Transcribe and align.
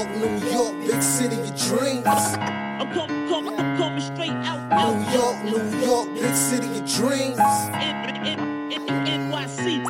York, 0.00 0.16
New 0.16 0.50
York, 0.50 0.80
big 0.86 1.02
city 1.02 1.36
of 1.36 1.54
dreams. 1.60 2.06
I'm 2.06 2.90
coming, 2.94 3.28
coming, 3.28 3.54
I'm 3.58 3.76
coming 3.76 4.00
straight 4.00 4.30
out, 4.30 4.72
out, 4.72 4.96
New 4.96 5.12
York, 5.12 5.44
New 5.44 5.86
York, 5.86 6.14
big 6.14 6.34
city 6.34 6.66
of 6.68 6.90
dreams. 6.90 7.38
N- 7.38 8.24
N- 8.24 8.72
N- 8.72 9.30
NYC. 9.30 9.84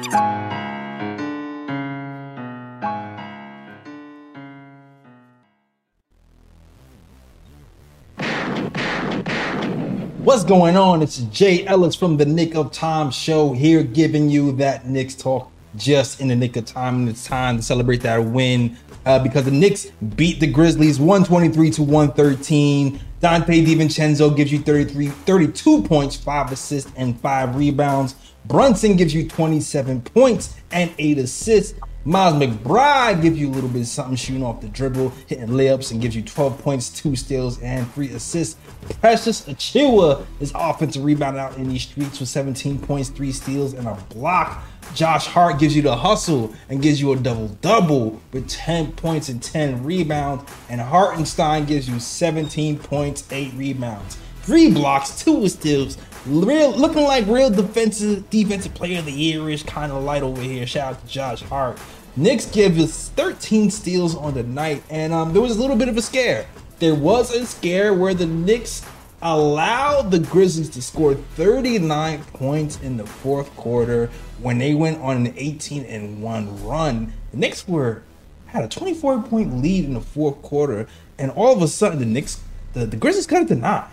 What's 10.25 10.43
going 10.43 10.77
on? 10.77 11.03
It's 11.03 11.19
Jay 11.19 11.65
Ellis 11.67 11.95
from 11.95 12.17
the 12.17 12.27
Knick 12.27 12.57
of 12.57 12.73
Time 12.73 13.13
show 13.13 13.53
here, 13.53 13.85
giving 13.85 14.29
you 14.29 14.51
that 14.57 14.87
Knicks 14.87 15.15
talk 15.15 15.53
just 15.77 16.21
in 16.21 16.27
the 16.29 16.37
nick 16.37 16.57
of 16.57 16.65
time. 16.65 16.97
And 16.97 17.09
it's 17.09 17.25
time 17.25 17.59
to 17.59 17.63
celebrate 17.63 18.01
that 18.03 18.19
win 18.25 18.77
uh, 19.07 19.19
because 19.19 19.45
the 19.45 19.51
Knicks 19.51 19.87
beat 20.17 20.41
the 20.41 20.47
Grizzlies 20.47 20.99
123 20.99 21.71
to 21.73 21.83
113. 21.83 23.01
Donte 23.21 23.67
DiVincenzo 23.67 24.35
gives 24.35 24.51
you 24.51 24.61
33, 24.61 25.09
32 25.09 25.83
points, 25.83 26.17
5 26.17 26.53
assists, 26.53 26.91
and 26.97 27.19
5 27.21 27.57
rebounds. 27.57 28.15
Brunson 28.47 28.97
gives 28.97 29.15
you 29.15 29.29
27 29.29 30.01
points 30.03 30.57
and 30.71 30.93
8 30.99 31.19
assists. 31.19 31.79
Miles 32.07 32.35
McBride 32.35 33.21
gives 33.21 33.39
you 33.39 33.49
a 33.49 33.53
little 33.53 33.69
bit 33.69 33.83
of 33.83 33.87
something 33.87 34.17
shooting 34.17 34.43
off 34.43 34.63
the 34.63 34.69
dribble, 34.69 35.11
hitting 35.27 35.49
layups, 35.49 35.91
and 35.91 36.01
gives 36.01 36.17
you 36.17 36.23
12 36.23 36.59
points, 36.59 36.89
two 36.89 37.15
steals, 37.15 37.61
and 37.61 37.91
three 37.93 38.09
assists. 38.13 38.57
Precious 39.01 39.43
Achiuwa 39.47 40.25
is 40.41 40.51
offensive 40.55 41.05
rebound 41.05 41.37
out 41.37 41.59
in 41.59 41.69
these 41.69 41.83
streets 41.83 42.19
with 42.19 42.31
17 42.31 42.79
points, 42.79 43.11
three 43.11 43.33
steals, 43.33 43.75
and 43.75 43.87
a 43.87 43.95
block. 44.09 44.65
Josh 44.95 45.27
Hart 45.27 45.59
gives 45.59 45.77
you 45.77 45.83
the 45.83 45.95
hustle 45.95 46.55
and 46.71 46.81
gives 46.81 47.03
you 47.03 47.13
a 47.13 47.17
double 47.17 47.49
double 47.61 48.21
with 48.33 48.49
10 48.49 48.93
points 48.93 49.29
and 49.29 49.43
10 49.43 49.85
rebounds. 49.85 50.51
And 50.71 50.81
Hartenstein 50.81 51.67
gives 51.67 51.87
you 51.87 52.01
17 52.01 52.79
points, 52.79 53.31
8 53.31 53.53
rebounds, 53.55 54.17
three 54.43 54.71
blocks, 54.71 55.23
two 55.23 55.47
steals. 55.49 55.99
Real 56.27 56.73
looking 56.73 57.05
like 57.05 57.27
real 57.29 57.49
defensive 57.49 58.29
defensive 58.29 58.75
player 58.75 58.99
of 58.99 59.07
the 59.07 59.13
year 59.13 59.49
ish 59.49 59.63
kind 59.63 59.91
of 59.91 60.03
light 60.05 60.23
over 60.23 60.43
here. 60.43 60.67
Shout 60.67 60.95
out 60.95 61.01
to 61.01 61.07
Josh 61.11 61.41
Hart. 61.43 61.79
Knicks 62.17 62.47
give 62.47 62.79
us 62.79 63.09
13 63.11 63.71
steals 63.71 64.17
on 64.17 64.35
the 64.35 64.43
night, 64.43 64.83
and 64.91 65.13
um, 65.13 65.33
there 65.33 65.43
was 65.43 65.57
a 65.57 65.61
little 65.61 65.77
bit 65.77 65.89
of 65.89 65.97
a 65.97 66.03
scare. 66.03 66.47
There 66.79 66.95
was 66.95 67.33
a 67.35 67.47
scare 67.47 67.95
where 67.95 68.15
the 68.15 68.27
Knicks 68.27 68.85
allowed 69.23 70.11
the 70.11 70.19
Grizzlies 70.19 70.71
to 70.71 70.83
score 70.83 71.15
39 71.15 72.25
points 72.33 72.81
in 72.81 72.97
the 72.97 73.07
fourth 73.07 73.55
quarter 73.55 74.11
when 74.41 74.59
they 74.59 74.75
went 74.75 75.01
on 75.01 75.27
an 75.27 75.35
18 75.37 75.85
and 75.85 76.23
1 76.23 76.67
run. 76.67 77.13
The 77.31 77.37
Knicks 77.37 77.69
were 77.69 78.03
had 78.47 78.65
a 78.65 78.69
24 78.69 79.23
point 79.23 79.63
lead 79.63 79.85
in 79.85 79.95
the 79.95 80.01
fourth 80.01 80.43
quarter, 80.43 80.89
and 81.19 81.31
all 81.31 81.55
of 81.55 81.63
a 81.63 81.69
sudden 81.69 82.01
the 82.01 82.07
Knicks 82.07 82.41
the, 82.73 82.87
the 82.87 82.97
Grizzlies 82.97 83.27
cut 83.27 83.43
it 83.43 83.49
to 83.49 83.57
nine. 83.57 83.89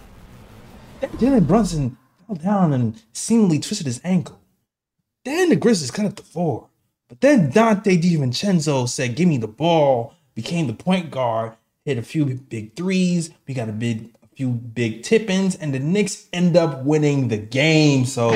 Jalen 1.01 1.47
Brunson 1.47 1.97
fell 2.25 2.35
down 2.35 2.73
and 2.73 3.01
seemingly 3.13 3.59
twisted 3.59 3.85
his 3.85 4.01
ankle. 4.03 4.39
Then 5.23 5.49
the 5.49 5.55
Grizzlies 5.55 5.91
cut 5.91 6.05
it 6.05 6.15
to 6.15 6.23
four. 6.23 6.66
But 7.09 7.21
then 7.21 7.51
Donte 7.51 8.01
DiVincenzo 8.01 8.87
said, 8.87 9.15
Give 9.15 9.27
me 9.27 9.37
the 9.37 9.47
ball, 9.47 10.13
became 10.35 10.67
the 10.67 10.73
point 10.73 11.09
guard, 11.09 11.53
hit 11.85 11.97
a 11.97 12.01
few 12.01 12.25
big 12.25 12.75
threes. 12.75 13.29
We 13.47 13.53
got 13.53 13.69
a 13.69 13.73
big 13.73 14.13
a 14.23 14.27
few 14.35 14.49
big 14.49 15.03
tip-ins, 15.03 15.55
and 15.55 15.73
the 15.73 15.79
Knicks 15.79 16.27
end 16.33 16.57
up 16.57 16.83
winning 16.83 17.29
the 17.29 17.37
game. 17.37 18.05
So 18.05 18.31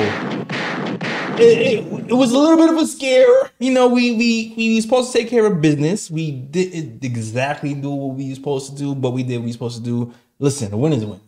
it, 1.38 1.40
it, 1.40 2.10
it 2.10 2.14
was 2.14 2.32
a 2.32 2.38
little 2.38 2.56
bit 2.56 2.70
of 2.70 2.78
a 2.78 2.86
scare. 2.86 3.50
You 3.58 3.72
know, 3.72 3.88
we 3.88 4.12
we 4.12 4.54
we 4.56 4.74
were 4.74 4.80
supposed 4.80 5.12
to 5.12 5.18
take 5.18 5.28
care 5.28 5.44
of 5.44 5.60
business. 5.60 6.10
We 6.10 6.30
didn't 6.30 7.04
exactly 7.04 7.74
do 7.74 7.90
what 7.90 8.16
we 8.16 8.30
were 8.30 8.34
supposed 8.34 8.70
to 8.70 8.76
do, 8.76 8.94
but 8.94 9.10
we 9.10 9.22
did 9.22 9.36
what 9.36 9.42
we 9.42 9.48
were 9.48 9.52
supposed 9.52 9.78
to 9.78 9.84
do. 9.84 10.14
Listen, 10.38 10.72
a 10.72 10.76
win 10.78 10.94
is 10.94 11.02
a 11.02 11.08
win. 11.08 11.20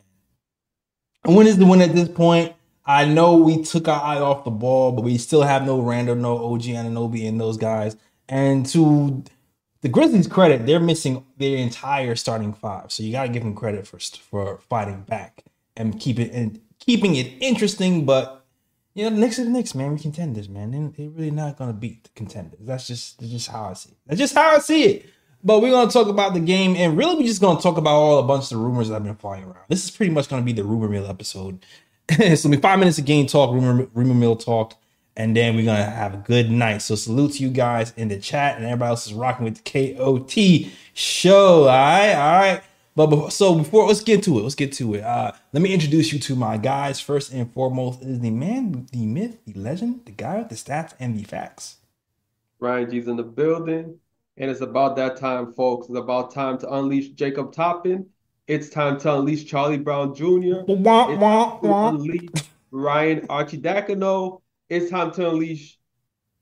A 1.25 1.33
win 1.33 1.47
is 1.47 1.59
the 1.59 1.67
win 1.67 1.83
at 1.83 1.95
this 1.95 2.09
point. 2.09 2.55
I 2.87 3.07
know 3.07 3.37
we 3.37 3.63
took 3.63 3.89
our 3.89 4.03
eye 4.03 4.19
off 4.19 4.45
the 4.45 4.51
ball, 4.51 4.93
but 4.93 5.03
we 5.03 5.17
still 5.17 5.43
have 5.43 5.65
no 5.65 5.81
Randle, 5.81 6.17
no 6.17 6.53
OG 6.53 6.63
Anunoby, 6.63 7.27
and 7.27 7.41
those 7.41 7.57
guys. 7.57 7.97
And 8.29 8.67
to 8.67 9.25
the 9.81 9.89
Grizzlies' 9.89 10.27
credit, 10.27 10.67
they're 10.67 10.81
missing 10.81 11.25
their 11.39 11.59
entire 11.59 12.15
starting 12.15 12.53
five. 12.53 12.93
So 12.93 13.03
you 13.03 13.13
got 13.13 13.25
to 13.25 13.29
give 13.29 13.43
them 13.43 13.55
credit 13.55 13.87
for 13.87 13.99
for 13.99 14.59
fighting 14.69 15.03
back 15.03 15.45
and 15.77 15.99
keep 15.99 16.19
it 16.19 16.33
and 16.33 16.61
keeping 16.79 17.17
it 17.17 17.33
interesting. 17.41 18.05
But 18.05 18.45
you 18.95 19.05
know, 19.05 19.11
the 19.11 19.17
Knicks 19.17 19.39
are 19.39 19.45
the 19.45 19.51
Knicks, 19.51 19.75
man. 19.75 19.93
We 19.93 19.99
contenders, 19.99 20.49
man. 20.49 20.71
They, 20.71 21.05
they're 21.05 21.11
really 21.11 21.31
not 21.31 21.57
gonna 21.57 21.73
beat 21.73 22.05
the 22.05 22.11
contenders. 22.15 22.61
That's 22.67 22.87
just 22.87 23.19
that's 23.19 23.33
just 23.33 23.49
how 23.49 23.65
I 23.65 23.73
see 23.75 23.91
it. 23.91 23.99
That's 24.07 24.21
just 24.21 24.35
how 24.35 24.55
I 24.55 24.59
see 24.59 24.85
it. 24.85 25.07
But 25.43 25.61
we're 25.61 25.73
gonna 25.73 25.91
talk 25.91 26.09
about 26.09 26.33
the 26.33 26.41
game, 26.41 26.75
and 26.77 26.97
really, 26.97 27.17
we're 27.17 27.27
just 27.27 27.41
gonna 27.41 27.61
talk 27.61 27.77
about 27.77 27.95
all 27.95 28.19
a 28.19 28.23
bunch 28.23 28.51
of 28.53 28.59
rumors 28.59 28.89
that 28.89 28.95
have 28.95 29.05
been 29.05 29.17
flying 29.17 29.45
around. 29.45 29.67
This 29.69 29.85
is 29.85 29.91
pretty 29.91 30.13
much 30.13 30.29
gonna 30.29 30.43
be 30.43 30.53
the 30.53 30.65
rumor 30.65 30.89
mill 30.89 31.07
episode. 31.07 31.65
so, 32.37 32.49
be 32.49 32.57
five 32.57 32.79
minutes 32.79 32.99
of 32.99 33.05
game 33.05 33.27
talk, 33.27 33.53
rumor 33.53 33.89
rumor 33.95 34.15
mill 34.15 34.37
talk, 34.37 34.75
and 35.17 35.37
then 35.37 35.57
we're 35.57 35.65
gonna 35.65 35.85
have 35.85 36.15
a 36.15 36.19
good 36.19 36.51
night. 36.51 36.83
So, 36.83 36.95
salute 36.95 37.35
to 37.35 37.43
you 37.43 37.51
guys 37.51 37.93
in 37.97 38.09
the 38.09 38.19
chat, 38.19 38.57
and 38.57 38.65
everybody 38.65 38.91
else 38.91 39.07
is 39.07 39.15
rocking 39.15 39.45
with 39.45 39.63
the 39.63 39.95
KOT 39.95 40.71
show. 40.93 41.63
All 41.63 41.67
right, 41.67 42.15
all 42.15 42.41
right. 42.41 42.63
But 42.97 43.07
before, 43.09 43.31
so 43.31 43.57
before 43.57 43.87
let's 43.89 44.03
get 44.03 44.23
to 44.25 44.39
it, 44.39 44.43
let's 44.43 44.55
get 44.55 44.73
to 44.75 44.95
it. 44.95 45.03
Uh, 45.03 45.33
let 45.53 45.63
me 45.63 45.73
introduce 45.73 46.13
you 46.13 46.19
to 46.21 46.37
my 46.37 46.57
guys. 46.57 47.01
First 47.01 47.33
and 47.33 47.53
foremost 47.53 48.03
is 48.03 48.21
the 48.21 48.31
man, 48.31 48.87
the 48.93 49.05
myth, 49.05 49.39
the 49.47 49.59
legend, 49.59 50.03
the 50.05 50.13
guy 50.13 50.39
with 50.39 50.49
the 50.49 50.55
stats 50.55 50.95
and 51.01 51.19
the 51.19 51.25
facts. 51.25 51.79
Ryan 52.61 52.91
G's 52.91 53.09
in 53.09 53.17
the 53.17 53.25
building. 53.25 53.99
And 54.37 54.51
it's 54.51 54.61
about 54.61 54.97
that 54.97 55.17
time, 55.17 55.53
folks. 55.53 55.89
It's 55.89 55.99
about 55.99 56.33
time 56.33 56.59
to 56.59 56.73
unleash 56.73 57.11
Jacob 57.11 57.53
Toppin. 57.53 58.07
It's 58.47 58.69
time 58.69 58.99
to 59.01 59.15
unleash 59.15 59.45
Charlie 59.47 59.79
Brown 59.79 60.15
Jr. 60.15 60.63
Wah, 60.67 61.11
It's 61.11 61.21
wah, 61.21 61.51
time 61.51 61.61
to 61.63 61.69
wah. 61.69 61.89
unleash 61.91 62.29
Ryan 62.71 63.27
Arcidiacono. 63.29 64.41
It's 64.69 64.91
time 64.91 65.13
to 65.13 65.31
unleash 65.31 65.79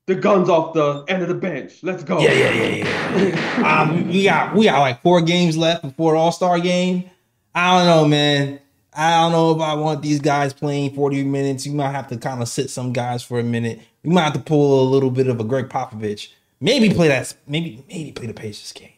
the 0.05 0.15
guns 0.15 0.49
off 0.49 0.73
the 0.73 1.05
end 1.07 1.21
of 1.21 1.29
the 1.29 1.35
bench. 1.35 1.81
Let's 1.81 2.03
go. 2.03 2.19
Yeah, 2.19 2.33
yeah, 2.33 2.51
yeah, 2.51 2.85
yeah. 3.17 3.83
um, 3.89 4.07
we 4.09 4.23
got 4.23 4.53
we 4.53 4.65
got 4.65 4.79
like 4.79 5.01
four 5.01 5.21
games 5.21 5.55
left 5.55 5.83
before 5.83 6.15
All 6.15 6.31
Star 6.31 6.59
game. 6.59 7.09
I 7.55 7.77
don't 7.77 7.87
know, 7.87 8.07
man. 8.07 8.59
I 8.95 9.21
don't 9.21 9.31
know 9.31 9.51
if 9.55 9.61
I 9.61 9.73
want 9.75 10.01
these 10.01 10.19
guys 10.19 10.53
playing 10.53 10.93
40 10.93 11.23
minutes. 11.23 11.65
You 11.65 11.73
might 11.73 11.91
have 11.91 12.07
to 12.09 12.17
kind 12.17 12.41
of 12.41 12.47
sit 12.47 12.69
some 12.69 12.93
guys 12.93 13.23
for 13.23 13.39
a 13.39 13.43
minute. 13.43 13.79
We 14.03 14.11
might 14.11 14.23
have 14.23 14.33
to 14.33 14.39
pull 14.39 14.87
a 14.87 14.87
little 14.89 15.09
bit 15.09 15.27
of 15.27 15.39
a 15.39 15.43
Gregg 15.43 15.69
Popovich. 15.69 16.29
Maybe 16.59 16.93
play 16.93 17.07
that. 17.07 17.33
Maybe 17.47 17.83
maybe 17.87 18.11
play 18.11 18.27
the 18.27 18.33
Pacers 18.33 18.71
game. 18.73 18.89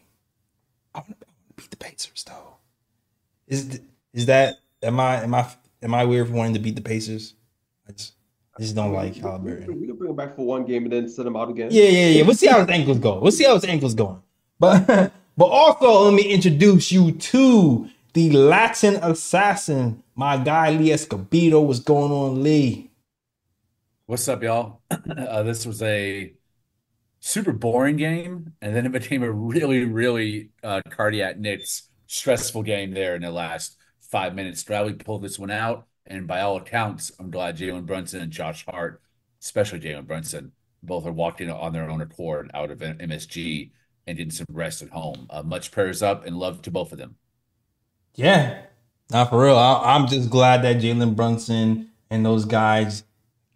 I 0.94 1.00
want 1.00 1.20
to 1.20 1.26
beat 1.56 1.70
the 1.70 1.78
Pacers 1.78 2.24
though. 2.24 2.55
Is 3.48 3.80
is 4.14 4.26
that 4.28 4.58
am 4.82 5.00
I 5.00 5.22
am 5.24 5.34
I 5.34 5.48
am 5.82 5.94
I 5.94 6.06
weird 6.06 6.28
for 6.28 6.34
wanting 6.34 6.54
to 6.56 6.60
beat 6.60 6.76
the 6.76 6.82
Pacers? 6.82 7.36
I 7.88 7.92
just 7.92 8.14
I 8.58 8.62
just 8.62 8.76
don't 8.76 8.94
like 8.94 9.16
We 9.16 9.22
Haliburton. 9.22 9.66
can 9.66 9.82
we 9.82 9.88
can 9.88 9.96
bring 9.98 10.10
him 10.10 10.16
back 10.16 10.36
for 10.36 10.46
one 10.46 10.66
game 10.66 10.84
and 10.84 10.92
then 10.92 11.10
send 11.10 11.28
him 11.28 11.36
out 11.36 11.50
again. 11.50 11.70
Yeah, 11.72 11.84
yeah, 11.84 12.08
yeah. 12.08 12.24
We'll 12.24 12.36
see 12.36 12.48
how 12.48 12.60
his 12.62 12.70
ankles 12.70 13.00
go. 13.00 13.20
We'll 13.20 13.32
see 13.32 13.44
how 13.44 13.56
his 13.56 13.66
ankles 13.66 13.94
going. 13.94 14.22
But 14.60 14.88
but 15.38 15.46
also 15.46 16.06
let 16.06 16.14
me 16.14 16.24
introduce 16.24 16.92
you 16.92 17.12
to 17.12 17.90
the 18.14 18.32
Latin 18.32 18.96
assassin, 18.96 20.02
my 20.16 20.38
guy 20.38 20.72
Lee 20.72 20.90
Escobedo. 20.90 21.66
What's 21.66 21.80
going 21.80 22.12
on, 22.12 22.42
Lee? 22.42 22.90
What's 24.08 24.28
up, 24.28 24.42
y'all? 24.44 24.82
Uh, 25.16 25.44
this 25.44 25.66
was 25.66 25.82
a 25.82 26.34
super 27.20 27.52
boring 27.52 27.98
game, 27.98 28.54
and 28.62 28.76
then 28.76 28.86
it 28.86 28.92
became 28.92 29.24
a 29.24 29.32
really, 29.32 29.84
really 29.86 30.50
uh, 30.64 30.82
cardiac 30.90 31.38
Knicks 31.38 31.90
stressful 32.08 32.64
game 32.64 32.92
there 32.92 33.16
in 33.16 33.22
the 33.22 33.32
last 33.32 33.78
five 34.02 34.36
minutes. 34.36 34.64
Bradley 34.64 34.94
pulled 34.94 35.24
this 35.24 35.40
one 35.40 35.52
out, 35.52 35.88
and 36.06 36.28
by 36.28 36.42
all 36.42 36.58
accounts, 36.58 37.12
I'm 37.20 37.32
glad 37.32 37.58
Jalen 37.58 37.86
Brunson 37.86 38.22
and 38.22 38.32
Josh 38.32 38.66
Hart, 38.66 39.02
especially 39.42 39.80
Jalen 39.80 40.08
Brunson, 40.08 40.52
both 40.84 41.06
are 41.06 41.12
walking 41.12 41.50
on 41.50 41.74
their 41.74 41.90
own 41.90 42.02
accord 42.02 42.52
out 42.54 42.72
of 42.72 42.80
MSG 42.80 43.72
and 44.08 44.18
getting 44.18 44.32
some 44.32 44.46
rest 44.52 44.82
at 44.82 44.90
home. 44.90 45.28
Uh, 45.30 45.44
much 45.44 45.72
prayers 45.72 46.04
up 46.04 46.26
and 46.26 46.38
love 46.38 46.62
to 46.62 46.72
both 46.72 46.92
of 46.92 46.98
them. 46.98 47.16
Yeah, 48.14 48.62
not 49.12 49.30
for 49.30 49.44
real. 49.44 49.58
I, 49.58 49.96
I'm 49.96 50.08
just 50.08 50.30
glad 50.30 50.62
that 50.64 50.78
Jalen 50.78 51.16
Brunson 51.16 51.92
and 52.10 52.26
those 52.26 52.46
guys 52.46 53.04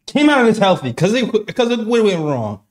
came 0.08 0.30
out 0.30 0.42
of 0.42 0.48
this 0.48 0.58
healthy 0.58 0.90
because 0.90 1.14
they 1.14 1.24
because 1.24 1.70
it 1.70 1.86
went 1.86 2.20
wrong. 2.20 2.62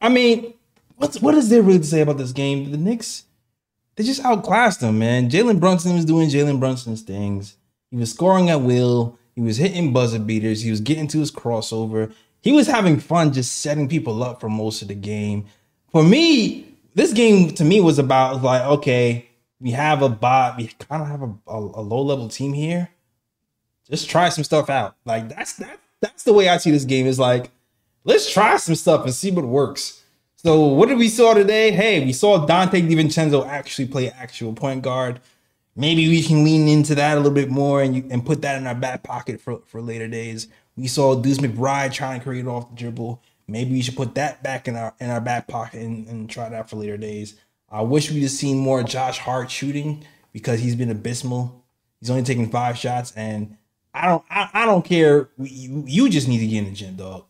I 0.00 0.08
mean, 0.08 0.54
what's 0.96 1.20
what 1.20 1.34
is 1.34 1.48
there 1.48 1.62
really 1.62 1.78
to 1.78 1.84
say 1.84 2.00
about 2.00 2.18
this 2.18 2.32
game? 2.32 2.70
The 2.70 2.76
Knicks, 2.76 3.24
they 3.96 4.04
just 4.04 4.22
outclassed 4.22 4.80
them, 4.80 4.98
man. 4.98 5.30
Jalen 5.30 5.60
Brunson 5.60 5.94
was 5.94 6.04
doing 6.04 6.28
Jalen 6.28 6.60
Brunson's 6.60 7.02
things. 7.02 7.56
He 7.90 7.96
was 7.96 8.10
scoring 8.10 8.50
at 8.50 8.62
will. 8.62 9.18
He 9.34 9.40
was 9.40 9.56
hitting 9.56 9.92
buzzer 9.92 10.18
beaters. 10.18 10.62
He 10.62 10.70
was 10.70 10.80
getting 10.80 11.08
to 11.08 11.20
his 11.20 11.30
crossover. 11.30 12.12
He 12.42 12.52
was 12.52 12.66
having 12.66 12.98
fun 13.00 13.32
just 13.32 13.58
setting 13.58 13.88
people 13.88 14.22
up 14.22 14.40
for 14.40 14.48
most 14.48 14.82
of 14.82 14.88
the 14.88 14.94
game. 14.94 15.46
For 15.92 16.02
me, 16.02 16.76
this 16.94 17.12
game 17.12 17.52
to 17.54 17.64
me 17.64 17.80
was 17.80 17.98
about 17.98 18.42
like, 18.42 18.62
okay, 18.62 19.28
we 19.60 19.72
have 19.72 20.02
a 20.02 20.08
bot, 20.08 20.56
we 20.56 20.68
kind 20.68 21.02
of 21.02 21.08
have 21.08 21.22
a, 21.22 21.34
a, 21.46 21.58
a 21.58 21.82
low 21.82 22.02
level 22.02 22.28
team 22.28 22.52
here. 22.52 22.88
Just 23.88 24.08
try 24.08 24.28
some 24.28 24.44
stuff 24.44 24.70
out. 24.70 24.96
Like 25.04 25.28
that's 25.28 25.54
that 25.54 25.78
that's 26.00 26.22
the 26.22 26.32
way 26.32 26.48
I 26.48 26.56
see 26.56 26.70
this 26.70 26.84
game 26.84 27.06
is 27.06 27.18
like, 27.18 27.50
let's 28.04 28.32
try 28.32 28.56
some 28.56 28.74
stuff 28.74 29.04
and 29.04 29.12
see 29.12 29.30
what 29.30 29.44
works. 29.44 29.99
So 30.42 30.58
what 30.58 30.88
did 30.88 30.96
we 30.96 31.10
saw 31.10 31.34
today? 31.34 31.70
Hey, 31.70 32.02
we 32.02 32.14
saw 32.14 32.46
Donte 32.46 32.88
DiVincenzo 32.88 33.46
actually 33.46 33.88
play 33.88 34.08
actual 34.08 34.54
point 34.54 34.80
guard. 34.80 35.20
Maybe 35.76 36.08
we 36.08 36.22
can 36.22 36.44
lean 36.44 36.66
into 36.66 36.94
that 36.94 37.12
a 37.12 37.20
little 37.20 37.30
bit 37.30 37.50
more 37.50 37.82
and 37.82 37.94
you, 37.94 38.08
and 38.10 38.24
put 38.24 38.40
that 38.40 38.56
in 38.56 38.66
our 38.66 38.74
back 38.74 39.02
pocket 39.02 39.38
for, 39.38 39.60
for 39.66 39.82
later 39.82 40.08
days. 40.08 40.48
We 40.76 40.86
saw 40.86 41.14
Deuce 41.14 41.36
McBride 41.36 41.92
trying 41.92 42.20
to 42.20 42.24
create 42.24 42.46
off 42.46 42.70
the 42.70 42.74
dribble. 42.74 43.22
Maybe 43.48 43.72
we 43.72 43.82
should 43.82 43.96
put 43.96 44.14
that 44.14 44.42
back 44.42 44.66
in 44.66 44.76
our 44.76 44.94
in 44.98 45.10
our 45.10 45.20
back 45.20 45.46
pocket 45.46 45.82
and, 45.82 46.08
and 46.08 46.30
try 46.30 46.48
that 46.48 46.70
for 46.70 46.76
later 46.76 46.96
days. 46.96 47.34
I 47.70 47.82
wish 47.82 48.10
we'd 48.10 48.22
have 48.22 48.30
seen 48.30 48.56
more 48.56 48.82
Josh 48.82 49.18
Hart 49.18 49.50
shooting 49.50 50.06
because 50.32 50.60
he's 50.60 50.74
been 50.74 50.90
abysmal. 50.90 51.62
He's 52.00 52.08
only 52.08 52.22
taking 52.22 52.48
five 52.48 52.78
shots, 52.78 53.12
and 53.14 53.58
I 53.92 54.06
don't 54.06 54.24
I, 54.30 54.48
I 54.54 54.64
don't 54.64 54.86
care. 54.86 55.28
You, 55.36 55.84
you 55.86 56.08
just 56.08 56.28
need 56.28 56.38
to 56.38 56.46
get 56.46 56.60
in 56.60 56.64
the 56.64 56.74
gym, 56.74 56.96
dog. 56.96 57.26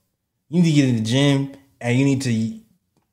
You 0.48 0.62
need 0.62 0.70
to 0.70 0.76
get 0.76 0.88
in 0.88 0.94
the 0.94 1.02
gym 1.02 1.56
and 1.80 1.98
you 1.98 2.04
need 2.04 2.22
to 2.22 2.59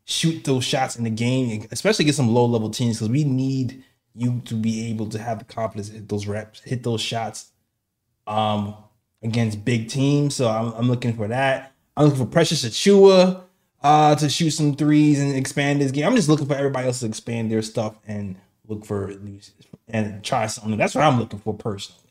shoot 0.08 0.46
those 0.46 0.64
shots 0.64 0.96
in 0.96 1.04
the 1.04 1.10
game, 1.10 1.68
especially 1.72 2.06
get 2.06 2.16
some 2.16 2.34
low 2.34 2.46
level 2.46 2.70
teams, 2.70 2.98
because 2.98 3.10
we 3.10 3.26
need 3.26 3.84
you 4.16 4.42
to 4.46 4.56
be 4.56 4.90
able 4.90 5.08
to 5.10 5.20
have 5.20 5.40
the 5.40 5.46
confidence 5.46 5.90
to 5.90 5.96
hit 5.96 6.08
those 6.08 6.26
reps, 6.28 6.62
hit 6.62 6.82
those 6.82 7.02
shots 7.02 7.52
um, 8.26 8.74
against 9.22 9.66
big 9.66 9.90
teams. 9.90 10.34
So 10.36 10.48
I'm, 10.48 10.72
I'm 10.74 10.88
looking 10.88 11.14
for 11.14 11.28
that. 11.28 11.74
I'm 11.98 12.06
looking 12.06 12.26
for 12.26 12.32
Precious 12.32 12.64
Achiuwa 12.64 13.44
uh, 13.84 14.16
to 14.16 14.30
shoot 14.30 14.52
some 14.52 14.76
threes 14.76 15.20
and 15.20 15.36
expand 15.36 15.82
his 15.82 15.92
game. 15.92 16.06
I'm 16.06 16.16
just 16.16 16.30
looking 16.30 16.48
for 16.48 16.56
everybody 16.56 16.88
else 16.88 17.02
to 17.02 17.06
expand 17.06 17.52
their 17.52 17.62
stuff 17.62 18.00
and 18.08 18.38
look 18.66 18.86
for 18.86 19.14
and 19.90 20.24
try 20.24 20.48
something. 20.48 20.78
That's 20.78 20.96
what 20.96 21.04
I'm 21.04 21.20
looking 21.20 21.40
for 21.40 21.54
personally. 21.54 22.02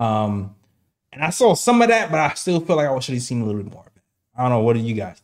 Um, 0.00 0.54
and 1.12 1.22
I 1.22 1.30
saw 1.30 1.54
some 1.54 1.82
of 1.82 1.88
that, 1.88 2.10
but 2.10 2.18
I 2.18 2.32
still 2.34 2.60
feel 2.60 2.76
like 2.76 2.88
I 2.88 2.98
should 2.98 3.14
have 3.14 3.22
seen 3.22 3.42
a 3.42 3.44
little 3.44 3.62
bit 3.62 3.72
more. 3.72 3.84
I 4.36 4.42
don't 4.42 4.50
know. 4.50 4.60
What 4.60 4.72
do 4.72 4.80
you 4.80 4.94
guys 4.94 5.16
think? 5.16 5.22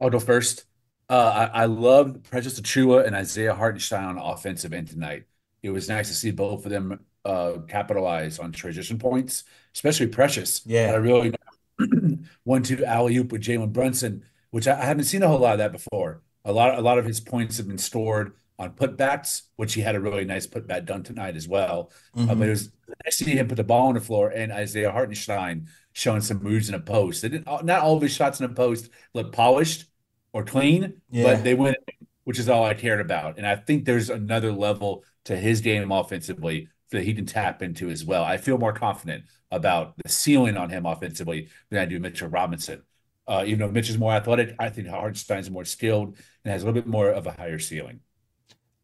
I'll 0.00 0.10
go 0.10 0.20
first. 0.20 0.64
Uh, 1.08 1.48
I, 1.54 1.62
I 1.62 1.64
love 1.66 2.22
Precious 2.24 2.60
Achiuwa 2.60 3.06
and 3.06 3.14
Isaiah 3.14 3.54
Hartenstein 3.54 4.04
on 4.04 4.18
offensive 4.18 4.72
end 4.72 4.88
tonight. 4.88 5.24
It 5.62 5.70
was 5.70 5.88
nice 5.88 6.08
to 6.08 6.14
see 6.14 6.30
both 6.30 6.64
of 6.64 6.70
them 6.70 7.04
uh, 7.24 7.58
capitalize 7.68 8.38
on 8.38 8.52
transition 8.52 8.98
points, 8.98 9.44
especially 9.74 10.08
Precious. 10.08 10.62
Yeah. 10.66 10.92
I 10.92 10.96
really 10.96 11.32
one 12.44 12.62
two 12.62 12.84
alley 12.84 13.16
oop 13.16 13.32
with 13.32 13.42
Jalen 13.42 13.72
Brunson, 13.72 14.24
which 14.50 14.66
I, 14.68 14.80
I 14.80 14.84
haven't 14.84 15.04
seen 15.04 15.22
a 15.22 15.28
whole 15.28 15.38
lot 15.38 15.52
of 15.54 15.58
that 15.58 15.72
before. 15.72 16.22
A 16.44 16.52
lot, 16.52 16.78
a 16.78 16.82
lot 16.82 16.98
of 16.98 17.04
his 17.04 17.20
points 17.20 17.56
have 17.56 17.66
been 17.68 17.78
stored 17.78 18.32
on 18.58 18.70
putbacks, 18.70 19.42
which 19.56 19.74
he 19.74 19.80
had 19.80 19.94
a 19.94 20.00
really 20.00 20.24
nice 20.24 20.46
putback 20.46 20.86
done 20.86 21.02
tonight 21.02 21.36
as 21.36 21.46
well. 21.46 21.90
Uh, 22.16 22.34
but 22.34 22.46
it 22.46 22.50
was 22.50 22.70
nice 23.04 23.18
to 23.18 23.24
see 23.24 23.36
him 23.36 23.48
put 23.48 23.56
the 23.56 23.64
ball 23.64 23.88
on 23.88 23.94
the 23.94 24.00
floor 24.00 24.30
and 24.30 24.50
Isaiah 24.52 24.90
Hartenstein 24.92 25.68
showing 25.92 26.20
some 26.22 26.42
moves 26.42 26.68
in 26.68 26.74
a 26.74 26.80
post. 26.80 27.22
They 27.22 27.28
didn't, 27.28 27.46
not 27.64 27.82
all 27.82 27.96
of 27.96 28.02
his 28.02 28.12
shots 28.12 28.40
in 28.40 28.46
a 28.46 28.54
post 28.54 28.88
look 29.14 29.32
polished 29.32 29.84
or 30.32 30.42
clean, 30.44 31.00
Yeah. 31.10 31.24
but 31.24 31.44
they 31.44 31.54
went, 31.54 31.76
which 32.24 32.38
is 32.38 32.48
all 32.48 32.64
I 32.64 32.74
cared 32.74 33.00
about. 33.00 33.36
And 33.38 33.46
I 33.46 33.56
think 33.56 33.84
there's 33.84 34.10
another 34.10 34.52
level 34.52 35.04
to 35.24 35.36
his 35.36 35.60
game 35.60 35.90
offensively 35.92 36.68
that 36.92 37.02
he 37.02 37.12
can 37.14 37.26
tap 37.26 37.62
into 37.62 37.90
as 37.90 38.04
well. 38.04 38.24
I 38.24 38.36
feel 38.36 38.58
more 38.58 38.72
confident 38.72 39.24
about 39.50 39.94
the 40.02 40.08
ceiling 40.08 40.56
on 40.56 40.70
him 40.70 40.86
offensively 40.86 41.48
than 41.70 41.80
I 41.80 41.84
do 41.84 41.98
Mitchell 41.98 42.28
Robinson. 42.28 42.82
Uh, 43.28 43.42
even 43.44 43.58
though 43.58 43.70
Mitch 43.72 43.90
is 43.90 43.98
more 43.98 44.12
athletic, 44.12 44.54
I 44.58 44.68
think 44.68 44.86
Hartenstein's 44.86 45.50
more 45.50 45.64
skilled 45.64 46.16
and 46.44 46.52
has 46.52 46.62
a 46.62 46.66
little 46.66 46.80
bit 46.80 46.86
more 46.88 47.10
of 47.10 47.26
a 47.26 47.32
higher 47.32 47.58
ceiling. 47.58 48.00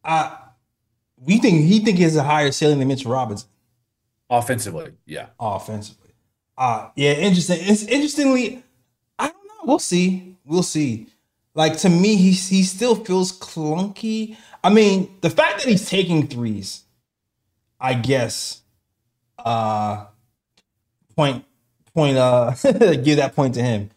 Uh, 0.04 0.36
we 1.16 1.38
think 1.38 1.64
he 1.64 1.78
think 1.80 1.98
he 1.98 2.02
has 2.02 2.16
a 2.16 2.22
higher 2.22 2.50
ceiling 2.50 2.78
than 2.78 2.88
Mitch 2.88 3.04
Robinson 3.04 3.48
Offensively, 4.28 4.92
yeah. 5.04 5.26
offensively. 5.38 6.10
Uh 6.56 6.88
yeah, 6.96 7.12
interesting. 7.12 7.58
It's 7.60 7.84
interestingly, 7.84 8.62
I 9.18 9.28
don't 9.28 9.46
know. 9.46 9.54
We'll 9.64 9.78
see. 9.78 10.36
We'll 10.44 10.62
see. 10.62 11.08
Like 11.54 11.76
to 11.78 11.90
me, 11.90 12.16
he 12.16 12.32
he 12.32 12.62
still 12.62 12.94
feels 12.94 13.38
clunky. 13.38 14.36
I 14.64 14.70
mean, 14.70 15.16
the 15.20 15.28
fact 15.28 15.62
that 15.62 15.68
he's 15.68 15.88
taking 15.88 16.28
threes, 16.28 16.84
I 17.78 17.94
guess, 17.94 18.62
uh, 19.38 20.06
point 21.14 21.44
point 21.94 22.16
uh 22.16 22.54
give 22.62 23.18
that 23.18 23.34
point 23.36 23.54
to 23.54 23.62
him 23.62 23.90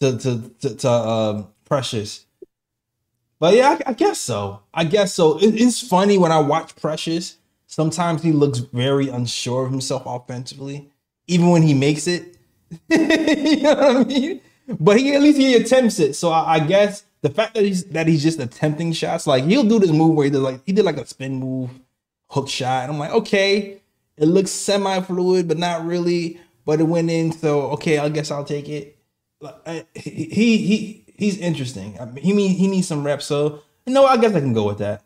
to 0.00 0.18
to 0.18 0.50
to, 0.60 0.74
to 0.74 0.90
um 0.90 1.46
Precious. 1.64 2.26
But 3.42 3.56
yeah, 3.56 3.76
I, 3.84 3.90
I 3.90 3.92
guess 3.94 4.20
so. 4.20 4.60
I 4.72 4.84
guess 4.84 5.14
so. 5.14 5.36
It- 5.40 5.60
it's 5.60 5.80
funny 5.80 6.16
when 6.16 6.30
I 6.30 6.38
watch 6.38 6.76
Precious. 6.76 7.38
Sometimes 7.66 8.22
he 8.22 8.30
looks 8.30 8.58
very 8.60 9.08
unsure 9.08 9.64
of 9.66 9.72
himself 9.72 10.04
offensively, 10.06 10.92
even 11.26 11.48
when 11.50 11.62
he 11.62 11.74
makes 11.74 12.06
it. 12.06 12.36
you 12.88 13.62
know 13.64 13.74
what 13.74 13.96
I 13.96 14.04
mean? 14.04 14.40
But 14.78 14.98
he 15.00 15.12
at 15.16 15.22
least 15.22 15.38
he 15.38 15.56
attempts 15.56 15.98
it. 15.98 16.14
So 16.14 16.30
I, 16.30 16.54
I 16.54 16.60
guess 16.60 17.02
the 17.22 17.30
fact 17.30 17.54
that 17.54 17.64
he's 17.64 17.84
that 17.86 18.06
he's 18.06 18.22
just 18.22 18.38
attempting 18.38 18.92
shots, 18.92 19.26
like 19.26 19.42
he'll 19.42 19.64
do 19.64 19.80
this 19.80 19.90
move 19.90 20.14
where 20.14 20.26
he 20.26 20.30
did 20.30 20.38
like 20.38 20.60
he 20.64 20.72
did 20.72 20.84
like 20.84 20.98
a 20.98 21.04
spin 21.06 21.34
move, 21.34 21.70
hook 22.30 22.48
shot. 22.48 22.84
And 22.84 22.92
I'm 22.92 22.98
like, 23.00 23.10
okay, 23.10 23.82
it 24.18 24.26
looks 24.26 24.52
semi-fluid, 24.52 25.48
but 25.48 25.58
not 25.58 25.84
really. 25.84 26.38
But 26.64 26.78
it 26.78 26.84
went 26.84 27.10
in, 27.10 27.32
so 27.32 27.72
okay, 27.72 27.98
I 27.98 28.08
guess 28.08 28.30
I'll 28.30 28.44
take 28.44 28.68
it. 28.68 28.96
Like, 29.40 29.88
he 29.96 30.58
he 30.58 31.01
he's 31.22 31.38
interesting. 31.38 31.96
I 32.00 32.04
mean, 32.06 32.24
he 32.24 32.32
mean 32.32 32.56
he 32.56 32.66
needs 32.66 32.88
some 32.88 33.04
reps. 33.04 33.26
So 33.26 33.62
you 33.86 33.92
know, 33.92 34.04
I 34.04 34.16
guess 34.16 34.34
I 34.34 34.40
can 34.40 34.52
go 34.52 34.66
with 34.66 34.78
that. 34.78 35.04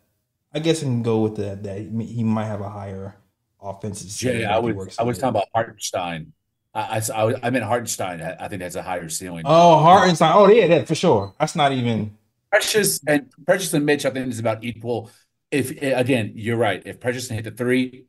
I 0.52 0.58
guess 0.58 0.80
I 0.80 0.84
can 0.84 1.02
go 1.02 1.20
with 1.20 1.36
that. 1.36 1.62
That 1.62 1.78
he 1.78 2.24
might 2.24 2.46
have 2.46 2.60
a 2.60 2.68
higher 2.68 3.16
offensive. 3.60 4.08
ceiling 4.08 4.38
Jay, 4.38 4.44
I 4.44 4.58
was 4.58 4.98
I 4.98 5.02
was 5.02 5.18
talking 5.18 5.30
about 5.30 5.48
Hartenstein. 5.54 6.32
I, 6.74 6.98
I, 6.98 7.24
I, 7.24 7.34
I 7.44 7.50
meant 7.50 7.64
Hartenstein. 7.64 8.20
I, 8.20 8.36
I 8.40 8.48
think 8.48 8.62
has 8.62 8.76
a 8.76 8.82
higher 8.82 9.08
ceiling. 9.08 9.44
Oh, 9.46 9.78
Hartenstein. 9.78 10.32
Oh, 10.34 10.48
yeah, 10.48 10.66
that 10.68 10.88
for 10.88 10.94
sure. 10.94 11.34
That's 11.38 11.56
not 11.56 11.72
even. 11.72 12.16
Precious 12.50 13.00
and 13.06 13.30
Precious 13.44 13.74
and 13.74 13.84
Mitch, 13.84 14.06
I 14.06 14.10
think 14.10 14.28
is 14.28 14.38
about 14.38 14.64
equal. 14.64 15.10
If 15.50 15.82
eh, 15.82 15.98
again, 15.98 16.32
you're 16.34 16.56
right. 16.56 16.82
If 16.86 17.00
Precious 17.00 17.26
can 17.26 17.36
hit 17.36 17.44
the 17.44 17.50
three, 17.50 18.06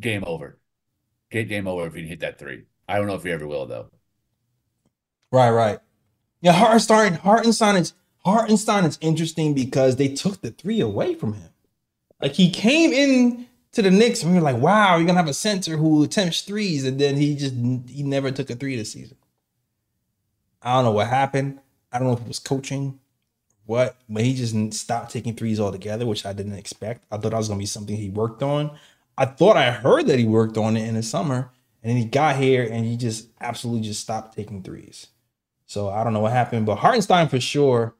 game 0.00 0.24
over. 0.26 0.58
Get 1.30 1.48
game 1.48 1.68
over 1.68 1.86
if 1.86 1.94
he 1.94 2.00
can 2.00 2.08
hit 2.08 2.20
that 2.20 2.38
three. 2.38 2.64
I 2.88 2.98
don't 2.98 3.06
know 3.06 3.14
if 3.14 3.22
he 3.22 3.30
ever 3.30 3.46
will 3.46 3.66
though. 3.66 3.90
Right, 5.32 5.50
right. 5.50 5.78
Yeah, 6.46 6.52
Hartenstein. 6.52 7.14
Hartenstein 7.14 7.74
is 7.74 7.92
Hartenstein 8.24 8.84
is 8.84 8.98
interesting 9.00 9.52
because 9.52 9.96
they 9.96 10.06
took 10.06 10.42
the 10.42 10.52
three 10.52 10.78
away 10.78 11.16
from 11.16 11.32
him. 11.32 11.48
Like 12.22 12.34
he 12.34 12.52
came 12.52 12.92
in 12.92 13.48
to 13.72 13.82
the 13.82 13.90
Knicks 13.90 14.22
and 14.22 14.30
we 14.30 14.38
were 14.38 14.44
like, 14.44 14.62
"Wow, 14.62 14.96
you're 14.96 15.08
gonna 15.08 15.18
have 15.18 15.26
a 15.26 15.34
center 15.34 15.76
who 15.76 16.04
attempts 16.04 16.42
threes," 16.42 16.84
and 16.84 17.00
then 17.00 17.16
he 17.16 17.34
just 17.34 17.54
he 17.90 18.04
never 18.04 18.30
took 18.30 18.48
a 18.48 18.54
three 18.54 18.76
this 18.76 18.92
season. 18.92 19.16
I 20.62 20.74
don't 20.74 20.84
know 20.84 20.92
what 20.92 21.08
happened. 21.08 21.58
I 21.90 21.98
don't 21.98 22.06
know 22.06 22.14
if 22.14 22.20
it 22.20 22.28
was 22.28 22.38
coaching, 22.38 23.00
what, 23.64 23.96
but 24.08 24.22
he 24.22 24.32
just 24.32 24.72
stopped 24.72 25.10
taking 25.10 25.34
threes 25.34 25.58
altogether, 25.58 26.06
which 26.06 26.24
I 26.24 26.32
didn't 26.32 26.52
expect. 26.52 27.06
I 27.10 27.16
thought 27.16 27.32
that 27.32 27.38
was 27.38 27.48
gonna 27.48 27.58
be 27.58 27.66
something 27.66 27.96
he 27.96 28.10
worked 28.10 28.44
on. 28.44 28.70
I 29.18 29.24
thought 29.24 29.56
I 29.56 29.72
heard 29.72 30.06
that 30.06 30.20
he 30.20 30.26
worked 30.26 30.56
on 30.56 30.76
it 30.76 30.86
in 30.86 30.94
the 30.94 31.02
summer, 31.02 31.50
and 31.82 31.90
then 31.90 31.96
he 31.96 32.04
got 32.04 32.36
here 32.36 32.62
and 32.70 32.84
he 32.84 32.96
just 32.96 33.30
absolutely 33.40 33.88
just 33.88 34.02
stopped 34.02 34.36
taking 34.36 34.62
threes. 34.62 35.08
So 35.66 35.88
I 35.88 36.04
don't 36.04 36.12
know 36.12 36.20
what 36.20 36.32
happened, 36.32 36.64
but 36.64 36.76
Hartenstein 36.76 37.28
for 37.28 37.40
sure. 37.40 37.94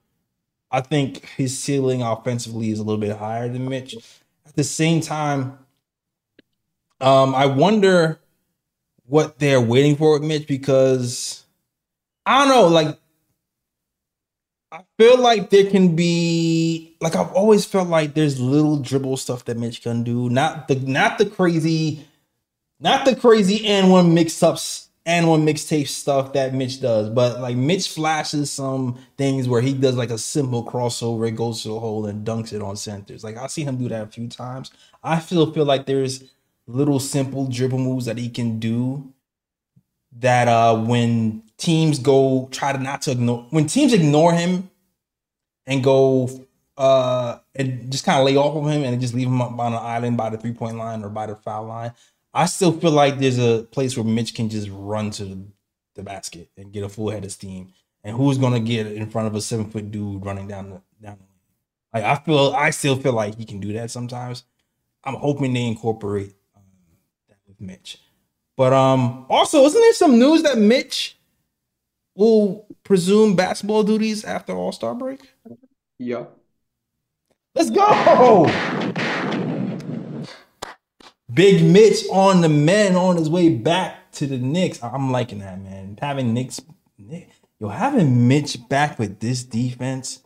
I 0.70 0.80
think 0.80 1.26
his 1.36 1.58
ceiling 1.58 2.02
offensively 2.02 2.70
is 2.70 2.78
a 2.78 2.82
little 2.82 3.00
bit 3.00 3.16
higher 3.16 3.48
than 3.48 3.68
Mitch. 3.68 3.94
At 4.46 4.54
the 4.54 4.64
same 4.64 5.00
time, 5.00 5.58
um, 7.00 7.34
I 7.34 7.46
wonder 7.46 8.20
what 9.06 9.38
they're 9.38 9.60
waiting 9.60 9.96
for 9.96 10.12
with 10.12 10.22
Mitch 10.22 10.46
because 10.46 11.44
I 12.24 12.38
don't 12.38 12.48
know, 12.48 12.68
like 12.68 12.98
I 14.72 14.80
feel 14.98 15.18
like 15.18 15.50
there 15.50 15.70
can 15.70 15.94
be 15.94 16.96
like 17.00 17.16
I've 17.16 17.32
always 17.32 17.64
felt 17.64 17.88
like 17.88 18.14
there's 18.14 18.40
little 18.40 18.78
dribble 18.78 19.16
stuff 19.16 19.44
that 19.46 19.56
Mitch 19.56 19.82
can 19.82 20.02
do. 20.02 20.28
Not 20.28 20.68
the 20.68 20.76
not 20.76 21.18
the 21.18 21.26
crazy, 21.26 22.06
not 22.80 23.04
the 23.04 23.14
crazy 23.14 23.66
and 23.66 23.90
one 23.90 24.14
mix 24.14 24.42
ups 24.42 24.85
and 25.06 25.28
one 25.28 25.46
mixtape 25.46 25.86
stuff 25.86 26.32
that 26.32 26.52
Mitch 26.52 26.80
does, 26.80 27.08
but 27.08 27.40
like 27.40 27.56
Mitch 27.56 27.88
flashes 27.88 28.50
some 28.50 28.98
things 29.16 29.48
where 29.48 29.60
he 29.62 29.72
does 29.72 29.94
like 29.94 30.10
a 30.10 30.18
simple 30.18 30.64
crossover, 30.64 31.28
it 31.28 31.36
goes 31.36 31.62
to 31.62 31.68
the 31.68 31.78
hole 31.78 32.06
and 32.06 32.26
dunks 32.26 32.52
it 32.52 32.60
on 32.60 32.76
centers. 32.76 33.22
Like 33.22 33.36
I've 33.36 33.52
seen 33.52 33.68
him 33.68 33.76
do 33.76 33.88
that 33.88 34.02
a 34.02 34.06
few 34.08 34.26
times. 34.26 34.72
I 35.04 35.20
still 35.20 35.52
feel 35.52 35.64
like 35.64 35.86
there's 35.86 36.24
little 36.66 36.98
simple 36.98 37.46
dribble 37.46 37.78
moves 37.78 38.06
that 38.06 38.18
he 38.18 38.28
can 38.28 38.58
do 38.58 39.12
that 40.18 40.48
uh 40.48 40.76
when 40.76 41.42
teams 41.58 41.98
go 41.98 42.48
try 42.50 42.72
to 42.72 42.78
not 42.78 43.02
to 43.02 43.12
ignore 43.12 43.46
when 43.50 43.66
teams 43.66 43.92
ignore 43.92 44.32
him 44.32 44.68
and 45.66 45.84
go 45.84 46.28
uh 46.78 47.38
and 47.54 47.92
just 47.92 48.04
kind 48.04 48.18
of 48.18 48.24
lay 48.24 48.36
off 48.36 48.56
of 48.56 48.70
him 48.70 48.82
and 48.82 49.00
just 49.00 49.14
leave 49.14 49.28
him 49.28 49.40
up 49.40 49.56
on 49.58 49.72
an 49.72 49.78
island 49.78 50.16
by 50.16 50.30
the 50.30 50.38
three 50.38 50.52
point 50.52 50.76
line 50.76 51.04
or 51.04 51.08
by 51.08 51.26
the 51.26 51.36
foul 51.36 51.66
line. 51.66 51.92
I 52.36 52.44
still 52.44 52.78
feel 52.78 52.90
like 52.90 53.18
there's 53.18 53.38
a 53.38 53.62
place 53.62 53.96
where 53.96 54.04
Mitch 54.04 54.34
can 54.34 54.50
just 54.50 54.68
run 54.70 55.10
to 55.12 55.24
the, 55.24 56.02
basket 56.02 56.50
and 56.58 56.70
get 56.70 56.84
a 56.84 56.90
full 56.90 57.08
head 57.08 57.24
of 57.24 57.32
steam. 57.32 57.72
And 58.04 58.14
who's 58.14 58.36
gonna 58.36 58.60
get 58.60 58.86
in 58.86 59.08
front 59.08 59.28
of 59.28 59.34
a 59.34 59.40
seven 59.40 59.70
foot 59.70 59.90
dude 59.90 60.22
running 60.22 60.46
down 60.46 60.68
the 60.68 60.82
down 61.00 61.16
the 61.16 61.24
lane? 61.24 61.94
Like 61.94 62.04
I 62.04 62.22
feel 62.22 62.52
I 62.54 62.68
still 62.68 62.96
feel 62.96 63.14
like 63.14 63.38
he 63.38 63.46
can 63.46 63.60
do 63.60 63.72
that 63.72 63.90
sometimes. 63.90 64.44
I'm 65.04 65.14
hoping 65.14 65.54
they 65.54 65.64
incorporate 65.64 66.34
um, 66.54 66.62
that 67.30 67.38
with 67.48 67.58
Mitch. 67.62 67.98
But 68.58 68.74
um 68.74 69.24
also 69.30 69.64
isn't 69.64 69.80
there 69.80 69.94
some 69.94 70.18
news 70.18 70.42
that 70.42 70.58
Mitch 70.58 71.16
will 72.14 72.66
presume 72.84 73.34
basketball 73.36 73.82
duties 73.82 74.22
after 74.22 74.52
All 74.52 74.72
Star 74.72 74.94
break. 74.94 75.20
Yeah. 75.98 76.26
Let's 77.54 77.70
go. 77.70 78.44
Big 81.36 81.62
Mitch 81.62 82.08
on 82.10 82.40
the 82.40 82.48
men 82.48 82.96
on 82.96 83.18
his 83.18 83.28
way 83.28 83.50
back 83.50 84.10
to 84.12 84.26
the 84.26 84.38
Knicks. 84.38 84.82
I'm 84.82 85.12
liking 85.12 85.40
that, 85.40 85.62
man. 85.62 85.98
Having 86.00 86.32
Knicks, 86.32 86.62
Nick- 86.96 87.28
yo, 87.60 87.68
having 87.68 88.26
Mitch 88.26 88.66
back 88.70 88.98
with 88.98 89.20
this 89.20 89.42
defense, 89.42 90.20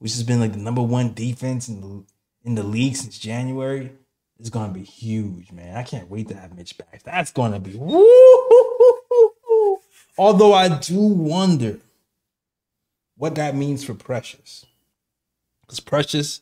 which 0.00 0.14
has 0.14 0.24
been 0.24 0.40
like 0.40 0.50
the 0.50 0.58
number 0.58 0.82
one 0.82 1.14
defense 1.14 1.68
in 1.68 1.80
the 1.80 2.04
in 2.42 2.56
the 2.56 2.64
league 2.64 2.96
since 2.96 3.16
January, 3.16 3.92
is 4.40 4.50
gonna 4.50 4.72
be 4.72 4.82
huge, 4.82 5.52
man. 5.52 5.76
I 5.76 5.84
can't 5.84 6.10
wait 6.10 6.26
to 6.28 6.34
have 6.34 6.56
Mitch 6.56 6.76
back. 6.76 7.04
That's 7.04 7.30
gonna 7.30 7.60
be 7.60 7.76
woo. 7.76 9.78
Although 10.18 10.52
I 10.52 10.80
do 10.80 10.98
wonder 10.98 11.78
what 13.16 13.36
that 13.36 13.54
means 13.54 13.84
for 13.84 13.94
Precious. 13.94 14.66
Because 15.60 15.78
Precious 15.78 16.40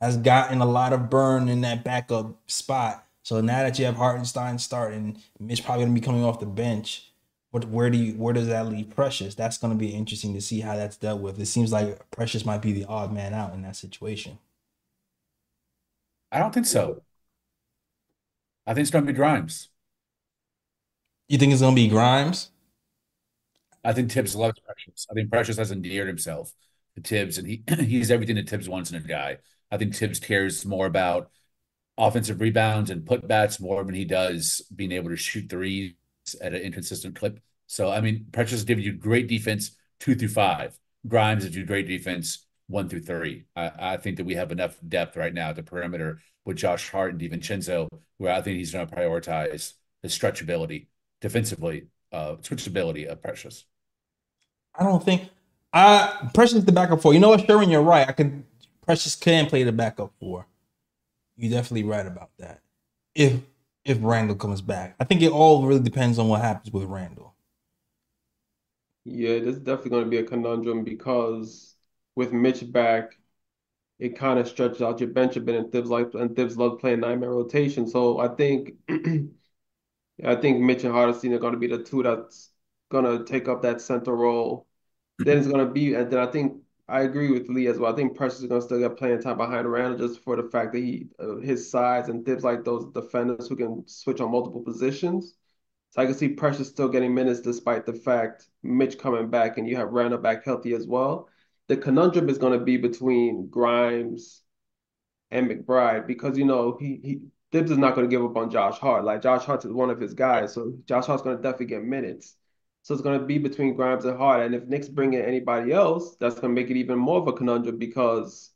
has 0.00 0.16
gotten 0.16 0.60
a 0.60 0.66
lot 0.66 0.92
of 0.92 1.10
burn 1.10 1.48
in 1.48 1.60
that 1.60 1.84
backup 1.84 2.34
spot. 2.48 3.03
So 3.24 3.40
now 3.40 3.64
that 3.64 3.78
you 3.80 3.86
have 3.86 3.96
Hartenstein 3.96 4.58
starting, 4.60 5.20
Mitch 5.40 5.64
probably 5.64 5.84
gonna 5.86 5.94
be 5.96 6.00
coming 6.00 6.24
off 6.24 6.38
the 6.40 6.46
bench. 6.46 7.12
What 7.50 7.64
where 7.66 7.90
do 7.90 7.98
you 7.98 8.14
where 8.14 8.34
does 8.34 8.48
that 8.48 8.68
leave 8.68 8.90
Precious? 8.90 9.34
That's 9.34 9.58
gonna 9.58 9.74
be 9.76 9.90
interesting 9.90 10.34
to 10.34 10.40
see 10.40 10.60
how 10.60 10.76
that's 10.76 10.96
dealt 10.96 11.20
with. 11.20 11.40
It 11.40 11.46
seems 11.46 11.72
like 11.72 12.10
Precious 12.12 12.44
might 12.46 12.62
be 12.62 12.72
the 12.72 12.84
odd 12.86 13.12
man 13.12 13.34
out 13.34 13.54
in 13.54 13.62
that 13.62 13.76
situation. 13.76 14.38
I 16.32 16.38
don't 16.38 16.52
think 16.52 16.66
so. 16.66 17.02
I 18.66 18.74
think 18.74 18.82
it's 18.82 18.90
going 18.90 19.04
to 19.06 19.12
be 19.12 19.16
Grimes. 19.16 19.68
You 21.28 21.38
think 21.38 21.52
it's 21.52 21.62
gonna 21.62 21.74
be 21.76 21.88
Grimes? 21.88 22.50
I 23.84 23.92
think 23.92 24.10
Thibs 24.10 24.34
loves 24.34 24.58
Precious. 24.60 25.06
I 25.10 25.14
think 25.14 25.30
Precious 25.30 25.56
has 25.58 25.70
endeared 25.70 26.08
himself 26.08 26.52
to 26.96 27.02
Thibs, 27.02 27.38
and 27.38 27.46
he 27.46 27.62
he's 27.80 28.10
everything 28.10 28.36
that 28.36 28.48
Thibs 28.48 28.68
wants 28.68 28.90
in 28.90 28.96
a 28.96 29.00
guy. 29.00 29.38
I 29.70 29.76
think 29.76 29.94
Thibs 29.94 30.20
cares 30.20 30.64
more 30.64 30.86
about 30.86 31.30
offensive 31.96 32.40
rebounds 32.40 32.90
and 32.90 33.04
putbacks 33.04 33.60
more 33.60 33.84
than 33.84 33.94
he 33.94 34.04
does 34.04 34.62
being 34.74 34.92
able 34.92 35.10
to 35.10 35.16
shoot 35.16 35.48
threes 35.48 35.92
at 36.40 36.54
an 36.54 36.62
inconsistent 36.62 37.14
clip. 37.14 37.40
So, 37.66 37.90
I 37.90 38.00
mean, 38.00 38.26
Precious 38.32 38.62
gives 38.62 38.84
you 38.84 38.92
great 38.92 39.28
defense 39.28 39.76
two 40.00 40.14
through 40.14 40.28
five. 40.28 40.78
Grimes 41.06 41.44
gives 41.44 41.56
you 41.56 41.64
great 41.64 41.86
defense 41.86 42.46
one 42.66 42.88
through 42.88 43.02
three. 43.02 43.44
I, 43.54 43.70
I 43.78 43.96
think 43.96 44.16
that 44.16 44.26
we 44.26 44.34
have 44.34 44.52
enough 44.52 44.76
depth 44.86 45.16
right 45.16 45.32
now 45.32 45.50
at 45.50 45.56
the 45.56 45.62
perimeter 45.62 46.20
with 46.44 46.56
Josh 46.56 46.90
Hart 46.90 47.12
and 47.12 47.20
DiVincenzo, 47.20 47.88
where 48.18 48.32
I 48.32 48.42
think 48.42 48.58
he's 48.58 48.72
going 48.72 48.86
to 48.86 48.94
prioritize 48.94 49.74
the 50.02 50.08
stretchability 50.08 50.88
defensively, 51.20 51.86
uh, 52.12 52.36
switchability 52.36 53.06
of 53.06 53.22
Precious. 53.22 53.64
I 54.74 54.84
don't 54.84 55.02
think 55.02 55.30
I 55.72 56.30
Precious 56.34 56.58
is 56.58 56.64
the 56.64 56.72
backup 56.72 57.00
four. 57.00 57.14
You 57.14 57.20
know 57.20 57.30
what, 57.30 57.46
Sherwin, 57.46 57.70
you're 57.70 57.82
right. 57.82 58.08
I 58.08 58.12
can 58.12 58.44
Precious 58.82 59.14
can 59.14 59.46
play 59.46 59.62
the 59.62 59.72
backup 59.72 60.12
four. 60.20 60.46
You're 61.36 61.50
definitely 61.50 61.84
right 61.88 62.06
about 62.06 62.30
that. 62.38 62.60
If 63.14 63.40
if 63.84 63.98
Randle 64.00 64.36
comes 64.36 64.62
back. 64.62 64.96
I 64.98 65.04
think 65.04 65.22
it 65.22 65.30
all 65.30 65.66
really 65.66 65.80
depends 65.80 66.18
on 66.18 66.28
what 66.28 66.40
happens 66.40 66.72
with 66.72 66.84
Randle. 66.84 67.34
Yeah, 69.04 69.38
this 69.40 69.56
is 69.56 69.60
definitely 69.60 69.90
going 69.90 70.04
to 70.04 70.10
be 70.10 70.18
a 70.18 70.24
conundrum 70.24 70.82
because 70.84 71.74
with 72.16 72.32
Mitch 72.32 72.70
back, 72.72 73.18
it 73.98 74.16
kind 74.16 74.38
of 74.38 74.48
stretches 74.48 74.82
out 74.82 75.00
your 75.00 75.10
bench 75.10 75.36
a 75.36 75.40
bit, 75.40 75.56
and 75.56 75.72
Thibs 75.72 75.90
like 75.90 76.14
and 76.14 76.36
Thibs 76.36 76.56
loves 76.58 76.80
playing 76.80 77.00
man 77.00 77.20
rotation. 77.20 77.86
So 77.88 78.18
I 78.20 78.28
think, 78.28 78.74
I 80.24 80.36
think 80.36 80.60
Mitch 80.60 80.84
and 80.84 80.92
Hardesty 80.92 81.32
are 81.32 81.38
going 81.38 81.54
to 81.54 81.58
be 81.58 81.66
the 81.68 81.82
two 81.82 82.02
that's 82.02 82.50
going 82.90 83.04
to 83.04 83.24
take 83.24 83.48
up 83.48 83.62
that 83.62 83.80
center 83.80 84.14
role. 84.14 84.66
Then 85.18 85.38
it's 85.38 85.46
going 85.48 85.66
to 85.66 85.72
be, 85.72 85.94
and 85.94 86.10
then 86.10 86.20
I 86.20 86.26
think 86.26 86.62
I 86.88 87.02
agree 87.02 87.30
with 87.30 87.48
Lee 87.48 87.66
as 87.68 87.78
well. 87.78 87.92
I 87.92 87.96
think 87.96 88.14
Precious 88.16 88.40
is 88.40 88.46
going 88.46 88.60
to 88.60 88.64
still 88.66 88.78
get 88.78 88.96
playing 88.98 89.22
time 89.22 89.38
behind 89.38 89.70
Randle 89.70 90.06
just 90.06 90.20
for 90.22 90.36
the 90.36 90.42
fact 90.50 90.72
that 90.72 90.80
he, 90.80 91.06
uh, 91.18 91.36
his 91.36 91.70
size 91.70 92.08
and 92.08 92.26
Thibs 92.26 92.44
like 92.44 92.64
those 92.64 92.92
defenders 92.92 93.48
who 93.48 93.56
can 93.56 93.88
switch 93.88 94.20
on 94.20 94.30
multiple 94.30 94.60
positions. 94.62 95.34
So 95.90 96.02
I 96.02 96.06
can 96.06 96.14
see 96.14 96.28
Precious 96.28 96.68
still 96.68 96.88
getting 96.88 97.14
minutes 97.14 97.40
despite 97.40 97.86
the 97.86 97.94
fact 97.94 98.48
Mitch 98.62 98.98
coming 98.98 99.30
back 99.30 99.56
and 99.56 99.68
you 99.68 99.76
have 99.76 99.92
Randle 99.92 100.18
back 100.18 100.44
healthy 100.44 100.74
as 100.74 100.86
well. 100.86 101.28
The 101.68 101.76
conundrum 101.78 102.28
is 102.28 102.36
going 102.38 102.58
to 102.58 102.64
be 102.64 102.76
between 102.76 103.48
Grimes 103.48 104.42
and 105.30 105.48
McBride 105.50 106.06
because 106.06 106.38
you 106.38 106.44
know 106.44 106.76
he 106.80 107.00
he 107.02 107.20
Thibs 107.52 107.70
is 107.70 107.78
not 107.78 107.94
going 107.94 108.08
to 108.08 108.14
give 108.14 108.24
up 108.24 108.36
on 108.36 108.50
Josh 108.50 108.78
Hart. 108.78 109.04
Like 109.04 109.22
Josh 109.22 109.44
Hart 109.44 109.64
is 109.64 109.72
one 109.72 109.90
of 109.90 110.00
his 110.00 110.14
guys, 110.14 110.54
so 110.54 110.74
Josh 110.86 111.06
Hart's 111.06 111.22
going 111.22 111.36
to 111.36 111.42
definitely 111.42 111.66
get 111.66 111.84
minutes. 111.84 112.36
So 112.84 112.94
it's 112.94 113.02
going 113.02 113.18
to 113.18 113.26
be 113.26 113.38
between 113.38 113.74
Grimes 113.74 114.04
and 114.04 114.16
Hart. 114.16 114.46
And 114.46 114.54
if 114.54 114.66
Knicks 114.66 114.88
bring 114.88 115.14
in 115.14 115.24
anybody 115.24 115.72
else, 115.72 116.16
that's 116.16 116.36
going 116.36 116.54
to 116.54 116.60
make 116.62 116.70
it 116.70 116.76
even 116.76 116.98
more 116.98 117.18
of 117.18 117.26
a 117.26 117.32
conundrum 117.32 117.78
because 117.78 118.52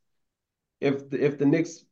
if 0.80 1.10
the, 1.10 1.24
if 1.24 1.38
the 1.38 1.46
Knicks 1.46 1.84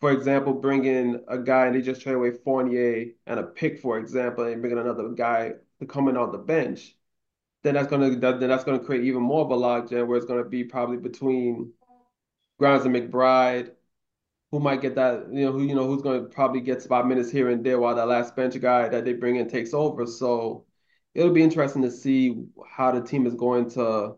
for 0.00 0.12
example, 0.12 0.54
bring 0.54 0.86
in 0.86 1.22
a 1.28 1.38
guy 1.38 1.66
and 1.66 1.76
they 1.76 1.82
just 1.82 2.00
trade 2.00 2.14
away 2.14 2.30
Fournier 2.30 3.12
and 3.26 3.38
a 3.38 3.42
pick, 3.42 3.80
for 3.80 3.98
example, 3.98 4.44
and 4.44 4.60
bring 4.62 4.72
in 4.72 4.78
another 4.78 5.10
guy 5.10 5.52
to 5.78 5.86
come 5.86 6.08
in 6.08 6.16
on 6.16 6.32
the 6.32 6.38
bench, 6.38 6.96
then 7.62 7.74
that's 7.74 7.88
gonna 7.88 8.16
that, 8.16 8.40
then 8.40 8.48
that's 8.48 8.64
gonna 8.64 8.78
create 8.78 9.04
even 9.04 9.22
more 9.22 9.44
of 9.44 9.50
a 9.50 9.56
logjam 9.56 10.06
where 10.06 10.16
it's 10.16 10.26
gonna 10.26 10.44
be 10.44 10.64
probably 10.64 10.96
between 10.96 11.72
Grimes 12.58 12.86
and 12.86 12.94
McBride, 12.94 13.72
who 14.50 14.60
might 14.60 14.80
get 14.80 14.94
that, 14.94 15.28
you 15.32 15.44
know, 15.44 15.52
who 15.52 15.64
you 15.64 15.74
know 15.74 15.86
who's 15.86 16.02
gonna 16.02 16.22
probably 16.22 16.62
get 16.62 16.82
spot 16.82 17.06
minutes 17.06 17.30
here 17.30 17.50
and 17.50 17.64
there 17.64 17.78
while 17.78 17.94
that 17.94 18.08
last 18.08 18.34
bench 18.34 18.58
guy 18.60 18.88
that 18.88 19.04
they 19.04 19.12
bring 19.12 19.36
in 19.36 19.48
takes 19.48 19.74
over. 19.74 20.06
So 20.06 20.64
it'll 21.14 21.32
be 21.32 21.42
interesting 21.42 21.82
to 21.82 21.90
see 21.90 22.44
how 22.68 22.92
the 22.92 23.00
team 23.00 23.26
is 23.26 23.34
going 23.34 23.70
to 23.70 24.16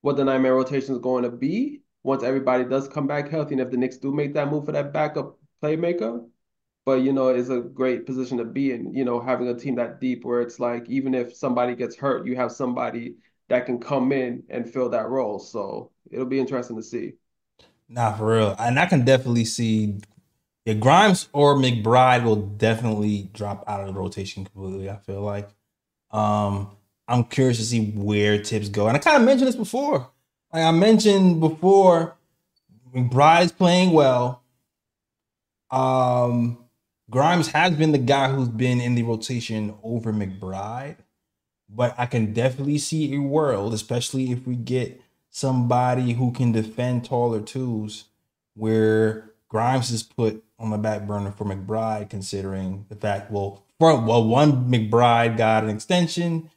what 0.00 0.16
the 0.16 0.24
nine 0.24 0.42
man 0.42 0.52
rotation 0.52 0.94
is 0.94 1.00
going 1.00 1.24
to 1.24 1.30
be 1.30 1.80
once 2.02 2.22
everybody 2.22 2.64
does 2.64 2.86
come 2.86 3.06
back 3.06 3.30
healthy 3.30 3.54
and 3.54 3.60
if 3.62 3.70
the 3.70 3.76
Knicks 3.76 3.96
do 3.96 4.12
make 4.12 4.34
that 4.34 4.50
move 4.50 4.66
for 4.66 4.72
that 4.72 4.92
backup 4.92 5.38
playmaker. 5.62 6.26
But 6.84 7.00
you 7.00 7.14
know, 7.14 7.28
it's 7.28 7.48
a 7.48 7.60
great 7.60 8.04
position 8.04 8.36
to 8.38 8.44
be 8.44 8.72
in, 8.72 8.92
you 8.92 9.06
know, 9.06 9.18
having 9.18 9.48
a 9.48 9.54
team 9.54 9.76
that 9.76 10.00
deep 10.00 10.24
where 10.24 10.42
it's 10.42 10.60
like 10.60 10.86
even 10.90 11.14
if 11.14 11.34
somebody 11.34 11.74
gets 11.74 11.96
hurt, 11.96 12.26
you 12.26 12.36
have 12.36 12.52
somebody 12.52 13.16
that 13.48 13.64
can 13.64 13.80
come 13.80 14.12
in 14.12 14.42
and 14.50 14.70
fill 14.70 14.90
that 14.90 15.08
role. 15.08 15.38
So 15.38 15.90
it'll 16.10 16.26
be 16.26 16.38
interesting 16.38 16.76
to 16.76 16.82
see. 16.82 17.14
Nah, 17.88 18.12
for 18.12 18.36
real. 18.36 18.54
And 18.58 18.78
I 18.78 18.84
can 18.84 19.04
definitely 19.06 19.46
see 19.46 20.00
yeah, 20.64 20.74
Grimes 20.74 21.28
or 21.32 21.56
McBride 21.56 22.24
will 22.24 22.36
definitely 22.36 23.30
drop 23.34 23.64
out 23.66 23.80
of 23.80 23.86
the 23.86 23.92
rotation 23.92 24.44
completely, 24.44 24.88
I 24.88 24.96
feel 24.96 25.20
like. 25.20 25.50
Um, 26.14 26.70
I'm 27.08 27.24
curious 27.24 27.58
to 27.58 27.64
see 27.64 27.90
where 27.90 28.38
Thibs 28.42 28.68
go. 28.68 28.86
And 28.86 28.96
I 28.96 29.00
kind 29.00 29.16
of 29.16 29.24
mentioned 29.24 29.48
this 29.48 29.56
before. 29.56 30.08
Like 30.52 30.62
I 30.62 30.70
mentioned 30.70 31.40
before, 31.40 32.16
McBride's 32.94 33.50
playing 33.50 33.90
well. 33.90 34.42
Um, 35.72 36.58
Grimes 37.10 37.48
has 37.48 37.74
been 37.74 37.90
the 37.90 37.98
guy 37.98 38.28
who's 38.28 38.48
been 38.48 38.80
in 38.80 38.94
the 38.94 39.02
rotation 39.02 39.74
over 39.82 40.12
McBride, 40.12 40.98
but 41.68 41.94
I 41.98 42.06
can 42.06 42.32
definitely 42.32 42.78
see 42.78 43.14
a 43.14 43.20
world, 43.20 43.74
especially 43.74 44.30
if 44.30 44.46
we 44.46 44.54
get 44.54 45.02
somebody 45.30 46.12
who 46.12 46.30
can 46.30 46.52
defend 46.52 47.04
taller 47.04 47.40
twos, 47.40 48.04
where 48.54 49.32
Grimes 49.48 49.90
is 49.90 50.04
put 50.04 50.44
on 50.60 50.70
the 50.70 50.78
back 50.78 51.08
burner 51.08 51.32
for 51.32 51.44
McBride, 51.44 52.08
considering 52.08 52.86
the 52.88 52.94
fact, 52.94 53.32
well, 53.32 53.63
well, 53.78 54.24
one 54.24 54.70
McBride 54.70 55.36
got 55.36 55.64
an 55.64 55.70
extension, 55.70 56.50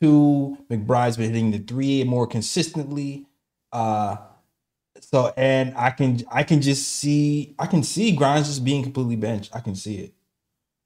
two 0.00 0.58
McBride's 0.70 1.16
been 1.16 1.32
hitting 1.32 1.50
the 1.50 1.58
three 1.58 2.04
more 2.04 2.26
consistently. 2.26 3.26
Uh, 3.72 4.16
so 5.00 5.32
and 5.36 5.74
I 5.76 5.90
can 5.90 6.22
I 6.30 6.42
can 6.42 6.60
just 6.60 6.88
see 6.88 7.54
I 7.58 7.66
can 7.66 7.82
see 7.82 8.12
Grimes 8.12 8.46
just 8.46 8.64
being 8.64 8.82
completely 8.82 9.16
benched. 9.16 9.54
I 9.54 9.60
can 9.60 9.74
see 9.74 9.96
it. 9.98 10.14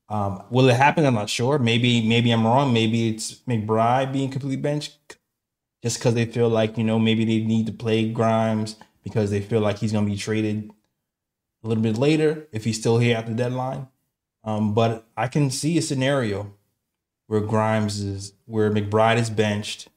Um, 0.09 0.43
will 0.51 0.69
it 0.69 0.77
happen? 0.77 1.07
I'm 1.07 1.15
not 1.15 1.31
sure. 1.31 1.59
Maybe 1.59 2.07
maybe 2.07 2.31
I'm 2.31 2.45
wrong. 2.47 2.73
Maybe 2.73 3.09
it's 3.09 3.37
McBride 3.49 4.13
being 4.13 4.31
completely 4.31 4.61
benched 4.61 4.99
just 5.83 5.99
because 5.99 6.15
they 6.15 6.27
feel 6.27 6.49
like 6.49 6.77
you 6.77 6.85
know 6.85 6.99
maybe 6.99 7.25
they 7.25 7.45
need 7.45 7.67
to 7.67 7.73
play 7.73 8.11
Grimes 8.11 8.77
because 9.05 9.31
they 9.31 9.41
feel 9.41 9.61
like 9.61 9.79
he's 9.79 9.93
gonna 9.93 10.07
be 10.07 10.17
traded 10.17 10.71
a 11.63 11.69
little 11.69 11.83
bit 11.83 11.97
later 11.97 12.49
if 12.53 12.65
he's 12.65 12.79
still 12.79 12.99
here 12.99 13.17
at 13.17 13.27
the 13.27 13.35
deadline. 13.35 13.87
Um, 14.45 14.75
but 14.75 15.07
I 15.17 15.29
can 15.29 15.51
see 15.51 15.77
a 15.79 15.83
scenario 15.83 16.55
where 17.27 17.41
Grimes 17.41 18.01
is 18.01 18.33
where 18.47 18.71
McBride 18.71 19.19
is 19.19 19.31
benched 19.31 19.89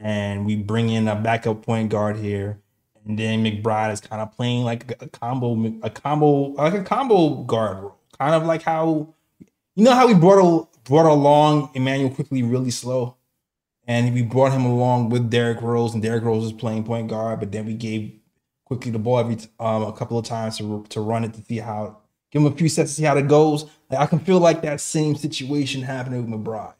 and 0.00 0.44
we 0.44 0.56
bring 0.56 0.90
in 0.90 1.08
a 1.08 1.16
backup 1.16 1.62
point 1.62 1.90
guard 1.90 2.16
here. 2.16 2.60
And 3.04 3.18
then 3.18 3.44
McBride 3.44 3.92
is 3.92 4.00
kind 4.00 4.20
of 4.20 4.32
playing 4.32 4.64
like 4.64 5.00
a 5.00 5.08
combo 5.08 5.72
a 5.82 5.90
combo 5.90 6.26
like 6.52 6.74
a 6.74 6.82
combo 6.82 7.42
guard 7.44 7.78
role. 7.78 7.96
Kind 8.18 8.34
of 8.34 8.44
like 8.44 8.62
how 8.62 9.14
you 9.74 9.84
know 9.84 9.94
how 9.94 10.06
we 10.06 10.14
brought 10.14 10.68
brought 10.84 11.06
along 11.06 11.70
Immanuel 11.74 12.10
Quickley 12.10 12.42
really 12.42 12.70
slow? 12.70 13.16
And 13.88 14.12
we 14.12 14.22
brought 14.22 14.50
him 14.50 14.64
along 14.64 15.10
with 15.10 15.30
Derrick 15.30 15.62
Rose 15.62 15.94
and 15.94 16.02
Derrick 16.02 16.24
Rose 16.24 16.42
was 16.42 16.52
playing 16.52 16.84
point 16.84 17.08
guard 17.08 17.38
but 17.38 17.52
then 17.52 17.66
we 17.66 17.74
gave 17.74 18.12
Quickley 18.64 18.90
the 18.90 18.98
ball 18.98 19.20
every 19.20 19.38
um, 19.60 19.82
a 19.84 19.92
couple 19.92 20.18
of 20.18 20.26
times 20.26 20.58
to, 20.58 20.84
to 20.88 21.00
run 21.00 21.22
it 21.22 21.32
to 21.34 21.42
see 21.42 21.58
how 21.58 21.98
give 22.30 22.42
him 22.42 22.52
a 22.52 22.56
few 22.56 22.68
sets 22.68 22.90
to 22.90 22.96
see 22.96 23.04
how 23.04 23.16
it 23.16 23.28
goes 23.28 23.66
like, 23.90 24.00
I 24.00 24.06
can 24.06 24.18
feel 24.18 24.40
like 24.40 24.62
that 24.62 24.80
same 24.80 25.14
situation 25.14 25.82
happening 25.82 26.28
with 26.28 26.40
McBride 26.40 26.74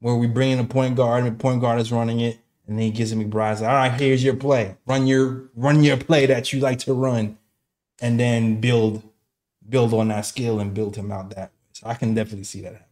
where 0.00 0.14
we 0.14 0.26
bring 0.26 0.50
in 0.52 0.58
a 0.58 0.64
point 0.64 0.96
guard 0.96 1.24
and 1.24 1.34
the 1.34 1.38
point 1.38 1.60
guard 1.60 1.80
is 1.80 1.92
running 1.92 2.20
it, 2.20 2.38
and 2.66 2.78
then 2.78 2.86
he 2.86 2.90
gives 2.90 3.12
it 3.12 3.18
McBride. 3.18 3.60
Like, 3.60 3.68
All 3.68 3.74
right, 3.74 3.92
here's 3.92 4.24
your 4.24 4.36
play. 4.36 4.76
Run 4.86 5.06
your 5.06 5.50
run 5.54 5.82
your 5.82 5.96
play 5.96 6.26
that 6.26 6.52
you 6.52 6.60
like 6.60 6.78
to 6.80 6.94
run, 6.94 7.36
and 8.00 8.18
then 8.18 8.60
build 8.60 9.02
build 9.68 9.92
on 9.92 10.08
that 10.08 10.26
skill 10.26 10.60
and 10.60 10.72
build 10.72 10.96
him 10.96 11.12
out 11.12 11.30
that 11.30 11.50
way. 11.50 11.56
So 11.72 11.86
I 11.88 11.94
can 11.94 12.14
definitely 12.14 12.44
see 12.44 12.62
that 12.62 12.72
happen. 12.72 12.86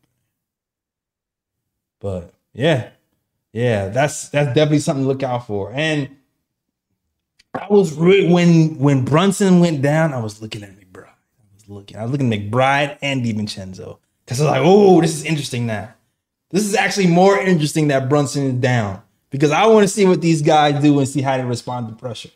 But 2.01 2.35
yeah, 2.53 2.91
yeah, 3.53 3.89
that's 3.89 4.29
that's 4.29 4.49
definitely 4.49 4.81
something 4.81 5.05
to 5.05 5.09
look 5.09 5.23
out 5.23 5.47
for. 5.47 5.73
And 5.73 6.11
I 7.55 7.67
was 7.71 7.95
really 7.95 8.31
when 8.31 8.79
when 8.79 9.05
Brunson 9.05 9.61
went 9.61 9.81
down, 9.81 10.13
I 10.13 10.21
was 10.21 10.43
looking 10.43 10.63
at 10.63 10.78
looking, 11.69 11.97
I 11.97 12.03
was 12.03 12.13
looking 12.13 12.33
at 12.33 12.41
McBride 12.41 12.99
and 13.03 13.25
DiVincenzo. 13.25 13.99
Because 14.25 14.41
I 14.41 14.45
was 14.45 14.51
like, 14.51 14.63
oh, 14.65 15.01
this 15.01 15.15
is 15.15 15.25
interesting 15.25 15.67
now. 15.67 15.95
This 16.51 16.65
is 16.65 16.75
actually 16.75 17.07
more 17.07 17.39
interesting 17.39 17.89
that 17.89 18.09
Brunson 18.09 18.45
is 18.45 18.55
down. 18.55 19.03
Because 19.31 19.51
I 19.51 19.67
want 19.67 19.85
to 19.85 19.89
see 19.89 20.07
what 20.07 20.21
these 20.21 20.43
guys 20.43 20.83
do 20.83 20.99
and 20.99 21.09
see 21.09 21.21
how 21.21 21.37
they 21.37 21.45
respond 21.45 21.89
to 21.89 21.95
pressure. 21.95 22.31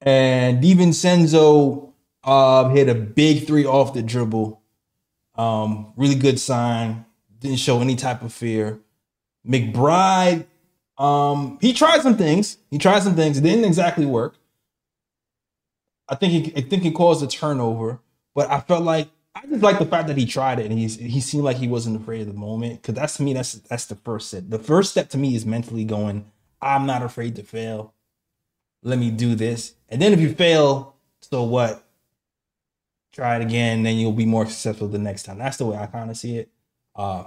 And 0.00 0.62
DiVincenzo 0.62 1.92
uh, 2.24 2.68
hit 2.70 2.88
a 2.88 2.94
big 2.94 3.46
three 3.46 3.64
off 3.64 3.94
the 3.94 4.02
dribble. 4.02 4.60
Um, 5.36 5.92
really 5.96 6.14
good 6.14 6.40
sign. 6.40 7.04
Didn't 7.38 7.58
show 7.58 7.80
any 7.80 7.96
type 7.96 8.22
of 8.22 8.32
fear. 8.32 8.80
McBride, 9.46 10.46
um, 10.98 11.58
he 11.60 11.72
tried 11.72 12.00
some 12.00 12.16
things. 12.16 12.58
He 12.70 12.78
tried 12.78 13.02
some 13.02 13.14
things. 13.14 13.38
It 13.38 13.42
didn't 13.42 13.64
exactly 13.64 14.06
work. 14.06 14.36
I 16.08 16.14
think 16.14 16.32
he, 16.32 16.56
I 16.56 16.62
think 16.62 16.82
he 16.82 16.90
caused 16.90 17.22
a 17.22 17.26
turnover, 17.26 18.00
but 18.36 18.50
I 18.50 18.60
felt 18.60 18.84
like 18.84 19.08
I 19.34 19.46
just 19.46 19.62
like 19.62 19.78
the 19.78 19.86
fact 19.86 20.08
that 20.08 20.16
he 20.18 20.26
tried 20.26 20.60
it 20.60 20.70
and 20.70 20.78
he's 20.78 20.96
he 20.96 21.20
seemed 21.20 21.42
like 21.42 21.56
he 21.56 21.66
wasn't 21.66 21.96
afraid 22.00 22.20
of 22.20 22.26
the 22.28 22.34
moment. 22.34 22.82
Because 22.82 22.94
that's 22.94 23.16
to 23.16 23.22
me, 23.22 23.32
that's 23.32 23.54
that's 23.54 23.86
the 23.86 23.96
first 23.96 24.28
step. 24.28 24.44
The 24.48 24.58
first 24.58 24.90
step 24.90 25.08
to 25.10 25.18
me 25.18 25.34
is 25.34 25.46
mentally 25.46 25.84
going, 25.84 26.30
I'm 26.60 26.86
not 26.86 27.02
afraid 27.02 27.34
to 27.36 27.42
fail. 27.42 27.94
Let 28.82 28.98
me 28.98 29.10
do 29.10 29.34
this. 29.34 29.74
And 29.88 30.00
then 30.00 30.12
if 30.12 30.20
you 30.20 30.32
fail, 30.34 30.96
so 31.22 31.42
what? 31.44 31.82
Try 33.12 33.36
it 33.36 33.42
again, 33.42 33.82
then 33.82 33.96
you'll 33.96 34.12
be 34.12 34.26
more 34.26 34.44
successful 34.44 34.86
the 34.86 34.98
next 34.98 35.22
time. 35.22 35.38
That's 35.38 35.56
the 35.56 35.64
way 35.64 35.78
I 35.78 35.86
kind 35.86 36.10
of 36.10 36.16
see 36.18 36.36
it. 36.36 36.50
Uh 36.94 37.24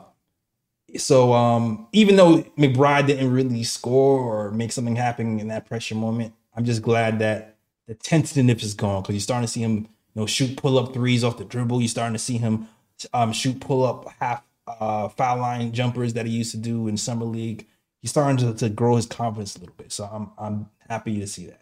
so 0.98 1.34
um 1.34 1.88
even 1.92 2.18
though 2.18 2.44
McBride 2.58 3.08
didn't 3.08 3.32
really 3.32 3.64
score 3.64 4.20
or 4.20 4.52
make 4.52 4.72
something 4.72 4.96
happen 4.96 5.40
in 5.40 5.48
that 5.48 5.66
pressure 5.66 5.96
moment, 5.96 6.36
I'm 6.56 6.66
just 6.66 6.84
glad 6.84 7.18
that 7.20 7.58
the 7.88 7.96
tentativeness 7.96 8.64
is 8.64 8.76
gone 8.76 9.02
because 9.02 9.16
you're 9.16 9.22
starting 9.22 9.48
to 9.48 9.52
see 9.52 9.62
him, 9.62 9.90
you 10.14 10.22
know, 10.22 10.26
shoot 10.26 10.58
pull 10.58 10.78
up 10.78 10.94
threes 10.94 11.24
off 11.24 11.38
the 11.38 11.46
dribble. 11.46 11.82
You're 11.82 11.88
starting 11.88 12.14
to 12.14 12.20
see 12.20 12.38
him 12.38 12.68
um 13.14 13.32
shoot 13.32 13.60
pull 13.60 13.84
up 13.84 14.12
half 14.20 14.44
uh 14.68 15.08
foul 15.10 15.38
line 15.38 15.72
jumpers 15.72 16.14
that 16.14 16.26
he 16.26 16.32
used 16.32 16.52
to 16.52 16.58
do 16.58 16.88
in 16.88 16.98
summer 16.98 17.26
league. 17.26 17.68
He's 18.02 18.12
starting 18.12 18.38
to, 18.38 18.54
to 18.56 18.70
grow 18.70 18.96
his 18.96 19.06
confidence 19.06 19.56
a 19.56 19.60
little 19.60 19.76
bit. 19.76 19.92
So 19.92 20.06
I'm 20.06 20.32
I'm 20.38 20.70
happy 20.90 21.20
to 21.20 21.28
see 21.28 21.48
that. 21.48 21.62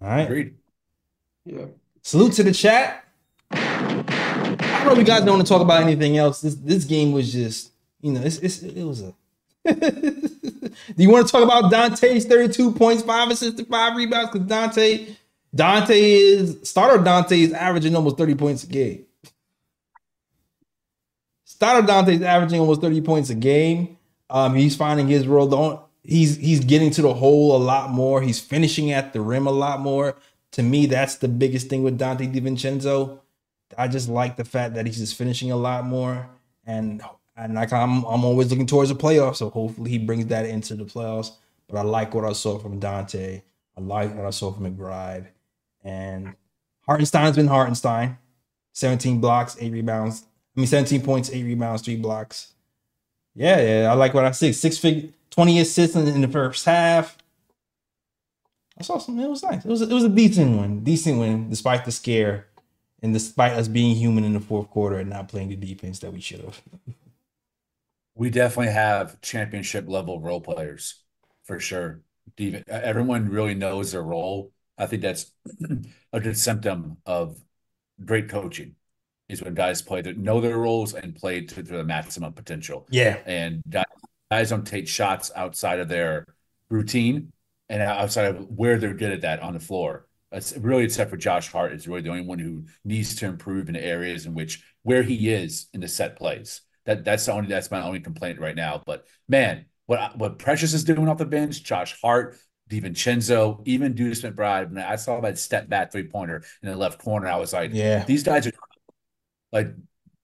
All 0.00 0.08
right. 0.08 0.22
Agreed. 0.22 0.54
Yeah. 1.44 1.66
Salute 2.02 2.34
to 2.34 2.42
the 2.42 2.52
chat. 2.52 3.04
I 3.50 4.84
don't 4.84 4.86
know 4.86 4.92
if 4.92 4.98
you 4.98 5.04
guys 5.04 5.20
don't 5.20 5.36
want 5.36 5.46
to 5.46 5.52
talk 5.52 5.62
about 5.62 5.82
anything 5.82 6.16
else. 6.16 6.40
This 6.40 6.54
this 6.56 6.84
game 6.84 7.12
was 7.12 7.32
just, 7.32 7.72
you 8.00 8.12
know, 8.12 8.20
it's, 8.22 8.38
it's 8.38 8.62
it 8.62 8.84
was 8.84 9.02
a. 9.02 9.14
Do 9.66 11.02
you 11.02 11.10
want 11.10 11.26
to 11.26 11.32
talk 11.32 11.42
about 11.42 11.72
Donte's 11.72 12.24
32 12.24 12.72
points, 12.72 13.02
five 13.02 13.28
assists, 13.30 13.58
and 13.58 13.68
five 13.68 13.96
rebounds? 13.96 14.30
Because 14.30 14.46
Donte, 14.46 15.16
Donte 15.56 15.90
is 15.90 16.58
starter 16.62 17.02
Donte 17.02 17.32
is 17.32 17.52
averaging 17.52 17.96
almost 17.96 18.18
30 18.18 18.34
points 18.34 18.64
a 18.64 18.66
game. 18.66 19.04
Starter 21.44 21.86
Donte 21.86 22.08
is 22.08 22.22
averaging 22.22 22.60
almost 22.60 22.82
30 22.82 23.00
points 23.00 23.30
a 23.30 23.34
game. 23.34 23.96
Um, 24.28 24.54
he's 24.54 24.76
finding 24.76 25.08
his 25.08 25.26
role. 25.26 25.46
The 25.46 25.80
he's 26.02 26.36
he's 26.36 26.64
getting 26.64 26.90
to 26.90 27.02
the 27.02 27.14
hole 27.14 27.56
a 27.56 27.62
lot 27.62 27.90
more. 27.90 28.20
He's 28.20 28.40
finishing 28.40 28.92
at 28.92 29.12
the 29.12 29.20
rim 29.20 29.46
a 29.46 29.52
lot 29.52 29.80
more. 29.80 30.16
To 30.52 30.62
me, 30.62 30.86
that's 30.86 31.16
the 31.16 31.28
biggest 31.28 31.68
thing 31.68 31.82
with 31.82 31.98
Donte 31.98 32.32
DiVincenzo. 32.32 33.20
I 33.76 33.88
just 33.88 34.08
like 34.08 34.36
the 34.36 34.44
fact 34.44 34.74
that 34.74 34.86
he's 34.86 34.98
just 34.98 35.16
finishing 35.16 35.50
a 35.50 35.56
lot 35.56 35.84
more, 35.84 36.28
and 36.66 37.02
and 37.36 37.54
like 37.54 37.72
I'm 37.72 38.04
I'm 38.04 38.24
always 38.24 38.50
looking 38.50 38.66
towards 38.66 38.90
the 38.90 38.96
playoffs. 38.96 39.36
So 39.36 39.50
hopefully 39.50 39.90
he 39.90 39.98
brings 39.98 40.26
that 40.26 40.46
into 40.46 40.74
the 40.74 40.84
playoffs. 40.84 41.32
But 41.68 41.78
I 41.78 41.82
like 41.82 42.14
what 42.14 42.24
I 42.24 42.32
saw 42.32 42.58
from 42.58 42.80
Donte. 42.80 43.42
I 43.76 43.80
like 43.80 44.14
what 44.14 44.24
I 44.24 44.30
saw 44.30 44.52
from 44.52 44.64
McBride, 44.64 45.26
and 45.86 46.34
Hartenstein's 46.86 47.36
been 47.36 47.46
Hartenstein. 47.48 48.18
17 48.74 49.20
blocks, 49.20 49.56
eight 49.60 49.72
rebounds. 49.72 50.24
I 50.56 50.60
mean, 50.60 50.66
17 50.66 51.02
points, 51.02 51.30
eight 51.30 51.44
rebounds, 51.44 51.82
three 51.82 51.96
blocks. 51.96 52.54
Yeah, 53.34 53.60
yeah, 53.60 53.92
I 53.92 53.94
like 53.94 54.14
what 54.14 54.24
I 54.24 54.32
see. 54.32 54.52
Six 54.52 54.78
fig, 54.78 55.12
20 55.30 55.60
assists 55.60 55.96
in, 55.96 56.06
in 56.08 56.22
the 56.22 56.28
first 56.28 56.64
half. 56.64 57.16
I 58.78 58.82
saw 58.82 58.98
some. 58.98 59.18
It 59.18 59.28
was 59.28 59.42
nice. 59.42 59.64
It 59.64 59.70
was 59.70 59.82
it 59.82 59.92
was 59.92 60.04
a 60.04 60.08
decent 60.08 60.56
one, 60.56 60.80
decent 60.84 61.18
one, 61.18 61.48
despite 61.48 61.84
the 61.84 61.92
scare, 61.92 62.46
and 63.02 63.12
despite 63.14 63.52
us 63.52 63.68
being 63.68 63.96
human 63.96 64.24
in 64.24 64.34
the 64.34 64.40
fourth 64.40 64.70
quarter 64.70 64.98
and 64.98 65.08
not 65.10 65.28
playing 65.28 65.48
the 65.48 65.56
defense 65.56 65.98
that 66.00 66.12
we 66.12 66.20
should 66.20 66.40
have. 66.40 66.62
We 68.14 68.30
definitely 68.30 68.72
have 68.72 69.20
championship 69.20 69.88
level 69.88 70.20
role 70.20 70.40
players 70.40 71.02
for 71.44 71.60
sure. 71.60 72.00
Everyone 72.66 73.28
really 73.28 73.54
knows 73.54 73.92
their 73.92 74.02
role. 74.02 74.52
I 74.78 74.86
think 74.86 75.02
that's 75.02 75.32
a 76.12 76.20
good 76.20 76.36
symptom 76.36 76.98
of 77.06 77.38
great 78.04 78.28
coaching 78.28 78.74
is 79.28 79.42
when 79.42 79.54
guys 79.54 79.82
play 79.82 80.02
that 80.02 80.18
know 80.18 80.40
their 80.40 80.58
roles 80.58 80.94
and 80.94 81.14
play 81.14 81.40
to, 81.40 81.54
to 81.54 81.62
the 81.62 81.84
maximum 81.84 82.32
potential. 82.32 82.86
Yeah, 82.90 83.18
And 83.26 83.62
guys, 83.68 83.84
guys 84.30 84.50
don't 84.50 84.66
take 84.66 84.86
shots 84.86 85.30
outside 85.34 85.80
of 85.80 85.88
their 85.88 86.26
routine 86.68 87.32
and 87.68 87.82
outside 87.82 88.26
of 88.26 88.48
where 88.48 88.78
they're 88.78 88.94
good 88.94 89.12
at 89.12 89.22
that 89.22 89.40
on 89.40 89.54
the 89.54 89.60
floor. 89.60 90.06
It's 90.32 90.56
really 90.56 90.84
except 90.84 91.10
for 91.10 91.16
Josh 91.16 91.50
Hart 91.50 91.72
is 91.72 91.88
really 91.88 92.02
the 92.02 92.10
only 92.10 92.22
one 92.22 92.38
who 92.38 92.64
needs 92.84 93.14
to 93.16 93.26
improve 93.26 93.68
in 93.68 93.76
areas 93.76 94.26
in 94.26 94.34
which 94.34 94.62
where 94.82 95.02
he 95.02 95.30
is 95.30 95.68
in 95.72 95.80
the 95.80 95.88
set 95.88 96.16
plays. 96.16 96.62
That 96.84 97.04
that's 97.04 97.26
the 97.26 97.32
only 97.32 97.48
that's 97.48 97.70
my 97.70 97.82
only 97.82 98.00
complaint 98.00 98.38
right 98.38 98.54
now. 98.54 98.82
But 98.84 99.06
man, 99.28 99.66
what 99.86 100.16
what 100.18 100.38
Precious 100.38 100.74
is 100.74 100.84
doing 100.84 101.08
off 101.08 101.18
the 101.18 101.24
bench, 101.24 101.62
Josh 101.62 101.98
Hart, 102.00 102.38
DiVincenzo, 102.70 103.62
even 103.64 103.94
Deuce 103.94 104.22
McBride. 104.22 104.70
When 104.72 104.78
I 104.82 104.96
saw 104.96 105.20
that 105.20 105.38
step 105.38 105.68
back 105.68 105.92
three 105.92 106.04
pointer 106.08 106.42
in 106.62 106.68
the 106.68 106.76
left 106.76 106.98
corner, 107.02 107.28
I 107.28 107.36
was 107.36 107.52
like, 107.52 107.70
Yeah. 107.72 108.04
these 108.04 108.22
guys 108.22 108.46
are 108.46 108.52
like 109.52 109.68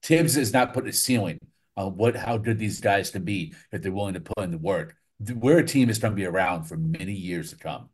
Thibs 0.01 0.35
is 0.37 0.51
not 0.53 0.73
putting 0.73 0.89
a 0.89 0.93
ceiling 0.93 1.39
on 1.77 1.95
what 1.95 2.15
how 2.15 2.37
good 2.37 2.59
these 2.59 2.81
guys 2.81 3.09
can 3.09 3.23
be 3.23 3.53
if 3.71 3.81
they're 3.81 3.91
willing 3.91 4.13
to 4.15 4.19
put 4.19 4.43
in 4.43 4.51
the 4.51 4.57
work. 4.57 4.95
We're 5.33 5.59
a 5.59 5.65
team 5.65 5.87
that's 5.87 5.99
going 5.99 6.11
to 6.11 6.15
be 6.15 6.25
around 6.25 6.63
for 6.65 6.75
many 6.75 7.13
years 7.13 7.51
to 7.51 7.55
come. 7.55 7.89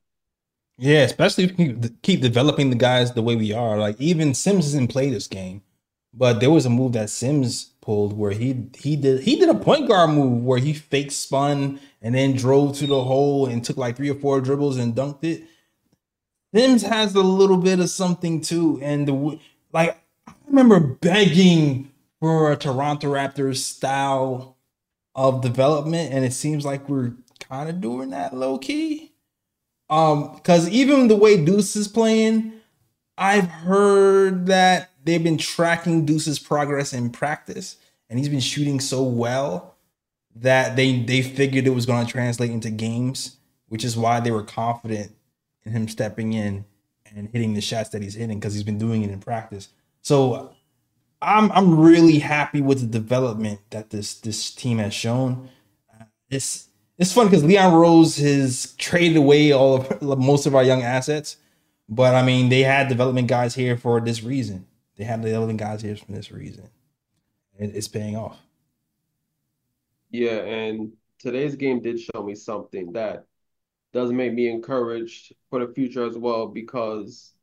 yeah. 0.78 1.02
Especially 1.04 1.44
if 1.46 1.60
you 1.60 1.80
keep- 2.02 2.22
developing 2.22 2.70
the 2.72 2.76
guys 2.76 3.14
the 3.14 3.22
way 3.22 3.36
we 3.36 3.54
are. 3.54 3.78
Like 3.78 4.00
even 4.02 4.34
Sims 4.34 4.66
doesn't 4.66 4.88
play 4.88 5.10
this 5.12 5.28
game, 5.28 5.62
but 6.14 6.40
there 6.40 6.50
was 6.50 6.66
a 6.66 6.70
move 6.70 6.94
that 6.94 7.10
Sims 7.12 7.74
pulled 7.90 8.16
where 8.16 8.30
he 8.30 8.70
he 8.78 8.96
did 8.96 9.24
he 9.24 9.36
did 9.36 9.50
a 9.50 9.56
point 9.56 9.88
guard 9.88 10.12
move 10.12 10.44
where 10.44 10.60
he 10.60 10.74
fake 10.74 11.12
spun 11.12 11.80
and 12.04 12.14
then 12.14 12.36
drove 12.36 12.78
to 12.78 12.86
the 12.86 13.04
hole 13.04 13.48
and 13.48 13.66
took 13.66 13.78
like 13.78 13.98
three 13.98 14.12
or 14.12 14.20
four 14.20 14.40
dribbles 14.40 14.78
and 14.78 14.94
dunked 14.94 15.24
it. 15.24 15.44
Sims 16.54 16.84
has 16.84 17.16
a 17.16 17.24
little 17.24 17.58
bit 17.58 17.80
of 17.80 17.90
something 17.90 18.42
too, 18.42 18.80
and 18.84 19.08
the 19.08 19.40
like 19.74 20.00
I 20.28 20.34
remember 20.46 20.80
begging 20.80 21.90
for 22.20 22.52
a 22.52 22.56
Toronto 22.56 23.12
Raptors 23.12 23.58
style 23.58 24.56
of 25.16 25.42
development, 25.42 26.14
and 26.14 26.24
it 26.24 26.34
seems 26.34 26.64
like 26.64 26.88
we're 26.88 27.14
kind 27.40 27.70
of 27.70 27.82
doing 27.82 28.12
that 28.12 28.36
low 28.36 28.60
key. 28.60 29.14
Um, 29.90 30.36
because 30.36 30.70
even 30.70 31.08
the 31.08 31.16
way 31.16 31.44
Deuce 31.44 31.76
is 31.76 31.88
playing, 31.88 32.54
I've 33.18 33.48
heard 33.48 34.46
that 34.46 34.92
they've 35.10 35.24
been 35.24 35.38
tracking 35.38 36.06
Deuce's 36.06 36.40
progress 36.40 36.94
in 36.94 37.10
practice, 37.10 37.78
and 38.10 38.20
he's 38.20 38.30
been 38.30 38.40
shooting 38.40 38.80
so 38.80 39.04
well 39.04 39.76
that 40.36 40.76
they 40.76 41.02
they 41.02 41.22
figured 41.22 41.68
it 41.68 41.72
was 41.72 41.86
going 41.86 42.06
to 42.06 42.12
translate 42.12 42.52
into 42.52 42.70
games, 42.70 43.38
which 43.68 43.84
is 43.84 43.98
why 43.98 44.20
they 44.20 44.32
were 44.32 44.44
confident 44.44 45.12
in 45.66 45.72
him 45.72 45.88
stepping 45.88 46.34
in 46.34 46.66
and 47.16 47.30
hitting 47.30 47.54
the 47.54 47.62
shots 47.62 47.90
that 47.90 48.02
he's 48.02 48.14
hitting 48.16 48.40
because 48.40 48.54
he's 48.54 48.64
been 48.64 48.78
doing 48.78 49.04
it 49.04 49.10
in 49.10 49.20
practice. 49.20 49.70
So 50.02 50.54
I'm 51.22 51.52
I'm 51.52 51.80
really 51.80 52.20
happy 52.20 52.62
with 52.62 52.82
the 52.82 52.88
development 52.88 53.60
that 53.72 53.90
this 53.90 54.14
this 54.14 54.52
team 54.54 54.78
has 54.78 54.94
shown. 54.94 55.50
Uh, 56.00 56.06
It's 56.30 56.68
it's 56.98 57.14
fun 57.14 57.28
because 57.28 57.44
Leon 57.44 57.74
Rose 57.74 58.18
has 58.18 58.74
traded 58.78 59.18
away 59.18 59.52
all 59.52 59.76
of 59.78 60.02
most 60.20 60.46
of 60.46 60.56
our 60.56 60.64
young 60.64 60.84
assets, 60.84 61.38
but 61.90 62.16
I 62.16 62.22
mean 62.24 62.50
they 62.50 62.62
had 62.62 62.88
development 62.88 63.28
guys 63.28 63.56
here 63.56 63.76
for 63.78 64.00
this 64.00 64.24
reason. 64.24 64.66
They 65.00 65.06
have 65.06 65.22
had 65.22 65.28
development 65.28 65.60
guys 65.60 65.82
here 65.82 65.96
for 65.96 66.12
this 66.12 66.30
reason. 66.30 66.70
It, 67.58 67.74
it's 67.74 67.88
paying 67.88 68.18
off. 68.18 68.38
Yeah, 70.12 70.42
and 70.42 70.92
today's 71.20 71.56
game 71.56 71.82
did 71.82 72.02
show 72.02 72.22
me 72.22 72.36
something 72.36 72.92
that 72.92 73.24
does 73.94 74.12
make 74.12 74.34
me 74.34 74.50
encouraged 74.50 75.34
for 75.50 75.66
the 75.66 75.74
future 75.74 76.06
as 76.06 76.18
well 76.18 76.48
because 76.48 77.34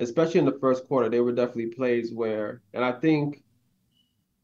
especially 0.00 0.40
in 0.40 0.46
the 0.46 0.58
first 0.60 0.88
quarter, 0.88 1.08
they 1.08 1.20
were 1.20 1.30
definitely 1.30 1.66
plays 1.66 2.12
where, 2.12 2.62
and 2.74 2.84
I 2.84 2.90
think 2.90 3.44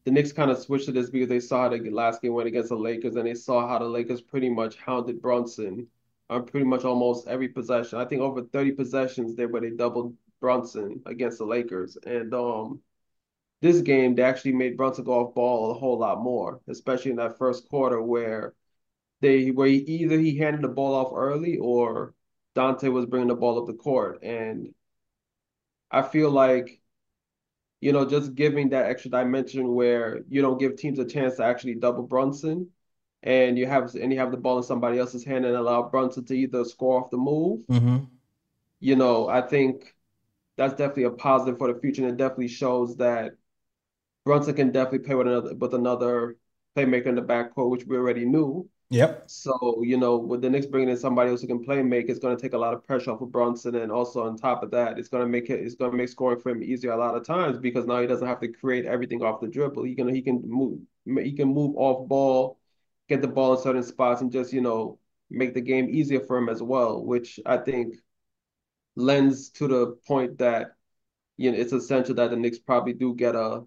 the 0.05 0.11
Knicks 0.11 0.31
kind 0.31 0.49
of 0.49 0.57
switched 0.57 0.85
to 0.85 0.93
this 0.93 1.09
because 1.09 1.27
they 1.27 1.41
saw 1.41 1.67
the 1.67 1.89
last 1.89 2.21
game 2.21 2.33
went 2.33 2.47
against 2.47 2.69
the 2.69 2.77
Lakers 2.77 3.17
and 3.17 3.27
they 3.27 3.33
saw 3.33 3.67
how 3.67 3.77
the 3.77 3.85
Lakers 3.85 4.21
pretty 4.21 4.49
much 4.49 4.77
hounded 4.77 5.21
Brunson 5.21 5.85
on 6.29 6.45
pretty 6.45 6.65
much 6.65 6.85
almost 6.85 7.27
every 7.27 7.49
possession. 7.49 7.99
I 7.99 8.05
think 8.05 8.21
over 8.21 8.41
30 8.41 8.71
possessions 8.71 9.35
there 9.35 9.49
where 9.49 9.61
they 9.61 9.71
doubled 9.71 10.15
Brunson 10.43 11.01
against 11.05 11.37
the 11.37 11.45
Lakers. 11.45 11.97
And 12.05 12.33
um 12.33 12.81
this 13.61 13.79
game 13.79 14.13
they 14.15 14.23
actually 14.23 14.51
made 14.51 14.75
Brunson 14.75 15.05
go 15.05 15.13
off 15.13 15.33
ball 15.33 15.71
a 15.71 15.73
whole 15.75 15.97
lot 15.97 16.21
more, 16.21 16.59
especially 16.67 17.11
in 17.11 17.17
that 17.17 17.37
first 17.37 17.69
quarter 17.69 18.01
where 18.01 18.53
they 19.21 19.51
where 19.51 19.69
he, 19.69 19.77
either 19.77 20.19
he 20.19 20.37
handed 20.37 20.61
the 20.61 20.67
ball 20.67 20.93
off 20.95 21.13
early 21.15 21.57
or 21.57 22.13
Donte 22.55 22.91
was 22.91 23.05
bringing 23.05 23.29
the 23.29 23.35
ball 23.35 23.57
up 23.57 23.67
the 23.67 23.73
court. 23.73 24.21
And 24.21 24.75
I 25.89 26.01
feel 26.01 26.29
like 26.29 26.81
you 27.79 27.93
know, 27.93 28.05
just 28.05 28.35
giving 28.35 28.69
that 28.69 28.85
extra 28.85 29.11
dimension 29.11 29.73
where 29.73 30.21
you 30.29 30.41
don't 30.41 30.59
give 30.59 30.75
teams 30.77 30.99
a 30.99 31.05
chance 31.05 31.35
to 31.37 31.43
actually 31.43 31.75
double 31.75 32.03
Brunson 32.03 32.69
and 33.23 33.57
you 33.57 33.65
have 33.65 33.95
and 33.95 34.11
you 34.11 34.19
have 34.19 34.31
the 34.31 34.37
ball 34.37 34.57
in 34.57 34.63
somebody 34.63 34.99
else's 34.99 35.23
hand 35.23 35.45
and 35.45 35.55
allow 35.55 35.89
Brunson 35.89 36.25
to 36.25 36.33
either 36.33 36.65
score 36.65 37.01
off 37.01 37.09
the 37.09 37.17
move. 37.17 37.61
Mm-hmm. 37.69 38.05
You 38.81 38.95
know, 38.97 39.29
I 39.29 39.41
think 39.41 39.92
that's 40.57 40.73
definitely 40.73 41.03
a 41.03 41.11
positive 41.11 41.57
for 41.57 41.71
the 41.73 41.79
future, 41.79 42.03
and 42.03 42.11
it 42.11 42.17
definitely 42.17 42.47
shows 42.47 42.97
that 42.97 43.33
Brunson 44.25 44.55
can 44.55 44.71
definitely 44.71 44.99
play 44.99 45.15
with 45.15 45.27
another 45.27 45.53
with 45.55 45.73
another 45.73 46.37
playmaker 46.75 47.07
in 47.07 47.15
the 47.15 47.21
backcourt, 47.21 47.69
which 47.69 47.85
we 47.85 47.97
already 47.97 48.25
knew. 48.25 48.69
Yep. 48.89 49.23
So, 49.25 49.81
you 49.83 49.97
know, 49.97 50.17
with 50.17 50.41
the 50.41 50.49
Knicks 50.51 50.67
bringing 50.67 50.89
in 50.89 50.97
somebody 50.97 51.31
else 51.31 51.41
who 51.41 51.47
can 51.47 51.63
play 51.63 51.81
make, 51.81 52.09
it's 52.09 52.19
going 52.19 52.35
to 52.35 52.41
take 52.41 52.53
a 52.53 52.57
lot 52.57 52.75
of 52.75 52.83
pressure 52.83 53.09
off 53.09 53.21
of 53.21 53.31
Brunson. 53.31 53.73
And 53.75 53.91
also 53.91 54.23
on 54.23 54.37
top 54.37 54.61
of 54.61 54.69
that, 54.71 54.99
it's 54.99 55.09
going 55.09 55.23
to 55.23 55.29
make 55.29 55.49
it, 55.49 55.61
it's 55.61 55.73
going 55.73 55.89
to 55.89 55.97
make 55.97 56.09
scoring 56.09 56.39
for 56.39 56.51
him 56.51 56.61
easier 56.61 56.91
a 56.91 56.97
lot 56.97 57.15
of 57.15 57.25
times 57.25 57.57
because 57.57 57.87
now 57.87 58.01
he 58.01 58.07
doesn't 58.07 58.27
have 58.27 58.39
to 58.41 58.49
create 58.49 58.85
everything 58.85 59.23
off 59.23 59.41
the 59.41 59.47
dribble. 59.47 59.83
He 59.83 59.95
can, 59.95 60.13
he 60.13 60.21
can 60.21 60.43
move, 60.45 60.79
he 61.05 61.31
can 61.31 61.51
move 61.51 61.75
off 61.75 62.07
ball, 62.07 62.59
get 63.09 63.21
the 63.23 63.27
ball 63.27 63.55
in 63.55 63.63
certain 63.63 63.81
spots 63.81 64.21
and 64.21 64.31
just, 64.31 64.53
you 64.53 64.61
know, 64.61 64.99
make 65.31 65.55
the 65.55 65.61
game 65.61 65.89
easier 65.89 66.19
for 66.19 66.37
him 66.37 66.49
as 66.49 66.61
well, 66.61 67.03
which 67.03 67.39
I 67.47 67.57
think 67.57 67.95
lends 68.95 69.49
to 69.49 69.67
the 69.67 69.87
point 70.07 70.37
that, 70.39 70.75
you 71.37 71.51
know, 71.51 71.57
it's 71.57 71.73
essential 71.73 72.15
that 72.15 72.31
the 72.31 72.37
Knicks 72.37 72.59
probably 72.59 72.93
do 72.93 73.15
get 73.15 73.35
a 73.35 73.63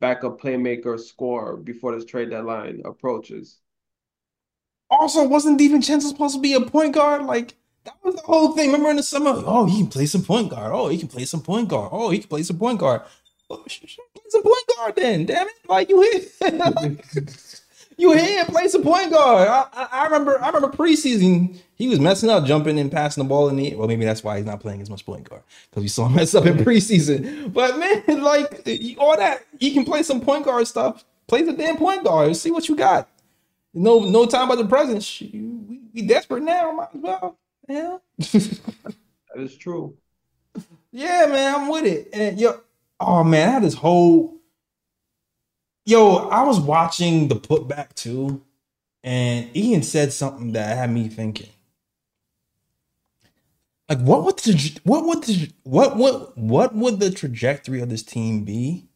backup 0.00 0.40
playmaker 0.40 0.98
scorer 1.00 1.56
before 1.56 1.94
this 1.94 2.04
trade 2.04 2.30
deadline 2.30 2.82
approaches. 2.84 3.60
Also, 4.90 5.26
wasn't 5.26 5.60
DiVincenzo 5.60 6.02
supposed 6.08 6.34
to 6.34 6.40
be 6.40 6.54
a 6.54 6.60
point 6.60 6.94
guard? 6.94 7.24
Like 7.24 7.54
that 7.84 7.94
was 8.02 8.14
the 8.14 8.22
whole 8.22 8.52
thing. 8.52 8.68
Remember 8.68 8.90
in 8.90 8.96
the 8.96 9.02
summer? 9.02 9.32
Oh, 9.34 9.66
he 9.66 9.78
can 9.78 9.88
play 9.88 10.06
some 10.06 10.22
point 10.22 10.50
guard. 10.50 10.72
Oh, 10.72 10.88
he 10.88 10.98
can 10.98 11.08
play 11.08 11.24
some 11.24 11.42
point 11.42 11.68
guard. 11.68 11.90
Oh, 11.92 12.10
he 12.10 12.18
can 12.20 12.28
play 12.28 12.42
some 12.42 12.58
point 12.58 12.78
guard. 12.78 13.02
Oh, 13.50 13.56
play 13.58 13.88
some 14.28 14.42
point 14.42 14.64
guard 14.76 14.96
then. 14.96 15.26
Damn 15.26 15.46
it! 15.46 15.54
Like 15.68 15.88
you 15.88 16.02
hit, 16.02 16.32
you 17.98 18.12
hit. 18.12 18.46
Play 18.46 18.68
some 18.68 18.82
point 18.82 19.10
guard. 19.10 19.48
I, 19.48 19.66
I, 19.74 19.88
I 19.92 20.04
remember. 20.04 20.40
I 20.42 20.46
remember 20.46 20.74
preseason. 20.74 21.58
He 21.74 21.88
was 21.88 22.00
messing 22.00 22.30
up, 22.30 22.44
jumping 22.44 22.78
and 22.78 22.90
passing 22.90 23.22
the 23.22 23.28
ball 23.28 23.48
in 23.48 23.56
the. 23.56 23.74
Well, 23.74 23.88
maybe 23.88 24.04
that's 24.04 24.24
why 24.24 24.38
he's 24.38 24.46
not 24.46 24.60
playing 24.60 24.80
as 24.80 24.88
much 24.88 25.04
point 25.04 25.28
guard 25.28 25.42
because 25.68 25.82
we 25.82 25.88
saw 25.88 26.06
him 26.06 26.14
mess 26.14 26.34
up 26.34 26.46
in 26.46 26.56
preseason. 26.64 27.52
But 27.52 27.78
man, 27.78 28.02
like 28.22 28.96
all 28.98 29.16
that, 29.16 29.44
he 29.58 29.74
can 29.74 29.84
play 29.84 30.02
some 30.02 30.20
point 30.20 30.44
guard 30.44 30.66
stuff. 30.66 31.04
Play 31.26 31.42
the 31.42 31.52
damn 31.52 31.76
point 31.76 32.04
guard. 32.04 32.34
See 32.36 32.50
what 32.50 32.68
you 32.68 32.76
got. 32.76 33.08
No, 33.74 34.00
no 34.00 34.24
time 34.26 34.50
about 34.50 34.62
the 34.62 34.66
present. 34.66 35.04
We, 35.32 35.80
we 35.92 36.02
desperate 36.02 36.42
now. 36.42 36.72
Might 36.72 36.88
as 36.94 37.00
well. 37.00 37.38
Yeah. 37.68 37.98
That 39.34 39.42
is 39.42 39.56
true. 39.56 39.96
yeah, 40.92 41.26
man, 41.26 41.54
I'm 41.54 41.68
with 41.68 41.84
it. 41.84 42.08
And 42.12 42.40
yo, 42.40 42.60
oh 43.00 43.24
man, 43.24 43.48
I 43.48 43.52
had 43.52 43.62
this 43.62 43.74
whole. 43.74 44.37
Yo, 45.88 46.28
I 46.30 46.44
was 46.44 46.60
watching 46.60 47.28
the 47.28 47.36
putback 47.36 47.94
too, 47.94 48.42
and 49.04 49.56
Ian 49.56 49.82
said 49.82 50.12
something 50.12 50.52
that 50.52 50.76
had 50.76 50.90
me 50.90 51.08
thinking. 51.08 51.50
Like, 53.88 54.00
what 54.00 54.24
would 54.24 54.38
the 54.40 54.80
what 54.84 55.06
would 55.06 55.24
the 55.24 55.50
what 55.64 55.96
what 55.96 56.36
what 56.36 56.74
would 56.74 57.00
the 57.00 57.10
trajectory 57.10 57.80
of 57.80 57.90
this 57.90 58.02
team 58.02 58.44
be 58.44 58.88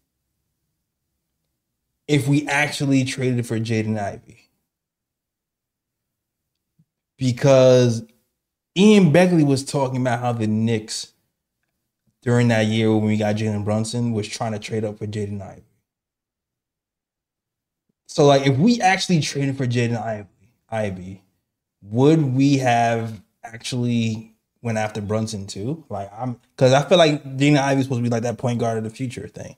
if 2.09 2.29
we 2.29 2.47
actually 2.49 3.05
traded 3.05 3.47
for 3.47 3.59
Jaden 3.59 3.99
Ivey? 3.99 4.43
because 7.23 8.05
Ian 8.77 9.13
Begley 9.13 9.47
was 9.47 9.65
talking 9.65 10.01
about 10.01 10.21
how 10.21 10.33
the 10.33 10.49
Knicks 10.49 11.13
during 12.23 12.49
that 12.49 12.67
year 12.67 12.93
when 12.93 13.05
we 13.05 13.17
got 13.17 13.37
Jalen 13.37 13.65
Brunson 13.65 14.13
was 14.13 14.27
trying 14.29 14.53
to 14.53 14.59
trade 14.59 14.85
up 14.85 14.99
for 14.99 15.07
Jaden 15.07 15.41
Ivey. 15.41 15.63
So 18.13 18.27
like 18.27 18.47
if 18.47 18.59
we 18.59 18.79
actually 18.83 19.21
traded 19.21 19.57
for 19.57 19.67
Jaden 19.67 20.29
Ivey, 20.69 21.23
would 21.81 22.35
we 22.35 22.59
have 22.59 23.23
actually 23.43 24.35
went 24.61 24.77
after 24.77 25.01
Brunson 25.01 25.47
too? 25.47 25.87
Like 25.89 26.11
I'm 26.13 26.39
because 26.55 26.75
I 26.75 26.83
feel 26.83 26.99
like 26.99 27.25
Jaden 27.25 27.59
Ivey's 27.59 27.85
supposed 27.85 28.01
to 28.01 28.03
be 28.03 28.11
like 28.11 28.25
that 28.25 28.37
point 28.37 28.61
guard 28.61 28.77
of 28.77 28.85
the 28.85 28.91
future 28.91 29.29
thing. 29.29 29.57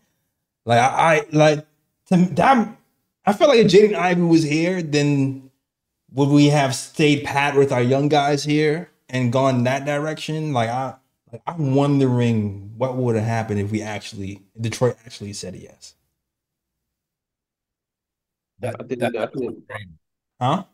Like 0.64 0.78
I, 0.78 0.86
I 0.86 1.26
like 1.32 1.66
to 2.10 2.16
that 2.16 2.78
I 3.26 3.32
feel 3.32 3.48
like 3.48 3.58
if 3.58 3.72
Jaden 3.72 3.96
Ivey 3.96 4.22
was 4.22 4.44
here, 4.44 4.82
then 4.82 5.50
would 6.12 6.28
we 6.28 6.46
have 6.46 6.76
stayed 6.76 7.24
pat 7.24 7.56
with 7.56 7.72
our 7.72 7.82
young 7.82 8.08
guys 8.08 8.44
here 8.44 8.88
and 9.08 9.32
gone 9.32 9.64
that 9.64 9.84
direction? 9.84 10.52
Like 10.52 10.68
I, 10.68 10.94
like 11.32 11.42
I'm 11.48 11.74
wondering 11.74 12.74
what 12.76 12.94
would 12.94 13.16
have 13.16 13.24
happened 13.24 13.58
if 13.58 13.72
we 13.72 13.82
actually 13.82 14.42
Detroit 14.60 14.96
actually 15.04 15.32
said 15.32 15.56
yes. 15.56 15.96
That, 18.64 18.76
I 18.80 18.84
think 18.84 19.00
that- 19.00 19.12
that- 19.12 19.32
that 19.32 19.40
was 19.40 19.54
my 19.68 19.76
dream. 19.76 19.98
Huh? 20.40 20.64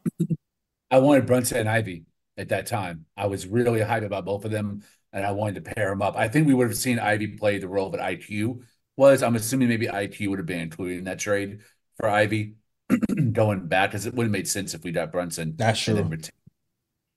I 0.90 0.98
wanted 0.98 1.26
Brunson 1.26 1.58
and 1.58 1.68
Ivey 1.68 2.04
at 2.36 2.48
that 2.48 2.66
time. 2.66 3.06
I 3.16 3.26
was 3.26 3.46
really 3.46 3.80
hyped 3.80 4.04
about 4.04 4.24
both 4.24 4.44
of 4.44 4.50
them, 4.50 4.82
and 5.12 5.24
I 5.24 5.32
wanted 5.32 5.64
to 5.64 5.70
pair 5.74 5.90
them 5.90 6.02
up. 6.02 6.16
I 6.16 6.28
think 6.28 6.46
we 6.46 6.54
would 6.54 6.68
have 6.68 6.76
seen 6.76 6.98
Ivey 6.98 7.28
play 7.28 7.58
the 7.58 7.68
role 7.68 7.90
that 7.90 8.00
IQ 8.00 8.62
was. 8.96 9.22
I'm 9.22 9.36
assuming 9.36 9.68
maybe 9.68 9.86
IQ 9.86 10.28
would 10.28 10.38
have 10.38 10.46
been 10.46 10.60
included 10.60 10.98
in 10.98 11.04
that 11.04 11.18
trade 11.18 11.60
for 11.96 12.08
Ivey 12.08 12.54
going 13.32 13.68
back, 13.68 13.90
because 13.90 14.06
it 14.06 14.14
would 14.14 14.24
have 14.24 14.32
made 14.32 14.48
sense 14.48 14.74
if 14.74 14.82
we 14.82 14.90
got 14.92 15.12
Brunson 15.12 15.54
That's 15.56 15.86
and 15.86 15.96
then 15.96 16.04
true. 16.08 16.16
retain 16.16 16.30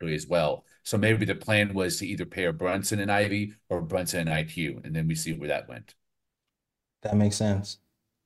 Ivey 0.03 0.15
as 0.15 0.27
well. 0.27 0.65
So 0.83 0.97
maybe 0.97 1.25
the 1.25 1.33
plan 1.35 1.73
was 1.73 1.97
to 1.97 2.05
either 2.07 2.25
pair 2.25 2.51
Brunson 2.53 2.99
and 2.99 3.11
Ivey 3.11 3.53
or 3.69 3.81
Brunson 3.81 4.27
and 4.27 4.29
IQ, 4.29 4.85
and 4.85 4.95
then 4.95 5.07
we 5.07 5.15
see 5.15 5.33
where 5.33 5.47
that 5.47 5.67
went. 5.69 5.95
That 7.01 7.15
makes 7.15 7.37
sense. 7.37 7.79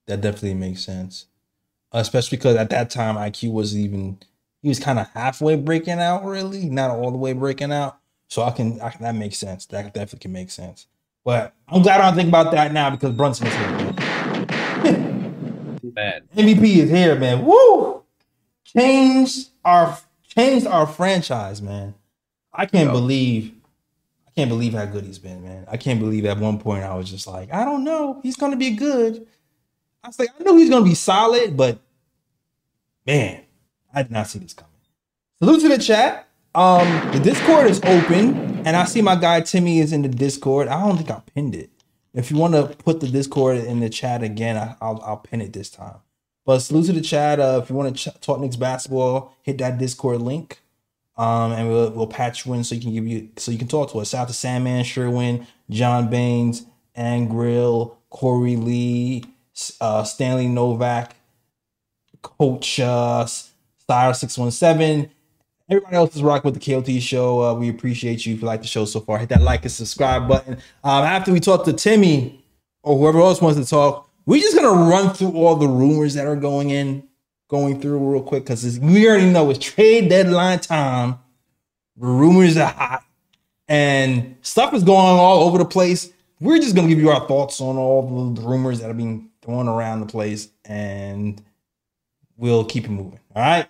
That 0.07 0.21
definitely 0.21 0.55
makes 0.55 0.83
sense. 0.83 1.27
Especially 1.93 2.37
because 2.37 2.55
at 2.57 2.69
that 2.71 2.89
time 2.89 3.15
IQ 3.15 3.51
was 3.53 3.77
even 3.77 4.19
he 4.61 4.69
was 4.69 4.79
kind 4.79 4.99
of 4.99 5.07
halfway 5.13 5.55
breaking 5.55 5.99
out, 5.99 6.25
really, 6.25 6.65
not 6.69 6.91
all 6.91 7.11
the 7.11 7.17
way 7.17 7.33
breaking 7.33 7.71
out. 7.71 7.97
So 8.29 8.43
I 8.43 8.51
can, 8.51 8.81
I 8.81 8.89
can 8.89 9.03
that 9.03 9.15
makes 9.15 9.37
sense. 9.37 9.65
That 9.67 9.93
definitely 9.93 10.19
can 10.19 10.31
make 10.33 10.51
sense. 10.51 10.87
But 11.23 11.53
I'm 11.69 11.81
glad 11.81 12.01
I 12.01 12.05
don't 12.07 12.15
think 12.15 12.29
about 12.29 12.51
that 12.51 12.73
now 12.73 12.89
because 12.89 13.13
Brunson 13.13 13.47
is 13.47 13.53
here. 13.55 13.93
Man, 15.95 16.23
MVP 16.35 16.63
is 16.77 16.89
here, 16.89 17.15
man. 17.17 17.45
Woo! 17.45 18.03
Changed 18.65 19.49
our 19.63 19.97
changed 20.27 20.67
our 20.67 20.85
franchise, 20.87 21.61
man. 21.61 21.95
I 22.53 22.65
can't 22.65 22.87
Yeah. 22.87 22.93
believe 22.93 23.53
I 24.27 24.31
can't 24.31 24.49
believe 24.49 24.73
how 24.73 24.85
good 24.85 25.05
he's 25.05 25.19
been, 25.19 25.43
man. 25.43 25.65
I 25.69 25.77
can't 25.77 25.99
believe 25.99 26.25
at 26.25 26.37
one 26.37 26.59
point 26.59 26.83
I 26.83 26.93
was 26.95 27.09
just 27.09 27.27
like, 27.27 27.53
I 27.53 27.65
don't 27.65 27.83
know, 27.83 28.19
he's 28.23 28.35
gonna 28.35 28.57
be 28.57 28.71
good. 28.71 29.25
I 30.07 30.09
was 30.09 30.19
like, 30.19 30.29
I 30.39 30.43
know 30.43 30.55
he's 30.55 30.69
gonna 30.69 30.85
be 30.85 30.95
solid, 30.95 31.57
but 31.57 31.79
man, 33.05 33.41
I 33.93 34.03
did 34.03 34.11
not 34.13 34.27
see 34.27 34.39
this 34.39 34.53
coming. 34.53 34.71
Salute 35.43 35.59
to 35.63 35.67
the 35.67 35.77
chat. 35.77 36.29
Um, 36.55 37.11
the 37.11 37.19
Discord 37.19 37.67
is 37.67 37.81
open, 37.83 38.65
and 38.65 38.77
I 38.77 38.85
see 38.85 39.01
my 39.01 39.17
guy 39.17 39.41
Timmy 39.41 39.79
is 39.79 39.91
in 39.91 40.03
the 40.03 40.07
Discord. 40.07 40.69
I 40.69 40.79
don't 40.87 40.95
think 40.95 41.11
I 41.11 41.21
pinned 41.35 41.55
it. 41.55 41.71
If 42.13 42.31
you 42.31 42.37
want 42.37 42.53
to 42.53 42.73
put 42.77 43.01
the 43.01 43.09
Discord 43.09 43.57
in 43.57 43.81
the 43.81 43.89
chat 43.89 44.23
again, 44.23 44.55
I, 44.55 44.77
I'll 44.79 45.01
I'll 45.03 45.17
pin 45.17 45.41
it 45.41 45.51
this 45.51 45.69
time. 45.69 45.97
But 46.45 46.59
salute 46.59 46.85
to 46.85 46.93
the 46.93 47.01
chat. 47.01 47.41
Uh, 47.41 47.59
if 47.61 47.69
you 47.69 47.75
want 47.75 47.93
to 47.97 48.09
ch- 48.09 48.21
talk 48.21 48.39
Knicks 48.39 48.55
basketball, 48.55 49.35
hit 49.41 49.57
that 49.57 49.77
Discord 49.77 50.21
link, 50.21 50.61
um, 51.17 51.51
and 51.51 51.67
we'll 51.67 51.91
we'll 51.91 52.07
patch 52.07 52.45
you 52.45 52.53
in 52.53 52.63
so 52.63 52.75
you 52.75 52.81
can 52.81 52.93
give 52.93 53.05
you 53.05 53.27
so 53.35 53.51
you 53.51 53.57
can 53.57 53.67
talk 53.67 53.91
to 53.91 53.99
us. 53.99 54.11
Shout 54.11 54.21
out 54.21 54.27
to 54.29 54.33
Sandman 54.33 54.85
Sherwin, 54.85 55.45
John 55.69 56.09
Baines, 56.09 56.63
and 56.95 57.29
Grill, 57.29 57.97
Corey 58.09 58.55
Lee, 58.55 59.25
uh, 59.81 60.03
Stanley 60.03 60.47
Novak, 60.47 61.15
Coach 62.21 62.79
uh, 62.79 63.25
Sire 63.25 64.13
six 64.13 64.37
one 64.37 64.51
seven. 64.51 65.09
Everybody 65.69 65.95
else 65.95 66.15
is 66.15 66.23
rocking 66.23 66.51
with 66.51 66.61
the 66.61 66.73
KOT 66.73 67.01
show. 67.01 67.43
Uh, 67.43 67.53
we 67.53 67.69
appreciate 67.69 68.25
you 68.25 68.33
if 68.35 68.41
you 68.41 68.47
like 68.47 68.61
the 68.61 68.67
show 68.67 68.85
so 68.85 69.01
far. 69.01 69.17
Hit 69.17 69.29
that 69.29 69.41
like 69.41 69.63
and 69.63 69.71
subscribe 69.71 70.27
button. 70.27 70.53
Um, 70.83 71.03
after 71.03 71.33
we 71.33 71.39
talk 71.41 71.65
to 71.65 71.73
Timmy 71.73 72.43
or 72.83 72.97
whoever 72.97 73.19
else 73.19 73.41
wants 73.41 73.59
to 73.59 73.65
talk, 73.65 74.09
we're 74.25 74.41
just 74.41 74.55
gonna 74.55 74.89
run 74.89 75.13
through 75.13 75.31
all 75.31 75.55
the 75.55 75.67
rumors 75.67 76.13
that 76.13 76.25
are 76.25 76.35
going 76.35 76.69
in, 76.69 77.07
going 77.47 77.81
through 77.81 77.97
real 77.99 78.21
quick 78.21 78.43
because 78.43 78.79
we 78.79 79.07
already 79.07 79.29
know 79.29 79.49
it's 79.49 79.59
trade 79.59 80.09
deadline 80.09 80.59
time. 80.59 81.19
Rumors 81.97 82.57
are 82.57 82.71
hot 82.71 83.03
and 83.67 84.35
stuff 84.41 84.73
is 84.73 84.83
going 84.83 85.17
all 85.17 85.43
over 85.43 85.57
the 85.57 85.65
place. 85.65 86.11
We're 86.39 86.59
just 86.59 86.75
gonna 86.75 86.87
give 86.87 86.99
you 86.99 87.09
our 87.09 87.27
thoughts 87.27 87.59
on 87.61 87.77
all 87.77 88.33
the 88.33 88.41
rumors 88.41 88.79
that 88.79 88.89
are 88.89 88.93
being 88.93 89.29
going 89.47 89.69
around 89.69 90.01
the 90.01 90.05
place, 90.05 90.49
and 90.65 91.41
we'll 92.35 92.65
keep 92.65 92.83
it 92.83 92.91
moving. 92.91 93.19
All 93.33 93.41
right, 93.41 93.65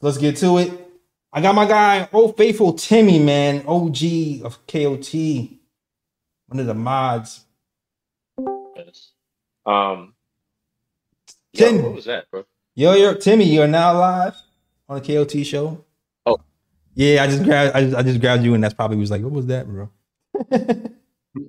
let's 0.00 0.18
get 0.18 0.36
to 0.36 0.58
it. 0.58 0.70
I 1.32 1.40
got 1.40 1.54
my 1.54 1.66
guy, 1.66 2.08
old 2.12 2.36
faithful 2.36 2.74
Timmy, 2.74 3.18
man, 3.18 3.64
OG 3.66 4.44
of 4.44 4.64
KOT, 4.66 5.14
one 6.46 6.60
of 6.60 6.66
the 6.66 6.74
mods. 6.74 7.44
Yes. 8.76 9.12
Um, 9.64 10.14
yo, 11.54 11.82
what 11.82 11.94
was 11.94 12.04
that, 12.04 12.30
bro? 12.30 12.44
Yo, 12.74 12.92
yo, 12.94 13.14
Timmy, 13.14 13.46
you're 13.46 13.66
now 13.66 13.98
live 13.98 14.36
on 14.90 15.00
the 15.00 15.24
KOT 15.24 15.46
show. 15.46 15.82
Oh. 16.26 16.36
yeah, 16.94 17.22
I 17.22 17.26
just 17.28 17.44
grabbed, 17.44 17.74
I 17.74 17.80
just, 17.82 17.96
I 17.96 18.02
just 18.02 18.20
grabbed 18.20 18.44
you, 18.44 18.52
and 18.52 18.62
that's 18.62 18.74
probably 18.74 18.98
was 18.98 19.10
like, 19.10 19.22
what 19.22 19.32
was 19.32 19.46
that, 19.46 19.66
bro? 19.66 19.90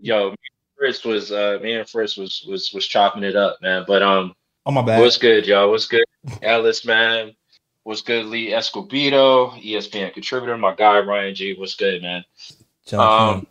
Yo, 0.02 0.34
Fritz 0.84 1.06
was 1.06 1.32
uh, 1.32 1.60
me 1.62 1.76
and 1.76 1.88
Fritz 1.88 2.18
was 2.18 2.46
was 2.46 2.74
was 2.74 2.86
chopping 2.86 3.24
it 3.24 3.38
up, 3.38 3.62
man. 3.62 3.86
But 3.88 4.04
um, 4.04 4.36
Oh 4.66 4.72
my 4.72 4.82
bad. 4.82 5.00
what's 5.00 5.18
good, 5.18 5.48
y'all? 5.48 5.72
What's 5.72 5.88
good, 5.88 6.04
Ellis, 6.42 6.84
man? 6.84 7.34
What's 7.84 8.02
good, 8.02 8.26
Lee 8.26 8.50
Escobedo, 8.50 9.52
ESPN 9.64 10.14
contributor, 10.14 10.58
my 10.58 10.76
guy 10.76 11.00
Ryan 11.00 11.36
G. 11.36 11.56
What's 11.58 11.76
good, 11.76 12.02
man? 12.02 12.26
Shout 12.86 13.00
out 13.00 13.32
to 13.32 13.38
Um, 13.38 13.48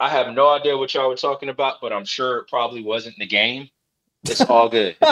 I 0.00 0.10
have 0.10 0.34
no 0.34 0.50
idea 0.50 0.76
what 0.76 0.92
y'all 0.92 1.08
were 1.08 1.16
talking 1.16 1.48
about, 1.48 1.76
but 1.80 1.94
I'm 1.94 2.04
sure 2.04 2.40
it 2.40 2.48
probably 2.48 2.82
wasn't 2.82 3.16
the 3.18 3.26
game. 3.26 3.70
It's 4.24 4.42
all 4.42 4.68
good. 4.68 4.96
we 5.00 5.06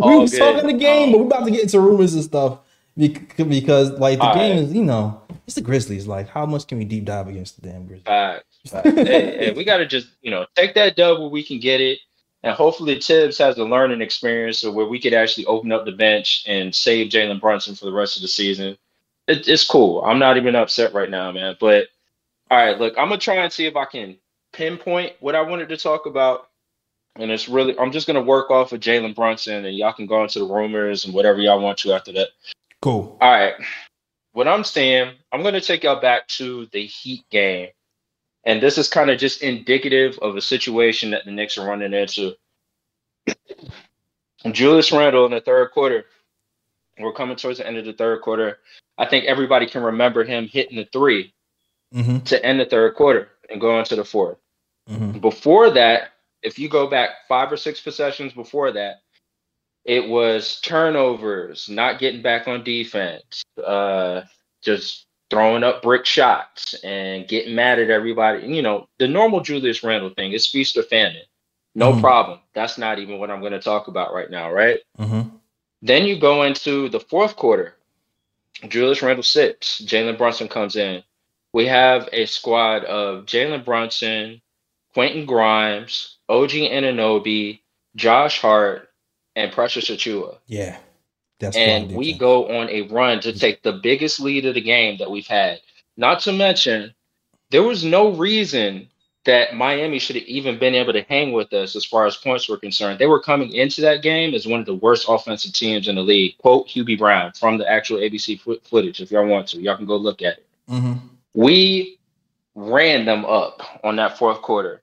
all 0.00 0.20
was 0.20 0.32
good. 0.32 0.38
talking 0.38 0.66
the 0.66 0.76
game, 0.78 1.06
Um, 1.06 1.12
but 1.12 1.18
we're 1.18 1.26
about 1.28 1.44
to 1.46 1.50
get 1.50 1.62
into 1.62 1.80
rumors 1.80 2.12
and 2.12 2.24
stuff 2.24 2.58
because, 2.94 3.90
like, 3.92 4.18
the 4.18 4.32
game 4.34 4.56
right. 4.56 4.64
is, 4.64 4.74
you 4.74 4.84
know, 4.84 5.21
it's 5.46 5.54
the 5.56 5.60
Grizzlies. 5.60 6.06
Like, 6.06 6.28
how 6.28 6.46
much 6.46 6.66
can 6.66 6.78
we 6.78 6.84
deep 6.84 7.04
dive 7.04 7.28
against 7.28 7.60
the 7.60 7.68
damn 7.68 7.86
Grizzlies? 7.86 8.06
Facts, 8.06 8.44
facts. 8.68 8.90
hey, 8.90 9.36
hey, 9.36 9.52
we 9.52 9.64
got 9.64 9.78
to 9.78 9.86
just, 9.86 10.08
you 10.22 10.30
know, 10.30 10.46
take 10.54 10.74
that 10.74 10.96
dub 10.96 11.18
where 11.18 11.28
we 11.28 11.42
can 11.42 11.58
get 11.58 11.80
it. 11.80 11.98
And 12.44 12.54
hopefully 12.54 13.00
Thibs 13.00 13.38
has 13.38 13.56
a 13.58 13.64
learning 13.64 14.00
experience 14.00 14.64
where 14.64 14.86
we 14.86 15.00
could 15.00 15.14
actually 15.14 15.46
open 15.46 15.70
up 15.70 15.84
the 15.84 15.92
bench 15.92 16.44
and 16.46 16.74
save 16.74 17.10
Jalen 17.10 17.40
Brunson 17.40 17.74
for 17.74 17.84
the 17.84 17.92
rest 17.92 18.16
of 18.16 18.22
the 18.22 18.28
season. 18.28 18.76
It, 19.28 19.46
it's 19.46 19.64
cool. 19.64 20.02
I'm 20.04 20.18
not 20.18 20.36
even 20.36 20.56
upset 20.56 20.92
right 20.92 21.10
now, 21.10 21.30
man. 21.30 21.56
But 21.60 21.88
all 22.50 22.58
right, 22.58 22.78
look, 22.78 22.94
I'm 22.98 23.08
going 23.08 23.20
to 23.20 23.24
try 23.24 23.36
and 23.36 23.52
see 23.52 23.66
if 23.66 23.76
I 23.76 23.84
can 23.84 24.16
pinpoint 24.52 25.12
what 25.20 25.36
I 25.36 25.42
wanted 25.42 25.68
to 25.68 25.76
talk 25.76 26.06
about. 26.06 26.48
And 27.16 27.30
it's 27.30 27.48
really, 27.48 27.78
I'm 27.78 27.92
just 27.92 28.06
going 28.06 28.16
to 28.16 28.22
work 28.22 28.50
off 28.50 28.72
of 28.72 28.80
Jalen 28.80 29.14
Brunson 29.14 29.64
and 29.64 29.76
y'all 29.76 29.92
can 29.92 30.06
go 30.06 30.22
into 30.22 30.40
the 30.40 30.44
rumors 30.46 31.04
and 31.04 31.14
whatever 31.14 31.40
y'all 31.40 31.60
want 31.60 31.78
to 31.78 31.92
after 31.92 32.12
that. 32.12 32.28
Cool. 32.80 33.16
All 33.20 33.30
right. 33.30 33.54
What 34.32 34.48
I'm 34.48 34.64
saying, 34.64 35.14
I'm 35.30 35.42
going 35.42 35.54
to 35.54 35.60
take 35.60 35.84
y'all 35.84 36.00
back 36.00 36.26
to 36.28 36.66
the 36.72 36.86
Heat 36.86 37.24
game. 37.30 37.68
And 38.44 38.60
this 38.60 38.78
is 38.78 38.88
kind 38.88 39.10
of 39.10 39.18
just 39.18 39.42
indicative 39.42 40.18
of 40.20 40.36
a 40.36 40.40
situation 40.40 41.10
that 41.10 41.24
the 41.24 41.30
Knicks 41.30 41.58
are 41.58 41.66
running 41.66 41.92
into. 41.92 42.34
Julius 44.50 44.90
Randle 44.90 45.26
in 45.26 45.32
the 45.32 45.40
third 45.40 45.70
quarter. 45.70 46.06
We're 46.98 47.12
coming 47.12 47.36
towards 47.36 47.58
the 47.58 47.66
end 47.66 47.76
of 47.76 47.84
the 47.84 47.92
third 47.92 48.22
quarter. 48.22 48.58
I 48.98 49.06
think 49.06 49.26
everybody 49.26 49.66
can 49.66 49.82
remember 49.82 50.24
him 50.24 50.48
hitting 50.48 50.76
the 50.76 50.88
three 50.92 51.32
Mm-hmm. 51.94 52.20
to 52.20 52.42
end 52.42 52.58
the 52.58 52.64
third 52.64 52.94
quarter 52.94 53.28
and 53.50 53.60
go 53.60 53.78
into 53.78 53.96
the 53.96 54.04
fourth. 54.04 54.38
Mm-hmm. 54.88 55.18
Before 55.18 55.70
that, 55.72 56.12
if 56.42 56.58
you 56.58 56.70
go 56.70 56.88
back 56.88 57.10
five 57.28 57.52
or 57.52 57.58
six 57.58 57.80
possessions 57.80 58.32
before 58.32 58.72
that, 58.72 59.02
it 59.84 60.08
was 60.08 60.60
turnovers, 60.60 61.68
not 61.68 61.98
getting 61.98 62.22
back 62.22 62.46
on 62.48 62.62
defense, 62.64 63.42
uh, 63.64 64.22
just 64.62 65.06
throwing 65.30 65.64
up 65.64 65.82
brick 65.82 66.04
shots 66.04 66.74
and 66.84 67.26
getting 67.26 67.54
mad 67.54 67.78
at 67.78 67.90
everybody. 67.90 68.46
You 68.46 68.62
know, 68.62 68.86
the 68.98 69.08
normal 69.08 69.40
Julius 69.40 69.82
Randle 69.82 70.10
thing 70.10 70.32
is 70.32 70.46
feast 70.46 70.76
or 70.76 70.82
famine. 70.82 71.22
No 71.74 71.92
Mhm. 71.94 72.00
problem. 72.02 72.40
That's 72.54 72.76
not 72.76 72.98
even 72.98 73.18
what 73.18 73.30
I'm 73.30 73.40
going 73.40 73.52
to 73.52 73.60
talk 73.60 73.88
about 73.88 74.12
right 74.12 74.30
now, 74.30 74.52
right? 74.52 74.80
Mm-hmm. 74.98 75.36
Then 75.80 76.04
you 76.04 76.18
go 76.18 76.42
into 76.42 76.88
the 76.90 77.00
fourth 77.00 77.34
quarter. 77.34 77.76
Julius 78.68 79.02
Randle 79.02 79.22
sits. 79.22 79.80
Jalen 79.80 80.18
Brunson 80.18 80.48
comes 80.48 80.76
in. 80.76 81.02
We 81.54 81.66
have 81.66 82.08
a 82.12 82.26
squad 82.26 82.84
of 82.84 83.24
Jalen 83.24 83.64
Brunson, 83.64 84.42
Quentin 84.94 85.24
Grimes, 85.26 86.18
OG 86.28 86.68
Anunoby, 86.70 87.60
Josh 87.96 88.38
Hart, 88.40 88.90
and 89.36 89.52
Precious 89.52 89.90
Achiuwa. 89.90 90.38
Yeah. 90.46 90.78
That's 91.38 91.56
And 91.56 91.92
we 91.92 92.16
go 92.16 92.48
on 92.60 92.68
a 92.68 92.82
run 92.82 93.20
to 93.20 93.32
take 93.32 93.62
the 93.62 93.72
biggest 93.72 94.20
lead 94.20 94.46
of 94.46 94.54
the 94.54 94.60
game 94.60 94.98
that 94.98 95.10
we've 95.10 95.26
had. 95.26 95.60
Not 95.96 96.20
to 96.20 96.32
mention, 96.32 96.94
there 97.50 97.64
was 97.64 97.84
no 97.84 98.12
reason 98.12 98.88
that 99.24 99.54
Miami 99.54 99.98
should 99.98 100.16
have 100.16 100.24
even 100.24 100.58
been 100.58 100.74
able 100.74 100.92
to 100.92 101.02
hang 101.02 101.32
with 101.32 101.52
us 101.52 101.76
as 101.76 101.84
far 101.84 102.06
as 102.06 102.16
points 102.16 102.48
were 102.48 102.56
concerned. 102.56 102.98
They 102.98 103.06
were 103.06 103.20
coming 103.20 103.52
into 103.52 103.80
that 103.82 104.02
game 104.02 104.34
as 104.34 104.46
one 104.46 104.60
of 104.60 104.66
the 104.66 104.74
worst 104.74 105.06
offensive 105.08 105.52
teams 105.52 105.86
in 105.86 105.94
the 105.94 106.02
league. 106.02 106.38
Quote 106.38 106.66
Hubie 106.68 106.98
Brown 106.98 107.32
from 107.32 107.58
the 107.58 107.70
actual 107.70 107.98
ABC 107.98 108.40
footage 108.64 109.00
if 109.00 109.10
y'all 109.10 109.26
want 109.26 109.48
to. 109.48 109.60
Y'all 109.60 109.76
can 109.76 109.86
go 109.86 109.96
look 109.96 110.22
at 110.22 110.38
it. 110.38 110.46
Mm-hmm. 110.68 111.06
We 111.34 111.98
ran 112.54 113.04
them 113.04 113.24
up 113.24 113.62
on 113.84 113.96
that 113.96 114.18
fourth 114.18 114.42
quarter. 114.42 114.82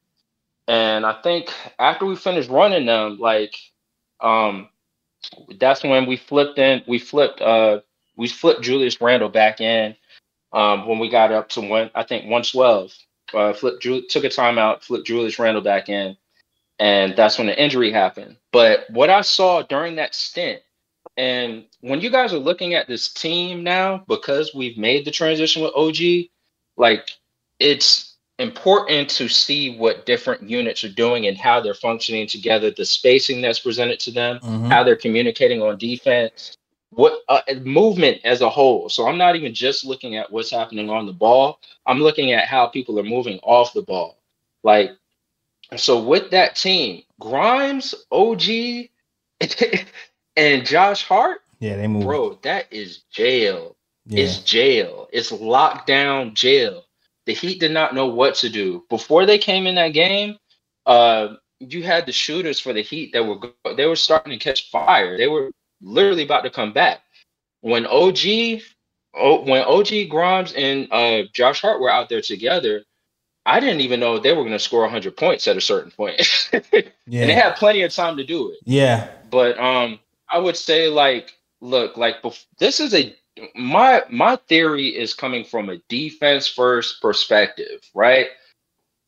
And 0.67 1.05
I 1.05 1.13
think 1.21 1.51
after 1.77 2.05
we 2.05 2.15
finished 2.15 2.49
running 2.49 2.85
them, 2.85 3.17
like 3.19 3.55
um 4.21 4.69
that's 5.59 5.83
when 5.83 6.05
we 6.07 6.17
flipped 6.17 6.59
in 6.59 6.83
we 6.87 6.99
flipped 6.99 7.41
uh 7.41 7.81
we 8.17 8.27
flipped 8.27 8.61
Julius 8.61 9.01
Randle 9.01 9.29
back 9.29 9.61
in 9.61 9.95
um 10.53 10.87
when 10.87 10.99
we 10.99 11.09
got 11.09 11.31
up 11.31 11.49
to 11.49 11.61
one 11.61 11.91
I 11.95 12.03
think 12.03 12.23
112. 12.23 12.93
Uh 13.33 13.53
flipped 13.53 13.83
took 13.83 14.23
a 14.23 14.29
timeout, 14.29 14.83
flipped 14.83 15.07
Julius 15.07 15.39
Randle 15.39 15.63
back 15.63 15.89
in, 15.89 16.17
and 16.79 17.15
that's 17.15 17.37
when 17.37 17.47
the 17.47 17.61
injury 17.61 17.91
happened. 17.91 18.37
But 18.51 18.85
what 18.89 19.09
I 19.09 19.21
saw 19.21 19.63
during 19.63 19.95
that 19.97 20.15
stint 20.15 20.61
and 21.17 21.65
when 21.81 22.01
you 22.01 22.09
guys 22.09 22.33
are 22.33 22.39
looking 22.39 22.73
at 22.75 22.87
this 22.87 23.11
team 23.11 23.63
now, 23.63 24.03
because 24.07 24.53
we've 24.55 24.77
made 24.77 25.05
the 25.05 25.11
transition 25.11 25.61
with 25.61 25.73
OG, 25.75 26.29
like 26.77 27.09
it's 27.59 28.08
important 28.39 29.09
to 29.11 29.27
see 29.27 29.77
what 29.77 30.05
different 30.05 30.49
units 30.49 30.83
are 30.83 30.89
doing 30.93 31.27
and 31.27 31.37
how 31.37 31.59
they're 31.61 31.73
functioning 31.73 32.25
together, 32.27 32.71
the 32.71 32.85
spacing 32.85 33.41
that's 33.41 33.59
presented 33.59 33.99
to 34.01 34.11
them, 34.11 34.39
Mm-hmm. 34.39 34.65
how 34.65 34.83
they're 34.83 34.95
communicating 34.95 35.61
on 35.61 35.77
defense, 35.77 36.55
what 36.91 37.21
uh, 37.29 37.41
movement 37.63 38.19
as 38.23 38.41
a 38.41 38.49
whole. 38.49 38.89
So 38.89 39.07
I'm 39.07 39.17
not 39.17 39.35
even 39.35 39.53
just 39.53 39.85
looking 39.85 40.15
at 40.15 40.31
what's 40.31 40.49
happening 40.51 40.89
on 40.89 41.05
the 41.05 41.13
ball. 41.13 41.59
I'm 41.85 41.99
looking 41.99 42.31
at 42.31 42.45
how 42.47 42.65
people 42.67 42.97
are 42.99 43.03
moving 43.03 43.39
off 43.43 43.73
the 43.73 43.81
ball. 43.83 44.17
Like, 44.63 44.91
so 45.77 46.01
with 46.01 46.31
that 46.31 46.55
team, 46.55 47.03
Grimes, 47.19 47.93
OG, 48.11 48.41
and 50.35 50.65
Josh 50.65 51.03
Hart, 51.03 51.41
Yeah, 51.59 51.75
they 51.75 51.87
move. 51.87 52.03
bro, 52.03 52.39
that 52.43 52.71
is 52.71 52.99
jail. 53.11 53.75
yeah. 54.07 54.23
It's 54.23 54.39
jail. 54.39 55.07
It's 55.11 55.31
lockdown 55.31 56.33
jail. 56.33 56.85
The 57.29 57.35
Heat 57.35 57.59
did 57.59 57.69
not 57.69 57.93
know 57.93 58.07
what 58.07 58.33
to 58.37 58.49
do 58.49 58.85
before 58.89 59.27
they 59.27 59.37
came 59.37 59.67
in 59.67 59.75
that 59.75 59.89
game. 59.89 60.39
Uh, 60.87 61.35
you 61.59 61.83
had 61.83 62.07
the 62.07 62.11
shooters 62.11 62.59
for 62.59 62.73
the 62.73 62.81
Heat 62.81 63.13
that 63.13 63.23
were 63.23 63.37
they 63.75 63.85
were 63.85 63.95
starting 63.95 64.31
to 64.31 64.43
catch 64.43 64.71
fire. 64.71 65.15
They 65.15 65.27
were 65.27 65.51
literally 65.79 66.23
about 66.23 66.41
to 66.45 66.49
come 66.49 66.73
back 66.73 67.01
when 67.61 67.85
OG, 67.85 68.61
oh, 69.13 69.43
when 69.43 69.61
OG 69.61 70.09
Grimes 70.09 70.53
and 70.53 70.87
uh, 70.91 71.29
Josh 71.31 71.61
Hart 71.61 71.79
were 71.79 71.91
out 71.91 72.09
there 72.09 72.21
together. 72.21 72.81
I 73.45 73.59
didn't 73.59 73.81
even 73.81 73.99
know 73.99 74.17
they 74.17 74.33
were 74.33 74.41
going 74.41 74.53
to 74.53 74.57
score 74.57 74.81
100 74.81 75.15
points 75.15 75.47
at 75.47 75.55
a 75.55 75.61
certain 75.61 75.91
point. 75.91 76.19
yeah. 76.51 76.61
and 76.81 77.29
they 77.29 77.35
had 77.35 77.57
plenty 77.57 77.83
of 77.83 77.93
time 77.93 78.17
to 78.17 78.23
do 78.23 78.49
it 78.49 78.57
yeah. 78.65 79.07
but 79.29 79.57
um 79.59 79.99
i 80.29 80.37
would 80.37 80.57
say 80.57 80.87
like 80.87 81.35
look 81.61 81.95
like 81.95 82.21
bef- 82.23 82.45
this 82.57 82.79
is 82.79 82.93
a 82.93 83.15
my 83.55 84.03
my 84.09 84.35
theory 84.47 84.87
is 84.87 85.13
coming 85.13 85.43
from 85.43 85.69
a 85.69 85.77
defense 85.89 86.47
first 86.47 87.01
perspective 87.01 87.81
right? 87.93 88.27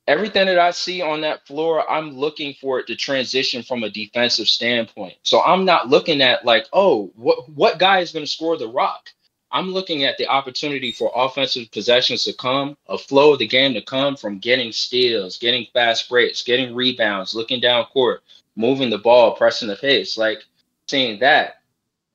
Everything 0.07 0.47
that 0.47 0.59
i 0.59 0.71
see 0.71 1.01
on 1.01 1.21
that 1.21 1.45
floor 1.47 1.89
i'm 1.89 2.17
looking 2.17 2.53
for 2.61 2.79
it 2.79 2.87
to 2.87 2.95
transition 2.95 3.63
from 3.63 3.83
a 3.83 3.89
defensive 3.89 4.47
standpoint. 4.47 5.15
So 5.23 5.41
i'm 5.43 5.65
not 5.65 5.89
looking 5.89 6.21
at 6.21 6.45
like 6.45 6.67
oh 6.73 7.11
what 7.15 7.49
what 7.49 7.79
guy 7.79 7.99
is 7.99 8.11
going 8.11 8.25
to 8.25 8.31
score 8.31 8.57
the 8.57 8.67
rock? 8.69 9.09
I'm 9.53 9.71
looking 9.71 10.05
at 10.05 10.17
the 10.17 10.27
opportunity 10.27 10.93
for 10.93 11.11
offensive 11.15 11.71
possessions 11.71 12.23
to 12.25 12.33
come 12.33 12.77
a 12.87 12.97
flow 12.97 13.33
of 13.33 13.39
the 13.39 13.47
game 13.47 13.73
to 13.75 13.81
come 13.81 14.15
from 14.17 14.39
getting 14.39 14.71
steals 14.71 15.37
getting 15.37 15.67
fast 15.73 16.09
breaks 16.09 16.43
getting 16.43 16.75
rebounds 16.75 17.35
looking 17.35 17.61
down 17.61 17.85
court 17.85 18.23
moving 18.55 18.89
the 18.89 18.97
ball, 18.97 19.35
pressing 19.35 19.67
the 19.67 19.75
pace, 19.75 20.17
like 20.17 20.43
seeing 20.87 21.19
that. 21.21 21.60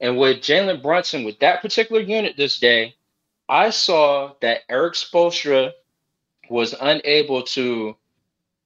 And 0.01 0.19
with 0.19 0.39
Jalen 0.39 0.83
Brunson, 0.83 1.25
with 1.25 1.39
that 1.41 1.63
particular 1.63 2.01
unit 2.01 2.37
this 2.37 2.59
day, 2.59 2.95
I 3.49 3.71
saw 3.71 4.33
that 4.41 4.63
Erik 4.69 4.95
Spoelstra 4.95 5.73
was 6.51 6.75
unable 6.81 7.43
to 7.43 7.97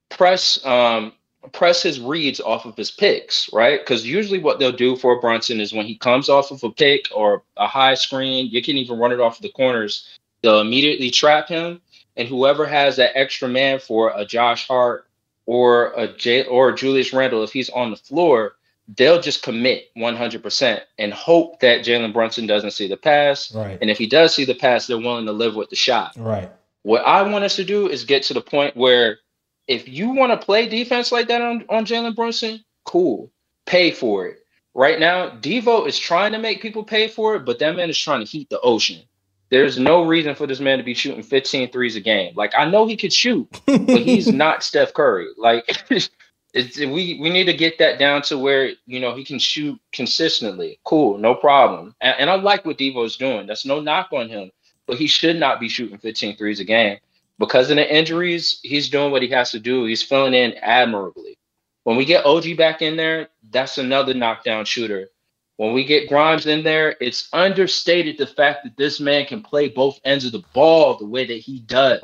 press 0.09 0.63
um, 0.65 1.13
press 1.53 1.81
his 1.81 1.99
reads 1.99 2.39
off 2.39 2.65
of 2.65 2.75
his 2.75 2.91
picks, 2.91 3.51
right? 3.51 3.79
Because 3.79 4.05
usually 4.05 4.39
what 4.39 4.59
they'll 4.59 4.71
do 4.71 4.95
for 4.95 5.19
Brunson 5.19 5.59
is 5.59 5.73
when 5.73 5.85
he 5.85 5.97
comes 5.97 6.29
off 6.29 6.51
of 6.51 6.63
a 6.63 6.69
pick 6.69 7.07
or 7.15 7.43
a 7.57 7.67
high 7.67 7.95
screen, 7.95 8.47
you 8.51 8.61
can 8.61 8.77
even 8.77 8.99
run 8.99 9.11
it 9.11 9.19
off 9.19 9.39
the 9.39 9.49
corners. 9.49 10.17
They'll 10.41 10.61
immediately 10.61 11.09
trap 11.09 11.47
him, 11.47 11.81
and 12.15 12.27
whoever 12.27 12.65
has 12.65 12.95
that 12.97 13.17
extra 13.17 13.47
man 13.47 13.79
for 13.79 14.11
a 14.15 14.25
Josh 14.25 14.67
Hart 14.67 15.07
or 15.45 15.93
a 15.93 16.07
J 16.15 16.45
or 16.45 16.71
Julius 16.71 17.13
Randle, 17.13 17.43
if 17.43 17.51
he's 17.51 17.69
on 17.69 17.91
the 17.91 17.97
floor, 17.97 18.55
they'll 18.97 19.21
just 19.21 19.43
commit 19.43 19.85
100% 19.97 20.81
and 20.97 21.13
hope 21.13 21.59
that 21.59 21.83
Jalen 21.85 22.13
Brunson 22.13 22.47
doesn't 22.47 22.71
see 22.71 22.87
the 22.87 22.97
pass. 22.97 23.53
Right. 23.53 23.77
And 23.81 23.89
if 23.89 23.97
he 23.97 24.07
does 24.07 24.35
see 24.35 24.45
the 24.45 24.55
pass, 24.55 24.87
they're 24.87 24.97
willing 24.97 25.25
to 25.25 25.31
live 25.31 25.55
with 25.55 25.69
the 25.69 25.75
shot. 25.75 26.13
Right. 26.17 26.51
What 26.83 27.05
I 27.05 27.21
want 27.21 27.43
us 27.43 27.55
to 27.57 27.63
do 27.63 27.87
is 27.87 28.03
get 28.03 28.23
to 28.23 28.33
the 28.33 28.41
point 28.41 28.75
where 28.75 29.19
if 29.67 29.87
you 29.87 30.09
want 30.09 30.31
to 30.31 30.45
play 30.45 30.67
defense 30.67 31.11
like 31.11 31.27
that 31.27 31.41
on, 31.41 31.65
on 31.69 31.85
Jalen 31.85 32.15
Brunson, 32.15 32.63
cool. 32.85 33.31
Pay 33.65 33.91
for 33.91 34.27
it. 34.27 34.39
Right 34.73 34.99
now, 34.99 35.29
Devo 35.29 35.87
is 35.87 35.99
trying 35.99 36.31
to 36.31 36.39
make 36.39 36.61
people 36.61 36.83
pay 36.83 37.07
for 37.07 37.35
it, 37.35 37.45
but 37.45 37.59
that 37.59 37.75
man 37.75 37.89
is 37.89 37.97
trying 37.99 38.25
to 38.25 38.29
heat 38.29 38.49
the 38.49 38.59
ocean. 38.61 39.01
There's 39.49 39.77
no 39.77 40.03
reason 40.03 40.33
for 40.33 40.47
this 40.47 40.61
man 40.61 40.77
to 40.77 40.83
be 40.83 40.93
shooting 40.93 41.21
15 41.21 41.71
threes 41.71 41.97
a 41.97 41.99
game. 41.99 42.33
Like 42.35 42.53
I 42.57 42.65
know 42.69 42.87
he 42.87 42.95
could 42.95 43.11
shoot, 43.11 43.47
but 43.65 44.01
he's 44.01 44.27
not 44.31 44.63
Steph 44.63 44.93
Curry. 44.93 45.27
Like 45.37 45.65
it's 46.53 46.77
we 46.77 47.17
we 47.21 47.29
need 47.29 47.45
to 47.45 47.53
get 47.53 47.77
that 47.79 47.99
down 47.99 48.21
to 48.23 48.37
where 48.37 48.71
you 48.85 48.99
know 48.99 49.15
he 49.15 49.23
can 49.23 49.39
shoot 49.39 49.79
consistently. 49.93 50.79
Cool, 50.83 51.17
no 51.17 51.33
problem. 51.33 51.95
And, 52.01 52.15
and 52.19 52.29
I 52.29 52.35
like 52.35 52.65
what 52.65 52.77
Devo's 52.77 53.15
doing. 53.17 53.47
That's 53.47 53.65
no 53.65 53.79
knock 53.79 54.09
on 54.11 54.29
him, 54.29 54.51
but 54.85 54.97
he 54.97 55.07
should 55.07 55.37
not 55.37 55.59
be 55.59 55.69
shooting 55.69 55.97
15 55.97 56.35
threes 56.35 56.59
a 56.59 56.65
game 56.65 56.97
because 57.39 57.69
of 57.69 57.77
the 57.77 57.95
injuries. 57.95 58.59
He's 58.63 58.89
doing 58.89 59.11
what 59.11 59.21
he 59.21 59.29
has 59.29 59.51
to 59.51 59.59
do. 59.59 59.85
He's 59.85 60.03
filling 60.03 60.33
in 60.33 60.53
admirably. 60.61 61.37
When 61.83 61.95
we 61.97 62.05
get 62.05 62.25
OG 62.25 62.57
back 62.57 62.81
in 62.81 62.95
there, 62.95 63.29
that's 63.49 63.77
another 63.77 64.13
knockdown 64.13 64.65
shooter. 64.65 65.09
When 65.57 65.73
we 65.73 65.83
get 65.85 66.09
Grimes 66.09 66.47
in 66.47 66.63
there, 66.63 66.95
it's 66.99 67.29
understated 67.33 68.17
the 68.17 68.27
fact 68.27 68.63
that 68.63 68.77
this 68.77 68.99
man 68.99 69.25
can 69.25 69.43
play 69.43 69.69
both 69.69 69.99
ends 70.03 70.25
of 70.25 70.31
the 70.31 70.43
ball 70.53 70.97
the 70.97 71.05
way 71.05 71.25
that 71.25 71.37
he 71.37 71.59
does 71.59 72.01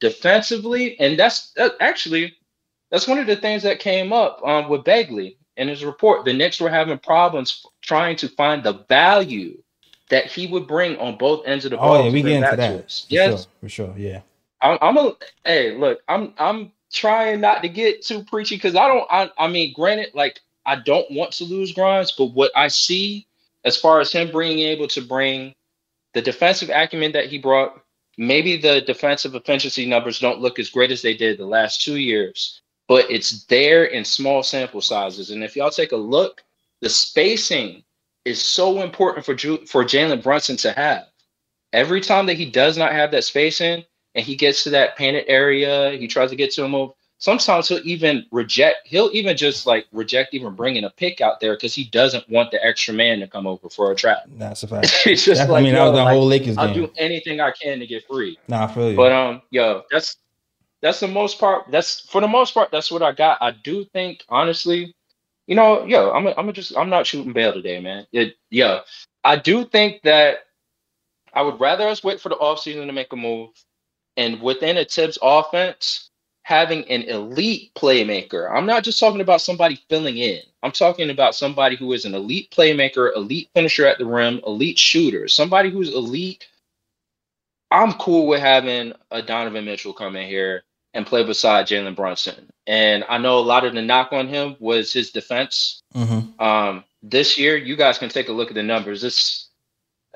defensively, 0.00 0.98
and 0.98 1.18
that's 1.18 1.52
that 1.52 1.74
actually 1.80 2.34
that's 2.90 3.06
one 3.06 3.18
of 3.18 3.26
the 3.26 3.36
things 3.36 3.62
that 3.62 3.80
came 3.80 4.12
up 4.12 4.40
um, 4.44 4.68
with 4.68 4.84
Begley 4.84 5.36
in 5.56 5.68
his 5.68 5.84
report. 5.84 6.24
The 6.24 6.32
Knicks 6.32 6.60
were 6.60 6.70
having 6.70 6.98
problems 6.98 7.64
trying 7.82 8.16
to 8.16 8.28
find 8.28 8.62
the 8.62 8.84
value 8.88 9.62
that 10.08 10.26
he 10.26 10.46
would 10.46 10.66
bring 10.66 10.96
on 10.98 11.16
both 11.16 11.46
ends 11.46 11.64
of 11.64 11.70
the 11.70 11.76
ball. 11.76 11.94
Oh 11.94 12.04
yeah, 12.04 12.12
we 12.12 12.22
get 12.22 12.32
into 12.32 12.56
that. 12.56 12.90
For 12.90 13.06
Yes, 13.08 13.44
sure. 13.44 13.52
For 13.60 13.68
sure. 13.68 13.94
Yeah. 13.96 14.20
I'm, 14.60 14.78
I'm 14.80 14.96
a 14.96 15.16
hey, 15.44 15.76
look, 15.76 16.00
I'm 16.08 16.34
I'm 16.38 16.72
trying 16.92 17.40
not 17.40 17.62
to 17.62 17.68
get 17.68 18.02
too 18.04 18.24
preachy 18.24 18.56
because 18.56 18.76
I 18.76 18.88
don't 18.88 19.06
I, 19.10 19.30
I 19.38 19.48
mean, 19.48 19.72
granted, 19.74 20.10
like 20.14 20.40
I 20.66 20.76
don't 20.76 21.10
want 21.10 21.32
to 21.32 21.44
lose 21.44 21.72
Grimes, 21.72 22.12
but 22.12 22.26
what 22.26 22.50
I 22.54 22.68
see 22.68 23.26
as 23.64 23.76
far 23.76 24.00
as 24.00 24.12
him 24.12 24.30
being 24.32 24.58
able 24.60 24.88
to 24.88 25.00
bring 25.00 25.54
the 26.14 26.22
defensive 26.22 26.70
acumen 26.70 27.12
that 27.12 27.26
he 27.26 27.38
brought, 27.38 27.80
maybe 28.18 28.56
the 28.56 28.80
defensive 28.80 29.34
efficiency 29.34 29.86
numbers 29.86 30.18
don't 30.18 30.40
look 30.40 30.58
as 30.58 30.70
great 30.70 30.90
as 30.90 31.02
they 31.02 31.14
did 31.14 31.38
the 31.38 31.46
last 31.46 31.82
two 31.82 31.96
years, 31.96 32.62
but 32.90 33.08
it's 33.08 33.44
there 33.44 33.84
in 33.84 34.04
small 34.04 34.42
sample 34.42 34.80
sizes. 34.80 35.30
And 35.30 35.44
if 35.44 35.54
y'all 35.54 35.70
take 35.70 35.92
a 35.92 35.96
look, 35.96 36.42
the 36.80 36.88
spacing 36.88 37.84
is 38.24 38.42
so 38.42 38.82
important 38.82 39.24
for 39.24 39.32
Ju- 39.32 39.64
for 39.64 39.84
Jalen 39.84 40.20
Brunson 40.24 40.56
to 40.56 40.72
have. 40.72 41.04
Every 41.72 42.00
time 42.00 42.26
that 42.26 42.34
he 42.34 42.50
does 42.50 42.76
not 42.76 42.90
have 42.90 43.12
that 43.12 43.22
spacing 43.22 43.84
and 44.16 44.26
he 44.26 44.34
gets 44.34 44.64
to 44.64 44.70
that 44.70 44.96
painted 44.96 45.24
area, 45.28 45.92
he 45.92 46.08
tries 46.08 46.30
to 46.30 46.36
get 46.36 46.50
to 46.54 46.64
a 46.64 46.68
move. 46.68 46.90
Sometimes 47.18 47.68
he'll 47.68 47.80
even 47.84 48.26
reject. 48.32 48.78
He'll 48.88 49.10
even 49.12 49.36
just 49.36 49.68
like 49.68 49.86
reject 49.92 50.34
even 50.34 50.56
bringing 50.56 50.82
a 50.82 50.90
pick 50.90 51.20
out 51.20 51.38
there 51.38 51.54
because 51.54 51.72
he 51.76 51.84
doesn't 51.84 52.28
want 52.28 52.50
the 52.50 52.58
extra 52.66 52.92
man 52.92 53.20
to 53.20 53.28
come 53.28 53.46
over 53.46 53.68
for 53.68 53.92
a 53.92 53.94
trap. 53.94 54.24
That's 54.36 54.64
a 54.64 54.66
fact. 54.72 54.88
It's 55.06 55.24
just 55.24 55.38
That's- 55.38 55.48
like 55.48 55.60
I 55.60 55.62
mean, 55.62 55.74
that 55.74 55.78
yo, 55.78 55.90
was 55.92 55.96
the 55.96 56.02
like, 56.04 56.12
whole 56.14 56.26
Lakers 56.26 56.56
game. 56.56 56.58
I'll 56.58 56.74
do 56.74 56.90
anything 56.96 57.38
I 57.40 57.52
can 57.52 57.78
to 57.78 57.86
get 57.86 58.04
free. 58.08 58.36
Nah, 58.48 58.64
I 58.64 58.66
feel 58.66 58.90
you. 58.90 58.96
But 58.96 59.12
um, 59.12 59.42
yo, 59.50 59.84
that's 59.92 60.16
that's 60.82 61.00
the 61.00 61.08
most 61.08 61.38
part. 61.38 61.66
That's 61.70 62.00
for 62.00 62.20
the 62.20 62.28
most 62.28 62.54
part. 62.54 62.70
That's 62.70 62.90
what 62.90 63.02
I 63.02 63.12
got. 63.12 63.38
I 63.40 63.50
do 63.50 63.84
think, 63.84 64.24
honestly, 64.28 64.94
you 65.46 65.54
know, 65.54 65.84
yo, 65.84 66.10
I'm 66.12 66.26
a, 66.26 66.34
I'm 66.36 66.48
a 66.48 66.52
just 66.52 66.76
I'm 66.76 66.90
not 66.90 67.06
shooting 67.06 67.32
bail 67.32 67.52
today, 67.52 67.80
man. 67.80 68.06
It, 68.12 68.36
yeah, 68.50 68.80
I 69.24 69.36
do 69.36 69.64
think 69.64 70.02
that 70.02 70.38
I 71.34 71.42
would 71.42 71.60
rather 71.60 71.86
us 71.88 72.02
wait 72.02 72.20
for 72.20 72.28
the 72.28 72.36
offseason 72.36 72.86
to 72.86 72.92
make 72.92 73.12
a 73.12 73.16
move, 73.16 73.50
and 74.16 74.40
within 74.40 74.78
a 74.78 74.84
Thibs 74.84 75.18
offense, 75.20 76.10
having 76.44 76.88
an 76.90 77.02
elite 77.02 77.72
playmaker. 77.76 78.50
I'm 78.50 78.66
not 78.66 78.82
just 78.82 78.98
talking 78.98 79.20
about 79.20 79.42
somebody 79.42 79.80
filling 79.90 80.16
in. 80.16 80.40
I'm 80.62 80.72
talking 80.72 81.10
about 81.10 81.34
somebody 81.34 81.76
who 81.76 81.92
is 81.92 82.06
an 82.06 82.14
elite 82.14 82.50
playmaker, 82.50 83.14
elite 83.14 83.50
finisher 83.54 83.86
at 83.86 83.98
the 83.98 84.06
rim, 84.06 84.40
elite 84.46 84.78
shooter, 84.78 85.28
somebody 85.28 85.70
who's 85.70 85.94
elite. 85.94 86.46
I'm 87.70 87.92
cool 87.94 88.26
with 88.26 88.40
having 88.40 88.94
a 89.10 89.22
Donovan 89.22 89.64
Mitchell 89.64 89.92
come 89.92 90.16
in 90.16 90.26
here 90.26 90.64
and 90.94 91.06
play 91.06 91.24
beside 91.24 91.66
Jalen 91.66 91.96
Brunson. 91.96 92.50
And 92.66 93.04
I 93.08 93.18
know 93.18 93.38
a 93.38 93.40
lot 93.40 93.64
of 93.64 93.74
the 93.74 93.82
knock 93.82 94.12
on 94.12 94.28
him 94.28 94.56
was 94.58 94.92
his 94.92 95.10
defense. 95.10 95.82
Mhm. 95.94 96.40
Um, 96.40 96.84
this 97.02 97.38
year, 97.38 97.56
you 97.56 97.76
guys 97.76 97.98
can 97.98 98.08
take 98.08 98.28
a 98.28 98.32
look 98.32 98.48
at 98.48 98.54
the 98.54 98.62
numbers. 98.62 99.02
This 99.02 99.48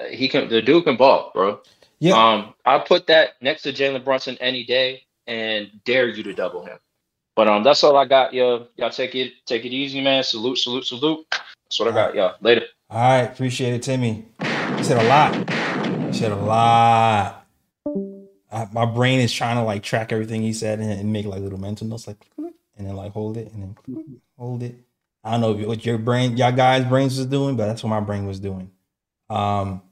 uh, 0.00 0.04
he 0.06 0.28
can 0.28 0.48
the 0.48 0.60
dude 0.60 0.84
can 0.84 0.96
ball, 0.96 1.30
bro. 1.34 1.60
Yeah. 2.00 2.14
Um, 2.14 2.54
I 2.64 2.78
put 2.78 3.06
that 3.06 3.34
next 3.40 3.62
to 3.62 3.72
Jalen 3.72 4.04
Brunson 4.04 4.36
any 4.40 4.64
day 4.64 5.04
and 5.26 5.70
dare 5.84 6.08
you 6.08 6.22
to 6.24 6.32
double 6.34 6.64
him. 6.64 6.78
But 7.36 7.48
um, 7.48 7.62
that's 7.64 7.82
all 7.82 7.96
I 7.96 8.04
got, 8.04 8.32
yo. 8.32 8.68
Y'all 8.76 8.90
take 8.90 9.14
it, 9.14 9.32
take 9.46 9.64
it 9.64 9.72
easy, 9.72 10.00
man. 10.00 10.22
Salute, 10.22 10.58
salute, 10.58 10.84
salute. 10.84 11.26
That's 11.30 11.80
what 11.80 11.88
I 11.88 11.92
got, 11.92 12.14
y'all. 12.14 12.34
Later. 12.40 12.66
All 12.90 12.98
right, 12.98 13.22
appreciate 13.22 13.74
it, 13.74 13.82
Timmy. 13.82 14.24
You 14.76 14.84
said 14.84 15.02
a 15.02 15.08
lot. 15.08 15.34
You 16.06 16.12
said 16.12 16.30
a 16.30 16.36
lot. 16.36 17.43
I, 18.54 18.68
my 18.72 18.86
brain 18.86 19.20
is 19.20 19.32
trying 19.32 19.56
to 19.56 19.62
like 19.62 19.82
track 19.82 20.12
everything 20.12 20.42
he 20.42 20.52
said 20.52 20.78
and, 20.78 20.90
and 20.90 21.12
make 21.12 21.26
like 21.26 21.40
little 21.40 21.60
mental 21.60 21.86
notes, 21.86 22.06
like, 22.06 22.24
and 22.38 22.86
then 22.86 22.96
like 22.96 23.12
hold 23.12 23.36
it 23.36 23.52
and 23.52 23.62
then 23.62 24.20
hold 24.38 24.62
it. 24.62 24.76
I 25.24 25.32
don't 25.32 25.40
know 25.40 25.68
what 25.68 25.84
your 25.84 25.98
brain, 25.98 26.36
y'all 26.36 26.52
guys' 26.52 26.84
brains 26.84 27.16
was 27.16 27.26
doing, 27.26 27.56
but 27.56 27.66
that's 27.66 27.82
what 27.82 27.90
my 27.90 28.00
brain 28.00 28.26
was 28.26 28.38
doing. 28.40 28.70
Um, 29.30 29.82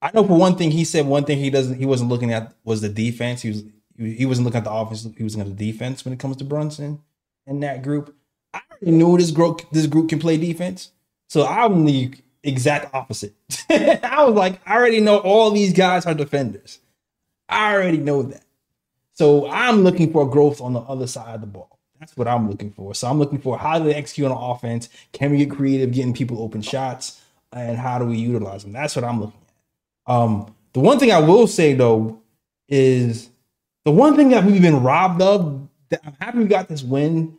I 0.00 0.10
know 0.14 0.24
for 0.24 0.38
one 0.38 0.56
thing, 0.56 0.70
he 0.70 0.84
said 0.84 1.06
one 1.06 1.24
thing 1.24 1.38
he 1.38 1.50
doesn't, 1.50 1.78
he 1.78 1.86
wasn't 1.86 2.10
looking 2.10 2.32
at 2.32 2.54
was 2.64 2.82
the 2.82 2.88
defense. 2.88 3.42
He 3.42 3.48
was, 3.48 3.64
he, 3.96 4.26
wasn't 4.26 4.44
looking 4.44 4.58
at 4.58 4.64
the 4.64 4.72
offense. 4.72 5.08
He 5.16 5.24
was 5.24 5.36
looking 5.36 5.50
at 5.50 5.58
the 5.58 5.72
defense 5.72 6.04
when 6.04 6.12
it 6.12 6.20
comes 6.20 6.36
to 6.36 6.44
Brunson 6.44 7.00
and 7.46 7.62
that 7.62 7.82
group. 7.82 8.14
I 8.54 8.60
already 8.70 8.96
knew 8.96 9.16
this 9.18 9.30
group, 9.32 9.62
this 9.72 9.86
group 9.86 10.10
can 10.10 10.18
play 10.18 10.36
defense. 10.36 10.92
So 11.28 11.46
I'm 11.46 11.84
the 11.84 12.12
exact 12.44 12.94
opposite. 12.94 13.34
I 13.70 14.24
was 14.24 14.34
like, 14.34 14.60
I 14.66 14.76
already 14.76 15.00
know 15.00 15.18
all 15.18 15.50
these 15.50 15.72
guys 15.72 16.06
are 16.06 16.14
defenders. 16.14 16.78
I 17.48 17.72
already 17.72 17.98
know 17.98 18.22
that. 18.22 18.42
So 19.12 19.48
I'm 19.50 19.82
looking 19.82 20.12
for 20.12 20.28
growth 20.28 20.60
on 20.60 20.72
the 20.72 20.80
other 20.80 21.06
side 21.06 21.34
of 21.34 21.40
the 21.40 21.46
ball. 21.46 21.78
That's 21.98 22.16
what 22.16 22.28
I'm 22.28 22.48
looking 22.48 22.70
for. 22.70 22.94
So 22.94 23.08
I'm 23.08 23.18
looking 23.18 23.40
for 23.40 23.58
how 23.58 23.78
do 23.78 23.84
they 23.84 23.94
execute 23.94 24.30
on 24.30 24.50
offense? 24.56 24.88
Can 25.12 25.32
we 25.32 25.38
get 25.38 25.50
creative 25.50 25.92
getting 25.92 26.14
people 26.14 26.40
open 26.40 26.62
shots? 26.62 27.20
And 27.52 27.76
how 27.76 27.98
do 27.98 28.04
we 28.04 28.18
utilize 28.18 28.62
them? 28.62 28.72
That's 28.72 28.94
what 28.94 29.04
I'm 29.04 29.20
looking 29.20 29.40
at. 30.06 30.14
Um, 30.14 30.54
the 30.72 30.80
one 30.80 30.98
thing 30.98 31.10
I 31.10 31.18
will 31.18 31.46
say 31.46 31.74
though 31.74 32.20
is 32.68 33.30
the 33.84 33.90
one 33.90 34.16
thing 34.16 34.28
that 34.30 34.44
we've 34.44 34.62
been 34.62 34.82
robbed 34.82 35.22
of. 35.22 35.68
That 35.88 36.02
I'm 36.04 36.14
happy 36.20 36.38
we 36.38 36.44
got 36.44 36.68
this 36.68 36.82
win. 36.82 37.38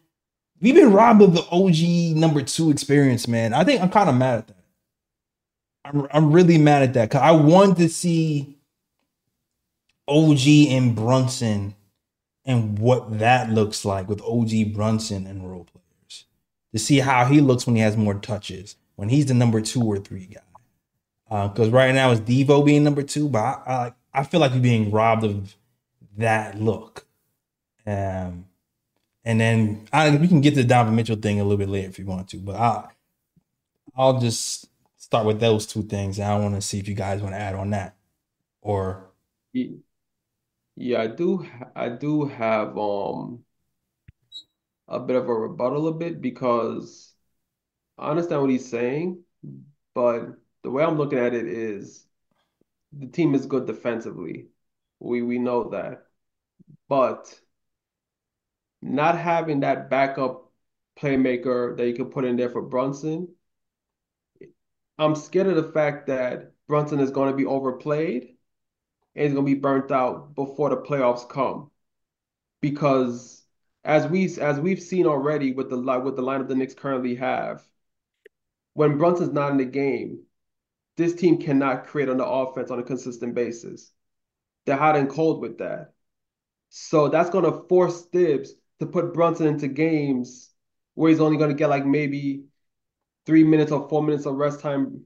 We've 0.59 0.75
been 0.75 0.91
robbed 0.91 1.21
of 1.21 1.33
the 1.33 1.45
OG 1.51 2.17
number 2.17 2.41
two 2.41 2.71
experience, 2.71 3.27
man. 3.27 3.53
I 3.53 3.63
think 3.63 3.81
I'm 3.81 3.89
kind 3.89 4.09
of 4.09 4.15
mad 4.15 4.39
at 4.39 4.47
that. 4.47 4.55
I'm 5.85 6.07
I'm 6.11 6.31
really 6.31 6.57
mad 6.57 6.83
at 6.83 6.93
that 6.95 7.09
because 7.09 7.21
I 7.21 7.31
wanted 7.31 7.77
to 7.77 7.89
see 7.89 8.58
OG 10.09 10.47
and 10.69 10.95
Brunson 10.95 11.75
and 12.45 12.79
what 12.79 13.19
that 13.19 13.49
looks 13.49 13.85
like 13.85 14.09
with 14.09 14.21
OG 14.21 14.73
Brunson 14.73 15.27
and 15.27 15.49
role 15.49 15.65
players 15.65 16.25
to 16.73 16.79
see 16.79 16.99
how 16.99 17.25
he 17.25 17.41
looks 17.41 17.65
when 17.65 17.75
he 17.75 17.81
has 17.81 17.95
more 17.95 18.15
touches 18.15 18.75
when 18.95 19.09
he's 19.09 19.27
the 19.27 19.33
number 19.33 19.61
two 19.61 19.81
or 19.81 19.97
three 19.97 20.25
guy. 20.25 21.47
Because 21.47 21.69
right 21.69 21.93
now 21.93 22.11
it's 22.11 22.21
Devo 22.21 22.65
being 22.65 22.83
number 22.83 23.03
two, 23.03 23.29
but 23.29 23.39
I, 23.39 23.61
I 23.67 23.93
I 24.13 24.23
feel 24.23 24.39
like 24.39 24.51
we're 24.51 24.59
being 24.59 24.91
robbed 24.91 25.23
of 25.23 25.55
that 26.17 26.59
look. 26.59 27.05
Um, 27.85 28.45
and 29.23 29.39
then 29.39 29.87
I, 29.93 30.15
we 30.17 30.27
can 30.27 30.41
get 30.41 30.55
to 30.55 30.63
the 30.63 30.67
Donovan 30.67 30.95
Mitchell 30.95 31.15
thing 31.15 31.39
a 31.39 31.43
little 31.43 31.57
bit 31.57 31.69
later 31.69 31.87
if 31.87 31.99
you 31.99 32.05
want 32.05 32.27
to, 32.29 32.37
but 32.37 32.55
I 32.55 32.89
I'll 33.95 34.19
just 34.19 34.67
start 34.97 35.25
with 35.25 35.39
those 35.39 35.65
two 35.65 35.83
things. 35.83 36.19
I 36.19 36.37
want 36.37 36.55
to 36.55 36.61
see 36.61 36.79
if 36.79 36.87
you 36.87 36.95
guys 36.95 37.21
want 37.21 37.35
to 37.35 37.39
add 37.39 37.55
on 37.55 37.69
that 37.69 37.95
or 38.61 39.09
Yeah, 40.79 41.01
I 41.01 41.07
do 41.07 41.45
I 41.75 41.89
do 41.89 42.25
have 42.25 42.75
um 42.77 43.45
a 44.87 44.99
bit 44.99 45.15
of 45.15 45.29
a 45.29 45.33
rebuttal 45.33 45.87
a 45.87 45.93
bit 45.93 46.21
because 46.21 47.13
I 47.97 48.11
understand 48.11 48.41
what 48.41 48.51
he's 48.51 48.69
saying, 48.69 49.23
but 49.95 50.35
the 50.63 50.71
way 50.71 50.83
I'm 50.83 50.97
looking 50.97 51.19
at 51.19 51.35
it 51.35 51.47
is 51.47 52.07
the 52.93 53.07
team 53.07 53.35
is 53.35 53.47
good 53.47 53.67
defensively. 53.67 54.49
We 54.99 55.21
we 55.23 55.39
know 55.39 55.69
that. 55.71 56.05
But 56.89 57.39
not 58.81 59.17
having 59.17 59.61
that 59.61 59.89
backup 59.89 60.51
playmaker 60.99 61.75
that 61.77 61.87
you 61.87 61.93
can 61.93 62.09
put 62.09 62.25
in 62.25 62.35
there 62.35 62.49
for 62.49 62.61
Brunson, 62.61 63.29
I'm 64.99 65.15
scared 65.15 65.47
of 65.47 65.55
the 65.55 65.71
fact 65.71 66.07
that 66.07 66.51
Brunson 66.67 66.99
is 66.99 67.09
going 67.11 67.31
to 67.31 67.35
be 67.37 67.45
overplayed 67.45 68.35
he's 69.15 69.33
going 69.33 69.45
to 69.45 69.53
be 69.53 69.59
burnt 69.59 69.91
out 69.91 70.35
before 70.35 70.69
the 70.69 70.77
playoffs 70.77 71.27
come. 71.27 71.71
Because 72.61 73.43
as 73.83 74.07
we 74.07 74.25
as 74.39 74.59
we've 74.59 74.81
seen 74.81 75.05
already 75.05 75.53
with 75.53 75.69
the 75.69 75.77
with 75.77 76.15
the 76.15 76.21
lineup 76.21 76.47
the 76.47 76.55
Knicks 76.55 76.73
currently 76.73 77.15
have, 77.15 77.63
when 78.73 78.97
Brunson's 78.97 79.33
not 79.33 79.51
in 79.51 79.57
the 79.57 79.65
game, 79.65 80.23
this 80.97 81.15
team 81.15 81.37
cannot 81.37 81.87
create 81.87 82.09
on 82.09 82.17
the 82.17 82.25
offense 82.25 82.71
on 82.71 82.79
a 82.79 82.83
consistent 82.83 83.33
basis. 83.35 83.91
They're 84.65 84.75
hot 84.75 84.97
and 84.97 85.09
cold 85.09 85.41
with 85.41 85.57
that. 85.59 85.93
So 86.69 87.07
that's 87.07 87.29
going 87.29 87.45
to 87.45 87.67
force 87.67 88.03
Thibs 88.03 88.53
to 88.79 88.85
put 88.85 89.13
Brunson 89.13 89.47
into 89.47 89.67
games 89.67 90.51
where 90.95 91.09
he's 91.09 91.21
only 91.21 91.37
going 91.37 91.49
to 91.49 91.55
get 91.55 91.69
like 91.69 91.85
maybe 91.85 92.43
three 93.25 93.43
minutes 93.43 93.71
or 93.71 93.87
four 93.87 94.03
minutes 94.03 94.25
of 94.25 94.35
rest 94.35 94.59
time 94.59 95.03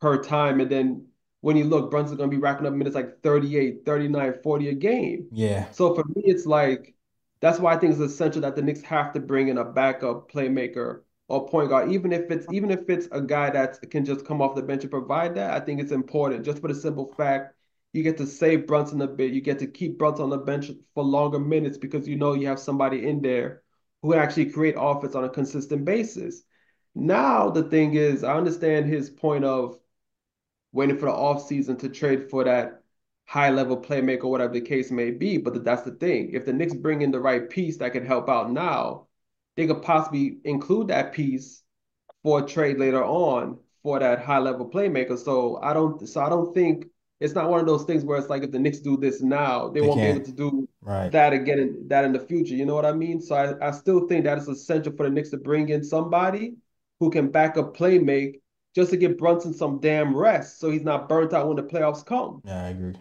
per 0.00 0.22
time. 0.22 0.60
And 0.60 0.70
then 0.70 1.06
when 1.44 1.58
you 1.58 1.64
look, 1.64 1.90
Brunson's 1.90 2.16
going 2.16 2.30
to 2.30 2.34
be 2.34 2.40
racking 2.40 2.66
up 2.66 2.72
minutes 2.72 2.96
like 2.96 3.20
38, 3.22 3.84
39, 3.84 4.34
40 4.42 4.68
a 4.70 4.72
game. 4.72 5.26
Yeah. 5.30 5.70
So 5.72 5.94
for 5.94 6.02
me, 6.04 6.22
it's 6.24 6.46
like 6.46 6.94
that's 7.40 7.58
why 7.58 7.74
I 7.74 7.76
think 7.76 7.92
it's 7.92 8.00
essential 8.00 8.40
that 8.40 8.56
the 8.56 8.62
Knicks 8.62 8.80
have 8.80 9.12
to 9.12 9.20
bring 9.20 9.48
in 9.48 9.58
a 9.58 9.64
backup 9.64 10.32
playmaker 10.32 11.02
or 11.28 11.46
point 11.46 11.68
guard, 11.68 11.92
even 11.92 12.14
if 12.14 12.30
it's 12.30 12.46
even 12.50 12.70
if 12.70 12.88
it's 12.88 13.08
a 13.12 13.20
guy 13.20 13.50
that 13.50 13.78
can 13.90 14.06
just 14.06 14.24
come 14.24 14.40
off 14.40 14.54
the 14.54 14.62
bench 14.62 14.84
and 14.84 14.90
provide 14.90 15.34
that. 15.34 15.50
I 15.50 15.62
think 15.62 15.82
it's 15.82 15.92
important 15.92 16.46
just 16.46 16.62
for 16.62 16.68
the 16.68 16.74
simple 16.74 17.12
fact 17.14 17.54
you 17.92 18.02
get 18.02 18.16
to 18.16 18.26
save 18.26 18.66
Brunson 18.66 19.02
a 19.02 19.06
bit. 19.06 19.34
You 19.34 19.42
get 19.42 19.58
to 19.58 19.66
keep 19.66 19.98
Brunson 19.98 20.24
on 20.24 20.30
the 20.30 20.38
bench 20.38 20.70
for 20.94 21.04
longer 21.04 21.38
minutes 21.38 21.76
because 21.76 22.08
you 22.08 22.16
know 22.16 22.32
you 22.32 22.46
have 22.46 22.58
somebody 22.58 23.06
in 23.06 23.20
there 23.20 23.60
who 24.00 24.14
actually 24.14 24.46
create 24.46 24.76
offense 24.78 25.14
on 25.14 25.24
a 25.24 25.28
consistent 25.28 25.84
basis. 25.84 26.42
Now 26.94 27.50
the 27.50 27.64
thing 27.64 27.96
is, 27.96 28.24
I 28.24 28.34
understand 28.34 28.86
his 28.86 29.10
point 29.10 29.44
of 29.44 29.78
waiting 30.74 30.98
for 30.98 31.06
the 31.06 31.12
offseason 31.12 31.78
to 31.80 31.90
trade 31.90 32.30
for 32.30 32.44
that 32.44 32.82
high 33.26 33.50
level 33.50 33.78
playmaker, 33.78 34.24
whatever 34.24 34.54
the 34.54 34.62
case 34.62 34.90
may 34.92 35.12
be. 35.12 35.38
But 35.38 35.64
that's 35.64 35.82
the 35.84 35.92
thing. 35.92 36.32
If 36.34 36.46
the 36.46 36.54
Knicks 36.54 36.74
bring 36.74 37.02
in 37.02 37.12
the 37.12 37.20
right 37.20 37.48
piece 37.50 37.78
that 37.78 37.92
can 37.94 38.06
help 38.06 38.28
out 38.30 38.52
now, 38.52 39.08
they 39.56 39.66
could 39.68 39.82
possibly 39.82 40.38
include 40.44 40.88
that 40.88 41.14
piece 41.14 41.64
for 42.22 42.40
a 42.44 42.46
trade 42.46 42.78
later 42.78 43.04
on 43.04 43.58
for 43.82 43.98
that 43.98 44.20
high 44.24 44.38
level 44.38 44.68
playmaker. 44.68 45.18
So 45.18 45.58
I 45.62 45.72
don't 45.74 46.06
so 46.08 46.20
I 46.22 46.28
don't 46.28 46.54
think 46.54 46.86
it's 47.20 47.34
not 47.34 47.50
one 47.50 47.60
of 47.60 47.66
those 47.66 47.84
things 47.84 48.04
where 48.04 48.18
it's 48.18 48.30
like 48.30 48.42
if 48.42 48.50
the 48.50 48.58
Knicks 48.58 48.80
do 48.80 48.96
this 48.96 49.22
now, 49.22 49.68
they, 49.68 49.80
They 49.80 49.88
won't 49.88 50.00
can't. 50.00 50.02
be 50.02 50.08
able 50.08 50.22
to 50.22 50.32
do 50.32 50.68
Right. 50.82 51.12
that 51.12 51.32
again 51.32 51.58
in, 51.58 51.88
that 51.88 52.04
in 52.04 52.12
the 52.12 52.20
future. 52.20 52.54
You 52.54 52.66
know 52.66 52.74
what 52.74 52.86
I 52.86 52.92
mean? 52.92 53.20
So 53.20 53.34
I, 53.34 53.68
I 53.68 53.70
still 53.72 54.08
think 54.08 54.24
that 54.24 54.38
it's 54.38 54.48
essential 54.48 54.92
for 54.96 55.04
the 55.04 55.10
Knicks 55.10 55.30
to 55.30 55.36
bring 55.36 55.68
in 55.68 55.84
somebody 55.84 56.56
who 57.00 57.10
can 57.10 57.30
back 57.30 57.56
up 57.56 57.74
play 57.74 57.98
make 57.98 58.40
just 58.74 58.90
to 58.90 58.96
give 58.96 59.16
Brunson 59.16 59.54
some 59.54 59.80
damn 59.80 60.16
rest 60.16 60.58
so 60.58 60.70
he's 60.70 60.82
not 60.82 61.08
burnt 61.08 61.32
out 61.32 61.46
when 61.46 61.56
the 61.56 61.62
playoffs 61.62 62.04
come. 62.04 62.40
Yeah, 62.44 62.64
I 62.64 62.68
agree. 62.68 62.94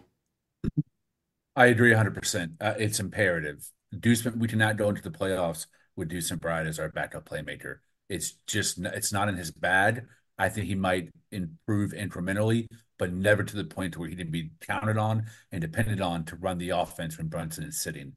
I 1.56 1.66
agree 1.68 1.92
100%. 1.92 2.54
Uh, 2.60 2.74
it's 2.78 3.00
imperative. 3.00 3.68
Deuce, 4.00 4.26
we 4.26 4.48
cannot 4.48 4.78
go 4.78 4.90
into 4.90 5.02
the 5.02 5.12
playoffs 5.12 5.68
with 5.96 6.10
Deuce 6.10 6.32
McBride 6.32 6.68
as 6.68 6.80
our 6.80 6.90
backup 6.90 7.28
playmaker. 7.28 7.78
It's 8.10 8.34
just, 8.48 8.80
it's 8.80 9.14
not 9.14 9.30
in 9.30 9.38
his 9.38 9.52
bag. 9.52 10.06
I 10.38 10.50
think 10.50 10.68
he 10.68 10.76
might 10.76 11.10
improve 11.32 11.92
incrementally, 11.92 12.68
but 12.98 13.14
never 13.14 13.44
to 13.44 13.56
the 13.56 13.64
point 13.64 13.98
where 13.98 14.10
he 14.10 14.16
can 14.16 14.32
be 14.32 14.52
counted 14.62 14.98
on 14.98 15.26
and 15.52 15.62
depended 15.62 16.02
on 16.02 16.26
to 16.26 16.36
run 16.36 16.58
the 16.58 16.72
offense 16.72 17.18
when 17.18 17.28
Brunson 17.28 17.66
is 17.66 17.80
sitting. 17.80 18.14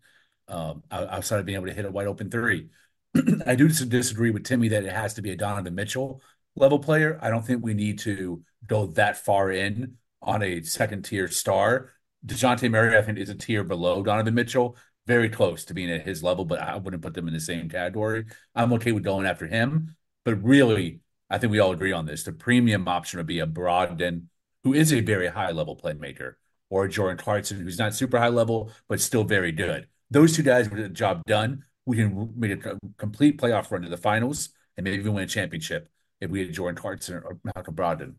Um, 0.49 0.83
o- 0.91 1.09
outside 1.09 1.41
of 1.41 1.47
being 1.47 1.57
able 1.57 1.67
to 1.67 1.75
hit 1.75 1.85
a 1.85 1.91
wide 1.91 2.07
open 2.07 2.31
three. 2.31 2.69
I 3.47 3.55
do 3.55 3.69
disagree 3.69 4.31
with 4.31 4.45
Timmy 4.45 4.69
that 4.69 4.85
it 4.85 4.93
has 4.93 5.15
to 5.15 5.23
be 5.23 5.33
a 5.33 5.37
Donovan 5.37 5.75
Mitchell 5.75 6.23
level 6.57 6.79
player. 6.79 7.19
I 7.23 7.31
don't 7.31 7.47
think 7.47 7.63
we 7.63 7.75
need 7.75 7.99
to 8.01 8.43
go 8.67 8.87
that 8.87 9.19
far 9.19 9.51
in 9.51 9.97
on 10.23 10.43
a 10.43 10.63
second 10.63 11.03
tier 11.03 11.29
star. 11.29 11.93
Dejounte 12.25 12.71
Murray, 12.71 12.97
I 12.97 13.03
think, 13.03 13.19
is 13.19 13.29
a 13.29 13.35
tier 13.35 13.63
below 13.63 14.03
Donovan 14.03 14.35
Mitchell, 14.35 14.77
very 15.07 15.29
close 15.29 15.65
to 15.67 15.75
being 15.75 15.91
at 15.91 16.03
his 16.03 16.23
level, 16.23 16.45
but 16.45 16.59
I 16.59 16.77
wouldn't 16.77 17.03
put 17.03 17.15
them 17.15 17.29
in 17.29 17.35
the 17.35 17.41
same 17.41 17.69
category. 17.69 18.25
I'm 18.55 18.73
okay 18.75 18.93
with 18.93 19.05
going 19.05 19.27
after 19.27 19.47
him, 19.47 19.95
but 20.25 20.43
really, 20.43 21.01
I 21.31 21.39
think 21.39 21.53
we 21.53 21.61
all 21.61 21.73
agree 21.73 21.93
on 21.93 22.07
this. 22.07 22.25
The 22.25 22.33
premium 22.33 22.89
option 22.89 23.19
would 23.19 23.27
be 23.27 23.41
a 23.41 23.47
Brogdon, 23.47 24.25
who 24.65 24.75
is 24.75 24.93
a 24.93 25.01
very 25.01 25.29
high 25.29 25.53
level 25.53 25.77
playmaker, 25.77 26.35
or 26.71 26.89
Jordan 26.89 27.19
Clarkson, 27.19 27.61
who's 27.61 27.79
not 27.79 27.95
super 27.95 28.19
high 28.19 28.29
level, 28.29 28.73
but 28.89 29.01
still 29.01 29.23
very 29.23 29.53
good. 29.53 29.87
Those 30.11 30.35
two 30.35 30.43
guys 30.43 30.69
would 30.69 30.77
get 30.77 30.83
the 30.83 30.89
job 30.89 31.23
done. 31.27 31.65
We 31.85 31.97
can 31.97 32.33
make 32.37 32.65
a 32.65 32.79
complete 32.97 33.41
playoff 33.41 33.71
run 33.71 33.83
to 33.83 33.89
the 33.89 33.97
finals 33.97 34.51
and 34.77 34.83
maybe 34.83 34.99
even 34.99 35.15
win 35.15 35.25
a 35.25 35.29
championship 35.29 35.89
if 36.21 36.31
we 36.31 36.41
had 36.41 36.53
Jordan 36.53 36.77
Clarkson 36.77 37.23
or 37.25 37.39
Malcolm 37.45 37.75
Brogdon. 37.75 38.15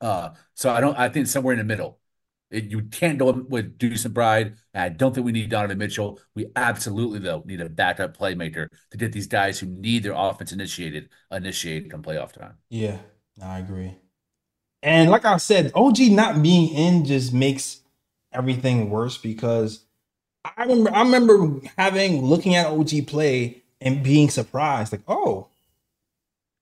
Uh, 0.00 0.30
so 0.54 0.70
I 0.70 0.80
don't. 0.80 0.96
I 0.98 1.08
think 1.08 1.26
somewhere 1.26 1.52
in 1.52 1.58
the 1.58 1.64
middle. 1.64 1.98
It, 2.48 2.70
you 2.70 2.82
can't 2.82 3.18
go 3.18 3.32
with 3.32 3.76
Deuce. 3.76 4.04
And 4.04 4.54
I 4.74 4.88
don't 4.88 5.12
think 5.12 5.24
we 5.24 5.32
need 5.32 5.50
Donovan 5.50 5.78
Mitchell. 5.78 6.20
We 6.34 6.46
absolutely 6.54 7.18
though 7.18 7.42
need 7.44 7.60
a 7.60 7.68
backup 7.68 8.16
playmaker 8.16 8.68
to 8.92 8.96
get 8.96 9.12
these 9.12 9.26
guys 9.26 9.58
who 9.58 9.66
need 9.66 10.04
their 10.04 10.14
offense 10.14 10.52
initiated 10.52 11.08
initiated 11.32 11.90
come 11.90 12.02
playoff 12.02 12.32
time. 12.32 12.54
Yeah, 12.70 12.98
I 13.42 13.58
agree. 13.58 13.96
And 14.82 15.10
like 15.10 15.24
I 15.24 15.38
said, 15.38 15.72
OG 15.74 15.98
not 16.10 16.42
being 16.42 16.72
in 16.72 17.04
just 17.04 17.32
makes 17.32 17.80
everything 18.32 18.90
worse 18.90 19.18
because 19.18 19.84
I 20.44 20.64
remember 20.64 20.94
I 20.94 21.02
remember 21.02 21.60
having 21.76 22.24
looking 22.24 22.54
at 22.54 22.66
OG 22.66 23.08
play 23.08 23.62
and 23.80 24.02
being 24.02 24.30
surprised, 24.30 24.92
like, 24.92 25.02
oh, 25.08 25.48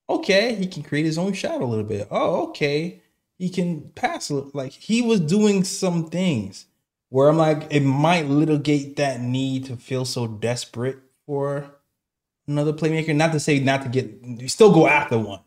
okay, 0.09 0.55
he 0.55 0.67
can 0.67 0.83
create 0.83 1.05
his 1.05 1.17
own 1.17 1.33
shot 1.33 1.61
a 1.61 1.65
little 1.65 1.85
bit. 1.85 2.07
Oh, 2.11 2.49
okay, 2.49 3.01
he 3.37 3.49
can 3.49 3.89
pass. 3.95 4.29
Like 4.31 4.71
he 4.71 5.01
was 5.01 5.19
doing 5.19 5.63
some 5.63 6.09
things 6.09 6.65
where 7.09 7.29
I'm 7.29 7.37
like, 7.37 7.67
it 7.69 7.81
might 7.81 8.27
litigate 8.27 8.97
that 8.97 9.21
need 9.21 9.65
to 9.65 9.75
feel 9.75 10.05
so 10.05 10.27
desperate 10.27 10.97
for 11.25 11.71
another 12.47 12.73
playmaker. 12.73 13.15
Not 13.15 13.31
to 13.33 13.39
say 13.39 13.59
not 13.59 13.83
to 13.83 13.89
get, 13.89 14.11
you 14.23 14.47
still 14.47 14.73
go 14.73 14.87
after 14.87 15.17
one, 15.17 15.41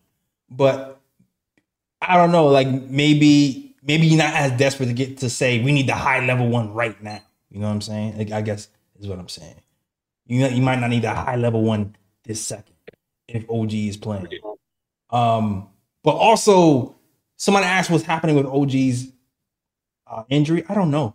but 0.50 1.00
I 2.00 2.16
don't 2.16 2.32
know. 2.32 2.46
Like 2.46 2.68
maybe 2.68 3.76
maybe 3.82 4.06
you're 4.06 4.18
not 4.18 4.34
as 4.34 4.52
desperate 4.52 4.86
to 4.86 4.92
get 4.92 5.18
to 5.18 5.30
say 5.30 5.62
we 5.62 5.72
need 5.72 5.88
the 5.88 5.94
high 5.94 6.24
level 6.24 6.48
one 6.48 6.72
right 6.72 7.00
now. 7.02 7.20
You 7.50 7.60
know 7.60 7.66
what 7.66 7.72
I'm 7.72 7.80
saying? 7.80 8.18
Like, 8.18 8.32
I 8.32 8.42
guess 8.42 8.68
is 8.98 9.08
what 9.08 9.18
I'm 9.18 9.28
saying. 9.28 9.60
You 10.26 10.40
know, 10.40 10.48
you 10.48 10.60
might 10.60 10.78
not 10.78 10.90
need 10.90 11.04
a 11.04 11.14
high 11.14 11.36
level 11.36 11.62
one 11.62 11.96
this 12.24 12.44
second 12.44 12.74
if 13.28 13.48
OG 13.50 13.72
is 13.74 13.96
playing. 13.96 14.28
Um, 15.10 15.68
but 16.02 16.12
also 16.12 16.96
somebody 17.36 17.66
asked 17.66 17.90
what's 17.90 18.04
happening 18.04 18.36
with 18.36 18.46
OG's 18.46 19.12
uh, 20.06 20.24
injury. 20.28 20.64
I 20.68 20.74
don't 20.74 20.90
know. 20.90 21.14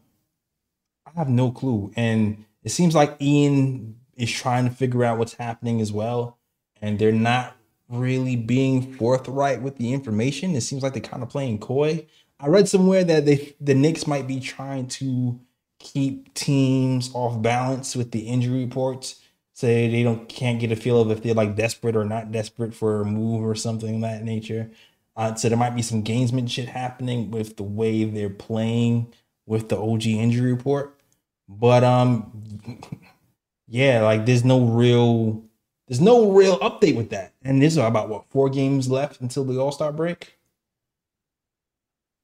I 1.05 1.11
have 1.17 1.29
no 1.29 1.51
clue, 1.51 1.91
and 1.95 2.45
it 2.63 2.69
seems 2.69 2.95
like 2.95 3.21
Ian 3.21 3.97
is 4.15 4.31
trying 4.31 4.65
to 4.65 4.71
figure 4.73 5.03
out 5.03 5.17
what's 5.17 5.33
happening 5.33 5.81
as 5.81 5.91
well, 5.91 6.39
and 6.81 6.97
they're 6.97 7.11
not 7.11 7.55
really 7.89 8.35
being 8.35 8.93
forthright 8.93 9.61
with 9.61 9.77
the 9.77 9.93
information. 9.93 10.55
It 10.55 10.61
seems 10.61 10.81
like 10.81 10.93
they're 10.93 11.01
kind 11.01 11.23
of 11.23 11.29
playing 11.29 11.59
coy. 11.59 12.05
I 12.39 12.47
read 12.47 12.67
somewhere 12.67 13.03
that 13.03 13.25
they 13.25 13.55
the 13.61 13.73
Knicks 13.73 14.07
might 14.07 14.27
be 14.27 14.39
trying 14.39 14.87
to 14.87 15.39
keep 15.79 16.33
teams 16.33 17.11
off 17.13 17.41
balance 17.41 17.95
with 17.95 18.11
the 18.11 18.21
injury 18.21 18.63
reports, 18.63 19.19
so 19.53 19.67
they 19.67 20.03
don't 20.03 20.27
can't 20.27 20.59
get 20.59 20.71
a 20.71 20.75
feel 20.75 20.99
of 20.99 21.11
if 21.11 21.21
they're 21.21 21.33
like 21.33 21.55
desperate 21.55 21.95
or 21.95 22.05
not 22.05 22.31
desperate 22.31 22.73
for 22.73 23.01
a 23.01 23.05
move 23.05 23.43
or 23.43 23.55
something 23.55 23.95
of 23.95 24.01
that 24.01 24.23
nature. 24.23 24.71
Uh, 25.15 25.35
so 25.35 25.47
there 25.47 25.57
might 25.57 25.75
be 25.75 25.83
some 25.83 26.03
gamesmanship 26.03 26.49
shit 26.49 26.69
happening 26.69 27.29
with 27.29 27.57
the 27.57 27.63
way 27.63 28.03
they're 28.03 28.29
playing 28.29 29.13
with 29.45 29.69
the 29.69 29.77
OG 29.77 30.07
injury 30.07 30.51
report. 30.51 30.99
But 31.47 31.83
um, 31.83 32.43
yeah, 33.67 34.01
like 34.01 34.25
there's 34.25 34.43
no 34.43 34.65
real 34.65 35.43
there's 35.87 36.01
no 36.01 36.31
real 36.31 36.57
update 36.59 36.95
with 36.95 37.11
that. 37.11 37.33
And 37.43 37.61
there's 37.61 37.77
about 37.77 38.09
what 38.09 38.25
four 38.29 38.49
games 38.49 38.89
left 38.89 39.21
until 39.21 39.43
the 39.43 39.59
All 39.59 39.71
Star 39.71 39.91
break. 39.91 40.37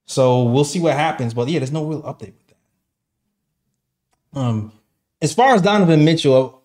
So 0.05 0.43
we'll 0.43 0.63
see 0.63 0.79
what 0.79 0.95
happens. 0.95 1.35
But 1.35 1.49
yeah, 1.49 1.59
there's 1.59 1.71
no 1.71 1.85
real 1.85 2.01
update 2.01 2.33
with 2.33 2.47
that. 2.47 4.39
Um, 4.39 4.71
as 5.21 5.33
far 5.33 5.53
as 5.53 5.61
Donovan 5.61 6.03
Mitchell, 6.03 6.58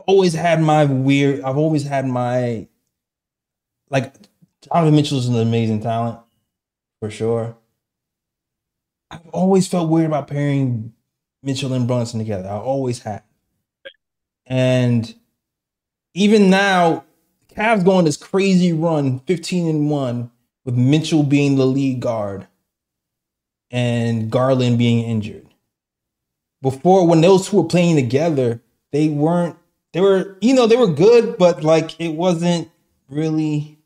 always 0.00 0.34
had 0.34 0.60
my 0.60 0.84
weird. 0.84 1.42
I've 1.42 1.56
always 1.56 1.84
had 1.84 2.06
my 2.06 2.68
like 3.90 4.14
Donovan 4.62 4.94
Mitchell 4.94 5.18
is 5.18 5.28
an 5.28 5.36
amazing 5.36 5.80
talent 5.80 6.18
for 7.00 7.10
sure. 7.10 7.56
I've 9.10 9.26
always 9.28 9.68
felt 9.68 9.90
weird 9.90 10.06
about 10.06 10.28
pairing 10.28 10.92
Mitchell 11.42 11.72
and 11.72 11.86
Brunson 11.86 12.18
together. 12.18 12.48
I 12.48 12.56
always 12.56 13.00
have. 13.00 13.22
And 14.46 15.14
even 16.14 16.50
now, 16.50 17.04
Cavs 17.54 17.84
going 17.84 18.04
this 18.04 18.16
crazy 18.16 18.72
run, 18.72 19.20
15 19.20 19.68
and 19.68 19.90
1, 19.90 20.30
with 20.64 20.74
Mitchell 20.76 21.22
being 21.22 21.56
the 21.56 21.66
lead 21.66 22.00
guard 22.00 22.46
and 23.70 24.30
Garland 24.30 24.78
being 24.78 25.04
injured. 25.04 25.46
Before, 26.62 27.06
when 27.06 27.20
those 27.20 27.48
two 27.48 27.58
were 27.58 27.68
playing 27.68 27.96
together, 27.96 28.62
they 28.92 29.08
weren't, 29.08 29.56
they 29.94 30.02
were, 30.02 30.36
you 30.42 30.54
know, 30.54 30.66
they 30.66 30.76
were 30.76 30.92
good, 30.92 31.38
but 31.38 31.64
like 31.64 31.98
it 32.00 32.10
wasn't 32.10 32.68
really 33.08 33.78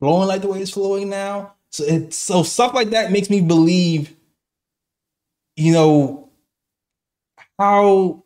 flowing 0.00 0.26
like 0.26 0.42
the 0.42 0.48
way 0.48 0.60
it's 0.62 0.72
flowing 0.72 1.10
now. 1.10 1.54
So 1.70 1.84
it's 1.84 2.18
so 2.18 2.42
stuff 2.42 2.74
like 2.74 2.90
that 2.90 3.12
makes 3.12 3.30
me 3.30 3.40
believe, 3.42 4.16
you 5.56 5.72
know, 5.72 6.30
how 7.58 8.24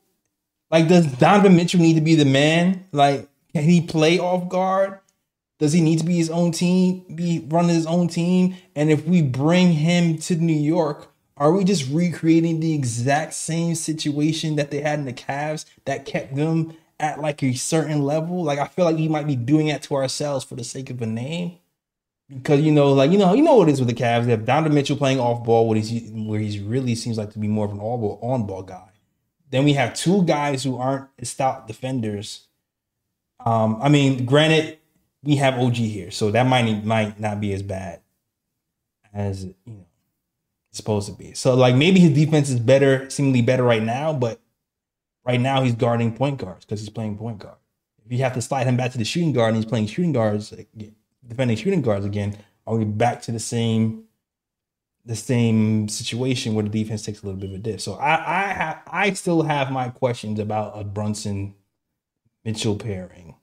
Like, 0.71 0.89
does 0.89 1.07
Donovan 1.13 1.57
Mitchell 1.57 1.81
need 1.81 1.95
to 1.95 2.01
be 2.01 2.15
the 2.15 2.25
man? 2.25 2.87
Like, 2.93 3.29
can 3.53 3.65
he 3.65 3.81
play 3.81 4.19
off 4.19 4.49
guard? 4.49 4.99
Does 5.59 5.73
he 5.73 5.81
need 5.81 6.01
to 6.01 6.05
be 6.05 6.17
his 6.17 6.29
own 6.29 6.53
team, 6.53 7.05
be 7.15 7.45
running 7.49 7.75
his 7.75 7.87
own 7.87 8.09
team? 8.09 8.57
And 8.75 8.91
if 8.91 9.07
we 9.07 9.23
bring 9.23 9.73
him 9.73 10.19
to 10.19 10.37
New 10.37 10.53
York, 10.53 11.13
are 11.37 11.53
we 11.53 11.65
just 11.65 11.91
recreating 11.91 12.61
the 12.61 12.75
exact 12.75 13.35
same 13.35 13.75
situation 13.75 14.57
that 14.57 14.71
they 14.71 14.81
had 14.81 14.99
in 14.99 15.05
the 15.05 15.13
Cavs 15.13 15.65
that 15.85 16.05
kept 16.05 16.35
them 16.35 16.77
at 16.99 17.21
like 17.21 17.43
a 17.43 17.55
certain 17.55 18.03
level? 18.03 18.43
Like 18.43 18.59
I 18.59 18.67
feel 18.67 18.85
like 18.85 18.97
we 18.97 19.09
might 19.09 19.27
be 19.27 19.37
doing 19.37 19.69
that 19.69 19.83
to 19.85 19.95
ourselves 19.95 20.45
for 20.45 20.55
the 20.55 20.65
sake 20.65 20.91
of 20.91 21.01
a 21.03 21.07
name. 21.07 21.59
Because 22.29 22.61
you 22.61 22.73
know, 22.73 22.93
like 22.93 23.11
you 23.11 23.19
know, 23.19 23.35
you 23.35 23.43
know 23.43 23.55
what 23.55 23.69
it 23.69 23.73
is 23.73 23.81
with 23.81 23.89
the 23.89 23.95
Cavs. 23.95 24.25
They 24.25 24.33
have 24.33 24.45
Donovan 24.45 24.75
Mitchell 24.75 24.97
playing 24.97 25.21
off 25.21 25.45
ball, 25.45 25.69
where 25.69 25.79
he's 25.79 26.11
where 26.11 26.41
he's 26.41 26.59
really 26.59 26.95
seems 26.95 27.19
like 27.19 27.33
to 27.33 27.39
be 27.39 27.47
more 27.47 27.67
of 27.67 27.73
an 27.73 27.79
all 27.79 27.99
ball 27.99 28.19
on 28.23 28.47
ball 28.47 28.63
guy. 28.63 28.89
Then 29.51 29.65
we 29.65 29.75
have 29.75 29.95
two 29.95 30.25
guys 30.25 30.65
who 30.65 30.77
aren't 30.77 31.09
stout 31.23 31.69
defenders. 31.69 32.49
Um, 33.45 33.79
I 33.81 33.89
mean, 33.89 34.25
granted, 34.27 34.79
we 35.23 35.37
have 35.37 35.55
OG 35.55 35.75
here, 35.75 36.11
so 36.11 36.33
that 36.33 36.49
might 36.49 36.85
might 36.85 37.21
not 37.21 37.41
be 37.41 37.53
as 37.53 37.63
bad 37.63 38.01
as 39.15 39.45
you 39.45 39.55
know 39.67 39.87
it's 40.77 40.79
supposed 40.79 41.09
to 41.09 41.15
be. 41.15 41.33
So 41.33 41.55
like 41.55 41.75
maybe 41.75 42.01
his 42.01 42.13
defense 42.13 42.51
is 42.51 42.61
better, 42.61 43.09
seemingly 43.09 43.41
better 43.41 43.63
right 43.63 43.83
now, 43.83 44.13
but 44.13 44.41
right 45.27 45.41
now 45.41 45.63
he's 45.63 45.75
guarding 45.75 46.15
point 46.15 46.39
guards 46.39 46.65
because 46.65 46.81
he's 46.81 46.89
playing 46.89 47.19
point 47.19 47.39
guard. 47.39 47.57
If 48.05 48.13
you 48.13 48.19
have 48.19 48.35
to 48.35 48.43
slide 48.43 48.67
him 48.67 48.77
back 48.77 48.93
to 48.93 48.99
the 48.99 49.05
shooting 49.05 49.33
guard 49.33 49.49
and 49.49 49.57
he's 49.57 49.69
playing 49.69 49.89
shooting 49.89 50.13
guards, 50.13 50.55
defending 51.27 51.57
shooting 51.57 51.83
guards 51.83 52.07
again, 52.07 52.37
are 52.67 52.77
we 52.77 52.85
back 52.85 53.23
to 53.23 53.33
the 53.33 53.41
same 53.41 54.05
the 55.05 55.17
same 55.17 55.89
situation 55.89 56.55
where 56.55 56.65
the 56.65 56.69
defense 56.69 57.03
takes 57.03 57.23
a 57.23 57.27
little 57.27 57.41
bit 57.41 57.51
of 57.51 57.57
a 57.57 57.59
dip? 57.59 57.81
So 57.81 57.95
I 57.95 58.15
I 58.15 58.53
have 58.53 58.83
I 58.87 59.13
still 59.13 59.43
have 59.43 59.71
my 59.71 59.89
questions 59.89 60.39
about 60.39 60.79
a 60.79 60.85
Brunson 60.85 61.55
Mitchell 62.45 62.77
pairing 62.77 63.35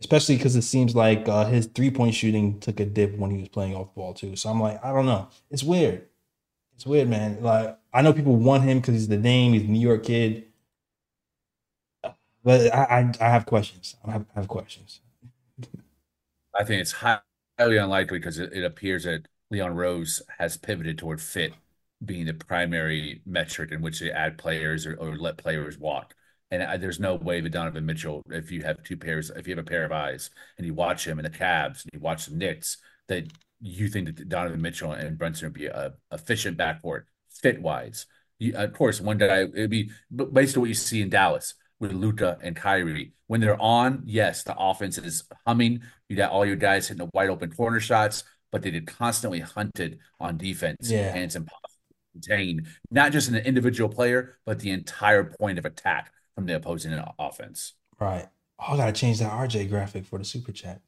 especially 0.00 0.36
because 0.36 0.56
it 0.56 0.62
seems 0.62 0.94
like 0.94 1.28
uh, 1.28 1.46
his 1.46 1.66
three 1.66 1.90
point 1.90 2.14
shooting 2.14 2.58
took 2.60 2.80
a 2.80 2.84
dip 2.84 3.16
when 3.16 3.30
he 3.30 3.38
was 3.38 3.48
playing 3.48 3.74
off 3.74 3.94
ball 3.94 4.14
too. 4.14 4.36
So 4.36 4.48
I'm 4.48 4.60
like, 4.60 4.82
I 4.84 4.92
don't 4.92 5.06
know. 5.06 5.28
It's 5.50 5.62
weird. 5.62 6.06
It's 6.74 6.86
weird, 6.86 7.08
man. 7.08 7.42
Like 7.42 7.76
I 7.92 8.02
know 8.02 8.12
people 8.12 8.36
want 8.36 8.64
him 8.64 8.78
because 8.78 8.94
he's 8.94 9.08
the 9.08 9.18
name. 9.18 9.52
He's 9.52 9.62
a 9.62 9.66
New 9.66 9.80
York 9.80 10.04
kid, 10.04 10.44
but 12.48 12.72
I 12.72 13.12
I, 13.20 13.26
I 13.26 13.28
have 13.28 13.44
questions. 13.44 13.94
I 14.06 14.12
have, 14.12 14.24
I 14.34 14.40
have 14.40 14.48
questions. 14.48 15.00
I 16.58 16.64
think 16.64 16.80
it's 16.80 16.92
highly 16.92 17.76
unlikely 17.76 18.18
because 18.18 18.38
it, 18.38 18.54
it 18.54 18.64
appears 18.64 19.04
that 19.04 19.28
Leon 19.50 19.74
Rose 19.74 20.22
has 20.38 20.56
pivoted 20.56 20.96
toward 20.96 21.20
fit 21.20 21.52
being 22.02 22.24
the 22.24 22.32
primary 22.32 23.20
metric 23.26 23.70
in 23.70 23.82
which 23.82 24.00
they 24.00 24.10
add 24.10 24.38
players 24.38 24.86
or, 24.86 24.94
or 24.94 25.14
let 25.16 25.36
players 25.36 25.76
walk. 25.76 26.14
And 26.50 26.62
I, 26.62 26.78
there's 26.78 26.98
no 26.98 27.16
way 27.16 27.42
that 27.42 27.50
Donovan 27.50 27.84
Mitchell, 27.84 28.22
if 28.30 28.50
you 28.50 28.62
have 28.62 28.82
two 28.82 28.96
pairs, 28.96 29.28
if 29.28 29.46
you 29.46 29.54
have 29.54 29.66
a 29.66 29.68
pair 29.68 29.84
of 29.84 29.92
eyes 29.92 30.30
and 30.56 30.66
you 30.66 30.72
watch 30.72 31.06
him 31.06 31.18
in 31.18 31.24
the 31.24 31.30
Cavs 31.30 31.84
and 31.84 31.90
you 31.92 32.00
watch 32.00 32.24
the 32.24 32.34
Knicks, 32.34 32.78
that 33.08 33.24
you 33.60 33.88
think 33.88 34.06
that 34.06 34.26
Donovan 34.30 34.62
Mitchell 34.62 34.92
and 34.92 35.18
Brunson 35.18 35.48
would 35.48 35.52
be 35.52 35.66
a 35.66 35.92
efficient 36.10 36.56
backcourt 36.56 37.02
fit 37.28 37.60
wise. 37.60 38.06
Of 38.54 38.72
course, 38.72 39.02
one 39.02 39.18
day 39.18 39.42
it'd 39.42 39.68
be 39.68 39.90
based 40.32 40.56
on 40.56 40.62
what 40.62 40.68
you 40.68 40.74
see 40.74 41.02
in 41.02 41.10
Dallas 41.10 41.52
with 41.80 41.92
Luka 41.92 42.38
and 42.42 42.56
Kyrie. 42.56 43.12
When 43.26 43.40
they're 43.40 43.60
on, 43.60 44.02
yes, 44.06 44.42
the 44.42 44.56
offense 44.58 44.98
is 44.98 45.24
humming. 45.46 45.82
You 46.08 46.16
got 46.16 46.30
all 46.30 46.46
your 46.46 46.56
guys 46.56 46.88
hitting 46.88 47.04
the 47.04 47.10
wide 47.12 47.30
open 47.30 47.52
corner 47.52 47.80
shots, 47.80 48.24
but 48.50 48.62
they 48.62 48.70
did 48.70 48.86
constantly 48.86 49.40
hunted 49.40 49.98
on 50.18 50.38
defense. 50.38 50.90
Yeah. 50.90 51.14
And 51.14 51.24
it's 51.24 51.36
impossible 51.36 51.68
to 51.68 52.20
contain 52.20 52.66
not 52.90 53.12
just 53.12 53.28
an 53.28 53.36
individual 53.36 53.88
player, 53.88 54.38
but 54.46 54.60
the 54.60 54.70
entire 54.70 55.34
point 55.38 55.58
of 55.58 55.64
attack 55.64 56.12
from 56.34 56.46
the 56.46 56.56
opposing 56.56 56.98
offense. 57.18 57.74
Right. 58.00 58.26
Oh, 58.58 58.74
I 58.74 58.76
gotta 58.76 58.92
change 58.92 59.20
that 59.20 59.30
RJ 59.30 59.68
graphic 59.68 60.04
for 60.04 60.18
the 60.18 60.24
super 60.24 60.52
chat. 60.52 60.80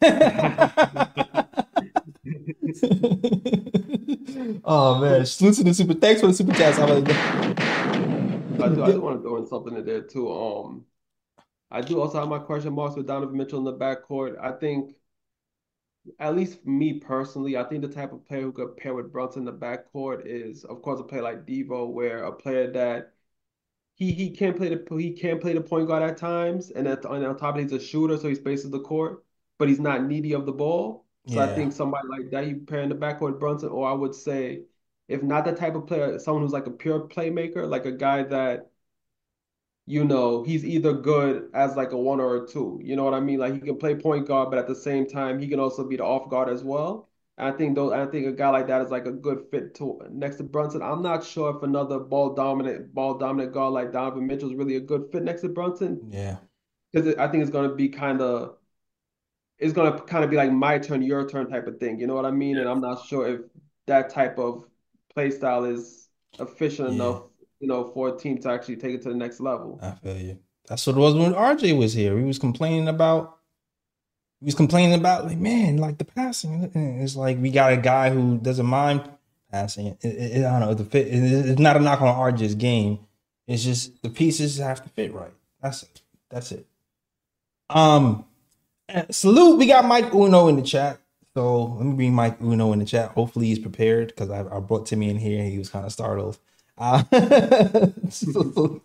oh 4.64 5.00
man, 5.00 5.26
salute 5.26 5.56
to 5.56 5.64
the 5.64 5.74
super. 5.74 5.94
Thanks 5.94 6.20
for 6.20 6.28
the 6.28 6.34
super 6.34 6.52
chats. 6.52 6.78
I, 8.64 8.74
do, 8.74 8.82
I 8.84 8.92
do 8.92 9.00
want 9.00 9.16
to 9.18 9.22
throw 9.22 9.36
in 9.36 9.46
something 9.46 9.76
in 9.76 9.84
there 9.84 10.02
too. 10.02 10.30
Um, 10.32 10.86
I 11.70 11.82
do 11.82 12.00
also 12.00 12.20
have 12.20 12.28
my 12.28 12.38
question 12.40 12.74
marks 12.74 12.96
with 12.96 13.06
Donovan 13.08 13.36
Mitchell 13.36 13.58
in 13.60 13.64
the 13.64 13.74
backcourt. 13.74 14.38
I 14.40 14.52
think, 14.52 14.96
at 16.18 16.36
least 16.36 16.62
for 16.62 16.68
me 16.70 17.00
personally, 17.00 17.56
I 17.56 17.64
think 17.64 17.82
the 17.82 17.88
type 17.88 18.12
of 18.12 18.24
player 18.26 18.42
who 18.42 18.52
could 18.52 18.76
pair 18.76 18.94
with 18.94 19.12
Brunson 19.12 19.40
in 19.40 19.46
the 19.46 19.52
backcourt 19.52 20.22
is, 20.26 20.64
of 20.64 20.82
course, 20.82 21.00
a 21.00 21.04
player 21.04 21.22
like 21.22 21.46
Devo, 21.46 21.90
where 21.90 22.24
a 22.24 22.32
player 22.32 22.70
that 22.72 23.14
he 23.94 24.12
he 24.12 24.30
can 24.30 24.54
play 24.54 24.70
the 24.74 24.86
he 24.98 25.12
can 25.12 25.40
play 25.40 25.54
the 25.54 25.62
point 25.62 25.88
guard 25.88 26.02
at 26.02 26.16
times, 26.18 26.70
and 26.70 26.88
at 26.88 27.04
and 27.06 27.24
on 27.26 27.36
top 27.38 27.56
of 27.56 27.60
it, 27.60 27.64
he's 27.64 27.72
a 27.72 27.80
shooter, 27.80 28.16
so 28.18 28.28
he 28.28 28.34
spaces 28.36 28.70
the 28.70 28.80
court, 28.80 29.24
but 29.58 29.68
he's 29.68 29.80
not 29.80 30.04
needy 30.04 30.34
of 30.34 30.46
the 30.46 30.52
ball. 30.52 31.06
So 31.26 31.40
I 31.40 31.48
think 31.48 31.72
somebody 31.72 32.08
like 32.08 32.30
that 32.32 32.46
you 32.48 32.58
pair 32.66 32.82
in 32.82 32.88
the 32.90 32.96
backcourt 32.96 33.32
with 33.32 33.40
Brunson, 33.40 33.70
or 33.70 33.88
I 33.88 33.92
would 33.94 34.14
say, 34.14 34.64
if 35.08 35.22
not 35.22 35.44
that 35.44 35.56
type 35.56 35.74
of 35.74 35.86
player, 35.86 36.18
someone 36.18 36.42
who's 36.42 36.52
like 36.52 36.66
a 36.66 36.70
pure 36.70 37.00
playmaker, 37.00 37.68
like 37.68 37.86
a 37.86 37.92
guy 37.92 38.22
that 38.24 38.70
you 39.86 40.04
know 40.04 40.42
he's 40.42 40.64
either 40.64 40.94
good 40.94 41.50
as 41.52 41.76
like 41.76 41.92
a 41.92 41.98
one 41.98 42.20
or 42.20 42.44
a 42.44 42.46
two. 42.46 42.80
You 42.82 42.96
know 42.96 43.04
what 43.04 43.14
I 43.14 43.20
mean? 43.20 43.38
Like 43.38 43.54
he 43.54 43.60
can 43.60 43.76
play 43.76 43.94
point 43.94 44.26
guard, 44.26 44.50
but 44.50 44.58
at 44.58 44.66
the 44.66 44.74
same 44.74 45.06
time 45.06 45.38
he 45.38 45.48
can 45.48 45.60
also 45.60 45.86
be 45.86 45.96
the 45.96 46.04
off 46.04 46.30
guard 46.30 46.48
as 46.48 46.64
well. 46.64 47.08
And 47.36 47.48
I 47.48 47.56
think 47.56 47.74
those 47.74 47.92
I 47.92 48.06
think 48.06 48.26
a 48.26 48.32
guy 48.32 48.48
like 48.48 48.68
that 48.68 48.80
is 48.80 48.90
like 48.90 49.06
a 49.06 49.12
good 49.12 49.44
fit 49.50 49.74
to 49.76 50.00
next 50.10 50.36
to 50.36 50.44
Brunson. 50.44 50.82
I'm 50.82 51.02
not 51.02 51.24
sure 51.24 51.54
if 51.54 51.62
another 51.62 51.98
ball 51.98 52.34
dominant 52.34 52.94
ball 52.94 53.18
dominant 53.18 53.52
guard 53.52 53.74
like 53.74 53.92
Donovan 53.92 54.26
Mitchell 54.26 54.50
is 54.50 54.56
really 54.56 54.76
a 54.76 54.80
good 54.80 55.10
fit 55.12 55.22
next 55.22 55.42
to 55.42 55.48
Brunson 55.48 56.00
yeah. 56.10 56.36
because 56.92 57.14
I 57.16 57.28
think 57.28 57.42
it's 57.42 57.50
going 57.50 57.68
to 57.68 57.74
be 57.74 57.88
kind 57.88 58.22
of 58.22 58.56
it's 59.58 59.72
going 59.72 59.92
to 59.92 60.00
kind 60.04 60.24
of 60.24 60.30
be 60.30 60.36
like 60.36 60.52
my 60.52 60.78
turn, 60.78 61.02
your 61.02 61.28
turn 61.28 61.48
type 61.48 61.66
of 61.66 61.78
thing. 61.78 61.98
You 61.98 62.06
know 62.06 62.14
what 62.14 62.24
I 62.26 62.30
mean? 62.30 62.58
And 62.58 62.68
I'm 62.68 62.80
not 62.80 63.06
sure 63.06 63.26
if 63.26 63.40
that 63.86 64.10
type 64.10 64.38
of 64.38 64.64
play 65.14 65.30
style 65.30 65.64
is 65.64 66.08
efficient 66.38 66.88
Yeah. 66.90 66.94
enough, 66.94 67.22
you 67.60 67.68
know, 67.68 67.90
for 67.92 68.08
a 68.14 68.16
team 68.18 68.38
to 68.38 68.50
actually 68.50 68.76
take 68.76 68.94
it 68.94 69.02
to 69.02 69.08
the 69.10 69.14
next 69.14 69.40
level. 69.40 69.78
I 69.82 69.92
feel 69.92 70.16
you. 70.16 70.38
That's 70.68 70.86
what 70.86 70.96
it 70.96 71.00
was 71.00 71.14
when 71.14 71.32
RJ 71.34 71.76
was 71.78 71.92
here. 71.92 72.18
He 72.18 72.24
was 72.24 72.38
complaining 72.38 72.88
about. 72.88 73.38
He 74.40 74.46
was 74.46 74.54
complaining 74.54 74.98
about 74.98 75.26
like, 75.26 75.38
man, 75.38 75.76
like 75.78 75.98
the 75.98 76.04
passing. 76.04 76.70
And 76.74 77.02
It's 77.02 77.16
like 77.16 77.38
we 77.40 77.50
got 77.50 77.72
a 77.72 77.76
guy 77.76 78.10
who 78.10 78.38
doesn't 78.38 78.66
mind 78.66 79.08
passing. 79.50 79.86
It, 79.88 79.98
it, 80.04 80.44
I 80.44 80.58
don't 80.58 80.60
know. 80.68 80.74
The 80.74 80.84
fit. 80.84 81.06
it- 81.06 81.46
it's 81.50 81.60
not 81.60 81.76
a 81.76 81.80
knock 81.80 82.00
on 82.02 82.08
RJ's 82.32 82.54
game. 82.54 82.98
It's 83.46 83.62
just 83.62 84.02
the 84.02 84.08
pieces 84.10 84.58
have 84.58 84.82
to 84.82 84.88
fit 84.88 85.12
right. 85.12 85.32
That's 85.62 85.82
it. 85.82 86.00
That's 86.30 86.50
it. 86.52 86.66
Um, 87.70 88.24
salute. 89.10 89.58
We 89.58 89.66
got 89.66 89.84
Mike 89.84 90.12
Uno 90.14 90.48
in 90.48 90.56
the 90.56 90.62
chat. 90.62 90.98
So 91.36 91.64
let 91.64 91.84
me 91.84 91.94
bring 91.94 92.14
Mike 92.14 92.40
Uno 92.40 92.72
in 92.72 92.78
the 92.78 92.84
chat. 92.84 93.10
Hopefully 93.10 93.46
he's 93.46 93.58
prepared 93.58 94.08
because 94.08 94.30
I, 94.30 94.40
I 94.40 94.60
brought 94.60 94.86
Timmy 94.86 95.10
in 95.10 95.16
here. 95.16 95.40
And 95.40 95.50
he 95.50 95.58
was 95.58 95.68
kind 95.68 95.84
of 95.84 95.92
startled. 95.92 96.38
Uh, 96.78 97.02
salute 98.08 98.82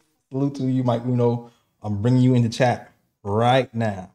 to 0.56 0.64
you, 0.64 0.84
Mike 0.84 1.06
Uno. 1.06 1.52
I'm 1.84 2.02
bringing 2.02 2.22
you 2.24 2.34
in 2.34 2.42
the 2.42 2.50
chat 2.50 2.92
right 3.24 3.74
now. 3.74 4.12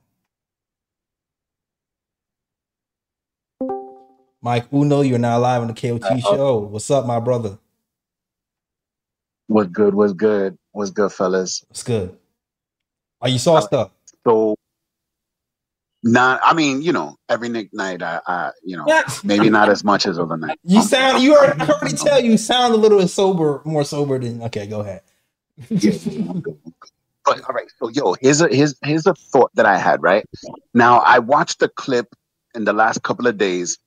Mike 4.42 4.66
Uno, 4.72 5.00
you're 5.02 5.18
now 5.18 5.38
live 5.38 5.62
on 5.62 5.68
the 5.68 5.74
KOT 5.74 6.20
show. 6.20 6.58
What's 6.58 6.90
up, 6.90 7.06
my 7.06 7.20
brother? 7.20 7.56
What's 9.46 9.70
good? 9.70 9.94
What's 9.94 10.12
good? 10.12 10.58
What's 10.72 10.90
good, 10.90 11.12
fellas? 11.12 11.64
What's 11.68 11.84
good? 11.84 12.18
Are 13.20 13.28
you 13.28 13.38
saw 13.38 13.60
stuff. 13.60 13.90
So, 14.26 14.53
not. 16.04 16.40
I 16.44 16.54
mean, 16.54 16.82
you 16.82 16.92
know, 16.92 17.16
every 17.28 17.48
night, 17.48 18.02
I, 18.02 18.20
I, 18.26 18.50
you 18.62 18.76
know, 18.76 18.84
maybe 19.24 19.50
not 19.50 19.68
as 19.68 19.82
much 19.82 20.06
as 20.06 20.18
other 20.18 20.36
night. 20.36 20.58
You 20.62 20.82
sound. 20.82 21.22
You 21.22 21.36
already, 21.36 21.60
I 21.60 21.66
already 21.66 21.96
tell 21.96 22.22
you 22.22 22.36
sound 22.38 22.74
a 22.74 22.76
little 22.76 22.98
bit 22.98 23.08
sober, 23.08 23.62
more 23.64 23.84
sober 23.84 24.18
than. 24.18 24.42
Okay, 24.42 24.66
go 24.66 24.80
ahead. 24.80 25.02
But 27.24 27.40
all 27.48 27.54
right, 27.54 27.66
so 27.78 27.88
yo, 27.88 28.14
here's 28.20 28.42
a 28.42 28.48
here's 28.48 28.74
here's 28.84 29.06
a 29.06 29.14
thought 29.14 29.50
that 29.54 29.64
I 29.64 29.78
had. 29.78 30.02
Right 30.02 30.26
now, 30.74 30.98
I 30.98 31.18
watched 31.18 31.58
the 31.58 31.68
clip 31.70 32.14
in 32.54 32.64
the 32.64 32.72
last 32.72 33.02
couple 33.02 33.26
of 33.26 33.38
days. 33.38 33.78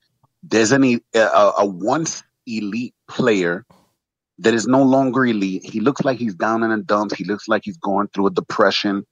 There's 0.42 0.72
an 0.72 0.84
e- 0.84 1.02
a, 1.14 1.52
a 1.60 1.66
once 1.66 2.24
elite 2.48 2.96
player 3.08 3.64
that 4.40 4.54
is 4.54 4.66
no 4.66 4.82
longer 4.82 5.26
elite. 5.26 5.64
He 5.64 5.82
looks 5.82 6.04
like 6.04 6.18
he's 6.18 6.34
down 6.34 6.64
in 6.64 6.72
the 6.72 6.78
dumps. 6.78 7.14
He 7.14 7.26
looks 7.26 7.48
like 7.48 7.62
he's 7.64 7.78
going 7.78 8.08
through 8.08 8.28
a 8.28 8.32
depression, 8.32 9.06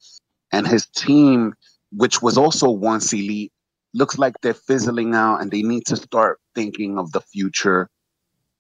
and 0.52 0.68
his 0.68 0.88
team, 0.88 1.54
which 1.96 2.22
was 2.22 2.38
also 2.38 2.70
once 2.70 3.14
elite, 3.14 3.52
looks 3.94 4.18
like 4.18 4.34
they're 4.42 4.54
fizzling 4.54 5.16
out, 5.16 5.42
and 5.42 5.52
they 5.52 5.62
need 5.62 5.86
to 5.88 5.96
start 5.96 6.40
thinking 6.54 6.98
of 6.98 7.12
the 7.12 7.22
future. 7.22 7.90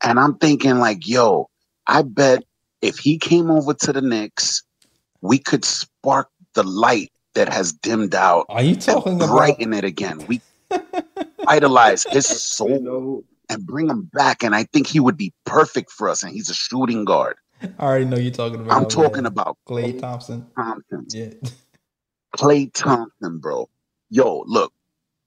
And 0.03 0.19
I'm 0.19 0.38
thinking 0.38 0.77
like, 0.79 1.07
yo, 1.07 1.49
I 1.88 2.01
bet 2.03 2.43
if 2.81 2.97
he 2.97 3.17
came 3.17 3.49
over 3.49 3.73
to 3.73 3.93
the 3.93 4.01
Knicks, 4.01 4.63
we 5.21 5.39
could 5.39 5.65
spark 5.65 6.29
the 6.53 6.63
light 6.63 7.11
that 7.33 7.49
has 7.49 7.73
dimmed 7.73 8.15
out 8.15 8.45
Are 8.49 8.61
you 8.63 8.73
and 8.73 8.81
talking 8.81 9.15
about? 9.15 9.29
brighten 9.29 9.73
it 9.73 9.83
again. 9.83 10.25
We 10.27 10.41
idolize 11.47 12.03
his 12.03 12.27
soul 12.27 13.23
and 13.49 13.65
bring 13.65 13.89
him 13.89 14.09
back. 14.13 14.43
And 14.43 14.55
I 14.55 14.63
think 14.65 14.88
he 14.88 14.99
would 14.99 15.17
be 15.17 15.33
perfect 15.45 15.91
for 15.91 16.09
us. 16.09 16.23
And 16.23 16.31
he's 16.31 16.49
a 16.49 16.53
shooting 16.53 17.05
guard. 17.05 17.36
I 17.61 17.83
already 17.86 18.05
know 18.05 18.17
you're 18.17 18.31
talking 18.31 18.59
about. 18.59 18.75
I'm 18.75 18.88
talking 18.88 19.23
man. 19.23 19.25
about 19.27 19.57
Klay 19.67 19.99
Thompson. 19.99 20.45
Thompson. 20.55 21.05
Yeah. 21.09 21.29
Klay 22.36 22.71
Thompson, 22.73 23.39
bro. 23.39 23.69
Yo, 24.09 24.43
look, 24.47 24.73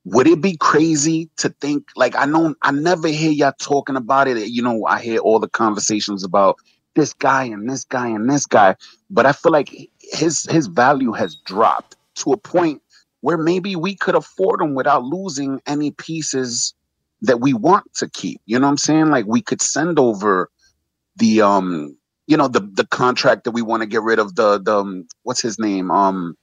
would 0.04 0.26
it 0.26 0.40
be 0.40 0.56
crazy 0.56 1.30
to 1.38 1.50
think 1.60 1.88
like 1.96 2.16
I 2.16 2.24
know 2.26 2.54
I 2.62 2.72
never 2.72 3.08
hear 3.08 3.30
y'all 3.30 3.52
talking 3.60 3.96
about 3.96 4.28
it. 4.28 4.38
You 4.48 4.62
know, 4.62 4.86
I 4.86 5.00
hear 5.00 5.18
all 5.20 5.38
the 5.40 5.48
conversations 5.48 6.24
about 6.24 6.56
this 6.94 7.12
guy 7.14 7.44
and 7.44 7.68
this 7.68 7.84
guy 7.84 8.08
and 8.08 8.30
this 8.30 8.46
guy, 8.46 8.76
but 9.10 9.26
I 9.26 9.32
feel 9.32 9.52
like 9.52 9.70
his 10.00 10.44
his 10.44 10.66
value 10.68 11.12
has 11.12 11.36
dropped 11.46 11.96
to 12.16 12.32
a 12.32 12.36
point 12.38 12.82
where 13.20 13.38
maybe 13.38 13.76
we 13.76 13.96
could 13.96 14.14
afford 14.14 14.62
him 14.62 14.74
without 14.74 15.04
losing 15.04 15.60
any 15.66 15.90
pieces 15.90 16.74
that 17.22 17.40
we 17.40 17.52
want 17.52 17.92
to 17.94 18.08
keep. 18.10 18.40
You 18.46 18.58
know 18.58 18.66
what 18.66 18.72
I'm 18.72 18.78
saying? 18.78 19.08
Like 19.08 19.26
we 19.26 19.42
could 19.42 19.60
send 19.62 19.98
over 19.98 20.50
the 21.16 21.42
um 21.42 21.96
you 22.28 22.36
know 22.38 22.48
the 22.48 22.60
the 22.60 22.86
contract 22.86 23.44
that 23.44 23.52
we 23.52 23.62
want 23.62 23.82
to 23.82 23.88
get 23.88 24.02
rid 24.02 24.20
of 24.20 24.36
the 24.36 24.60
the 24.60 24.78
um, 24.78 25.06
what's 25.24 25.42
his 25.42 25.58
name 25.58 25.90
um 25.90 26.36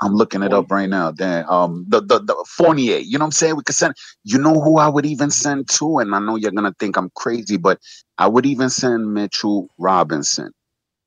I'm 0.00 0.14
looking 0.14 0.42
it 0.42 0.52
up 0.52 0.70
right 0.70 0.88
now. 0.88 1.12
Then 1.12 1.44
um 1.48 1.86
the, 1.88 2.00
the 2.00 2.20
the 2.20 2.46
Fournier, 2.48 2.98
you 2.98 3.18
know 3.18 3.24
what 3.24 3.28
I'm 3.28 3.32
saying? 3.32 3.56
We 3.56 3.64
could 3.64 3.76
send 3.76 3.94
you 4.24 4.38
know 4.38 4.60
who 4.60 4.78
I 4.78 4.88
would 4.88 5.06
even 5.06 5.30
send 5.30 5.68
to, 5.70 5.98
and 5.98 6.14
I 6.14 6.20
know 6.20 6.36
you're 6.36 6.52
gonna 6.52 6.74
think 6.78 6.96
I'm 6.96 7.10
crazy, 7.16 7.56
but 7.58 7.78
I 8.18 8.28
would 8.28 8.46
even 8.46 8.70
send 8.70 9.14
Mitchell 9.14 9.68
Robinson. 9.78 10.52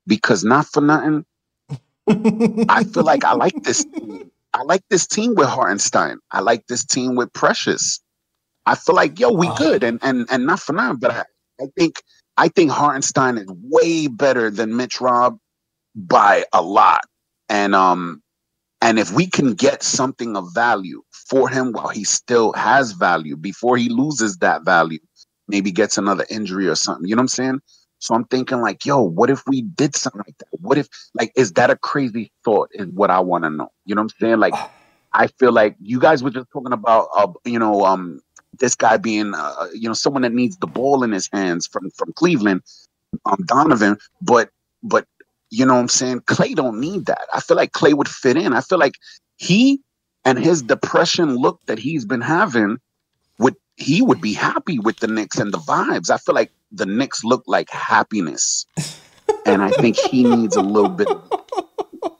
Because 0.07 0.43
not 0.43 0.67
for 0.67 0.81
nothing, 0.81 1.25
I 2.69 2.83
feel 2.85 3.03
like 3.03 3.25
I 3.25 3.33
like 3.33 3.55
this 3.63 3.85
team. 3.99 4.31
I 4.53 4.63
like 4.63 4.83
this 4.89 5.07
team 5.07 5.35
with 5.35 5.47
Hartenstein. 5.49 6.19
I 6.31 6.41
like 6.41 6.67
this 6.67 6.85
team 6.85 7.15
with 7.15 7.33
Precious. 7.33 8.01
I 8.65 8.75
feel 8.75 8.95
like 8.95 9.19
yo, 9.19 9.31
we 9.31 9.49
good, 9.49 9.83
and 9.83 9.99
and 10.03 10.27
and 10.31 10.47
not 10.47 10.61
for 10.61 10.73
nothing, 10.73 10.99
but 10.99 11.11
I, 11.11 11.23
I 11.61 11.65
think 11.77 12.01
I 12.37 12.49
think 12.49 12.71
Hartenstein 12.71 13.37
is 13.37 13.47
way 13.63 14.07
better 14.07 14.51
than 14.51 14.77
Mitch 14.77 15.01
Rob 15.01 15.37
by 15.95 16.45
a 16.53 16.63
lot. 16.63 17.03
And 17.49 17.75
um 17.75 18.22
and 18.84 18.99
if 18.99 19.13
we 19.13 19.27
can 19.27 19.53
get 19.53 19.81
something 19.81 20.36
of 20.36 20.53
value 20.53 21.01
for 21.13 21.47
him 21.47 21.71
while 21.71 21.88
he 21.88 22.03
still 22.03 22.51
has 22.53 22.91
value 22.91 23.38
before 23.38 23.77
he 23.77 23.88
loses 23.88 24.38
that 24.39 24.65
value, 24.65 24.99
maybe 25.47 25.71
gets 25.71 25.97
another 25.97 26.25
injury 26.29 26.67
or 26.67 26.75
something. 26.75 27.07
You 27.07 27.15
know 27.15 27.21
what 27.21 27.23
I'm 27.23 27.27
saying? 27.29 27.59
So 27.99 28.13
I'm 28.13 28.25
thinking 28.25 28.59
like, 28.59 28.86
yo, 28.86 29.01
what 29.01 29.29
if 29.29 29.41
we 29.47 29.61
did 29.61 29.95
something 29.95 30.21
like 30.27 30.38
that? 30.39 30.47
What 30.59 30.77
if 30.77 30.89
like 31.15 31.31
is 31.38 31.53
that 31.53 31.69
a 31.69 31.77
crazy 31.77 32.34
thought? 32.43 32.69
Is 32.73 32.88
what 32.88 33.09
I 33.09 33.21
want 33.21 33.45
to 33.45 33.49
know. 33.49 33.69
You 33.86 33.95
know 33.95 34.01
what 34.01 34.11
I'm 34.19 34.27
saying? 34.27 34.39
Like 34.39 34.55
I 35.13 35.27
feel 35.27 35.53
like 35.53 35.77
you 35.79 35.99
guys 36.01 36.21
were 36.21 36.29
just 36.31 36.47
talking 36.51 36.73
about 36.73 37.07
uh, 37.15 37.27
you 37.45 37.59
know 37.59 37.86
um 37.86 38.19
this 38.59 38.75
guy 38.75 38.97
being 38.97 39.34
uh, 39.34 39.67
you 39.73 39.88
know 39.88 39.93
someone 39.93 40.23
that 40.23 40.34
needs 40.34 40.57
the 40.57 40.67
ball 40.67 41.03
in 41.03 41.13
his 41.13 41.29
hands 41.31 41.67
from 41.67 41.89
from 41.91 42.11
Cleveland, 42.13 42.63
um 43.25 43.43
Donovan, 43.45 43.97
but 44.21 44.49
but 44.84 45.05
you 45.54 45.68
know 45.68 45.76
what 45.76 45.82
I'm 45.82 45.88
saying? 45.88 46.22
Klay 46.22 46.56
don't 46.56 46.80
need 46.80 47.06
that. 47.06 47.28
I 47.32 47.39
feel 47.39 47.56
like 47.56 47.74
Klay 47.74 47.93
would 47.93 48.10
fit 48.10 48.38
in. 48.38 48.54
I 48.54 48.62
feel 48.62 48.80
like 48.80 48.95
he 49.38 49.82
and 50.26 50.39
his 50.39 50.64
depression 50.64 51.36
look 51.36 51.60
that 51.68 51.78
he's 51.78 52.06
been 52.06 52.22
having 52.22 52.78
would 53.38 53.56
he 53.76 54.01
would 54.01 54.20
be 54.20 54.34
happy 54.34 54.80
with 54.80 54.97
the 54.97 55.06
Knicks 55.06 55.38
and 55.38 55.54
the 55.54 55.60
vibes. 55.60 56.10
I 56.10 56.18
feel 56.18 56.34
like 56.34 56.51
the 56.72 56.88
Knicks 56.88 57.24
look 57.24 57.43
like 57.45 57.70
happiness. 57.70 58.66
And 59.45 59.62
I 59.62 59.70
think 59.70 59.95
he 59.95 60.24
needs 60.24 60.56
a 60.56 60.62
little 60.62 60.89
bit 60.89 61.08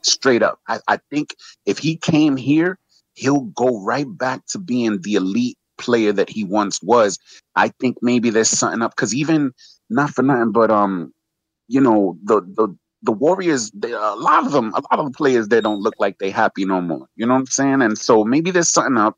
straight 0.04 0.44
up. 0.44 0.60
I, 0.68 0.80
I 0.88 1.00
think 1.10 1.36
if 1.66 1.80
he 1.80 1.98
came 1.98 2.38
here, 2.38 2.78
he'll 3.16 3.42
go 3.42 3.82
right 3.82 4.06
back 4.08 4.46
to 4.50 4.60
being 4.60 5.02
the 5.02 5.16
elite 5.16 5.58
player 5.80 6.12
that 6.12 6.30
he 6.30 6.44
once 6.44 6.84
was. 6.84 7.18
I 7.56 7.70
think 7.80 7.98
maybe 8.04 8.30
there's 8.30 8.50
something 8.50 8.84
up 8.84 8.96
because 8.96 9.16
even 9.16 9.54
not 9.90 10.12
for 10.12 10.22
nothing, 10.22 10.52
but 10.52 10.70
um, 10.70 11.14
you 11.68 11.82
know, 11.82 12.16
the 12.24 12.42
the 12.42 12.78
the 13.04 13.12
Warriors, 13.12 13.70
they, 13.72 13.92
a 13.92 14.00
lot 14.16 14.46
of 14.46 14.52
them, 14.52 14.70
a 14.74 14.82
lot 14.82 15.00
of 15.00 15.06
the 15.06 15.12
players, 15.18 15.50
they 15.50 15.62
don't 15.62 15.82
look 15.82 15.96
like 16.00 16.18
they 16.20 16.30
happy 16.32 16.66
no 16.66 16.82
more. 16.82 17.08
You 17.16 17.26
know 17.26 17.34
what 17.34 17.40
I'm 17.42 17.46
saying? 17.48 17.82
And 17.82 17.98
so 17.98 18.24
maybe 18.24 18.50
there's 18.52 18.70
something 18.70 18.98
up. 18.98 19.18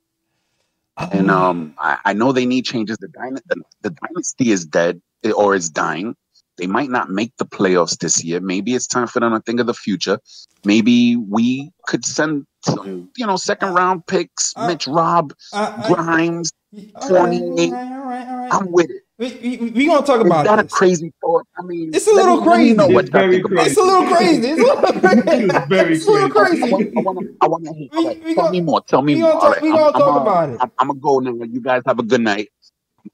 And 1.12 1.30
um, 1.30 1.74
I, 1.78 1.98
I 2.06 2.14
know 2.14 2.32
they 2.32 2.46
need 2.46 2.64
changes. 2.66 2.98
The, 2.98 3.10
dyna- 3.10 3.42
the 3.48 3.62
the 3.82 3.90
dynasty 3.90 4.52
is 4.52 4.66
dead 4.66 5.02
eh, 5.24 5.32
or 5.32 5.54
is 5.54 5.70
dying. 5.70 6.16
They 6.58 6.68
might 6.68 6.90
not 6.90 7.10
make 7.10 7.34
the 7.38 7.46
playoffs 7.46 7.98
this 8.00 8.24
year. 8.24 8.40
Maybe 8.40 8.76
it's 8.76 8.88
time 8.88 9.08
for 9.08 9.20
them 9.20 9.34
to 9.34 9.42
think 9.42 9.60
of 9.60 9.68
the 9.68 9.74
future. 9.74 10.20
Maybe 10.64 11.18
we 11.18 11.70
could 11.88 12.06
send 12.06 12.48
some, 12.64 13.10
you 13.18 13.28
know, 13.28 13.36
second 13.36 13.74
round 13.74 14.08
picks, 14.08 14.54
Uh, 14.56 14.68
Mitch 14.68 14.88
Rob, 14.88 15.34
I- 15.54 15.84
Grimes. 15.94 16.52
all 16.74 16.82
right, 17.10 17.10
28. 17.10 17.74
all 17.74 17.78
right, 17.78 17.92
all 17.92 18.06
right, 18.06 18.28
all 18.30 18.38
right. 18.38 18.54
I'm 18.54 18.72
with 18.72 18.90
it. 18.90 19.04
We, 19.18 19.32
we, 19.42 19.70
we 19.72 19.86
gonna 19.88 20.06
talk 20.06 20.20
Is 20.20 20.26
about 20.26 20.44
that 20.46 20.60
a 20.60 20.68
crazy 20.68 21.14
thought? 21.22 21.48
I 21.58 21.62
mean, 21.62 21.92
It's 21.96 22.06
a 22.06 22.12
little 22.12 22.42
me- 22.42 22.48
let 22.48 22.76
know 22.76 22.86
crazy. 22.88 22.94
what 22.96 23.06
It's 23.06 23.12
very 23.12 23.42
think. 23.42 23.52
It's 23.60 23.78
a 23.78 23.82
little 23.82 24.08
crazy. 24.08 24.48
It's 24.50 24.60
a 24.60 24.64
little 24.66 25.00
crazy. 25.02 25.46
It's 25.46 25.68
very 25.70 25.96
It's 25.96 26.06
a 26.06 26.12
little 26.12 26.30
crazy. 26.30 26.64
I 26.64 26.70
crazy. 26.70 26.72
want, 26.72 26.98
I 26.98 27.02
want, 27.02 27.28
I 27.42 27.48
want 27.48 27.64
to 27.66 27.74
hear. 27.74 27.90
We- 27.94 27.98
all 27.98 28.08
right, 28.08 28.24
we 28.26 28.34
tell 28.36 28.44
gon- 28.44 28.52
me 28.52 28.62
more. 28.62 28.82
Tell 28.82 29.02
me 29.02 29.16
we 29.16 29.22
more. 29.22 29.32
gonna 29.32 29.42
talk- 29.42 29.54
right, 29.54 29.62
we 29.62 29.70
I'm, 29.72 29.76
gonna 29.78 29.88
I'm, 29.88 29.94
talk 30.02 30.18
uh, 30.18 30.22
about 30.22 30.50
it. 30.50 30.58
I'm, 30.60 30.72
I'm 30.80 30.88
gonna 30.88 31.00
go 31.00 31.20
now. 31.20 31.46
You 31.46 31.62
guys 31.62 31.84
have 31.86 32.00
a 32.00 32.04
good 32.04 32.20
night. 32.22 32.50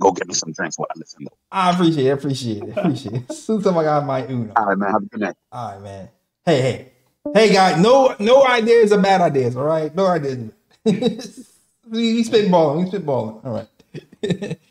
Go 0.01 0.11
get 0.11 0.27
me 0.27 0.33
some 0.33 0.53
drinks 0.53 0.79
while 0.79 0.87
I 0.89 0.97
listen. 0.97 1.25
Though. 1.25 1.37
I 1.51 1.71
appreciate 1.71 2.07
it. 2.07 2.09
Appreciate 2.11 2.63
it. 2.63 2.77
Appreciate 2.77 3.15
it. 3.29 3.33
Soon 3.33 3.59
as 3.59 3.67
I 3.67 3.83
got 3.83 4.03
my 4.05 4.25
Uno. 4.25 4.53
All 4.55 4.65
right, 4.65 4.77
man. 4.77 4.89
Have 4.91 5.03
a 5.03 5.05
good 5.05 5.19
night. 5.21 5.35
All 5.51 5.71
right, 5.73 5.81
man. 5.83 6.09
Hey, 6.45 6.61
hey, 6.61 6.91
hey, 7.35 7.53
guys. 7.53 7.79
No, 7.79 8.15
no 8.17 8.43
ideas 8.47 8.91
are 8.91 8.99
bad 9.01 9.21
ideas. 9.21 9.55
All 9.55 9.65
right, 9.65 9.93
no 9.93 10.07
ideas. 10.07 10.49
we, 10.85 11.43
we 11.91 12.23
spitballing. 12.23 12.85
We 12.85 12.89
spitballing. 12.89 13.45
All 13.45 13.51
right. 13.53 14.57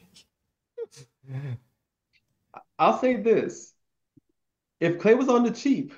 I'll 2.78 2.99
say 2.99 3.16
this. 3.16 3.74
If 4.81 4.99
Klay 4.99 5.16
was 5.16 5.28
on 5.28 5.45
the 5.45 5.51
cheap, 5.51 5.93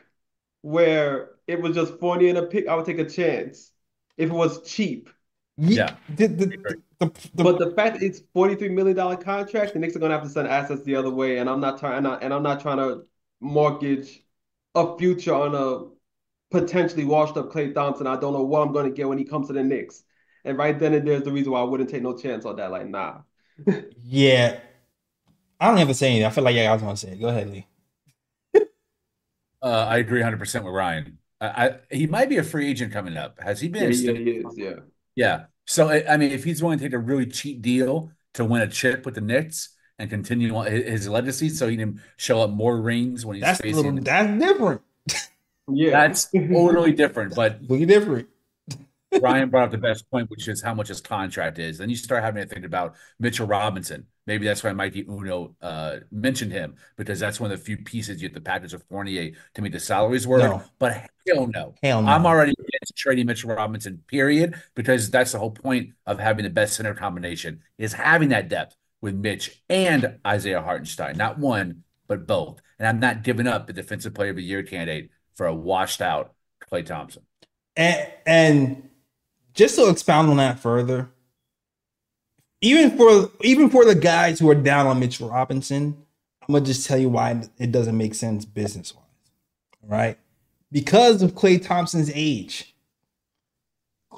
where 0.63 1.31
it 1.47 1.61
was 1.61 1.75
just 1.75 1.99
Fournier 1.99 2.31
and 2.31 2.39
a 2.39 2.47
pick, 2.47 2.69
I 2.69 2.75
would 2.75 2.87
take 2.87 2.99
a 2.99 3.09
chance. 3.09 3.71
If 4.17 4.31
it 4.31 4.35
was 4.35 4.69
cheap. 4.71 5.09
Yeah. 5.57 5.97
The, 6.09 6.27
the, 6.27 6.47
the, 6.47 6.47
the, 6.99 7.13
the- 7.35 7.45
But 7.45 7.59
the 7.59 7.73
fact 7.77 7.99
that 8.01 8.05
it's 8.05 8.21
$43 8.35 8.71
million 8.71 8.97
contract, 9.19 9.73
the 9.75 9.79
Knicks 9.79 9.97
are 9.97 9.99
gonna 9.99 10.15
have 10.15 10.23
to 10.25 10.29
send 10.29 10.49
assets 10.49 10.83
the 10.83 10.97
other 10.97 11.11
way, 11.11 11.39
and 11.39 11.49
I'm 11.49 11.61
not 11.61 11.79
trying 11.79 11.99
and, 11.99 12.09
I, 12.09 12.15
and 12.17 12.33
I'm 12.35 12.43
not 12.43 12.61
trying 12.61 12.79
to 12.79 13.03
mortgage 13.41 14.23
a 14.75 14.97
future 14.97 15.35
on 15.35 15.55
a 15.55 15.91
potentially 16.51 17.05
washed 17.05 17.37
up 17.37 17.51
Klay 17.51 17.75
Thompson. 17.75 18.07
I 18.07 18.17
don't 18.19 18.33
know 18.33 18.43
what 18.43 18.67
I'm 18.67 18.73
gonna 18.73 18.91
get 18.91 19.09
when 19.09 19.19
he 19.19 19.25
comes 19.25 19.49
to 19.49 19.53
the 19.53 19.63
Knicks. 19.63 20.03
And 20.45 20.59
right 20.59 20.79
then 20.79 20.95
and 20.95 21.07
there's 21.07 21.23
the 21.23 21.33
reason 21.33 21.53
why 21.53 21.61
I 21.61 21.65
wouldn't 21.65 21.91
take 21.91 22.03
no 22.03 22.17
chance 22.17 22.45
on 22.45 22.57
that. 22.57 22.71
Like, 22.71 22.89
nah. 22.89 23.21
yeah. 24.03 24.61
I 25.63 25.69
don't 25.69 25.79
have 25.79 25.89
to 25.89 25.95
say 25.95 26.09
anything. 26.11 26.27
I 26.27 26.31
feel 26.31 26.45
like 26.45 26.57
yeah, 26.57 26.71
I 26.71 26.75
was 26.75 26.83
gonna 26.83 26.97
say 26.97 27.13
it. 27.13 27.21
Go 27.21 27.29
ahead, 27.29 27.49
Lee. 27.51 27.67
Uh, 29.63 29.87
I 29.89 29.99
agree 29.99 30.21
100% 30.21 30.65
with 30.65 30.75
Ryan. 30.75 31.19
I, 31.41 31.47
I, 31.67 31.79
he 31.91 32.07
might 32.07 32.29
be 32.29 32.39
a 32.39 32.43
free 32.43 32.69
agent 32.69 32.93
coming 32.93 33.17
up. 33.17 33.41
Has 33.41 33.61
he 33.61 33.69
Yeah, 33.73 33.91
been? 33.91 33.93
yeah, 34.01 34.13
he 34.13 34.31
is, 34.31 34.55
yeah. 34.57 34.75
Yeah. 35.15 35.45
So 35.67 35.89
I, 35.89 36.15
I 36.15 36.17
mean, 36.17 36.33
if 36.33 36.45
he's 36.45 36.63
willing 36.63 36.79
to 36.79 36.85
take 36.85 36.93
a 36.95 36.99
really 36.99 37.27
cheap 37.27 37.63
deal 37.63 38.11
to 38.35 38.45
win 38.45 38.63
a 38.63 38.69
chip 38.69 39.05
with 39.05 39.15
the 39.15 39.21
Knicks 39.21 39.71
and 39.99 40.11
continue 40.11 40.55
on 40.57 40.67
his, 40.67 40.85
his 40.89 41.09
legacy, 41.09 41.49
so 41.49 41.69
he 41.69 41.77
can 41.77 42.01
show 42.17 42.41
up 42.43 42.51
more 42.51 42.81
rings 42.81 43.25
when 43.25 43.37
he's 43.37 43.43
That's 43.43 43.61
a 43.61 43.63
facing. 43.63 43.95
little. 43.95 44.01
That's 44.05 44.39
different. 44.39 44.83
Yeah. 45.69 45.91
That's 45.91 46.29
totally 46.31 46.93
different. 46.93 47.35
But 47.35 47.61
Really 47.69 47.87
different. 47.87 48.29
Ryan 49.19 49.51
brought 49.51 49.65
up 49.67 49.71
the 49.73 49.79
best 49.79 50.11
point, 50.11 50.31
which 50.31 50.49
is 50.49 50.63
how 50.63 50.75
much 50.75 50.89
his 50.89 51.01
contract 51.01 51.59
is. 51.59 51.79
Then 51.79 51.91
you 51.91 51.97
start 51.97 52.23
having 52.25 52.43
to 52.47 52.53
think 52.53 52.65
about 52.67 52.95
Mitchell 53.19 53.47
Robinson. 53.47 54.07
Maybe 54.27 54.47
that's 54.47 54.63
why 54.63 54.73
Mikey 54.73 55.05
Uno 55.09 55.57
uh, 55.61 55.97
mentioned 56.11 56.53
him 56.53 56.77
because 56.97 57.19
that's 57.19 57.41
one 57.41 57.51
of 57.51 57.59
the 57.59 57.65
few 57.65 57.77
pieces 57.77 58.23
you 58.23 58.29
have 58.29 58.35
to 58.35 58.41
package 58.41 58.73
with 58.73 58.85
Fournier 58.85 59.33
to 59.55 59.63
make 59.63 59.73
the 59.73 59.81
salaries 59.81 60.27
work. 60.27 60.43
No. 60.43 60.63
But 60.79 61.09
hell 61.27 61.49
no. 61.49 61.75
Hell 61.83 62.03
no. 62.03 62.09
I'm 62.09 62.25
already 62.25 62.53
against 62.53 62.97
trading 62.97 63.27
Mitchell 63.27 63.51
Robinson, 63.51 64.03
period, 64.07 64.55
because 64.75 65.11
that's 65.11 65.33
the 65.33 65.39
whole 65.39 65.51
point 65.51 65.95
of 66.07 66.21
having 66.21 66.45
the 66.45 66.51
best 66.51 66.77
center 66.77 66.95
combination 66.95 67.63
is 67.79 67.93
having 67.93 68.29
that 68.29 68.49
depth 68.49 68.77
with 69.01 69.15
Mitch 69.17 69.63
and 69.69 70.19
Isaiah 70.25 70.63
Hartenstein. 70.63 71.17
Not 71.17 71.39
one, 71.39 71.83
but 72.07 72.27
both. 72.27 72.63
And 72.79 72.87
I'm 72.87 73.01
not 73.01 73.25
giving 73.25 73.47
up 73.47 73.67
the 73.67 73.73
defensive 73.73 74.15
player 74.15 74.31
of 74.31 74.37
the 74.37 74.43
year 74.43 74.63
candidate 74.63 75.11
for 75.35 75.47
a 75.47 75.55
washed 75.55 76.01
out 76.01 76.35
Klay 76.71 76.87
Thompson. 76.87 77.23
And 77.77 78.07
and 78.27 78.89
just 79.55 79.77
to 79.77 79.89
expound 79.89 80.31
on 80.31 80.37
that 80.37 80.61
further, 80.61 81.12
even 82.63 82.97
for 82.97 83.31
even 83.43 83.69
for 83.69 83.85
the 83.85 83.95
guys 83.95 84.39
who 84.39 84.49
are 84.49 84.55
down 84.55 84.87
on 84.87 84.99
Mitchell 84.99 85.29
Robinson, 85.29 85.97
I'm 86.43 86.55
gonna 86.55 86.65
just 86.65 86.87
tell 86.87 86.97
you 86.97 87.11
why 87.11 87.43
it 87.59 87.73
doesn't 87.73 87.97
make 87.97 88.15
sense 88.15 88.45
business 88.45 88.95
wise. 88.95 89.05
Right? 89.83 90.19
Because 90.71 91.23
of 91.23 91.33
Klay 91.33 91.63
Thompson's 91.63 92.11
age. 92.15 92.75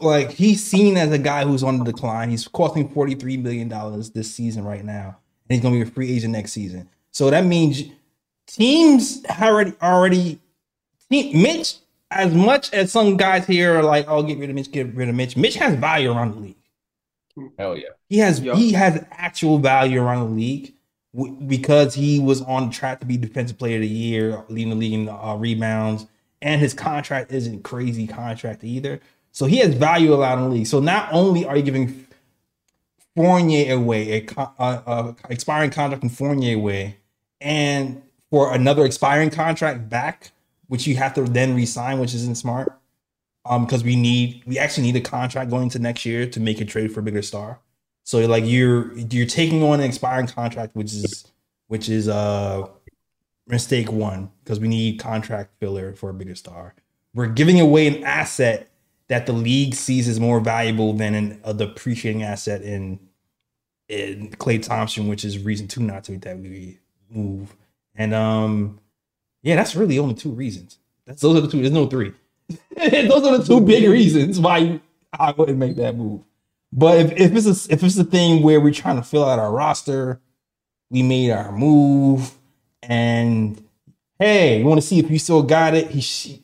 Like 0.01 0.31
he's 0.31 0.63
seen 0.63 0.97
as 0.97 1.11
a 1.11 1.19
guy 1.19 1.45
who's 1.45 1.63
on 1.63 1.79
the 1.79 1.85
decline. 1.85 2.29
He's 2.29 2.47
costing 2.49 2.89
$43 2.89 3.41
million 3.41 3.69
this 4.13 4.35
season 4.35 4.65
right 4.65 4.85
now. 4.85 5.19
And 5.49 5.55
he's 5.55 5.61
gonna 5.61 5.77
be 5.77 5.83
a 5.83 5.87
free 5.87 6.15
agent 6.15 6.33
next 6.33 6.53
season. 6.53 6.89
So 7.13 7.31
that 7.31 7.45
means 7.47 7.85
teams 8.47 9.25
already 9.41 9.73
already 9.81 10.41
team, 11.11 11.43
Mitch, 11.43 11.77
as 12.11 12.35
much 12.35 12.73
as 12.73 12.93
some 12.93 13.17
guys 13.17 13.47
here 13.47 13.79
are 13.79 13.83
like, 13.83 14.07
"Oh, 14.09 14.23
get 14.23 14.39
rid 14.39 14.51
of 14.51 14.57
Mitch, 14.57 14.71
get 14.71 14.95
rid 14.95 15.09
of 15.09 15.15
Mitch." 15.15 15.37
Mitch 15.37 15.55
has 15.57 15.77
value 15.77 16.13
around 16.13 16.35
the 16.35 16.41
league. 16.41 16.57
Hell 17.59 17.77
yeah. 17.77 17.89
He 18.09 18.19
has 18.19 18.41
Yup. 18.41 18.57
he 18.57 18.73
has 18.73 19.05
actual 19.11 19.59
value 19.59 20.01
around 20.01 20.21
the 20.29 20.35
league. 20.37 20.75
w- 21.15 21.35
because 21.47 21.95
he 21.95 22.21
was 22.21 22.43
on 22.43 22.71
track 22.71 23.01
to 23.01 23.07
be 23.07 23.17
defensive 23.17 23.59
player 23.59 23.77
of 23.77 23.83
the 23.83 23.89
year, 23.89 24.45
leading 24.49 24.71
the 24.71 24.77
league 24.77 24.93
in 24.93 25.09
uh, 25.09 25.35
rebounds, 25.37 26.07
and 26.43 26.61
his 26.61 26.75
contract 26.75 27.33
isn't 27.33 27.63
crazy 27.65 28.07
contract 28.07 28.63
either. 28.65 29.01
So 29.33 29.47
he 29.47 29.57
has 29.59 29.75
value 29.75 30.15
allowed 30.15 30.39
in 30.39 30.45
the 30.45 30.51
league. 30.51 30.67
So 30.67 30.79
not 30.81 31.09
only 31.13 31.45
are 31.45 31.57
you 31.57 31.63
giving 31.63 32.07
Fournier 33.17 33.75
away, 33.75 34.11
a, 34.13 34.21
co- 34.23 34.51
uh, 34.59 34.81
uh, 34.87 35.13
expiring 35.29 35.71
contract 35.71 36.01
from 36.01 36.09
Fournier 36.11 36.57
away, 36.57 36.97
and 37.41 38.03
for 38.31 38.53
another 38.53 38.85
expiring 38.85 39.31
contract 39.31 39.89
back, 39.89 40.33
which 40.67 40.87
you 40.87 40.97
have 40.97 41.15
to 41.15 41.23
then 41.25 41.55
resign, 41.55 42.01
which 42.01 42.15
isn't 42.15 42.37
smart. 42.37 42.77
Um, 43.47 43.67
because 43.67 43.85
we 43.85 43.95
need 43.95 44.43
we 44.47 44.59
actually 44.59 44.85
need 44.85 44.97
a 44.97 45.03
contract 45.03 45.51
going 45.51 45.65
into 45.65 45.79
next 45.79 46.07
year 46.07 46.27
to 46.27 46.41
make 46.41 46.61
a 46.61 46.65
trade 46.65 46.93
for 46.93 47.01
a 47.01 47.03
bigger 47.03 47.23
star. 47.23 47.61
So 48.05 48.21
like 48.27 48.45
you're 48.47 48.97
you're 48.97 49.27
taking 49.27 49.63
on 49.63 49.81
an 49.81 49.87
expiring 49.87 50.27
contract, 50.27 50.75
which 50.75 50.93
is 50.93 51.31
which 51.69 51.89
is 51.89 52.09
uh 52.09 52.67
mistake 53.47 53.93
one 53.93 54.31
because 54.43 54.61
we 54.61 54.69
need 54.69 54.99
contract 54.99 55.51
filler 55.61 55.93
for 55.95 56.11
a 56.11 56.15
bigger 56.15 56.35
star. 56.35 56.75
We're 57.15 57.27
giving 57.27 57.61
away 57.61 57.87
an 57.87 58.03
asset 58.05 58.71
that 59.09 59.27
the 59.27 59.33
league 59.33 59.75
sees 59.75 60.09
as 60.09 60.19
more 60.19 60.41
valuable 60.41 60.93
than 60.93 61.15
an 61.15 61.41
uh, 61.45 61.53
depreciating 61.53 62.23
asset 62.23 62.63
in 62.63 62.99
in 63.89 64.31
Klay 64.31 64.63
Thompson, 64.63 65.09
which 65.09 65.25
is 65.25 65.39
reason 65.39 65.69
two 65.69 65.83
not 65.83 66.05
to 66.05 66.13
make 66.13 66.23
that 66.23 66.39
we 66.39 66.79
move. 67.11 67.55
And 67.95 68.15
um, 68.15 68.81
yeah, 69.43 69.57
that's 69.57 69.77
really 69.77 69.99
only 69.99 70.15
two 70.15 70.31
reasons. 70.31 70.79
That's 71.07 71.21
those 71.21 71.37
are 71.37 71.43
the 71.43 71.49
two. 71.49 71.59
There's 71.59 71.73
no 71.73 71.87
three. 71.87 72.13
those 72.77 73.27
are 73.27 73.39
the 73.39 73.45
two 73.45 73.61
big 73.61 73.89
reasons 73.89 74.41
why 74.41 74.81
I 75.13 75.33
wouldn't 75.33 75.59
make 75.59 75.77
that 75.77 75.97
move. 75.97 76.23
But 76.73 76.99
if, 76.99 77.13
if 77.13 77.37
it's 77.37 77.69
a, 77.69 77.73
if 77.73 77.83
it's 77.83 77.99
a 77.99 78.05
thing 78.05 78.43
where 78.43 78.61
we're 78.61 78.73
trying 78.73 78.97
to 78.97 79.03
fill 79.03 79.25
out 79.25 79.39
our 79.39 79.53
roster, 79.53 80.21
we 80.91 81.03
made 81.03 81.31
our 81.31 81.53
move, 81.53 82.33
and 82.83 83.63
hey, 84.19 84.59
you 84.59 84.65
want 84.65 84.81
to 84.81 84.87
see 84.87 84.99
if 84.99 85.11
you 85.11 85.19
still 85.19 85.43
got 85.43 85.75
it? 85.75 85.91
He's 85.91 86.39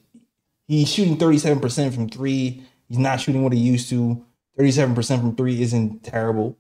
he's 0.69 0.93
shooting 0.93 1.17
37% 1.17 1.95
from 1.95 2.09
three. 2.09 2.63
He's 2.89 2.99
not 2.99 3.21
shooting 3.21 3.43
what 3.43 3.53
he 3.53 3.59
used 3.59 3.89
to. 3.91 4.25
37% 4.59 5.21
from 5.21 5.37
three 5.37 5.63
isn't 5.63 6.03
terrible. 6.05 6.57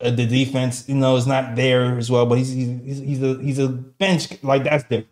Uh, 0.00 0.10
the 0.10 0.26
defense, 0.26 0.88
you 0.88 0.96
know, 0.96 1.16
is 1.16 1.26
not 1.26 1.54
there 1.54 1.96
as 1.96 2.10
well, 2.10 2.26
but 2.26 2.38
he's 2.38 2.50
he's 2.50 2.98
he's 2.98 3.22
a 3.22 3.38
he's 3.40 3.58
a 3.58 3.68
bench 3.68 4.42
like 4.42 4.64
that's 4.64 4.82
different. 4.84 5.08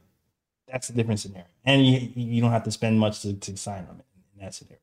That's 0.67 0.89
a 0.89 0.93
different 0.93 1.21
scenario, 1.21 1.47
and 1.65 1.85
you 1.87 2.11
you 2.15 2.41
don't 2.43 2.51
have 2.53 2.65
to 2.65 2.71
spend 2.71 2.99
much 3.01 3.23
to, 3.23 3.33
to 3.35 3.57
sign 3.57 3.85
him 3.87 4.03
in 4.35 4.41
that 4.45 4.55
scenario. 4.55 4.79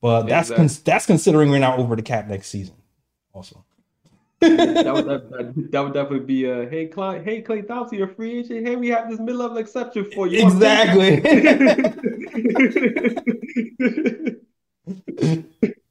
But 0.00 0.22
that's 0.28 0.50
Exactly. 0.50 0.56
cons- 0.56 0.82
that's 0.82 1.06
considering 1.06 1.50
we're 1.50 1.58
not 1.60 1.78
over 1.78 1.94
the 1.96 2.02
cap 2.02 2.26
next 2.28 2.48
season. 2.48 2.74
Also, 3.32 3.64
That 4.40 4.92
would 4.94 5.04
that, 5.06 5.70
that 5.72 5.80
would 5.84 5.92
definitely 5.94 6.26
be 6.26 6.44
a 6.46 6.68
hey 6.68 6.88
Klay 6.88 7.22
hey 7.24 7.42
Klay 7.42 7.66
Thompson, 7.66 7.98
you're 7.98 8.10
a 8.10 8.14
free 8.14 8.38
agent. 8.40 8.66
Hey, 8.66 8.76
we 8.76 8.88
have 8.88 9.08
this 9.10 9.20
mid-level 9.20 9.58
exception 9.58 10.10
for 10.14 10.26
you. 10.26 10.38
You 10.38 10.46
Exactly. 10.46 11.20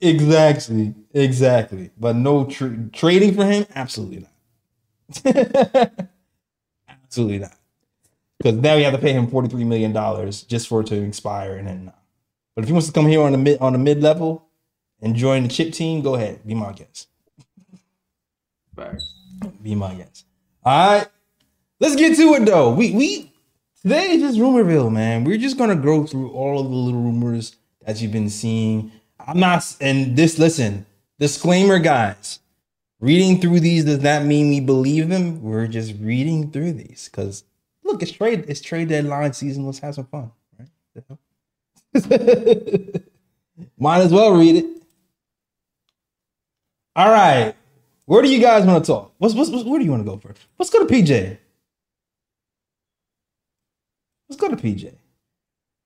exactly, 0.02 0.93
exactly. 1.14 1.91
But 1.97 2.16
no 2.16 2.45
tra- 2.45 2.89
trading 2.91 3.36
for 3.36 3.45
him, 3.45 3.66
absolutely 3.76 4.26
not. 5.26 5.26
absolutely 6.89 7.39
not. 7.39 7.56
Because 8.39 8.55
now 8.55 8.77
we 8.77 8.83
have 8.83 8.93
to 8.93 8.99
pay 8.99 9.11
him 9.11 9.27
forty 9.27 9.49
three 9.49 9.65
million 9.65 9.91
dollars 9.91 10.43
just 10.43 10.67
for 10.67 10.81
it 10.81 10.87
to 10.87 11.03
expire, 11.03 11.55
and 11.55 11.67
then. 11.67 11.93
But 12.55 12.63
if 12.63 12.67
he 12.67 12.73
wants 12.73 12.87
to 12.87 12.93
come 12.93 13.07
here 13.07 13.21
on 13.21 13.33
the 13.33 13.37
mid 13.37 13.59
on 13.59 13.73
the 13.73 13.79
mid 13.79 14.01
level 14.01 14.47
and 15.01 15.15
join 15.15 15.43
the 15.43 15.49
chip 15.49 15.73
team, 15.73 16.01
go 16.01 16.15
ahead, 16.15 16.45
be 16.45 16.53
my 16.53 16.71
guest. 16.73 17.07
Be 19.61 19.75
my 19.75 19.93
guest. 19.93 20.25
All 20.63 20.97
right, 20.97 21.07
let's 21.79 21.95
get 21.95 22.15
to 22.15 22.33
it 22.35 22.45
though. 22.45 22.73
We 22.73 22.91
we 22.91 23.33
today 23.81 24.11
is 24.11 24.21
just 24.21 24.37
rumorville, 24.39 24.91
man. 24.91 25.25
We're 25.25 25.37
just 25.37 25.57
gonna 25.57 25.75
go 25.75 26.05
through 26.05 26.31
all 26.31 26.59
of 26.59 26.69
the 26.69 26.75
little 26.75 27.01
rumors 27.01 27.57
that 27.85 28.01
you've 28.01 28.11
been 28.13 28.29
seeing. 28.29 28.91
I'm 29.19 29.39
not, 29.39 29.65
and 29.81 30.15
this 30.15 30.39
listen, 30.39 30.85
disclaimer, 31.19 31.79
guys. 31.79 32.39
Reading 33.01 33.39
through 33.39 33.61
these 33.61 33.85
does 33.85 34.01
not 34.01 34.25
mean 34.25 34.49
we 34.49 34.59
believe 34.59 35.07
them. 35.09 35.41
We're 35.41 35.67
just 35.67 35.95
reading 35.99 36.51
through 36.51 36.73
these 36.73 37.09
because 37.09 37.43
look, 37.89 38.01
it's 38.01 38.11
trade, 38.11 38.45
it's 38.47 38.61
trade 38.61 38.89
deadline 38.89 39.33
season. 39.33 39.65
Let's 39.65 39.79
have 39.79 39.95
some 39.95 40.05
fun, 40.05 40.31
right? 40.57 40.69
Might 43.77 44.01
as 44.01 44.11
well 44.11 44.33
read 44.33 44.55
it. 44.57 44.65
All 46.95 47.09
right. 47.09 47.55
Where 48.05 48.21
do 48.21 48.29
you 48.29 48.39
guys 48.39 48.65
want 48.65 48.83
to 48.83 48.91
talk? 48.91 49.13
What's, 49.17 49.33
what's, 49.35 49.49
what's 49.49 49.65
where 49.65 49.79
do 49.79 49.85
you 49.85 49.91
want 49.91 50.05
to 50.05 50.09
go 50.09 50.17
first? 50.17 50.41
Let's 50.57 50.71
go 50.71 50.85
to 50.85 50.93
PJ. 50.93 51.37
Let's 54.27 54.41
go 54.41 54.49
to 54.49 54.55
PJ. 54.55 54.93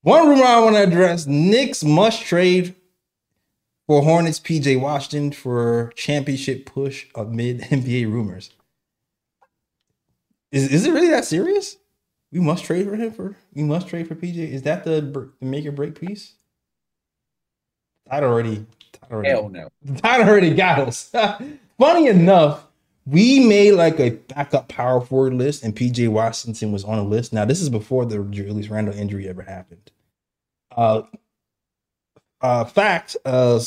One 0.02 0.28
rumor 0.28 0.44
I 0.44 0.60
want 0.60 0.76
to 0.76 0.84
address: 0.84 1.26
Knicks 1.28 1.84
must 1.84 2.22
trade 2.24 2.76
for 3.88 4.02
Hornets 4.02 4.40
PJ 4.40 4.80
Washington 4.80 5.32
for 5.32 5.92
championship 5.96 6.66
push 6.66 7.08
amid 7.16 7.62
NBA 7.64 8.12
rumors. 8.12 8.52
Is 10.52 10.72
is 10.72 10.86
it 10.86 10.92
really 10.94 11.10
that 11.10 11.26
serious? 11.26 11.78
We 12.34 12.40
must 12.40 12.64
trade 12.64 12.88
for 12.88 12.96
him 12.96 13.12
for 13.12 13.38
we 13.54 13.62
must 13.62 13.88
trade 13.88 14.08
for 14.08 14.16
PJ. 14.16 14.38
Is 14.38 14.64
that 14.64 14.84
the, 14.84 15.02
the 15.40 15.46
make 15.46 15.68
or 15.68 15.72
break 15.72 16.00
piece? 16.00 16.34
I'd 18.10 18.24
already, 18.24 18.66
I'd 19.04 19.12
already 19.12 19.30
Hell 19.30 19.50
no. 19.50 19.70
that 19.84 20.28
already 20.28 20.52
got 20.56 20.80
us. 20.80 21.14
Funny 21.80 22.08
enough, 22.08 22.66
we 23.06 23.46
made 23.46 23.74
like 23.74 24.00
a 24.00 24.10
backup 24.12 24.68
power 24.68 25.00
forward 25.00 25.36
list, 25.36 25.64
and 25.64 25.76
PJ 25.76 26.08
Washington 26.10 26.72
was 26.72 26.84
on 26.84 26.98
a 26.98 27.04
list. 27.04 27.34
Now, 27.34 27.46
this 27.46 27.62
is 27.62 27.70
before 27.70 28.04
the 28.06 28.24
Julius 28.24 28.68
Randle 28.68 28.96
injury 28.96 29.30
ever 29.30 29.44
happened. 29.44 29.92
Uh, 30.76 31.04
uh, 32.42 32.66
fact, 32.66 33.16
uh, 33.26 33.60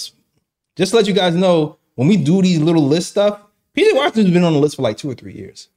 just 0.75 0.91
to 0.91 0.97
let 0.97 1.07
you 1.07 1.14
guys 1.14 1.37
know, 1.37 1.79
when 1.95 2.09
we 2.09 2.17
do 2.17 2.43
these 2.43 2.59
little 2.59 2.85
list 2.85 3.11
stuff, 3.11 3.41
PJ 3.77 3.95
Washington's 3.95 4.31
been 4.31 4.43
on 4.43 4.55
the 4.55 4.59
list 4.59 4.75
for 4.75 4.83
like 4.83 4.97
two 4.97 5.09
or 5.09 5.14
three 5.14 5.35
years. 5.35 5.69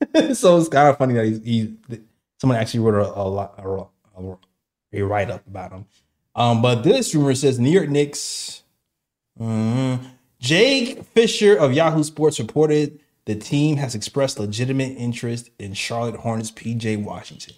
so 0.34 0.58
it's 0.58 0.68
kind 0.68 0.88
of 0.88 0.98
funny 0.98 1.14
that 1.14 1.26
he's, 1.26 1.42
he 1.42 1.76
someone 2.38 2.58
actually 2.58 2.80
wrote 2.80 3.06
a, 3.06 3.12
a, 3.12 3.88
a, 4.18 4.38
a, 4.94 5.02
write 5.02 5.30
up 5.30 5.46
about 5.46 5.72
him. 5.72 5.84
Um, 6.34 6.62
but 6.62 6.82
this 6.82 7.14
rumor 7.14 7.34
says 7.34 7.58
New 7.58 7.70
York 7.70 7.88
Knicks. 7.88 8.62
Mhm. 9.38 10.00
Jake 10.38 11.04
Fisher 11.04 11.54
of 11.54 11.72
Yahoo 11.74 12.02
Sports 12.02 12.38
reported 12.38 13.00
the 13.26 13.34
team 13.34 13.76
has 13.76 13.94
expressed 13.94 14.38
legitimate 14.38 14.96
interest 14.96 15.50
in 15.58 15.74
Charlotte 15.74 16.16
Hornets 16.16 16.50
PJ 16.50 17.04
Washington. 17.04 17.54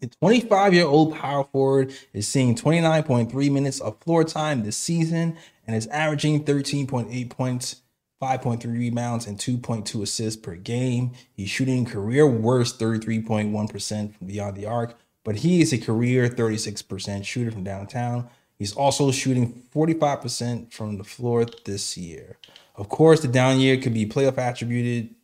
The 0.00 0.08
25 0.08 0.74
year 0.74 0.86
old 0.86 1.14
power 1.14 1.44
forward 1.44 1.92
is 2.12 2.28
seeing 2.28 2.54
29.3 2.54 3.50
minutes 3.50 3.80
of 3.80 3.98
floor 4.00 4.24
time 4.24 4.62
this 4.62 4.76
season 4.76 5.36
and 5.66 5.74
is 5.74 5.86
averaging 5.88 6.44
13.8 6.44 7.30
points, 7.30 7.82
5.3 8.20 8.64
rebounds, 8.64 9.26
and 9.26 9.38
2.2 9.38 10.02
assists 10.02 10.40
per 10.40 10.56
game. 10.56 11.12
He's 11.32 11.50
shooting 11.50 11.84
career 11.84 12.26
worst 12.26 12.78
33.1% 12.78 14.14
from 14.14 14.26
beyond 14.26 14.56
the 14.56 14.66
arc, 14.66 14.98
but 15.24 15.36
he 15.36 15.60
is 15.60 15.72
a 15.72 15.78
career 15.78 16.28
36% 16.28 17.24
shooter 17.24 17.50
from 17.50 17.64
downtown. 17.64 18.28
He's 18.58 18.72
also 18.72 19.10
shooting 19.10 19.62
45% 19.74 20.72
from 20.72 20.96
the 20.96 21.04
floor 21.04 21.44
this 21.64 21.96
year. 21.98 22.38
Of 22.74 22.88
course, 22.88 23.20
the 23.20 23.28
down 23.28 23.60
year 23.60 23.76
could 23.76 23.94
be 23.94 24.06
playoff 24.06 24.38
attributed. 24.38 25.14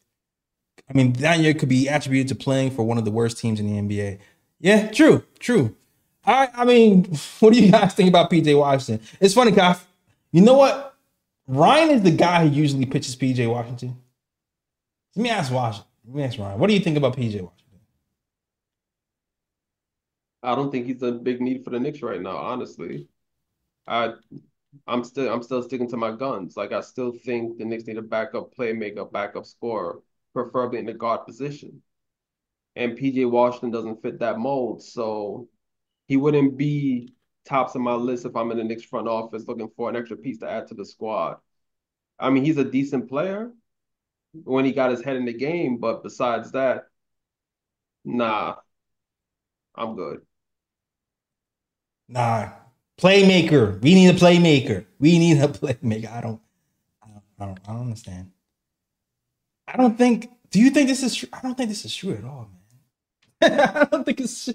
I 0.88 0.94
mean, 0.94 1.12
down 1.12 1.42
year 1.42 1.54
could 1.54 1.68
be 1.68 1.88
attributed 1.88 2.28
to 2.28 2.34
playing 2.34 2.72
for 2.72 2.82
one 2.82 2.98
of 2.98 3.04
the 3.04 3.10
worst 3.10 3.38
teams 3.38 3.58
in 3.58 3.66
the 3.66 3.80
NBA. 3.80 4.18
Yeah, 4.60 4.90
true, 4.90 5.24
true. 5.38 5.74
I, 6.24 6.48
I 6.54 6.64
mean, 6.64 7.04
what 7.40 7.52
do 7.52 7.60
you 7.60 7.70
guys 7.70 7.94
think 7.94 8.08
about 8.08 8.30
PJ 8.30 8.56
Washington? 8.58 9.06
It's 9.20 9.34
funny, 9.34 9.52
Kyle. 9.52 9.80
You 10.30 10.42
know 10.42 10.54
what? 10.54 10.91
Ryan 11.52 11.90
is 11.90 12.02
the 12.02 12.10
guy 12.10 12.46
who 12.46 12.54
usually 12.54 12.86
pitches 12.86 13.14
PJ 13.14 13.46
Washington. 13.46 13.94
Let 15.14 15.22
me 15.22 15.28
ask 15.28 15.52
Washington. 15.52 15.90
Let 16.06 16.14
me 16.14 16.22
ask 16.22 16.38
Ryan. 16.38 16.58
What 16.58 16.68
do 16.68 16.72
you 16.72 16.80
think 16.80 16.96
about 16.96 17.14
PJ 17.14 17.42
Washington? 17.42 17.80
I 20.42 20.54
don't 20.54 20.70
think 20.70 20.86
he's 20.86 21.02
a 21.02 21.12
big 21.12 21.42
need 21.42 21.62
for 21.62 21.68
the 21.68 21.78
Knicks 21.78 22.00
right 22.00 22.22
now, 22.22 22.38
honestly. 22.38 23.06
I 23.86 24.14
I'm 24.86 25.04
still 25.04 25.30
I'm 25.30 25.42
still 25.42 25.62
sticking 25.62 25.90
to 25.90 25.98
my 25.98 26.12
guns. 26.12 26.56
Like 26.56 26.72
I 26.72 26.80
still 26.80 27.12
think 27.12 27.58
the 27.58 27.66
Knicks 27.66 27.86
need 27.86 27.98
a 27.98 28.02
backup 28.02 28.54
playmaker, 28.54 29.12
backup 29.12 29.44
scorer, 29.44 29.98
preferably 30.32 30.78
in 30.78 30.86
the 30.86 30.94
guard 30.94 31.26
position. 31.26 31.82
And 32.76 32.96
PJ 32.96 33.30
Washington 33.30 33.72
doesn't 33.72 34.00
fit 34.00 34.20
that 34.20 34.38
mold, 34.38 34.82
so 34.82 35.48
he 36.08 36.16
wouldn't 36.16 36.56
be 36.56 37.12
tops 37.44 37.74
of 37.74 37.80
my 37.80 37.94
list 37.94 38.24
if 38.24 38.36
I'm 38.36 38.50
in 38.50 38.58
the 38.58 38.64
Knicks 38.64 38.84
front 38.84 39.08
office 39.08 39.46
looking 39.46 39.70
for 39.76 39.88
an 39.88 39.96
extra 39.96 40.16
piece 40.16 40.38
to 40.38 40.50
add 40.50 40.68
to 40.68 40.74
the 40.74 40.84
squad. 40.84 41.38
I 42.18 42.30
mean, 42.30 42.44
he's 42.44 42.58
a 42.58 42.64
decent 42.64 43.08
player 43.08 43.52
when 44.32 44.64
he 44.64 44.72
got 44.72 44.90
his 44.90 45.02
head 45.02 45.16
in 45.16 45.24
the 45.24 45.32
game, 45.32 45.78
but 45.78 46.02
besides 46.02 46.52
that, 46.52 46.84
nah, 48.04 48.56
I'm 49.74 49.96
good. 49.96 50.22
Nah, 52.08 52.50
playmaker. 52.98 53.80
We 53.80 53.94
need 53.94 54.08
a 54.08 54.14
playmaker. 54.18 54.84
We 54.98 55.18
need 55.18 55.38
a 55.38 55.48
playmaker. 55.48 56.12
I 56.12 56.20
don't, 56.20 56.40
I 57.02 57.08
don't, 57.08 57.22
I 57.38 57.46
don't, 57.46 57.60
I 57.68 57.72
don't 57.72 57.82
understand. 57.82 58.30
I 59.66 59.76
don't 59.76 59.96
think. 59.96 60.30
Do 60.50 60.60
you 60.60 60.70
think 60.70 60.88
this 60.88 61.02
is? 61.02 61.24
I 61.32 61.40
don't 61.40 61.56
think 61.56 61.70
this 61.70 61.84
is 61.84 61.94
true 61.94 62.12
at 62.14 62.24
all, 62.24 62.50
man. 63.40 63.60
I 63.74 63.84
don't 63.84 64.04
think 64.04 64.20
it's. 64.20 64.50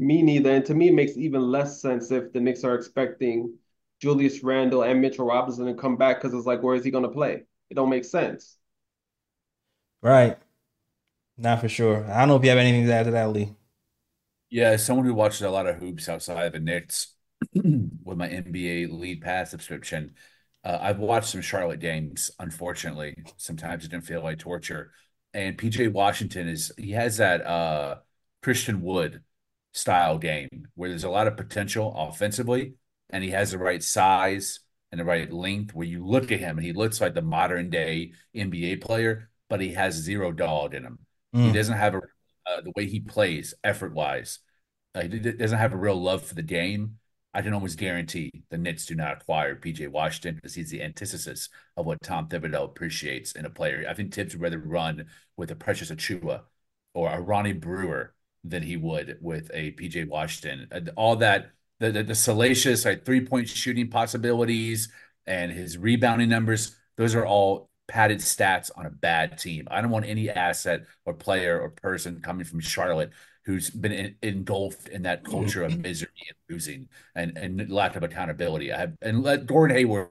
Me 0.00 0.22
neither. 0.22 0.50
And 0.50 0.64
to 0.64 0.74
me, 0.74 0.88
it 0.88 0.94
makes 0.94 1.18
even 1.18 1.42
less 1.42 1.82
sense 1.82 2.10
if 2.10 2.32
the 2.32 2.40
Knicks 2.40 2.64
are 2.64 2.74
expecting 2.74 3.58
Julius 4.00 4.42
Randle 4.42 4.82
and 4.82 4.98
Mitchell 4.98 5.26
Robinson 5.26 5.66
to 5.66 5.74
come 5.74 5.98
back 5.98 6.20
because 6.22 6.32
it's 6.32 6.46
like, 6.46 6.62
where 6.62 6.74
is 6.74 6.82
he 6.84 6.90
going 6.90 7.04
to 7.04 7.10
play? 7.10 7.42
It 7.68 7.74
don't 7.74 7.90
make 7.90 8.06
sense. 8.06 8.56
Right. 10.00 10.38
Not 11.36 11.60
for 11.60 11.68
sure. 11.68 12.10
I 12.10 12.20
don't 12.20 12.28
know 12.28 12.36
if 12.36 12.44
you 12.44 12.48
have 12.48 12.58
anything 12.58 12.86
to 12.86 12.94
add 12.94 13.04
to 13.04 13.10
that, 13.10 13.30
Lee. 13.30 13.54
Yeah, 14.48 14.70
as 14.70 14.84
someone 14.84 15.04
who 15.04 15.12
watches 15.12 15.42
a 15.42 15.50
lot 15.50 15.66
of 15.66 15.76
hoops 15.76 16.08
outside 16.08 16.46
of 16.46 16.52
the 16.54 16.60
Knicks 16.60 17.14
with 17.54 18.16
my 18.16 18.26
NBA 18.26 18.86
League 18.86 19.20
Pass 19.20 19.50
subscription, 19.50 20.14
uh, 20.64 20.78
I've 20.80 20.98
watched 20.98 21.28
some 21.28 21.42
Charlotte 21.42 21.80
games. 21.80 22.30
Unfortunately, 22.38 23.22
sometimes 23.36 23.84
it 23.84 23.90
didn't 23.90 24.04
feel 24.04 24.22
like 24.22 24.38
torture. 24.38 24.92
And 25.34 25.58
PJ 25.58 25.88
Washington 25.92 26.48
is 26.48 26.72
he 26.78 26.92
has 26.92 27.18
that 27.18 27.46
uh, 27.46 27.96
Christian 28.42 28.80
Wood 28.80 29.22
style 29.72 30.18
game 30.18 30.68
where 30.74 30.88
there's 30.88 31.04
a 31.04 31.10
lot 31.10 31.26
of 31.26 31.36
potential 31.36 31.94
offensively, 31.96 32.74
and 33.10 33.22
he 33.24 33.30
has 33.30 33.50
the 33.52 33.58
right 33.58 33.82
size 33.82 34.60
and 34.92 35.00
the 35.00 35.04
right 35.04 35.32
length. 35.32 35.74
Where 35.74 35.86
you 35.86 36.04
look 36.06 36.32
at 36.32 36.40
him 36.40 36.58
and 36.58 36.64
he 36.66 36.72
looks 36.72 37.00
like 37.00 37.14
the 37.14 37.22
modern 37.22 37.70
day 37.70 38.12
NBA 38.34 38.76
player, 38.76 39.30
but 39.48 39.60
he 39.60 39.72
has 39.74 39.94
zero 39.94 40.32
dog 40.32 40.74
in 40.74 40.84
him. 40.84 40.98
He 41.42 41.52
Mm. 41.52 41.54
doesn't 41.54 41.76
have 41.78 41.94
a 41.94 42.00
uh, 42.46 42.60
the 42.62 42.72
way 42.76 42.86
he 42.86 43.00
plays 43.00 43.54
effort 43.62 43.92
wise. 43.94 44.40
Uh, 44.94 45.02
he 45.02 45.08
d- 45.08 45.32
doesn't 45.32 45.58
have 45.58 45.72
a 45.72 45.76
real 45.76 46.00
love 46.00 46.22
for 46.24 46.34
the 46.34 46.42
game. 46.42 46.98
I 47.32 47.42
can 47.42 47.54
almost 47.54 47.78
guarantee 47.78 48.30
the 48.50 48.58
Knicks 48.58 48.86
do 48.86 48.96
not 48.96 49.22
acquire 49.22 49.54
PJ 49.54 49.86
Washington 49.86 50.34
because 50.34 50.54
he's 50.54 50.70
the 50.70 50.82
antithesis 50.82 51.48
of 51.76 51.86
what 51.86 52.02
Tom 52.02 52.28
Thibodeau 52.28 52.64
appreciates 52.64 53.32
in 53.32 53.44
a 53.44 53.50
player. 53.50 53.86
I 53.88 53.94
think 53.94 54.12
Thibs 54.12 54.34
would 54.34 54.42
rather 54.42 54.58
run 54.58 55.06
with 55.36 55.50
a 55.52 55.56
Precious 55.56 55.90
Achiuwa 55.92 56.42
or 56.94 57.10
a 57.10 57.20
Ronnie 57.20 57.52
Brewer 57.52 58.14
than 58.44 58.62
he 58.62 58.76
would 58.76 59.18
with 59.20 59.50
a 59.54 59.72
PJ 59.72 60.08
Washington. 60.08 60.68
Uh, 60.72 60.90
All 60.96 61.16
that 61.16 61.50
the, 61.78 61.90
the, 61.90 62.02
the 62.02 62.14
salacious 62.14 62.84
like 62.84 63.04
three 63.04 63.24
point 63.24 63.48
shooting 63.48 63.88
possibilities 63.88 64.88
and 65.26 65.50
his 65.52 65.78
rebounding 65.78 66.28
numbers, 66.28 66.76
those 66.96 67.14
are 67.14 67.26
all 67.26 67.70
padded 67.88 68.18
stats 68.18 68.70
on 68.76 68.86
a 68.86 68.90
bad 68.90 69.38
team. 69.38 69.66
I 69.70 69.80
don't 69.80 69.90
want 69.90 70.06
any 70.06 70.30
asset 70.30 70.82
or 71.04 71.14
player 71.14 71.60
or 71.60 71.70
person 71.70 72.20
coming 72.20 72.44
from 72.44 72.60
Charlotte 72.60 73.10
who's 73.46 73.70
been 73.70 73.92
in, 73.92 74.16
engulfed 74.22 74.88
in 74.88 75.02
that 75.02 75.24
culture 75.24 75.62
of 75.64 75.78
misery 75.82 76.10
and 76.28 76.36
losing 76.54 76.88
and, 77.14 77.36
and 77.36 77.70
lack 77.70 77.96
of 77.96 78.02
accountability. 78.02 78.72
I 78.72 78.78
have 78.78 78.94
and 79.02 79.22
let 79.22 79.46
Gordon 79.46 79.76
Hayward 79.76 80.10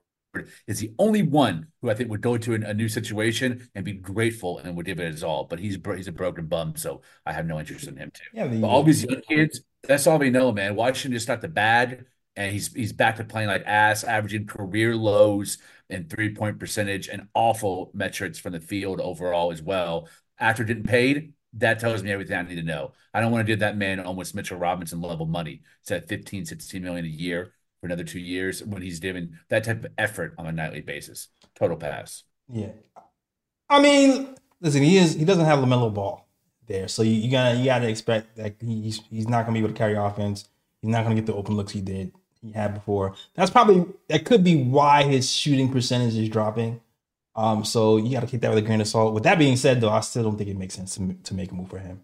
is 0.68 0.80
the 0.80 0.94
only 1.00 1.22
one 1.22 1.68
who 1.82 1.90
I 1.90 1.94
think 1.94 2.10
would 2.10 2.22
go 2.22 2.38
to 2.38 2.54
an, 2.54 2.64
a 2.64 2.74
new 2.74 2.90
situation 2.90 3.70
and 3.76 3.86
be 3.86 3.94
grateful 3.94 4.60
and 4.60 4.76
would 4.76 4.86
give 4.86 5.00
it 5.00 5.12
his 5.12 5.24
all. 5.24 5.46
But 5.46 5.60
he's 5.60 5.78
he's 5.96 6.08
a 6.08 6.12
broken 6.12 6.48
bum, 6.48 6.76
so 6.76 7.02
I 7.26 7.34
have 7.34 7.46
no 7.46 7.60
interest 7.60 7.88
in 7.88 7.98
him 7.98 8.12
too. 8.14 8.24
Yeah, 8.34 8.48
But 8.48 8.68
all 8.68 8.84
these 8.84 9.04
young 9.04 9.18
uh, 9.18 9.22
kids, 9.28 9.62
that's 9.84 10.08
all 10.08 10.20
we 10.20 10.30
know, 10.30 10.52
man. 10.52 10.76
Washington 10.76 11.14
just 11.14 11.28
got 11.28 11.42
the 11.42 11.48
bag, 11.48 12.06
and 12.36 12.52
he's 12.52 12.74
he's 12.74 12.94
back 12.94 13.18
to 13.18 13.24
playing 13.24 13.48
like 13.48 13.64
ass, 13.66 14.04
averaging 14.04 14.48
career 14.48 14.96
lows 14.96 15.58
in 15.90 16.08
three 16.08 16.34
point 16.34 16.60
percentage 16.60 17.08
and 17.08 17.28
awful 17.34 17.92
metrics 17.94 18.40
from 18.40 18.54
the 18.54 18.60
field 18.60 19.02
overall 19.02 19.52
as 19.52 19.62
well. 19.62 20.08
After 20.40 20.64
getting 20.64 20.84
paid, 20.84 21.34
that 21.54 21.80
tells 21.80 22.04
me 22.04 22.12
everything 22.12 22.38
I 22.38 22.44
need 22.44 22.56
to 22.56 22.64
know. 22.64 22.94
I 23.14 23.22
don't 23.22 23.32
want 23.32 23.46
to 23.46 23.52
give 23.52 23.60
that 23.60 23.78
man 23.78 24.00
almost 24.00 24.36
Mitchell 24.36 24.58
Robinson 24.58 25.02
level 25.02 25.26
money. 25.26 25.62
It's 25.82 25.92
at 25.92 26.08
15, 26.08 26.46
16 26.46 26.84
million 26.84 27.06
a 27.06 27.10
year 27.10 27.54
for 27.80 27.88
another 27.88 28.04
two 28.04 28.20
years 28.20 28.64
when 28.64 28.82
he's 28.82 29.00
given 29.00 29.40
that 29.50 29.64
type 29.64 29.84
of 29.84 29.92
effort 29.98 30.34
on 30.38 30.46
a 30.46 30.52
nightly 30.52 30.82
basis. 30.82 31.30
Total 31.56 31.78
pass. 31.78 32.24
Yeah. 32.52 32.72
I 33.70 33.82
mean, 33.82 34.36
listen, 34.62 34.84
he 34.84 34.98
is 34.98 35.14
he 35.14 35.26
doesn't 35.26 35.46
have 35.46 35.60
LaMelo 35.60 35.94
Ball 35.94 36.28
there. 36.68 36.88
So 36.88 37.04
you, 37.04 37.12
you 37.12 37.32
gotta 37.32 37.58
you 37.58 37.66
gotta 37.66 37.88
expect 37.88 38.36
that 38.38 38.56
he's 38.60 39.02
he's 39.10 39.28
not 39.28 39.46
gonna 39.46 39.54
be 39.54 39.60
able 39.60 39.70
to 39.70 39.78
carry 39.78 39.96
offense. 39.96 40.48
He's 40.82 40.90
not 40.90 41.04
gonna 41.04 41.16
get 41.16 41.26
the 41.26 41.36
open 41.36 41.56
looks 41.56 41.72
he 41.72 41.82
did 41.82 42.12
he 42.42 42.52
had 42.52 42.74
before. 42.74 43.16
That's 43.36 43.52
probably 43.52 43.86
that 44.08 44.26
could 44.26 44.44
be 44.44 44.56
why 44.56 45.04
his 45.04 45.30
shooting 45.30 45.72
percentage 45.72 46.16
is 46.16 46.30
dropping. 46.30 46.82
Um, 47.36 47.64
so 47.64 47.98
you 47.98 48.12
gotta 48.12 48.28
take 48.28 48.42
that 48.42 48.50
with 48.50 48.60
a 48.60 48.66
grain 48.66 48.82
of 48.82 48.88
salt. 48.88 49.14
With 49.14 49.24
that 49.24 49.40
being 49.40 49.58
said, 49.58 49.82
though, 49.82 49.92
I 49.92 50.02
still 50.02 50.24
don't 50.24 50.38
think 50.38 50.50
it 50.50 50.58
makes 50.58 50.76
sense 50.76 50.96
to, 50.96 51.14
to 51.24 51.34
make 51.34 51.52
a 51.52 51.56
move 51.56 51.70
for 51.70 51.80
him. 51.80 52.04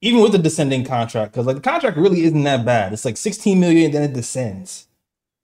Even 0.00 0.20
with 0.20 0.32
the 0.32 0.38
descending 0.38 0.84
contract, 0.84 1.32
because 1.32 1.46
like 1.46 1.56
the 1.56 1.62
contract 1.62 1.96
really 1.96 2.24
isn't 2.24 2.42
that 2.44 2.64
bad. 2.64 2.92
It's 2.92 3.04
like 3.04 3.16
16 3.16 3.58
million, 3.58 3.92
then 3.92 4.02
it 4.02 4.12
descends. 4.12 4.88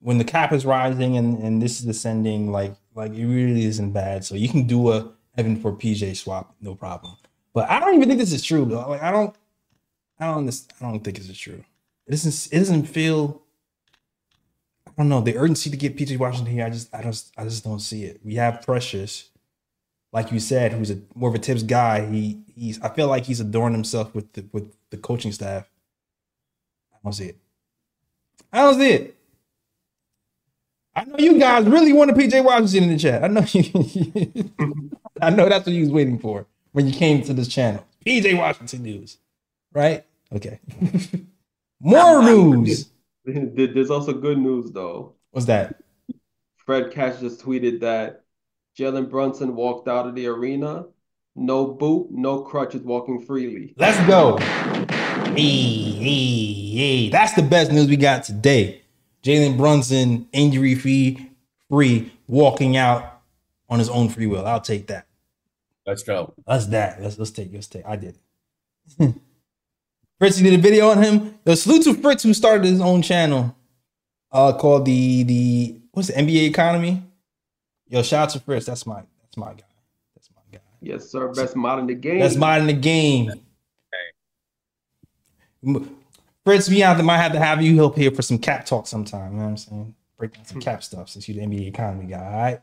When 0.01 0.19
the 0.19 0.25
cap 0.25 0.53
is 0.53 0.65
rising 0.65 1.17
and, 1.17 1.39
and 1.39 1.61
this 1.61 1.81
is 1.81 1.87
descending, 1.87 2.53
like 2.53 2.75
like 2.95 3.13
it 3.15 3.27
really 3.27 3.65
isn't 3.65 3.93
bad. 3.93 4.25
So 4.25 4.35
you 4.35 4.49
can 4.49 4.67
do 4.67 4.93
a 4.93 5.11
Evan 5.37 5.57
for 5.57 5.73
PJ 5.73 6.17
swap, 6.17 6.55
no 6.61 6.75
problem. 6.75 7.17
But 7.55 7.71
I 7.71 7.81
don't 7.81 7.95
even 7.95 8.09
think 8.09 8.21
this 8.21 8.33
is 8.33 8.43
true 8.43 8.65
though. 8.65 8.89
Like 8.89 9.03
I 9.03 9.11
don't, 9.11 9.35
I 10.19 10.27
don't, 10.27 10.49
I 10.81 10.85
don't 10.85 11.03
think 11.03 11.17
this 11.17 11.29
is 11.29 11.39
true. 11.39 11.65
It 12.07 12.11
doesn't, 12.11 12.53
it 12.53 12.59
doesn't 12.59 12.85
feel. 12.87 13.43
I 14.87 14.91
don't 14.97 15.09
know 15.09 15.21
the 15.21 15.37
urgency 15.37 15.71
to 15.71 15.77
get 15.77 15.97
PJ 15.97 16.19
Washington 16.19 16.53
here. 16.53 16.67
I 16.67 16.71
just, 16.71 16.93
I 16.93 17.03
just, 17.03 17.33
I 17.39 17.45
just 17.45 17.63
don't 17.63 17.79
see 17.79 18.05
it. 18.05 18.21
We 18.25 18.35
have 18.35 18.63
Precious, 18.63 19.31
like 20.13 20.33
you 20.33 20.41
said, 20.41 20.73
who's 20.73 20.91
a 20.91 20.99
more 21.15 21.29
of 21.29 21.37
a 21.37 21.39
Thibs 21.39 21.63
guy. 21.63 22.07
He, 22.07 22.41
he's. 22.55 22.81
I 22.81 22.89
feel 22.89 23.07
like 23.07 23.25
he's 23.25 23.41
adorned 23.41 23.77
himself 23.77 24.15
with 24.15 24.33
the 24.33 24.45
with 24.53 24.75
the 24.91 24.97
coaching 24.97 25.31
staff. 25.31 25.71
I 26.93 26.99
don't 27.05 27.13
see 27.13 27.27
it. 27.27 27.39
I 28.53 28.63
don't 28.63 28.75
see 28.75 28.91
it. 28.91 29.18
I 30.99 31.05
know 31.05 31.17
you 31.17 31.39
guys 31.39 31.65
really 31.65 31.93
wanted 31.93 32.17
PJ 32.17 32.43
Washington 32.43 32.85
in 32.85 32.89
the 32.89 32.99
chat. 32.99 33.23
I 33.23 33.29
know 33.29 33.45
you. 33.53 34.91
I 35.23 35.31
know 35.31 35.49
that's 35.49 35.65
what 35.65 35.73
you 35.73 35.83
was 35.83 35.93
waiting 35.93 36.19
for 36.19 36.45
when 36.73 36.89
you 36.89 36.93
came 36.93 37.23
to 37.23 37.33
this 37.33 37.47
channel. 37.47 37.87
PJ 38.05 38.37
Washington 38.37 38.83
news, 38.83 39.19
right? 39.73 40.05
Okay. 40.35 40.59
More 41.81 42.25
news. 42.25 42.91
There's 43.25 43.91
also 43.91 44.13
good 44.13 44.39
news 44.39 44.73
though. 44.73 45.15
What's 45.31 45.47
that? 45.47 45.81
Fred 46.57 46.91
Cash 46.91 47.21
just 47.21 47.41
tweeted 47.45 47.79
that 47.81 48.25
Jalen 48.77 49.09
Brunson 49.09 49.55
walked 49.55 49.87
out 49.87 50.09
of 50.09 50.17
the 50.17 50.27
arena, 50.27 50.87
no 51.37 51.67
boot, 51.67 52.09
no 52.11 52.41
crutches, 52.41 52.83
walking 52.83 53.21
freely. 53.21 53.73
Let's 53.77 54.05
go. 54.09 54.39
Hey, 55.37 55.93
hey, 55.93 56.71
hey. 56.75 57.09
That's 57.11 57.35
the 57.35 57.43
best 57.43 57.71
news 57.71 57.87
we 57.87 57.97
got 57.97 58.25
today. 58.25 58.83
Jalen 59.23 59.57
Brunson, 59.57 60.29
injury 60.33 60.75
free, 60.75 61.31
free, 61.69 62.13
walking 62.27 62.77
out 62.77 63.23
on 63.69 63.79
his 63.79 63.89
own 63.89 64.09
free 64.09 64.27
will. 64.27 64.47
I'll 64.47 64.61
take 64.61 64.87
that. 64.89 65.07
Let's 65.87 66.03
go. 66.03 66.35
That's 66.47 66.67
that. 66.67 67.03
Let's 67.03 67.19
let's 67.19 67.31
take 67.31 67.51
let's 67.53 67.67
take. 67.67 67.87
I 67.87 67.97
did 67.97 68.17
it. 68.99 69.15
Fritz, 70.19 70.41
you 70.41 70.51
did 70.51 70.59
a 70.59 70.63
video 70.63 70.91
on 70.91 71.03
him. 71.03 71.39
The 71.45 71.57
salute 71.57 71.85
to 71.85 71.95
Fritz 71.95 72.23
who 72.23 72.35
started 72.35 72.67
his 72.67 72.81
own 72.81 73.03
channel, 73.03 73.57
uh, 74.33 74.53
called 74.53 74.85
the 74.85 75.23
the 75.23 75.81
what's 75.93 76.09
the 76.09 76.15
NBA 76.15 76.49
economy. 76.49 77.03
Yo, 77.89 78.03
shout 78.03 78.25
out 78.25 78.31
to 78.31 78.41
Fritz. 78.41 78.67
That's 78.67 78.87
my 78.87 79.03
that's 79.23 79.37
my 79.37 79.55
guy. 79.55 79.63
That's 80.15 80.29
my 80.35 80.43
guy. 80.53 80.65
Yes, 80.81 81.09
sir. 81.09 81.29
Best 81.33 81.57
mod 81.57 81.79
in 81.79 81.87
the 81.87 81.95
game. 81.95 82.21
That's 82.21 82.37
mine 82.37 82.63
in 82.63 82.67
the 82.67 82.73
game. 82.75 83.33
Fritz, 86.49 86.67
to, 86.67 87.03
might 87.03 87.19
have 87.19 87.33
to 87.33 87.39
have 87.39 87.61
you 87.61 87.77
help 87.77 87.95
here 87.95 88.11
for 88.11 88.23
some 88.23 88.39
cap 88.39 88.65
talk 88.65 88.87
sometime. 88.87 89.33
You 89.33 89.39
know 89.39 89.45
what 89.45 89.51
I'm 89.51 89.57
saying? 89.59 89.95
Break 90.17 90.33
down 90.33 90.47
some 90.47 90.63
cap 90.63 90.83
stuff 90.83 91.11
since 91.11 91.29
you're 91.29 91.37
the 91.37 91.47
NBA 91.47 91.69
economy 91.69 92.07
guy. 92.07 92.25
All 92.25 92.41
right. 92.41 92.61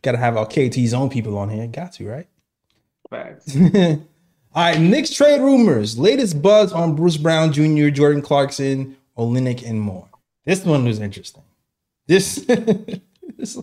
Got 0.00 0.12
to 0.12 0.18
have 0.18 0.38
our 0.38 0.46
KT's 0.46 0.94
own 0.94 1.10
people 1.10 1.36
on 1.36 1.50
here. 1.50 1.66
Got 1.66 1.92
to, 1.94 2.08
right? 2.08 2.26
Facts. 3.10 3.54
All 3.74 3.98
right. 4.54 4.80
Knicks 4.80 5.10
trade 5.10 5.42
rumors. 5.42 5.98
Latest 5.98 6.40
buzz 6.40 6.72
on 6.72 6.96
Bruce 6.96 7.18
Brown 7.18 7.52
Jr., 7.52 7.90
Jordan 7.90 8.22
Clarkson, 8.22 8.96
Olynyk, 9.18 9.62
and 9.68 9.78
more. 9.78 10.08
This 10.46 10.64
one 10.64 10.86
was 10.86 10.98
interesting. 10.98 11.42
This, 12.06 12.36
this 13.36 13.58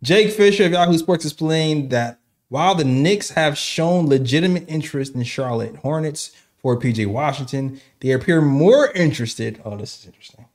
Jake 0.00 0.30
Fisher 0.30 0.66
of 0.66 0.72
Yahoo 0.72 0.96
Sports 0.96 1.24
explained 1.24 1.90
that 1.90 2.20
while 2.50 2.76
the 2.76 2.84
Knicks 2.84 3.30
have 3.30 3.58
shown 3.58 4.06
legitimate 4.06 4.66
interest 4.68 5.16
in 5.16 5.24
Charlotte 5.24 5.74
Hornets 5.74 6.30
for 6.62 6.78
PJ 6.78 7.06
Washington, 7.06 7.80
they 8.00 8.12
appear 8.12 8.40
more 8.40 8.90
interested. 8.92 9.60
Oh, 9.64 9.76
this 9.76 9.98
is 9.98 10.06
interesting. 10.06 10.46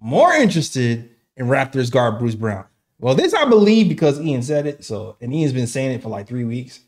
More 0.00 0.32
interested 0.32 1.10
in 1.36 1.46
Raptors 1.46 1.90
guard 1.90 2.18
Bruce 2.18 2.34
Brown. 2.34 2.64
Well, 2.98 3.14
this 3.14 3.34
I 3.34 3.44
believe 3.44 3.88
because 3.88 4.20
Ian 4.20 4.42
said 4.42 4.66
it. 4.66 4.84
So, 4.84 5.16
and 5.20 5.34
Ian's 5.34 5.52
been 5.52 5.66
saying 5.66 5.92
it 5.92 6.02
for 6.02 6.08
like 6.08 6.26
three 6.26 6.44
weeks. 6.44 6.80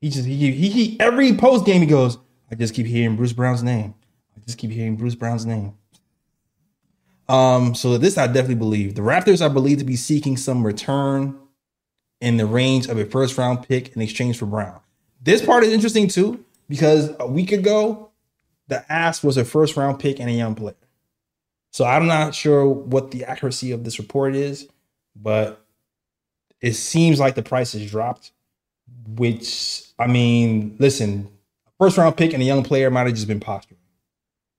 He 0.00 0.10
just 0.10 0.26
he 0.26 0.52
he, 0.52 0.68
he 0.68 1.00
every 1.00 1.34
post 1.34 1.64
game 1.64 1.80
he 1.80 1.86
goes, 1.86 2.18
I 2.50 2.54
just 2.54 2.74
keep 2.74 2.86
hearing 2.86 3.16
Bruce 3.16 3.32
Brown's 3.32 3.62
name. 3.62 3.94
I 4.36 4.40
just 4.40 4.58
keep 4.58 4.70
hearing 4.70 4.96
Bruce 4.96 5.14
Brown's 5.14 5.46
name. 5.46 5.74
Um, 7.28 7.74
so 7.74 7.98
this 7.98 8.18
I 8.18 8.26
definitely 8.26 8.56
believe. 8.56 8.94
The 8.94 9.02
Raptors 9.02 9.44
are 9.44 9.52
believed 9.52 9.80
to 9.80 9.86
be 9.86 9.96
seeking 9.96 10.36
some 10.36 10.64
return 10.64 11.36
in 12.20 12.36
the 12.36 12.46
range 12.46 12.86
of 12.86 12.98
a 12.98 13.04
first 13.04 13.36
round 13.36 13.66
pick 13.66 13.94
in 13.96 14.02
exchange 14.02 14.38
for 14.38 14.46
Brown. 14.46 14.80
This 15.20 15.44
part 15.44 15.64
is 15.64 15.72
interesting 15.72 16.06
too, 16.08 16.44
because 16.68 17.14
a 17.18 17.26
week 17.26 17.52
ago, 17.52 18.10
the 18.68 18.90
ask 18.90 19.22
was 19.22 19.36
a 19.36 19.44
first 19.44 19.76
round 19.76 19.98
pick 19.98 20.20
and 20.20 20.28
a 20.28 20.32
young 20.32 20.54
player. 20.54 20.74
So 21.70 21.84
I'm 21.84 22.06
not 22.06 22.34
sure 22.34 22.66
what 22.66 23.10
the 23.10 23.24
accuracy 23.24 23.70
of 23.72 23.84
this 23.84 23.98
report 23.98 24.34
is, 24.34 24.68
but 25.14 25.64
it 26.60 26.74
seems 26.74 27.20
like 27.20 27.34
the 27.34 27.42
price 27.42 27.72
has 27.72 27.88
dropped. 27.90 28.32
Which 29.08 29.82
I 29.98 30.06
mean, 30.06 30.76
listen, 30.78 31.28
first 31.78 31.98
round 31.98 32.16
pick 32.16 32.32
and 32.32 32.42
a 32.42 32.46
young 32.46 32.62
player 32.62 32.90
might 32.90 33.06
have 33.06 33.14
just 33.14 33.28
been 33.28 33.40
posturing, 33.40 33.80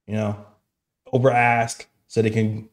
you 0.06 0.14
know, 0.14 0.44
over 1.12 1.30
ask 1.30 1.86
so 2.06 2.22
they 2.22 2.30
can 2.30 2.68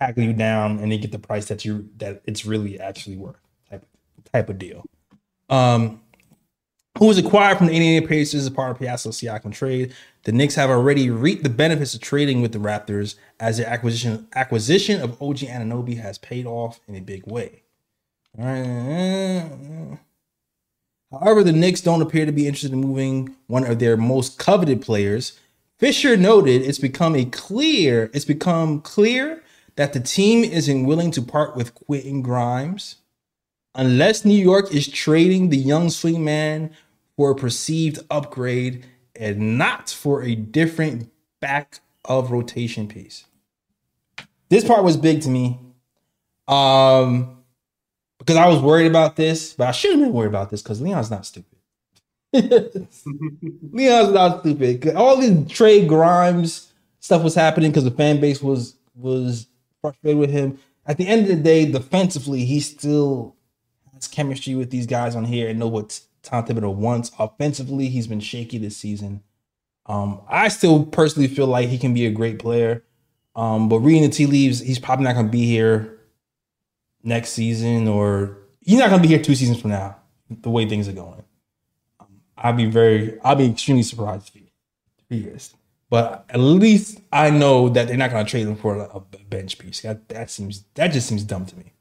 tackle 0.00 0.22
you 0.22 0.32
down 0.32 0.78
and 0.78 0.90
they 0.90 0.98
get 0.98 1.12
the 1.12 1.18
price 1.18 1.46
that 1.46 1.64
you 1.64 1.88
that 1.98 2.22
it's 2.24 2.44
really 2.44 2.78
actually 2.78 3.16
worth 3.16 3.36
type 3.70 3.86
type 4.32 4.48
of 4.48 4.58
deal. 4.58 4.84
Um, 5.48 6.00
who 6.96 7.06
was 7.06 7.18
acquired 7.18 7.58
from 7.58 7.68
the 7.68 7.74
Indiana 7.74 8.06
Pacers 8.06 8.44
as 8.44 8.50
part 8.50 8.70
of 8.72 8.78
Pascal 8.78 9.12
Siakam 9.12 9.52
trade. 9.52 9.94
The 10.24 10.32
Knicks 10.32 10.56
have 10.56 10.70
already 10.70 11.10
reaped 11.10 11.44
the 11.44 11.50
benefits 11.50 11.94
of 11.94 12.00
trading 12.00 12.42
with 12.42 12.52
the 12.52 12.58
Raptors 12.58 13.14
as 13.38 13.58
their 13.58 13.68
acquisition 13.68 14.26
acquisition 14.34 15.00
of 15.00 15.20
OG 15.22 15.38
Anunoby 15.38 16.00
has 16.00 16.18
paid 16.18 16.46
off 16.46 16.80
in 16.88 16.94
a 16.96 17.00
big 17.00 17.26
way. 17.26 17.62
However, 21.10 21.42
the 21.42 21.52
Knicks 21.52 21.80
don't 21.80 22.02
appear 22.02 22.26
to 22.26 22.32
be 22.32 22.46
interested 22.46 22.72
in 22.72 22.80
moving 22.80 23.36
one 23.46 23.64
of 23.64 23.78
their 23.78 23.96
most 23.96 24.38
coveted 24.38 24.82
players. 24.82 25.38
Fisher 25.78 26.16
noted 26.16 26.62
it's 26.62 26.78
become 26.78 27.14
a 27.14 27.24
clear 27.24 28.10
it's 28.12 28.24
become 28.24 28.80
clear 28.80 29.42
that 29.76 29.92
the 29.92 30.00
team 30.00 30.42
isn't 30.42 30.84
willing 30.84 31.12
to 31.12 31.22
part 31.22 31.54
with 31.54 31.74
Quentin 31.74 32.22
Grimes 32.22 32.96
unless 33.78 34.24
New 34.24 34.34
York 34.38 34.74
is 34.74 34.86
trading 34.88 35.48
the 35.48 35.56
young 35.56 35.86
swingman 35.86 36.70
for 37.16 37.30
a 37.30 37.34
perceived 37.34 38.00
upgrade 38.10 38.84
and 39.16 39.56
not 39.56 39.88
for 39.88 40.22
a 40.22 40.34
different 40.34 41.10
back 41.40 41.80
of 42.04 42.30
rotation 42.30 42.88
piece. 42.88 43.24
This 44.50 44.64
part 44.64 44.84
was 44.84 44.96
big 44.96 45.22
to 45.22 45.30
me. 45.30 45.58
Um 46.46 47.36
because 48.18 48.36
I 48.36 48.48
was 48.48 48.60
worried 48.60 48.86
about 48.86 49.16
this, 49.16 49.54
but 49.54 49.68
I 49.68 49.72
shouldn't 49.72 50.00
have 50.00 50.08
been 50.08 50.14
worried 50.14 50.28
about 50.28 50.50
this 50.50 50.60
because 50.60 50.82
Leon's 50.82 51.10
not 51.10 51.24
stupid. 51.24 51.56
Leon's 52.32 54.12
not 54.12 54.40
stupid. 54.40 54.94
All 54.96 55.16
this 55.16 55.50
trade 55.50 55.88
Grimes 55.88 56.72
stuff 57.00 57.22
was 57.22 57.34
happening 57.34 57.70
because 57.70 57.84
the 57.84 57.90
fan 57.90 58.20
base 58.20 58.42
was 58.42 58.74
was 58.94 59.46
frustrated 59.80 60.18
with 60.18 60.30
him. 60.30 60.58
At 60.84 60.98
the 60.98 61.06
end 61.06 61.22
of 61.22 61.28
the 61.28 61.36
day, 61.36 61.70
defensively, 61.70 62.44
he 62.44 62.60
still 62.60 63.36
chemistry 64.06 64.54
with 64.54 64.70
these 64.70 64.86
guys 64.86 65.16
on 65.16 65.24
here 65.24 65.48
and 65.48 65.58
know 65.58 65.68
what 65.68 66.00
Tom 66.22 66.44
Thibodeau 66.44 66.74
wants. 66.74 67.10
Offensively, 67.18 67.88
he's 67.88 68.06
been 68.06 68.20
shaky 68.20 68.58
this 68.58 68.76
season. 68.76 69.22
Um, 69.86 70.20
I 70.28 70.48
still 70.48 70.84
personally 70.84 71.28
feel 71.28 71.46
like 71.46 71.68
he 71.68 71.78
can 71.78 71.94
be 71.94 72.06
a 72.06 72.10
great 72.10 72.38
player. 72.38 72.84
Um, 73.34 73.68
but 73.68 73.78
reading 73.80 74.02
the 74.02 74.08
tea 74.08 74.26
leaves, 74.26 74.60
he's 74.60 74.78
probably 74.78 75.04
not 75.04 75.14
going 75.14 75.26
to 75.26 75.32
be 75.32 75.46
here 75.46 75.98
next 77.02 77.30
season, 77.30 77.88
or 77.88 78.36
he's 78.60 78.78
not 78.78 78.90
going 78.90 79.00
to 79.00 79.08
be 79.08 79.14
here 79.14 79.22
two 79.22 79.34
seasons 79.34 79.60
from 79.60 79.70
now. 79.70 79.96
The 80.28 80.50
way 80.50 80.68
things 80.68 80.88
are 80.88 80.92
going, 80.92 81.24
um, 82.00 82.06
I'd 82.36 82.56
be 82.56 82.66
very, 82.66 83.18
I'd 83.22 83.38
be 83.38 83.46
extremely 83.46 83.82
surprised 83.82 84.30
if 84.34 84.42
he 85.08 85.28
is. 85.28 85.54
But 85.90 86.26
at 86.28 86.40
least 86.40 87.00
I 87.12 87.30
know 87.30 87.70
that 87.70 87.88
they're 87.88 87.96
not 87.96 88.10
going 88.10 88.24
to 88.24 88.30
trade 88.30 88.46
him 88.46 88.56
for 88.56 88.76
a, 88.76 88.88
a 88.96 89.00
bench 89.00 89.58
piece. 89.58 89.80
That 89.80 90.08
that 90.10 90.30
seems 90.30 90.64
that 90.74 90.88
just 90.88 91.08
seems 91.08 91.24
dumb 91.24 91.46
to 91.46 91.56
me. 91.56 91.72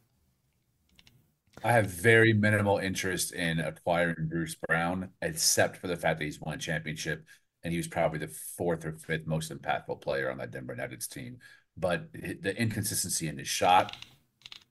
I 1.64 1.72
have 1.72 1.88
very 1.88 2.34
minimal 2.34 2.78
interest 2.78 3.34
in 3.34 3.60
acquiring 3.60 4.28
Bruce 4.30 4.56
Brown, 4.56 5.10
except 5.22 5.78
for 5.78 5.88
the 5.88 5.98
fact 5.98 6.20
that 6.20 6.26
he's 6.26 6.40
won 6.40 6.56
a 6.56 6.58
championship 6.58 7.26
and 7.64 7.72
he 7.72 7.78
was 7.78 7.88
probably 7.88 8.20
the 8.20 8.28
fourth 8.28 8.86
or 8.86 8.94
fifth 8.94 9.26
most 9.26 9.52
impactful 9.52 10.02
player 10.02 10.30
on 10.30 10.38
that 10.38 10.52
Denver 10.52 10.76
Nuggets 10.76 11.08
team. 11.08 11.38
But 11.76 12.12
the 12.14 12.56
inconsistency 12.60 13.28
in 13.28 13.38
his 13.38 13.48
shot 13.48 13.96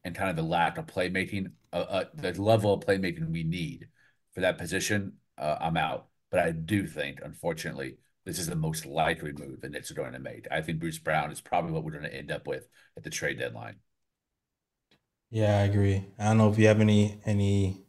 and 0.05 0.15
kind 0.15 0.31
of 0.31 0.37
the 0.37 0.43
lack 0.43 0.79
of 0.79 0.87
playmaking, 0.87 1.53
uh, 1.73 1.77
uh, 1.89 2.05
the 2.15 2.41
level 2.41 2.73
of 2.73 2.81
playmaking 2.81 3.31
we 3.31 3.43
need 3.43 3.89
for 4.35 4.41
that 4.41 4.59
position, 4.59 5.15
uh, 5.39 5.57
I'm 5.61 5.77
out. 5.77 6.07
But 6.31 6.41
I 6.41 6.53
do 6.53 6.87
think, 6.87 7.21
unfortunately, 7.23 7.99
this 8.25 8.39
is 8.39 8.49
the 8.49 8.57
most 8.57 8.87
likely 8.87 9.33
move 9.33 9.61
the 9.61 9.69
Knicks 9.69 9.91
are 9.91 9.95
going 9.95 10.13
to 10.13 10.19
make. 10.19 10.47
I 10.51 10.61
think 10.63 10.81
Bruce 10.81 10.99
Brown 10.99 11.31
is 11.31 11.41
probably 11.41 11.73
what 11.73 11.85
we're 11.85 11.93
going 11.93 12.05
to 12.05 12.15
end 12.15 12.33
up 12.33 12.47
with 12.47 12.69
at 12.97 13.03
the 13.03 13.11
trade 13.11 13.39
deadline. 13.39 13.77
Yeah, 15.31 15.59
I 15.59 15.63
agree. 15.63 16.05
I 16.19 16.25
don't 16.25 16.39
know 16.39 16.51
if 16.51 16.59
you 16.59 16.67
have 16.67 16.81
any 16.81 17.21
any 17.25 17.85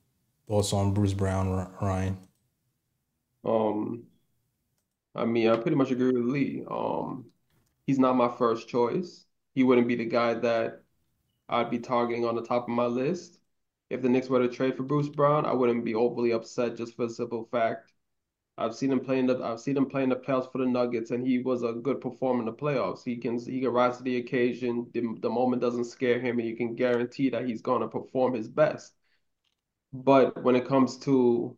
thoughts 0.48 0.72
on 0.74 0.94
Bruce 0.94 1.14
Brown, 1.14 1.50
Ryan. 1.82 2.18
Um, 3.44 4.08
I 5.16 5.26
mean, 5.26 5.50
I 5.50 5.58
pretty 5.58 5.76
much 5.78 5.92
agree 5.92 6.12
with 6.12 6.26
Lee. 6.26 6.64
Um, 6.70 7.26
he's 7.88 8.00
not 8.00 8.16
my 8.16 8.30
first 8.30 8.68
choice. 8.70 9.26
He 9.56 9.64
wouldn't 9.64 9.88
be 9.88 9.96
the 9.96 10.06
guy 10.06 10.36
that 10.36 10.84
I'd 11.50 11.72
be 11.72 11.80
targeting 11.80 12.26
on 12.26 12.36
the 12.36 12.44
top 12.46 12.64
of 12.64 12.70
my 12.70 12.86
list. 12.88 13.40
If 13.90 14.02
the 14.02 14.10
Knicks 14.10 14.30
were 14.30 14.40
to 14.40 14.50
trade 14.50 14.78
for 14.78 14.84
Bruce 14.84 15.10
Brown, 15.10 15.46
I 15.46 15.54
wouldn't 15.54 15.86
be 15.86 15.96
overly 15.96 16.32
upset 16.34 16.78
just 16.78 16.96
for 16.96 17.08
the 17.08 17.14
simple 17.14 17.46
fact 17.52 17.94
I've 18.58 18.76
seen 18.76 18.91
him 18.91 18.99
playing 19.01 19.28
the 19.28 19.38
I've 19.43 19.60
seen 19.60 19.78
him 19.78 19.86
playing 19.88 20.10
the 20.10 20.16
playoffs 20.16 20.51
for 20.51 20.58
the 20.58 20.66
Nuggets, 20.66 21.12
and 21.12 21.26
he 21.26 21.39
was 21.39 21.64
a 21.64 21.74
good 21.74 22.01
performer 22.01 22.39
in 22.39 22.45
the 22.45 22.53
playoffs. 22.53 23.03
He 23.03 23.18
can 23.18 23.39
he 23.39 23.62
can 23.62 23.70
rise 23.70 23.97
to 23.97 24.03
the 24.03 24.18
occasion. 24.18 24.89
The, 24.93 25.01
the 25.20 25.30
moment 25.30 25.62
doesn't 25.62 25.86
scare 25.86 26.20
him, 26.20 26.39
and 26.39 26.47
you 26.47 26.55
can 26.55 26.76
guarantee 26.76 27.30
that 27.30 27.45
he's 27.47 27.62
going 27.62 27.82
to 27.82 27.88
perform 27.88 28.34
his 28.34 28.47
best. 28.47 28.93
But 29.93 30.41
when 30.43 30.55
it 30.55 30.68
comes 30.68 30.97
to 30.99 31.58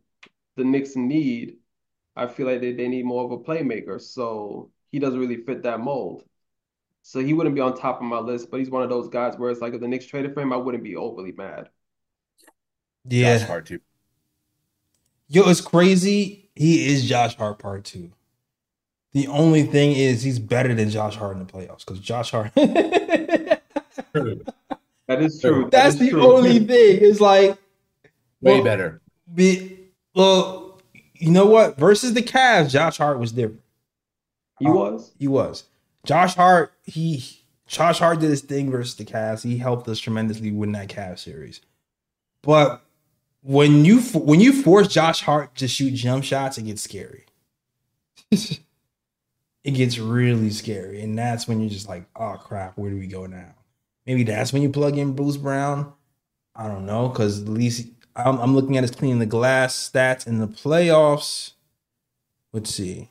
the 0.56 0.64
Knicks' 0.64 0.96
need, 0.96 1.58
I 2.16 2.26
feel 2.28 2.46
like 2.46 2.60
they, 2.60 2.72
they 2.72 2.88
need 2.88 3.04
more 3.04 3.24
of 3.24 3.32
a 3.32 3.38
playmaker. 3.38 4.00
So 4.00 4.70
he 4.92 4.98
doesn't 4.98 5.20
really 5.20 5.44
fit 5.44 5.62
that 5.64 5.80
mold. 5.80 6.24
So 7.02 7.20
he 7.20 7.34
wouldn't 7.34 7.54
be 7.54 7.60
on 7.60 7.76
top 7.76 7.98
of 7.98 8.04
my 8.04 8.18
list, 8.20 8.50
but 8.50 8.60
he's 8.60 8.70
one 8.70 8.82
of 8.82 8.90
those 8.90 9.08
guys 9.08 9.36
where 9.38 9.50
it's 9.50 9.60
like 9.60 9.74
if 9.74 9.80
the 9.80 9.88
Knicks 9.88 10.06
traded 10.06 10.34
for 10.34 10.40
him, 10.42 10.52
I 10.52 10.56
wouldn't 10.56 10.84
be 10.84 10.96
overly 10.96 11.32
mad. 11.32 11.70
Yeah, 13.04 13.38
Josh 13.38 13.42
Hart 13.42 13.66
too. 13.66 13.80
Yo, 15.28 15.48
it's 15.48 15.60
crazy. 15.60 16.39
He 16.60 16.92
is 16.92 17.08
Josh 17.08 17.36
Hart 17.36 17.58
part 17.58 17.84
two. 17.84 18.12
The 19.12 19.28
only 19.28 19.62
thing 19.62 19.92
is 19.92 20.22
he's 20.22 20.38
better 20.38 20.74
than 20.74 20.90
Josh 20.90 21.16
Hart 21.16 21.38
in 21.38 21.46
the 21.46 21.50
playoffs 21.50 21.86
because 21.86 22.00
Josh 22.00 22.32
Hart. 22.32 22.52
that 22.54 23.62
is 25.08 25.40
true. 25.40 25.62
That 25.62 25.70
That's 25.70 25.94
is 25.94 26.00
the 26.00 26.10
true. 26.10 26.34
only 26.34 26.58
thing. 26.58 26.98
It's 27.00 27.18
like 27.18 27.56
Way 28.42 28.56
well, 28.56 28.64
better. 28.64 29.00
Be, 29.34 29.78
well, 30.14 30.82
you 31.14 31.30
know 31.30 31.46
what? 31.46 31.78
Versus 31.78 32.12
the 32.12 32.20
Cavs, 32.20 32.72
Josh 32.72 32.98
Hart 32.98 33.18
was 33.18 33.32
different. 33.32 33.62
he 34.58 34.66
uh, 34.66 34.72
was. 34.72 35.12
He 35.18 35.28
was. 35.28 35.64
Josh 36.04 36.34
Hart, 36.34 36.74
he 36.84 37.24
Josh 37.66 38.00
Hart 38.00 38.20
did 38.20 38.28
his 38.28 38.42
thing 38.42 38.70
versus 38.70 38.96
the 38.96 39.06
Cavs. 39.06 39.42
He 39.42 39.56
helped 39.56 39.88
us 39.88 39.98
tremendously 39.98 40.50
win 40.50 40.72
that 40.72 40.88
Cavs 40.88 41.20
series. 41.20 41.62
But 42.42 42.84
when 43.42 43.84
you 43.84 44.00
when 44.00 44.40
you 44.40 44.62
force 44.62 44.88
Josh 44.88 45.22
Hart 45.22 45.54
to 45.56 45.68
shoot 45.68 45.92
jump 45.94 46.24
shots, 46.24 46.58
it 46.58 46.62
gets 46.62 46.82
scary. 46.82 47.24
it 48.30 48.60
gets 49.64 49.98
really 49.98 50.50
scary, 50.50 51.00
and 51.00 51.18
that's 51.18 51.48
when 51.48 51.60
you're 51.60 51.70
just 51.70 51.88
like, 51.88 52.04
"Oh 52.16 52.36
crap, 52.42 52.76
where 52.76 52.90
do 52.90 52.96
we 52.96 53.06
go 53.06 53.26
now?" 53.26 53.54
Maybe 54.06 54.24
that's 54.24 54.52
when 54.52 54.62
you 54.62 54.70
plug 54.70 54.98
in 54.98 55.14
Bruce 55.14 55.36
Brown. 55.36 55.92
I 56.54 56.68
don't 56.68 56.84
know, 56.84 57.08
because 57.08 57.42
at 57.42 57.48
least 57.48 57.86
I'm, 58.16 58.38
I'm 58.38 58.54
looking 58.54 58.76
at 58.76 58.84
his 58.84 58.90
cleaning 58.90 59.18
the 59.18 59.26
glass 59.26 59.90
stats 59.90 60.26
in 60.26 60.38
the 60.38 60.48
playoffs. 60.48 61.52
Let's 62.52 62.74
see. 62.74 63.10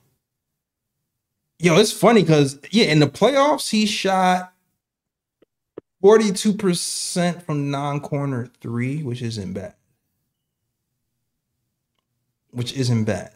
Yo, 1.58 1.78
it's 1.78 1.92
funny 1.92 2.22
because 2.22 2.60
yeah, 2.72 2.86
in 2.86 3.00
the 3.00 3.08
playoffs 3.08 3.70
he 3.72 3.86
shot 3.86 4.54
42% 6.04 7.42
from 7.44 7.72
non-corner 7.72 8.50
three, 8.62 9.04
which 9.04 9.22
isn't 9.22 9.54
bad. 9.54 9.76
Which 12.52 12.74
isn't 12.74 13.04
bad. 13.06 13.32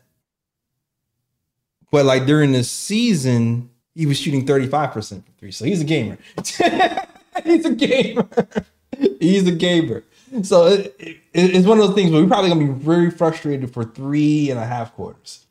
But 1.92 2.06
like 2.06 2.26
during 2.26 2.52
the 2.54 2.64
season, 2.64 3.70
he 3.94 4.06
was 4.08 4.18
shooting 4.18 4.46
35% 4.46 4.92
from 5.10 5.24
three. 5.38 5.52
So 5.52 5.66
he's 5.66 5.82
a 5.82 5.86
gamer. 5.86 6.18
he's 7.44 7.66
a 7.66 7.76
gamer. 7.76 8.28
he's 9.20 9.48
a 9.48 9.52
gamer. 9.52 10.04
So 10.42 10.66
it, 10.68 10.96
it- 11.00 11.18
it's 11.34 11.68
one 11.68 11.80
of 11.80 11.86
those 11.88 11.96
things 11.96 12.12
where 12.12 12.22
we're 12.24 12.28
probably 12.28 12.50
gonna 12.50 12.66
be 12.66 12.74
very 12.74 13.12
frustrated 13.12 13.72
for 13.74 13.84
three 13.84 14.50
and 14.50 14.60
a 14.60 14.66
half 14.66 14.94
quarters. 14.96 15.46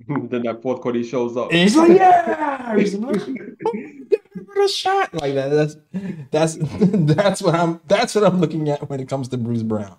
then 0.08 0.42
that 0.42 0.60
fourth 0.62 0.80
quarter 0.80 0.98
he 0.98 1.04
shows 1.04 1.36
up. 1.36 1.50
And 1.50 1.60
he's 1.60 1.76
like, 1.76 1.90
yeah, 1.96 2.76
he's 2.76 2.94
like, 2.94 3.20
what 4.44 4.64
a 4.64 4.68
shot 4.68 5.14
like 5.14 5.34
that. 5.34 5.48
That's 5.50 5.76
that's 6.32 6.56
that's 6.60 7.42
what 7.42 7.54
I'm 7.54 7.80
that's 7.86 8.14
what 8.16 8.24
I'm 8.24 8.40
looking 8.40 8.68
at 8.68 8.88
when 8.90 8.98
it 8.98 9.08
comes 9.08 9.28
to 9.28 9.38
Bruce 9.38 9.62
Brown. 9.62 9.96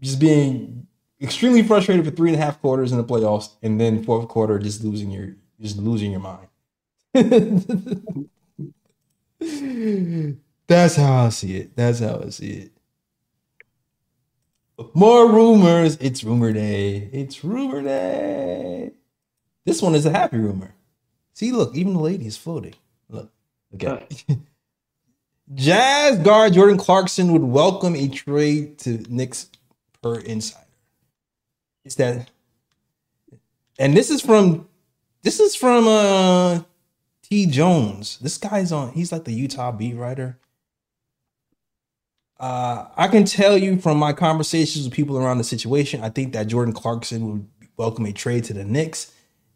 Just 0.00 0.18
being 0.18 0.86
extremely 1.20 1.62
frustrated 1.62 2.04
for 2.04 2.10
three 2.10 2.30
and 2.30 2.40
a 2.40 2.44
half 2.44 2.60
quarters 2.60 2.92
in 2.92 2.98
the 2.98 3.04
playoffs, 3.04 3.50
and 3.62 3.80
then 3.80 4.02
fourth 4.04 4.28
quarter 4.28 4.58
just 4.58 4.82
losing 4.84 5.10
your 5.10 5.36
just 5.60 5.76
losing 5.78 6.12
your 6.12 6.20
mind. 6.20 6.48
that's 10.66 10.96
how 10.96 11.24
I 11.26 11.28
see 11.30 11.56
it. 11.56 11.76
That's 11.76 12.00
how 12.00 12.22
I 12.24 12.28
see 12.30 12.50
it. 12.50 12.72
More 14.94 15.30
rumors. 15.32 15.96
It's 16.00 16.22
rumor 16.22 16.52
day. 16.52 17.08
It's 17.12 17.42
rumor 17.42 17.82
day. 17.82 18.92
This 19.64 19.82
one 19.82 19.94
is 19.94 20.06
a 20.06 20.10
happy 20.10 20.38
rumor. 20.38 20.74
See, 21.32 21.52
look, 21.52 21.74
even 21.74 21.94
the 21.94 22.00
lady 22.00 22.26
is 22.26 22.36
floating. 22.36 22.74
Look, 23.08 23.30
look 23.72 23.84
at 23.84 24.10
it. 24.10 24.38
Jazz 25.54 26.18
guard 26.18 26.52
Jordan 26.52 26.76
Clarkson 26.76 27.32
would 27.32 27.42
welcome 27.42 27.96
a 27.96 28.08
trade 28.08 28.78
to 28.80 28.98
Knicks 29.08 29.48
per 30.02 30.16
insider. 30.20 30.67
That 31.96 32.30
and 33.78 33.96
this 33.96 34.10
is 34.10 34.20
from 34.20 34.68
this 35.22 35.40
is 35.40 35.54
from 35.54 35.86
uh 35.86 36.62
T 37.22 37.46
Jones. 37.46 38.18
This 38.20 38.38
guy's 38.38 38.72
on 38.72 38.92
he's 38.92 39.12
like 39.12 39.24
the 39.24 39.32
Utah 39.32 39.72
beat 39.72 39.96
writer. 39.96 40.38
Uh, 42.40 42.86
I 42.96 43.08
can 43.08 43.24
tell 43.24 43.58
you 43.58 43.80
from 43.80 43.98
my 43.98 44.12
conversations 44.12 44.84
with 44.84 44.94
people 44.94 45.18
around 45.18 45.38
the 45.38 45.44
situation, 45.44 46.02
I 46.04 46.08
think 46.08 46.32
that 46.34 46.46
Jordan 46.46 46.72
Clarkson 46.72 47.26
would 47.26 47.48
welcome 47.76 48.06
a 48.06 48.12
trade 48.12 48.44
to 48.44 48.52
the 48.52 48.64
Knicks. 48.64 49.12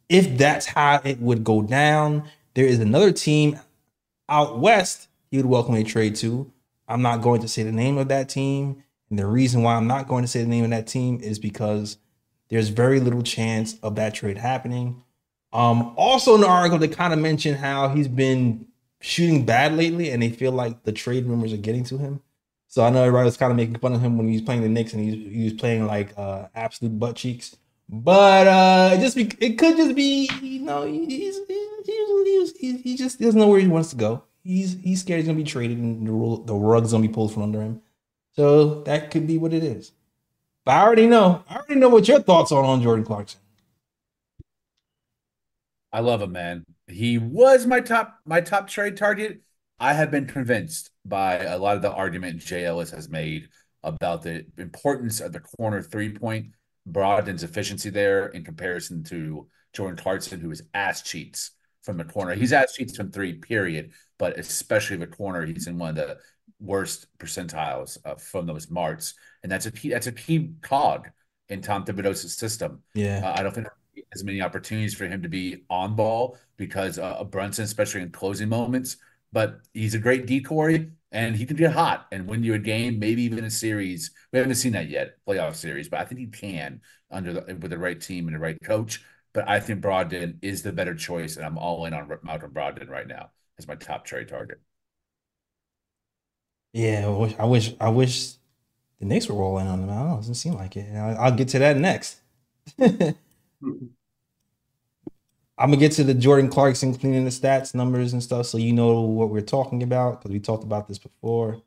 If 0.08 0.36
that's 0.36 0.66
how 0.66 1.00
it 1.04 1.20
would 1.20 1.44
go 1.44 1.62
down, 1.62 2.28
there 2.54 2.66
is 2.66 2.80
another 2.80 3.12
team 3.12 3.58
out 4.28 4.58
west 4.58 5.08
he 5.30 5.36
would 5.36 5.46
welcome 5.46 5.74
a 5.74 5.84
trade 5.84 6.16
to. 6.16 6.50
I'm 6.88 7.02
not 7.02 7.22
going 7.22 7.40
to 7.40 7.48
say 7.48 7.62
the 7.62 7.72
name 7.72 7.98
of 7.98 8.08
that 8.08 8.28
team. 8.28 8.82
And 9.08 9.18
the 9.18 9.26
reason 9.26 9.62
why 9.62 9.76
I'm 9.76 9.86
not 9.86 10.08
going 10.08 10.24
to 10.24 10.28
say 10.28 10.40
the 10.42 10.48
name 10.48 10.64
of 10.64 10.70
that 10.70 10.86
team 10.86 11.20
is 11.22 11.38
because 11.38 11.98
there's 12.52 12.68
very 12.68 13.00
little 13.00 13.22
chance 13.22 13.78
of 13.82 13.94
that 13.94 14.12
trade 14.12 14.36
happening. 14.36 15.02
Um, 15.54 15.94
also 15.96 16.34
in 16.34 16.42
the 16.42 16.46
article, 16.46 16.78
they 16.78 16.86
kind 16.86 17.14
of 17.14 17.18
mentioned 17.18 17.56
how 17.56 17.88
he's 17.88 18.08
been 18.08 18.66
shooting 19.00 19.46
bad 19.46 19.74
lately, 19.74 20.10
and 20.10 20.22
they 20.22 20.28
feel 20.28 20.52
like 20.52 20.84
the 20.84 20.92
trade 20.92 21.24
rumors 21.24 21.54
are 21.54 21.56
getting 21.58 21.82
to 21.84 21.96
him. 21.96 22.20
So 22.68 22.84
I 22.84 22.90
know 22.90 23.02
everybody 23.02 23.24
was 23.24 23.38
kind 23.38 23.50
of 23.50 23.56
making 23.56 23.78
fun 23.78 23.94
of 23.94 24.02
him 24.02 24.18
when 24.18 24.28
he 24.28 24.34
was 24.34 24.42
playing 24.42 24.60
the 24.60 24.68
Knicks 24.68 24.92
and 24.92 25.02
he 25.02 25.28
he 25.30 25.44
was 25.44 25.54
playing 25.54 25.86
like 25.86 26.12
uh, 26.18 26.48
absolute 26.54 26.98
butt 26.98 27.16
cheeks. 27.16 27.56
But 27.88 28.46
uh, 28.46 28.96
just 28.98 29.16
be, 29.16 29.30
it 29.40 29.58
could 29.58 29.78
just 29.78 29.96
be 29.96 30.30
you 30.42 30.60
know 30.60 30.84
he's, 30.84 31.38
he's, 31.46 32.52
he's, 32.58 32.82
he 32.82 32.96
just 32.96 33.18
doesn't 33.18 33.40
know 33.40 33.48
where 33.48 33.60
he 33.60 33.68
wants 33.68 33.90
to 33.90 33.96
go. 33.96 34.24
He's 34.44 34.78
he's 34.82 35.00
scared 35.00 35.20
he's 35.20 35.26
gonna 35.26 35.38
be 35.38 35.44
traded 35.44 35.78
and 35.78 36.06
the 36.06 36.54
rug's 36.54 36.92
gonna 36.92 37.06
be 37.06 37.12
pulled 37.12 37.32
from 37.32 37.44
under 37.44 37.62
him. 37.62 37.80
So 38.36 38.82
that 38.84 39.10
could 39.10 39.26
be 39.26 39.38
what 39.38 39.54
it 39.54 39.64
is. 39.64 39.92
But 40.64 40.72
I 40.72 40.82
already 40.82 41.06
know. 41.06 41.44
I 41.48 41.56
already 41.56 41.76
know 41.76 41.88
what 41.88 42.06
your 42.08 42.20
thoughts 42.20 42.52
are 42.52 42.62
on 42.62 42.82
Jordan 42.82 43.04
Clarkson. 43.04 43.40
I 45.92 46.00
love 46.00 46.22
him, 46.22 46.32
man. 46.32 46.64
He 46.86 47.18
was 47.18 47.66
my 47.66 47.80
top 47.80 48.18
my 48.24 48.40
top 48.40 48.68
trade 48.68 48.96
target. 48.96 49.42
I 49.78 49.92
have 49.92 50.10
been 50.10 50.26
convinced 50.26 50.90
by 51.04 51.38
a 51.38 51.58
lot 51.58 51.76
of 51.76 51.82
the 51.82 51.92
argument 51.92 52.38
Jay 52.38 52.62
has 52.62 53.08
made 53.08 53.48
about 53.82 54.22
the 54.22 54.46
importance 54.58 55.20
of 55.20 55.32
the 55.32 55.40
corner 55.40 55.82
three 55.82 56.12
point, 56.12 56.52
Brogdon's 56.86 57.42
efficiency 57.42 57.90
there 57.90 58.28
in 58.28 58.44
comparison 58.44 59.02
to 59.04 59.48
Jordan 59.72 59.96
Clarkson, 59.96 60.40
who 60.40 60.50
is 60.50 60.62
ass 60.74 61.02
cheats 61.02 61.52
from 61.82 61.96
the 61.96 62.04
corner. 62.04 62.34
He's 62.34 62.52
ass 62.52 62.74
cheats 62.74 62.96
from 62.96 63.10
three, 63.10 63.34
period. 63.34 63.90
But 64.18 64.38
especially 64.38 64.98
the 64.98 65.06
corner, 65.08 65.44
he's 65.44 65.66
in 65.66 65.78
one 65.78 65.90
of 65.90 65.96
the 65.96 66.18
worst 66.60 67.06
percentiles 67.18 67.98
uh, 68.04 68.14
from 68.14 68.46
those 68.46 68.70
marks, 68.70 69.14
and 69.42 69.50
that's 69.50 69.66
a 69.66 69.72
key. 69.72 69.90
That's 69.90 70.06
a 70.06 70.12
key 70.12 70.52
cog 70.62 71.08
in 71.48 71.60
Tom 71.60 71.84
Thibodeau's 71.84 72.36
system. 72.36 72.82
Yeah, 72.94 73.22
uh, 73.24 73.34
I 73.38 73.42
don't 73.42 73.54
think 73.54 73.68
as 74.14 74.24
many 74.24 74.40
opportunities 74.40 74.94
for 74.94 75.06
him 75.06 75.22
to 75.22 75.28
be 75.28 75.64
on 75.70 75.94
ball 75.96 76.38
because 76.56 76.98
uh, 76.98 77.22
Brunson, 77.24 77.64
especially 77.64 78.02
in 78.02 78.10
closing 78.10 78.48
moments. 78.48 78.96
But 79.32 79.60
he's 79.72 79.94
a 79.94 79.98
great 79.98 80.26
decoy, 80.26 80.90
and 81.10 81.34
he 81.34 81.46
can 81.46 81.56
get 81.56 81.72
hot 81.72 82.06
and 82.12 82.26
win 82.26 82.42
you 82.42 82.54
a 82.54 82.58
game, 82.58 82.98
maybe 82.98 83.22
even 83.22 83.44
a 83.44 83.50
series. 83.50 84.10
We 84.30 84.38
haven't 84.38 84.54
seen 84.56 84.72
that 84.72 84.90
yet, 84.90 85.16
playoff 85.26 85.54
series, 85.54 85.88
but 85.88 86.00
I 86.00 86.04
think 86.04 86.20
he 86.20 86.26
can 86.26 86.82
under 87.10 87.32
the, 87.32 87.40
with 87.56 87.70
the 87.70 87.78
right 87.78 87.98
team 87.98 88.26
and 88.28 88.34
the 88.34 88.40
right 88.40 88.58
coach. 88.62 89.02
But 89.32 89.48
I 89.48 89.60
think 89.60 89.80
Brogdon 89.80 90.36
is 90.42 90.62
the 90.62 90.72
better 90.72 90.94
choice, 90.94 91.36
and 91.36 91.46
I'm 91.46 91.56
all 91.56 91.86
in 91.86 91.94
on 91.94 92.10
Malcolm 92.22 92.52
Brogdon 92.52 92.90
right 92.90 93.06
now 93.06 93.30
as 93.58 93.66
my 93.66 93.74
top 93.74 94.04
trade 94.04 94.28
target. 94.28 94.60
Yeah, 96.72 97.06
I 97.06 97.10
wish 97.10 97.34
I 97.38 97.44
wish, 97.44 97.74
I 97.80 97.88
wish 97.90 98.34
the 99.02 99.08
Knicks 99.08 99.28
were 99.28 99.34
rolling 99.34 99.66
on 99.66 99.80
them. 99.80 99.90
I 99.90 99.94
don't 99.94 100.06
know. 100.06 100.14
It 100.14 100.18
doesn't 100.18 100.34
seem 100.36 100.54
like 100.54 100.76
it. 100.76 100.94
I'll, 100.94 101.18
I'll 101.18 101.34
get 101.34 101.48
to 101.48 101.58
that 101.58 101.76
next. 101.76 102.20
I'm 102.78 103.16
gonna 105.58 105.76
get 105.76 105.90
to 105.92 106.04
the 106.04 106.14
Jordan 106.14 106.48
Clarkson 106.48 106.94
cleaning 106.94 107.24
the 107.24 107.30
stats, 107.30 107.74
numbers, 107.74 108.12
and 108.12 108.22
stuff, 108.22 108.46
so 108.46 108.58
you 108.58 108.72
know 108.72 109.00
what 109.00 109.30
we're 109.30 109.40
talking 109.40 109.82
about 109.82 110.20
because 110.20 110.30
we 110.30 110.38
talked 110.38 110.62
about 110.62 110.86
this 110.86 110.98
before. 110.98 111.62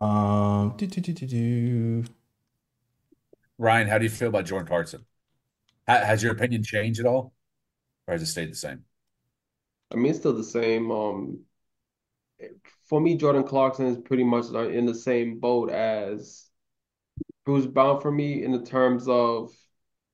Um, 0.00 0.74
do, 0.76 0.86
do, 0.86 1.00
do, 1.00 1.12
do, 1.12 1.26
do. 1.26 2.04
Ryan, 3.58 3.88
how 3.88 3.98
do 3.98 4.04
you 4.04 4.10
feel 4.10 4.28
about 4.28 4.46
Jordan 4.46 4.68
Clarkson? 4.68 5.04
Has 5.88 6.22
your 6.22 6.32
opinion 6.32 6.62
changed 6.62 7.00
at 7.00 7.06
all, 7.06 7.34
or 8.06 8.12
has 8.12 8.22
it 8.22 8.26
stayed 8.26 8.52
the 8.52 8.56
same? 8.56 8.84
I 9.90 9.96
mean, 9.96 10.06
it's 10.06 10.20
still 10.20 10.34
the 10.34 10.44
same. 10.44 10.92
Um, 10.92 11.40
for 12.88 13.00
me, 13.00 13.16
Jordan 13.16 13.44
Clarkson 13.44 13.86
is 13.86 13.98
pretty 13.98 14.24
much 14.24 14.46
in 14.50 14.86
the 14.86 14.94
same 14.94 15.38
boat 15.40 15.70
as 15.70 16.46
Bruce 17.44 17.66
Brown 17.66 18.00
for 18.00 18.10
me 18.10 18.42
in 18.42 18.52
the 18.52 18.62
terms 18.64 19.06
of, 19.08 19.52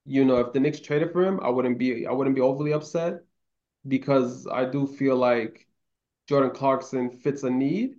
you 0.05 0.25
know, 0.25 0.37
if 0.37 0.53
the 0.53 0.59
Knicks 0.59 0.79
traded 0.79 1.11
for 1.11 1.23
him, 1.23 1.39
I 1.41 1.49
wouldn't 1.49 1.77
be 1.77 2.05
I 2.07 2.11
wouldn't 2.11 2.35
be 2.35 2.41
overly 2.41 2.73
upset 2.73 3.23
because 3.87 4.47
I 4.47 4.65
do 4.65 4.87
feel 4.87 5.15
like 5.17 5.67
Jordan 6.27 6.51
Clarkson 6.51 7.11
fits 7.11 7.43
a 7.43 7.49
need, 7.51 7.95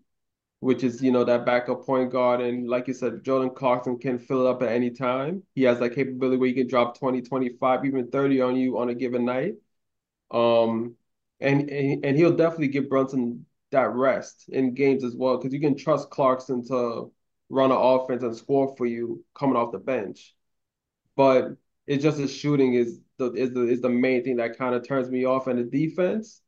which 0.60 0.84
is, 0.84 1.02
you 1.02 1.12
know, 1.12 1.24
that 1.24 1.46
backup 1.46 1.84
point 1.86 2.12
guard. 2.12 2.40
And 2.40 2.68
like 2.68 2.88
you 2.88 2.94
said, 2.94 3.24
Jordan 3.24 3.50
Clarkson 3.54 3.98
can 3.98 4.18
fill 4.18 4.46
it 4.46 4.50
up 4.50 4.62
at 4.62 4.70
any 4.72 4.90
time. 4.90 5.44
He 5.54 5.62
has 5.64 5.78
that 5.80 5.90
capability 5.94 6.38
where 6.38 6.48
he 6.48 6.54
can 6.54 6.68
drop 6.68 6.98
20, 6.98 7.22
25, 7.22 7.84
even 7.84 8.10
30 8.10 8.40
on 8.42 8.56
you 8.56 8.78
on 8.78 8.90
a 8.90 8.94
given 8.94 9.24
night. 9.24 9.54
Um, 10.30 10.96
and 11.40 11.70
and 11.70 12.16
he'll 12.16 12.36
definitely 12.36 12.68
give 12.68 12.88
Brunson 12.88 13.46
that 13.72 13.92
rest 13.94 14.48
in 14.50 14.74
games 14.74 15.04
as 15.04 15.16
well 15.16 15.36
because 15.38 15.52
you 15.52 15.60
can 15.60 15.76
trust 15.76 16.10
Clarkson 16.10 16.66
to 16.68 17.12
run 17.50 17.72
an 17.72 17.78
offense 17.78 18.22
and 18.22 18.36
score 18.36 18.74
for 18.76 18.86
you 18.86 19.24
coming 19.34 19.56
off 19.56 19.72
the 19.72 19.78
bench. 19.78 20.34
But 21.16 21.56
it's 21.86 22.02
just 22.02 22.18
his 22.18 22.32
shooting 22.34 22.74
is 22.74 23.00
the 23.18 23.32
is 23.32 23.52
the 23.52 23.62
is 23.62 23.80
the 23.82 23.90
main 23.90 24.24
thing 24.24 24.36
that 24.36 24.58
kind 24.58 24.74
of 24.74 24.86
turns 24.86 25.10
me 25.10 25.24
off 25.26 25.48
in 25.48 25.56
the 25.56 25.64
defense. 25.64 26.42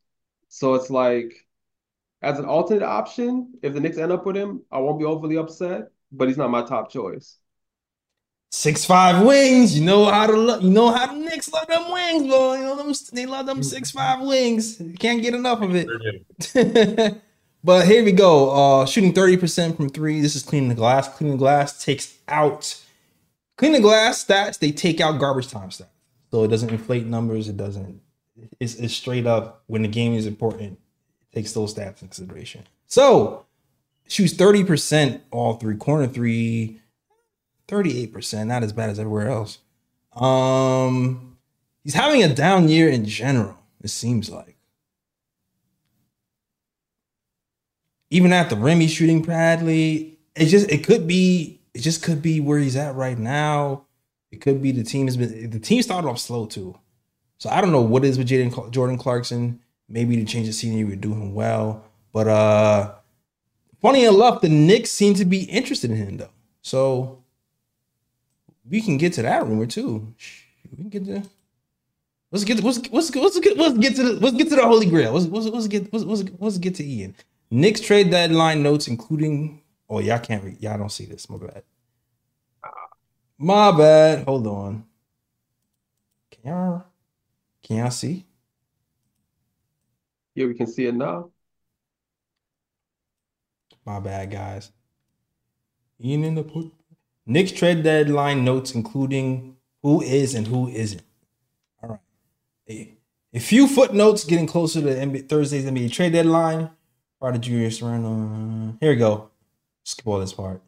So 0.48 0.74
it's 0.74 0.90
like 0.90 1.34
as 2.22 2.38
an 2.38 2.46
alternate 2.46 2.84
option, 2.84 3.54
if 3.62 3.74
the 3.74 3.80
Knicks 3.80 3.98
end 3.98 4.12
up 4.12 4.26
with 4.26 4.36
him, 4.36 4.62
I 4.72 4.78
won't 4.78 4.98
be 4.98 5.04
overly 5.04 5.36
upset, 5.36 5.90
but 6.12 6.28
he's 6.28 6.38
not 6.38 6.50
my 6.50 6.62
top 6.64 6.90
choice. 6.90 7.38
Six 8.56 8.84
five 8.84 9.26
wings. 9.26 9.76
You 9.76 9.84
know 9.84 10.04
how 10.04 10.28
to 10.28 10.36
lo- 10.36 10.60
you 10.60 10.70
know 10.70 10.92
how 10.92 11.08
the 11.08 11.18
Knicks 11.18 11.52
love 11.52 11.66
them 11.66 11.90
wings, 11.90 12.22
boy. 12.22 12.58
You 12.58 12.62
know 12.62 12.76
them 12.76 12.94
they 13.12 13.26
love 13.26 13.46
them 13.46 13.64
six 13.64 13.90
five 13.90 14.20
wings. 14.20 14.80
You 14.80 14.94
can't 14.94 15.20
get 15.20 15.34
enough 15.34 15.60
of 15.60 15.72
it. 15.74 17.20
but 17.64 17.84
here 17.84 18.04
we 18.04 18.12
go. 18.12 18.50
Uh 18.50 18.86
shooting 18.86 19.12
30% 19.12 19.76
from 19.76 19.88
three. 19.88 20.20
This 20.20 20.36
is 20.36 20.44
cleaning 20.44 20.68
the 20.68 20.76
glass. 20.76 21.08
Cleaning 21.08 21.36
the 21.36 21.38
glass 21.38 21.84
takes 21.84 22.16
out 22.28 22.80
cleaning 23.56 23.82
the 23.82 23.88
glass 23.88 24.24
stats, 24.24 24.60
they 24.60 24.70
take 24.70 25.00
out 25.00 25.18
garbage 25.18 25.48
time 25.48 25.70
stats. 25.70 25.88
So 26.30 26.44
it 26.44 26.48
doesn't 26.48 26.70
inflate 26.70 27.06
numbers, 27.06 27.48
it 27.48 27.56
doesn't 27.56 28.00
it's, 28.60 28.76
it's 28.76 28.94
straight 28.94 29.26
up 29.26 29.64
when 29.66 29.82
the 29.82 29.88
game 29.88 30.14
is 30.14 30.26
important, 30.26 30.78
it 31.22 31.34
takes 31.34 31.52
those 31.52 31.74
stats 31.74 32.02
in 32.02 32.08
consideration. 32.08 32.62
So 32.86 33.46
shoots 34.06 34.34
30% 34.34 35.22
all 35.32 35.54
three 35.54 35.76
corner 35.76 36.06
three 36.06 36.80
38%, 37.68 38.46
not 38.46 38.62
as 38.62 38.72
bad 38.72 38.90
as 38.90 38.98
everywhere 38.98 39.28
else. 39.28 39.58
Um, 40.14 41.36
he's 41.82 41.94
having 41.94 42.22
a 42.22 42.34
down 42.34 42.68
year 42.68 42.88
in 42.88 43.04
general, 43.04 43.58
it 43.82 43.88
seems 43.88 44.30
like. 44.30 44.56
Even 48.10 48.32
at 48.32 48.48
the 48.48 48.56
rim, 48.56 48.80
he's 48.80 48.92
shooting 48.92 49.22
badly. 49.22 50.18
It 50.36 50.46
just 50.46 50.70
it 50.70 50.84
could 50.84 51.06
be 51.06 51.60
it 51.74 51.80
just 51.80 52.02
could 52.02 52.22
be 52.22 52.38
where 52.38 52.58
he's 52.58 52.76
at 52.76 52.94
right 52.94 53.18
now. 53.18 53.86
It 54.30 54.40
could 54.40 54.62
be 54.62 54.70
the 54.70 54.84
team 54.84 55.06
has 55.06 55.16
been 55.16 55.50
the 55.50 55.58
team 55.58 55.82
started 55.82 56.08
off 56.08 56.20
slow 56.20 56.46
too. 56.46 56.78
So 57.38 57.50
I 57.50 57.60
don't 57.60 57.72
know 57.72 57.82
what 57.82 58.04
is 58.04 58.18
with 58.18 58.28
Jaden 58.28 58.70
Jordan 58.70 58.98
Clarkson. 58.98 59.60
Maybe 59.88 60.16
to 60.16 60.24
change 60.24 60.46
the 60.46 60.52
scenery, 60.52 60.84
we're 60.84 60.96
doing 60.96 61.34
well. 61.34 61.84
But 62.12 62.28
uh 62.28 62.94
funny 63.80 64.04
enough, 64.04 64.42
the 64.42 64.48
Knicks 64.48 64.92
seem 64.92 65.14
to 65.14 65.24
be 65.24 65.44
interested 65.44 65.90
in 65.90 65.96
him 65.96 66.16
though. 66.18 66.30
So 66.62 67.23
we 68.68 68.80
can 68.80 68.96
get 68.96 69.12
to 69.14 69.22
that 69.22 69.46
rumor 69.46 69.66
too. 69.66 70.14
We 70.70 70.76
can 70.76 70.88
get 70.88 71.04
to 71.06 71.22
let's 72.30 72.44
get 72.44 72.58
to, 72.58 72.64
let's 72.64 72.78
let's 72.90 73.14
let's 73.14 73.38
get 73.40 73.56
let's 73.56 73.78
get 73.78 73.96
to 73.96 74.02
the 74.02 74.12
let's 74.14 74.36
get 74.36 74.48
to 74.48 74.56
the 74.56 74.62
holy 74.62 74.86
grail. 74.86 75.12
Let's 75.12 75.26
let's, 75.26 75.46
let's 75.46 75.68
get 75.68 75.92
let's, 75.92 76.04
let's 76.04 76.24
let's 76.38 76.58
get 76.58 76.74
to 76.76 76.84
Ian. 76.84 77.14
Knicks 77.50 77.80
trade 77.80 78.10
deadline 78.10 78.62
notes, 78.62 78.88
including 78.88 79.62
oh 79.88 80.00
y'all 80.00 80.18
can't 80.18 80.42
read 80.42 80.60
y'all 80.60 80.78
don't 80.78 80.92
see 80.92 81.06
this. 81.06 81.28
My 81.28 81.38
bad. 81.38 81.62
My 83.38 83.70
bad. 83.72 84.24
Hold 84.24 84.46
on. 84.46 84.84
Can 86.30 86.50
y'all 86.50 86.84
can 87.62 87.76
y'all 87.76 87.90
see? 87.90 88.26
Yeah, 90.34 90.46
we 90.46 90.54
can 90.54 90.66
see 90.66 90.86
it 90.86 90.94
now. 90.94 91.30
My 93.86 94.00
bad, 94.00 94.30
guys. 94.30 94.72
Ian 96.02 96.24
in 96.24 96.34
the 96.34 96.42
put 96.42 96.72
Knicks 97.26 97.52
trade 97.52 97.82
deadline 97.82 98.44
notes, 98.44 98.74
including 98.74 99.56
who 99.82 100.02
is 100.02 100.34
and 100.34 100.46
who 100.46 100.68
isn't. 100.68 101.02
All 101.82 101.90
right. 101.90 102.00
A, 102.68 102.94
a 103.32 103.40
few 103.40 103.66
footnotes 103.66 104.24
getting 104.24 104.46
closer 104.46 104.80
to 104.80 104.88
NBA, 104.88 105.28
Thursday's 105.28 105.64
NBA 105.64 105.92
trade 105.92 106.12
deadline. 106.12 106.70
Part 107.20 107.34
of 107.34 107.40
Julius 107.40 107.80
Randle. 107.80 108.76
Here 108.80 108.90
we 108.90 108.96
go. 108.96 109.30
Skip 109.84 110.06
all 110.06 110.20
this 110.20 110.32
part. 110.32 110.60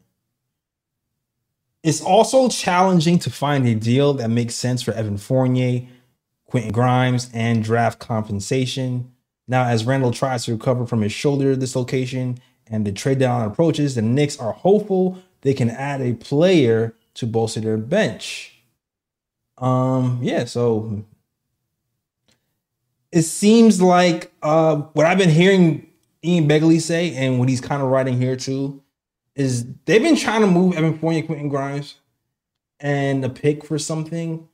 It's 1.83 2.01
also 2.01 2.49
challenging 2.49 3.19
to 3.19 3.29
find 3.29 3.65
a 3.67 3.75
deal 3.75 4.13
that 4.15 4.29
makes 4.29 4.55
sense 4.55 4.81
for 4.81 4.91
Evan 4.91 5.17
Fournier, 5.17 5.87
Quentin 6.45 6.71
Grimes, 6.71 7.29
and 7.33 7.63
draft 7.63 7.99
compensation. 7.99 9.13
Now, 9.47 9.65
as 9.65 9.85
Randle 9.85 10.11
tries 10.11 10.45
to 10.45 10.53
recover 10.53 10.85
from 10.85 11.01
his 11.01 11.11
shoulder 11.11 11.55
dislocation 11.55 12.39
and 12.69 12.85
the 12.85 12.91
trade 12.91 13.19
down 13.19 13.49
approaches, 13.49 13.95
the 13.95 14.01
Knicks 14.01 14.37
are 14.37 14.51
hopeful 14.51 15.19
they 15.41 15.53
can 15.53 15.69
add 15.69 16.01
a 16.01 16.13
player 16.13 16.95
to 17.15 17.25
bolster 17.25 17.61
their 17.61 17.77
bench. 17.77 18.53
Um, 19.57 20.19
yeah, 20.21 20.45
so 20.45 21.03
it 23.11 23.23
seems 23.23 23.81
like 23.81 24.31
uh 24.43 24.75
what 24.75 25.05
I've 25.05 25.17
been 25.17 25.29
hearing 25.29 25.87
Ian 26.23 26.47
Begley 26.47 26.81
say, 26.81 27.15
and 27.15 27.39
what 27.39 27.49
he's 27.49 27.61
kind 27.61 27.81
of 27.81 27.89
writing 27.89 28.19
here 28.19 28.35
too, 28.35 28.81
is 29.35 29.65
they've 29.85 30.01
been 30.01 30.15
trying 30.15 30.41
to 30.41 30.47
move 30.47 30.75
Evan 30.75 30.97
Fournier, 30.97 31.23
Quentin 31.23 31.49
Grimes, 31.49 31.95
and 32.79 33.23
a 33.23 33.29
pick 33.29 33.63
for 33.63 33.79
something, 33.79 34.47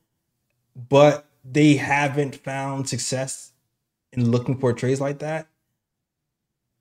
but 0.90 1.26
they 1.44 1.76
haven't 1.76 2.36
found 2.36 2.88
success 2.88 3.52
in 4.12 4.30
looking 4.32 4.58
for 4.58 4.74
trades 4.74 5.02
like 5.02 5.20
that. 5.20 5.48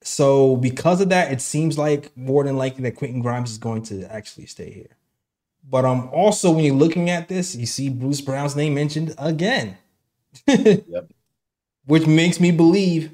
So 0.05 0.57
because 0.57 1.01
of 1.01 1.09
that, 1.11 1.33
it 1.33 1.41
seems 1.41 1.79
like 1.79 2.17
more 2.17 2.45
than 2.45 2.57
likely 2.57 2.83
that 2.85 2.97
Quentin 2.97 3.21
Grimes 3.23 3.51
is 3.53 3.59
going 3.59 3.83
to 3.85 4.05
actually 4.13 4.47
stay 4.47 4.71
here. 4.71 4.97
But 5.69 5.85
um, 5.85 6.09
also 6.13 6.51
when 6.51 6.65
you're 6.65 6.75
looking 6.75 7.09
at 7.09 7.29
this, 7.29 7.55
you 7.55 7.67
see 7.67 7.89
Bruce 7.89 8.21
Brown's 8.21 8.57
name 8.57 8.75
mentioned 8.75 9.15
again, 9.17 9.79
Yep. 10.47 11.13
which 11.87 12.07
makes 12.07 12.41
me 12.41 12.51
believe 12.51 13.13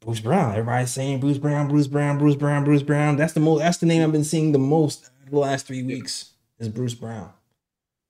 Bruce 0.00 0.20
Brown. 0.20 0.50
Everybody's 0.50 0.90
saying 0.90 1.20
Bruce 1.20 1.38
Brown, 1.38 1.68
Bruce 1.68 1.86
Brown, 1.86 2.18
Bruce 2.18 2.36
Brown, 2.36 2.64
Bruce 2.64 2.82
Brown. 2.82 3.16
That's 3.16 3.32
the 3.32 3.40
most. 3.40 3.60
That's 3.60 3.78
the 3.78 3.86
name 3.86 4.02
I've 4.02 4.12
been 4.12 4.24
seeing 4.24 4.52
the 4.52 4.58
most 4.58 5.10
the 5.30 5.38
last 5.38 5.66
three 5.66 5.82
weeks 5.82 6.32
is 6.58 6.68
Bruce 6.68 6.94
Brown. 6.94 7.30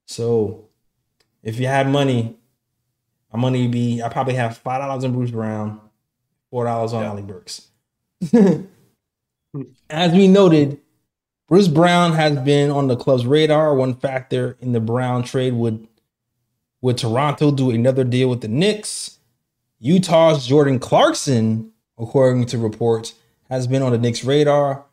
So 0.07 0.69
if 1.43 1.61
you 1.61 1.67
had 1.67 1.89
money, 1.89 2.37
my 3.33 3.39
money 3.39 3.63
would 3.63 3.71
be 3.71 4.03
I 4.03 4.09
probably 4.09 4.35
have 4.35 4.57
five 4.59 4.81
dollars 4.81 5.05
on 5.05 5.13
Bruce 5.13 5.31
Brown, 5.31 5.81
four 6.55 6.67
dollars 6.67 6.93
on 6.93 7.03
Yeah. 7.03 7.11
Ali 7.11 7.23
Burks. 7.23 7.67
As 9.91 10.13
we 10.13 10.29
noted, 10.29 10.79
Bruce 11.49 11.67
Brown 11.67 12.13
has 12.13 12.39
been 12.39 12.71
on 12.71 12.87
the 12.87 12.95
club's 12.95 13.27
radar. 13.27 13.75
One 13.75 13.95
factor 13.95 14.57
in 14.61 14.71
the 14.71 14.79
Brown 14.79 15.25
trade 15.25 15.55
would 15.55 15.89
would 16.81 16.97
Toronto 16.97 17.51
do 17.51 17.73
another 17.73 18.05
deal 18.05 18.29
with 18.29 18.41
the 18.41 18.47
Knicks? 18.47 19.19
Utah's 19.81 20.47
Jordan 20.47 20.79
Clarkson, 20.79 21.73
according 21.99 22.47
to 22.47 22.59
reports, 22.59 23.15
has 23.51 23.67
been 23.67 23.83
on 23.83 23.91
the 23.91 23.99
Knicks' 23.99 24.23
radar. 24.23 24.85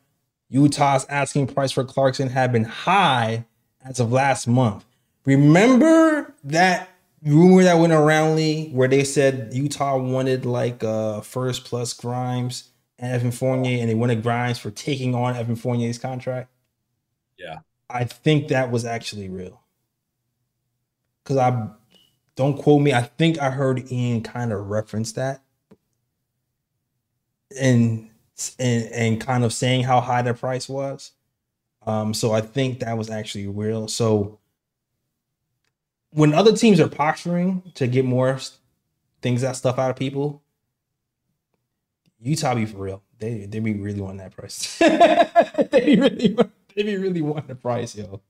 Utah's 0.48 1.06
asking 1.08 1.46
price 1.46 1.70
for 1.70 1.84
Clarkson 1.84 2.28
had 2.28 2.50
been 2.50 2.64
high 2.64 3.44
as 3.84 4.00
of 4.00 4.10
last 4.10 4.48
month. 4.48 4.84
Remember 5.24 6.34
that 6.42 6.88
rumor 7.24 7.62
that 7.62 7.78
went 7.78 7.92
around 7.92 8.36
Lee 8.36 8.70
where 8.70 8.88
they 8.88 9.04
said 9.04 9.50
Utah 9.52 9.96
wanted 9.96 10.44
like 10.44 10.82
uh 10.82 11.20
first 11.20 11.64
plus 11.64 11.92
Grimes 11.92 12.70
and 12.98 13.12
Evan 13.12 13.32
Fournier, 13.32 13.80
and 13.80 13.90
they 13.90 13.94
wanted 13.94 14.22
Grimes 14.22 14.58
for 14.58 14.70
taking 14.70 15.14
on 15.14 15.36
Evan 15.36 15.56
Fournier's 15.56 15.98
contract. 15.98 16.50
Yeah. 17.36 17.58
I 17.90 18.04
think 18.04 18.48
that 18.48 18.70
was 18.70 18.84
actually 18.84 19.28
real. 19.28 19.60
Cause 21.24 21.36
I 21.36 21.68
don't 22.36 22.56
quote 22.56 22.80
me. 22.80 22.92
I 22.92 23.02
think 23.02 23.38
I 23.38 23.50
heard 23.50 23.90
Ian 23.90 24.22
kind 24.22 24.52
of 24.52 24.68
reference 24.68 25.12
that. 25.12 25.42
And 27.60 28.08
and 28.58 28.86
and 28.92 29.20
kind 29.20 29.44
of 29.44 29.52
saying 29.52 29.84
how 29.84 30.00
high 30.00 30.22
the 30.22 30.32
price 30.32 30.68
was. 30.68 31.12
Um, 31.84 32.14
so 32.14 32.32
I 32.32 32.40
think 32.40 32.80
that 32.80 32.96
was 32.96 33.10
actually 33.10 33.48
real. 33.48 33.88
So 33.88 34.38
when 36.12 36.34
other 36.34 36.54
teams 36.54 36.78
are 36.80 36.88
posturing 36.88 37.62
to 37.74 37.86
get 37.86 38.04
more 38.04 38.38
things 39.22 39.42
that 39.42 39.56
stuff 39.56 39.78
out 39.78 39.90
of 39.90 39.96
people, 39.96 40.42
Utah 42.20 42.54
be 42.54 42.66
for 42.66 42.78
real. 42.78 43.02
They 43.18 43.46
they 43.46 43.58
be 43.58 43.74
really 43.74 44.00
wanting 44.00 44.18
that 44.18 44.36
price. 44.36 44.78
they 45.70 45.96
be 45.96 46.00
really 46.00 46.34
want- 46.34 46.52
they 46.74 46.82
be 46.84 46.96
really 46.96 47.20
wanting 47.20 47.48
the 47.48 47.54
price, 47.54 47.94
yo. 47.94 48.22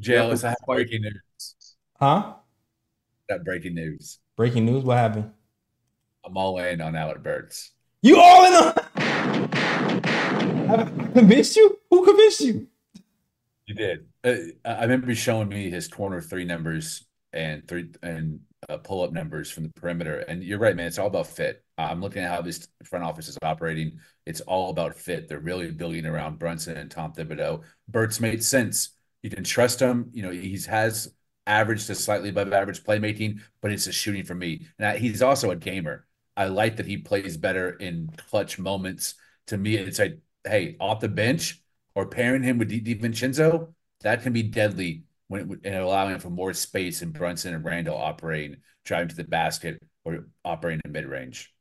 JLS, 0.00 0.44
I 0.44 0.50
have 0.50 0.58
breaking 0.66 1.02
news. 1.02 1.54
Huh? 1.98 2.34
Got 3.28 3.44
breaking 3.44 3.74
news. 3.74 4.18
Breaking 4.36 4.66
news. 4.66 4.84
What 4.84 4.98
happened? 4.98 5.32
I'm 6.24 6.36
all 6.36 6.58
in 6.58 6.80
on 6.80 6.96
Alec 6.96 7.22
Burks. 7.22 7.72
You 8.02 8.18
all 8.20 8.46
in 8.46 8.52
on? 8.54 8.74
Have 10.68 10.80
I 10.80 11.12
convinced 11.12 11.56
you? 11.56 11.78
Who 11.90 12.04
convinced 12.04 12.40
you? 12.40 12.66
You 13.66 13.74
did. 13.74 14.06
Uh, 14.22 14.34
I 14.64 14.82
remember 14.82 15.14
showing 15.14 15.48
me 15.48 15.70
his 15.70 15.88
corner 15.88 16.20
three 16.20 16.44
numbers 16.44 17.06
and 17.32 17.66
three 17.66 17.90
and 18.02 18.40
uh, 18.68 18.76
pull 18.78 19.02
up 19.02 19.12
numbers 19.12 19.50
from 19.50 19.64
the 19.64 19.72
perimeter. 19.72 20.18
And 20.20 20.42
you're 20.42 20.58
right, 20.58 20.76
man. 20.76 20.86
It's 20.86 20.98
all 20.98 21.06
about 21.06 21.28
fit. 21.28 21.64
I'm 21.78 22.00
looking 22.00 22.22
at 22.22 22.30
how 22.30 22.42
this 22.42 22.68
front 22.84 23.04
office 23.04 23.28
is 23.28 23.38
operating. 23.42 23.98
It's 24.26 24.40
all 24.42 24.70
about 24.70 24.96
fit. 24.96 25.28
They're 25.28 25.40
really 25.40 25.70
building 25.70 26.06
around 26.06 26.38
Brunson 26.38 26.76
and 26.76 26.90
Tom 26.90 27.12
Thibodeau. 27.12 27.62
Burks 27.88 28.20
made 28.20 28.44
sense. 28.44 28.90
You 29.22 29.30
can 29.30 29.44
trust 29.44 29.80
him. 29.80 30.10
You 30.12 30.22
know, 30.22 30.30
he's 30.30 30.66
has 30.66 31.12
average 31.46 31.86
to 31.86 31.94
slightly 31.94 32.28
above 32.30 32.52
average 32.52 32.84
playmaking, 32.84 33.40
but 33.62 33.70
it's 33.72 33.86
a 33.86 33.92
shooting 33.92 34.24
for 34.24 34.34
me. 34.34 34.66
And 34.78 34.86
I, 34.88 34.98
he's 34.98 35.22
also 35.22 35.50
a 35.50 35.56
gamer. 35.56 36.06
I 36.36 36.46
like 36.46 36.76
that 36.76 36.86
he 36.86 36.98
plays 36.98 37.36
better 37.36 37.70
in 37.70 38.10
clutch 38.28 38.58
moments. 38.58 39.14
To 39.48 39.56
me, 39.56 39.76
it's 39.76 39.98
like, 39.98 40.18
hey, 40.44 40.76
off 40.80 41.00
the 41.00 41.08
bench 41.08 41.62
or 41.94 42.06
pairing 42.06 42.42
him 42.42 42.58
with 42.58 42.68
Di 42.68 42.80
DiVincenzo, 42.80 43.72
that 44.02 44.22
can 44.22 44.32
be 44.32 44.42
deadly 44.42 45.04
when 45.28 45.60
and 45.64 45.74
allowing 45.76 46.18
for 46.18 46.30
more 46.30 46.52
space 46.52 47.02
and 47.02 47.12
Brunson 47.12 47.54
and 47.54 47.64
Randle 47.64 47.96
operating, 47.96 48.58
driving 48.84 49.08
to 49.08 49.16
the 49.16 49.24
basket 49.24 49.80
or 50.04 50.26
operating 50.44 50.82
in 50.84 50.92
mid 50.92 51.06
range. 51.06 51.52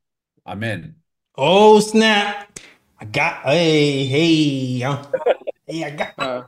I'm 0.46 0.64
in. 0.64 0.96
Oh 1.36 1.80
snap! 1.80 2.60
I 3.00 3.06
got 3.06 3.44
hey 3.44 4.06
hey 4.06 4.84
uh, 4.84 5.04
hey 5.68 5.84
I 5.86 5.90
got. 5.92 6.14
Uh, 6.18 6.44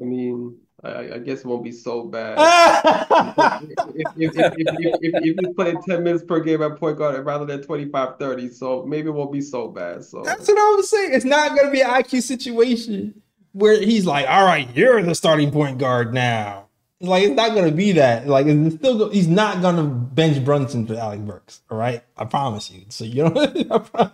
I 0.00 0.04
mean, 0.04 0.56
I, 0.82 1.14
I 1.14 1.18
guess 1.18 1.40
it 1.40 1.46
won't 1.46 1.64
be 1.64 1.72
so 1.72 2.04
bad. 2.04 2.38
If, 3.62 4.06
if, 4.16 4.36
if, 4.36 4.36
if, 4.36 4.52
if, 4.56 4.98
if, 5.02 5.14
if 5.22 5.36
he's 5.38 5.54
playing 5.54 5.82
10 5.82 6.02
minutes 6.02 6.24
per 6.24 6.40
game 6.40 6.62
at 6.62 6.78
point 6.78 6.96
guard 6.96 7.24
rather 7.26 7.44
than 7.44 7.62
25 7.62 8.18
30, 8.18 8.48
so 8.48 8.84
maybe 8.86 9.08
it 9.08 9.12
won't 9.12 9.32
be 9.32 9.40
so 9.40 9.68
bad. 9.68 10.02
So 10.02 10.22
That's 10.22 10.48
what 10.48 10.56
I 10.56 10.76
was 10.76 10.88
saying. 10.88 11.12
It's 11.12 11.24
not 11.24 11.54
gonna 11.56 11.70
be 11.70 11.82
an 11.82 11.90
IQ 11.90 12.22
situation 12.22 13.20
where 13.52 13.80
he's 13.80 14.06
like, 14.06 14.28
"All 14.28 14.44
right, 14.44 14.68
you're 14.76 15.02
the 15.02 15.14
starting 15.14 15.50
point 15.50 15.78
guard 15.78 16.12
now." 16.14 16.66
Like 17.02 17.22
it's 17.24 17.34
not 17.34 17.54
gonna 17.54 17.70
be 17.72 17.92
that. 17.92 18.26
Like 18.26 18.46
it's 18.46 18.74
still, 18.76 18.98
go- 18.98 19.08
he's 19.10 19.26
not 19.28 19.62
gonna 19.62 19.84
bench 19.84 20.44
Brunson 20.44 20.86
for 20.86 20.94
Alec 20.94 21.20
Burks. 21.20 21.60
All 21.70 21.78
right, 21.78 22.02
I 22.16 22.24
promise 22.26 22.70
you. 22.70 22.84
So 22.90 23.04
you 23.04 23.24
I 23.70 23.78
promise. 23.78 24.12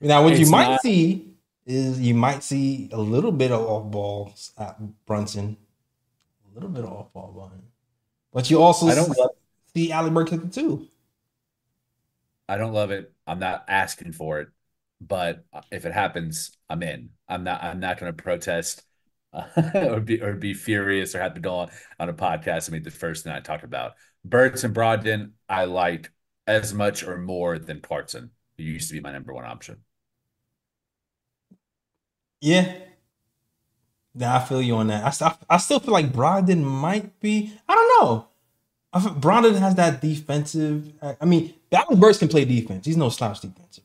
now 0.00 0.24
what 0.24 0.38
you 0.38 0.50
might 0.50 0.70
not- 0.70 0.82
see 0.82 1.28
is 1.66 2.00
you 2.00 2.12
might 2.14 2.42
see 2.42 2.88
a 2.92 3.00
little 3.00 3.32
bit 3.32 3.50
of 3.52 3.60
off 3.60 3.90
balls 3.90 4.52
at 4.58 4.76
Brunson, 5.06 5.56
a 6.50 6.54
little 6.54 6.68
bit 6.68 6.84
of 6.84 6.90
off 6.92 7.12
ball 7.12 7.50
him, 7.52 7.62
but 8.32 8.50
you 8.50 8.60
also 8.60 8.86
I 8.88 8.94
don't 8.96 9.16
love 9.16 9.30
see 9.74 9.90
Alec 9.92 10.12
Burks 10.12 10.32
at 10.32 10.42
the 10.42 10.48
two. 10.48 10.88
I 12.48 12.58
don't 12.58 12.72
love 12.74 12.90
it. 12.90 13.12
I'm 13.26 13.38
not 13.38 13.64
asking 13.68 14.12
for 14.12 14.40
it, 14.40 14.48
but 15.00 15.44
if 15.70 15.86
it 15.86 15.92
happens, 15.94 16.50
I'm 16.68 16.82
in. 16.82 17.10
I'm 17.28 17.44
not. 17.44 17.62
I'm 17.62 17.80
not 17.80 17.98
going 17.98 18.14
to 18.14 18.22
protest 18.22 18.82
uh, 19.32 19.44
or 19.74 20.00
be 20.00 20.20
or 20.22 20.34
be 20.34 20.54
furious 20.54 21.14
or 21.14 21.20
have 21.20 21.34
to 21.34 21.40
go 21.40 21.54
on, 21.56 21.70
on 21.98 22.08
a 22.08 22.14
podcast. 22.14 22.68
I 22.68 22.72
mean, 22.72 22.82
the 22.82 22.90
first 22.90 23.24
thing 23.24 23.32
I 23.32 23.40
talked 23.40 23.64
about, 23.64 23.92
Burks 24.24 24.64
and 24.64 24.74
Brogdon, 24.74 25.32
I 25.48 25.64
like 25.64 26.10
as 26.46 26.74
much 26.74 27.02
or 27.02 27.18
more 27.18 27.58
than 27.58 27.80
Clarkson, 27.80 28.30
who 28.56 28.64
used 28.64 28.88
to 28.88 28.94
be 28.94 29.00
my 29.00 29.12
number 29.12 29.32
one 29.32 29.44
option. 29.44 29.78
Yeah. 32.40 32.74
Nah, 34.14 34.36
I 34.36 34.44
feel 34.44 34.62
you 34.62 34.76
on 34.76 34.86
that. 34.88 35.04
I, 35.04 35.10
st- 35.10 35.32
I 35.50 35.56
still 35.56 35.80
feel 35.80 35.92
like 35.92 36.12
Brogdon 36.12 36.62
might 36.62 37.18
be. 37.20 37.52
I 37.68 37.74
don't 37.74 37.88
know. 38.06 38.28
I 38.92 39.00
feel 39.00 39.14
Brogdon 39.14 39.58
has 39.58 39.74
that 39.74 40.00
defensive. 40.00 40.92
I 41.02 41.16
I 41.20 41.24
mean, 41.24 41.54
Alec 41.72 41.98
Burks 41.98 42.18
can 42.18 42.28
play 42.28 42.44
defense. 42.44 42.86
He's 42.86 42.96
no 42.96 43.08
slouch 43.08 43.40
defensive. 43.40 43.84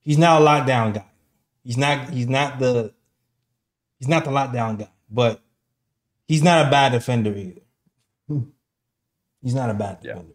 He's 0.00 0.18
not 0.18 0.42
a 0.42 0.44
lockdown 0.44 0.94
guy. 0.94 1.04
He's 1.64 1.76
not. 1.76 2.10
He's 2.10 2.28
not 2.28 2.58
the. 2.58 2.92
He's 3.98 4.08
not 4.08 4.24
the 4.24 4.30
lockdown 4.32 4.78
guy, 4.80 4.88
but 5.10 5.40
he's 6.26 6.42
not 6.42 6.66
a 6.66 6.70
bad 6.70 6.90
defender 6.92 7.34
either. 7.36 7.60
Hmm. 8.28 8.40
He's 9.42 9.54
not 9.54 9.70
a 9.70 9.74
bad 9.74 9.98
Yeah. 10.02 10.12
defender, 10.14 10.34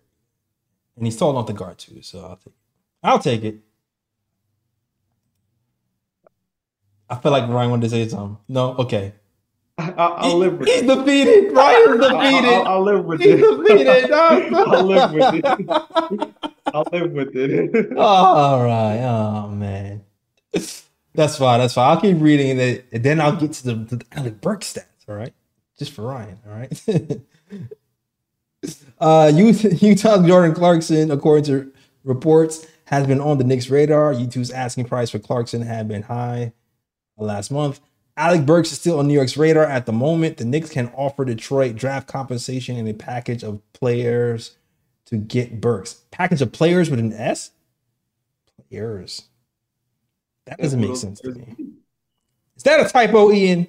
and 0.95 1.05
he's 1.05 1.17
tall 1.17 1.31
enough 1.31 1.47
to 1.47 1.53
guard 1.53 1.77
too. 1.77 2.01
So 2.01 2.19
I'll 2.23 2.37
take. 2.37 2.47
It. 2.47 2.53
I'll 3.03 3.19
take 3.19 3.43
it. 3.43 3.59
I 7.09 7.15
feel 7.15 7.31
like 7.31 7.47
Ryan 7.49 7.71
wanted 7.71 7.83
to 7.83 7.89
say 7.89 8.07
something. 8.07 8.37
No, 8.47 8.75
okay. 8.77 9.13
I, 9.77 9.91
I'll 9.91 10.37
live 10.37 10.57
with 10.57 10.67
He's 10.67 10.81
it. 10.81 10.87
defeated. 10.87 11.51
Ryan's 11.53 12.01
I'll, 12.03 12.19
defeated. 12.21 12.53
I'll, 12.53 12.67
I'll 12.67 12.83
live 12.83 13.05
with 13.05 13.21
He's 13.21 13.35
it. 13.35 13.67
defeated. 13.67 14.11
I'll 14.11 14.85
live 14.85 15.11
with 15.11 15.33
it. 15.35 15.45
I'll 16.73 16.85
live 16.91 17.11
with 17.11 17.35
it. 17.35 17.97
All 17.97 18.63
right. 18.63 18.97
Oh 19.03 19.47
man. 19.49 20.03
That's 21.17 21.35
fine. 21.35 21.59
That's 21.59 21.73
fine. 21.73 21.89
I'll 21.89 21.99
keep 21.99 22.21
reading 22.21 22.59
it, 22.59 22.85
and 22.91 23.01
then 23.03 23.19
I'll 23.19 23.35
get 23.35 23.51
to 23.53 23.63
the, 23.65 23.85
to 23.85 23.95
the 23.95 24.05
Alec 24.11 24.39
Burks 24.39 24.75
stats. 24.75 25.09
All 25.09 25.15
right, 25.15 25.33
just 25.79 25.91
for 25.91 26.03
Ryan. 26.03 26.37
All 26.47 26.53
right. 26.53 26.83
uh, 28.99 29.31
Utah, 29.33 29.67
Utah's 29.83 30.27
Jordan 30.27 30.53
Clarkson, 30.53 31.09
according 31.09 31.45
to 31.45 31.73
reports, 32.03 32.67
has 32.85 33.07
been 33.07 33.19
on 33.19 33.39
the 33.39 33.43
Knicks' 33.43 33.67
radar. 33.71 34.13
Utah's 34.13 34.51
asking 34.51 34.85
price 34.85 35.09
for 35.09 35.17
Clarkson 35.17 35.63
had 35.63 35.87
been 35.87 36.03
high 36.03 36.53
last 37.17 37.49
month. 37.49 37.79
Alec 38.15 38.45
Burks 38.45 38.71
is 38.71 38.79
still 38.79 38.99
on 38.99 39.07
New 39.07 39.15
York's 39.15 39.37
radar 39.37 39.65
at 39.65 39.87
the 39.87 39.93
moment. 39.93 40.37
The 40.37 40.45
Knicks 40.45 40.69
can 40.69 40.89
offer 40.89 41.25
Detroit 41.25 41.75
draft 41.75 42.07
compensation 42.07 42.77
and 42.77 42.87
a 42.87 42.93
package 42.93 43.43
of 43.43 43.59
players 43.73 44.55
to 45.07 45.17
get 45.17 45.61
Burks. 45.61 46.03
Package 46.11 46.43
of 46.43 46.51
players 46.51 46.91
with 46.91 46.99
an 46.99 47.11
S? 47.13 47.49
Players. 48.69 49.23
That 50.47 50.59
doesn't 50.59 50.79
make 50.79 50.95
sense 50.95 51.19
to 51.21 51.31
me. 51.31 51.55
Is 52.55 52.63
that 52.63 52.85
a 52.85 52.89
typo, 52.89 53.31
Ian? 53.31 53.67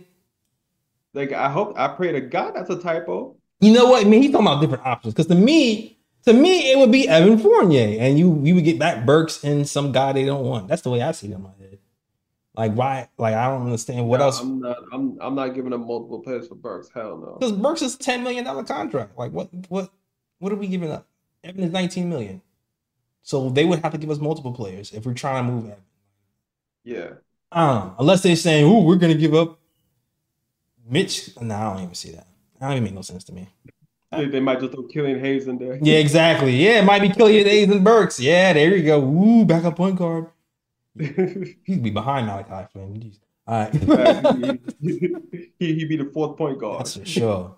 Like 1.14 1.32
I 1.32 1.50
hope 1.50 1.78
I 1.78 1.88
pray 1.88 2.12
to 2.12 2.20
God 2.20 2.54
that's 2.54 2.70
a 2.70 2.78
typo. 2.78 3.36
You 3.60 3.72
know 3.72 3.86
what? 3.90 4.06
I 4.06 4.08
mean, 4.08 4.22
he's 4.22 4.30
talking 4.30 4.46
about 4.46 4.60
different 4.60 4.86
options. 4.86 5.14
Because 5.14 5.26
to 5.26 5.34
me, 5.34 5.98
to 6.24 6.32
me, 6.32 6.70
it 6.70 6.78
would 6.78 6.92
be 6.92 7.08
Evan 7.08 7.38
Fournier, 7.38 7.98
and 8.00 8.18
you 8.18 8.40
you 8.44 8.54
would 8.54 8.64
get 8.64 8.78
back 8.78 9.04
Burks 9.04 9.42
and 9.42 9.68
some 9.68 9.92
guy 9.92 10.12
they 10.12 10.24
don't 10.24 10.44
want. 10.44 10.68
That's 10.68 10.82
the 10.82 10.90
way 10.90 11.02
I 11.02 11.12
see 11.12 11.28
it 11.28 11.34
in 11.34 11.42
my 11.42 11.50
head. 11.58 11.78
Like 12.54 12.74
why? 12.74 13.08
Like 13.18 13.34
I 13.34 13.48
don't 13.48 13.64
understand 13.64 14.08
what 14.08 14.18
No, 14.18 14.26
else. 14.26 14.40
I'm 14.40 14.60
not. 14.60 14.76
I'm. 14.92 15.18
I'm 15.20 15.34
not 15.34 15.54
giving 15.54 15.70
them 15.70 15.86
multiple 15.86 16.20
players 16.20 16.48
for 16.48 16.54
Burks. 16.54 16.88
Hell 16.94 17.18
no. 17.18 17.36
Because 17.38 17.52
Burks 17.52 17.82
is 17.82 17.96
ten 17.96 18.22
million 18.22 18.44
dollar 18.44 18.64
contract. 18.64 19.18
Like 19.18 19.32
what? 19.32 19.48
What? 19.68 19.90
What 20.38 20.52
are 20.52 20.56
we 20.56 20.68
giving 20.68 20.90
up? 20.90 21.06
Evan 21.42 21.64
is 21.64 21.72
nineteen 21.72 22.08
million. 22.08 22.42
So 23.22 23.50
they 23.50 23.64
would 23.64 23.80
have 23.80 23.92
to 23.92 23.98
give 23.98 24.10
us 24.10 24.18
multiple 24.18 24.52
players 24.52 24.92
if 24.92 25.04
we're 25.04 25.14
trying 25.14 25.46
to 25.46 25.52
move 25.52 25.64
Evan. 25.66 25.82
Yeah. 26.88 27.10
I. 27.52 27.90
Unless 27.98 28.22
they're 28.22 28.34
saying, 28.34 28.64
"Ooh, 28.64 28.82
we're 28.82 28.96
gonna 28.96 29.14
give 29.14 29.34
up 29.34 29.58
Mitch." 30.88 31.36
No, 31.38 31.54
I 31.54 31.74
don't 31.74 31.82
even 31.82 31.94
see 31.94 32.12
that. 32.12 32.26
That 32.58 32.68
don't 32.68 32.72
even 32.72 32.84
make 32.84 32.94
no 32.94 33.02
sense 33.02 33.24
to 33.24 33.32
me. 33.32 33.46
They, 34.10 34.24
they 34.24 34.40
might 34.40 34.60
just 34.60 34.72
throw 34.72 34.84
Killian 34.84 35.20
Hayes 35.20 35.48
in 35.48 35.58
there. 35.58 35.78
Yeah, 35.82 35.98
exactly. 35.98 36.56
Yeah, 36.56 36.78
it 36.78 36.84
might 36.84 37.02
be 37.02 37.10
Killian 37.10 37.46
Hayes 37.46 37.68
and 37.68 37.84
Burks. 37.84 38.18
Yeah, 38.18 38.54
there 38.54 38.74
you 38.74 38.82
go. 38.82 39.04
Ooh, 39.04 39.44
backup 39.44 39.76
point 39.76 39.96
guard. 39.96 40.28
He'd 40.98 41.82
be 41.82 41.90
behind 41.90 42.26
Malachi 42.26 42.68
Flynn. 42.72 42.94
Jeez. 42.94 43.18
All 43.46 43.64
right. 43.64 44.60
he 44.80 45.52
he 45.58 45.84
be 45.84 45.96
the 45.96 46.10
fourth 46.12 46.38
point 46.38 46.58
guard. 46.58 46.80
That's 46.80 46.96
for 46.96 47.04
sure. 47.04 47.56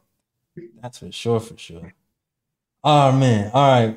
That's 0.83 0.99
for 0.99 1.13
sure, 1.13 1.39
for 1.39 1.57
sure. 1.57 1.93
Oh 2.83 3.13
man. 3.13 3.53
All 3.55 3.87
right. 3.87 3.97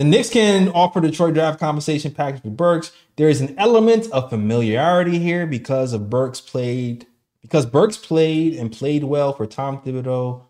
The 0.00 0.06
Knicks 0.06 0.30
can 0.30 0.70
offer 0.70 0.98
Detroit 0.98 1.34
draft 1.34 1.60
compensation 1.60 2.12
package 2.12 2.40
for 2.40 2.48
Burks. 2.48 2.90
There 3.16 3.28
is 3.28 3.42
an 3.42 3.54
element 3.58 4.10
of 4.12 4.30
familiarity 4.30 5.18
here 5.18 5.46
because 5.46 5.92
of 5.92 6.08
Burks 6.08 6.40
played 6.40 7.06
because 7.42 7.66
Burks 7.66 7.98
played 7.98 8.54
and 8.54 8.72
played 8.72 9.04
well 9.04 9.34
for 9.34 9.44
Tom 9.44 9.82
Thibodeau 9.82 10.44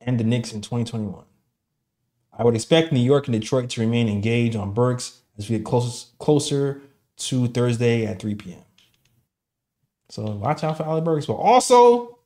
and 0.00 0.20
the 0.20 0.22
Knicks 0.22 0.52
in 0.52 0.60
2021. 0.60 1.24
I 2.32 2.44
would 2.44 2.54
expect 2.54 2.92
New 2.92 3.00
York 3.00 3.26
and 3.26 3.40
Detroit 3.40 3.70
to 3.70 3.80
remain 3.80 4.08
engaged 4.08 4.54
on 4.54 4.72
Burks 4.72 5.20
as 5.36 5.50
we 5.50 5.56
get 5.56 5.66
closer 5.66 6.06
closer 6.20 6.80
to 7.16 7.48
Thursday 7.48 8.06
at 8.06 8.20
3 8.20 8.36
p.m. 8.36 8.62
So 10.10 10.22
watch 10.22 10.62
out 10.62 10.76
for 10.76 10.84
Alec 10.84 11.02
Burks. 11.02 11.26
But 11.26 11.34
also, 11.34 12.20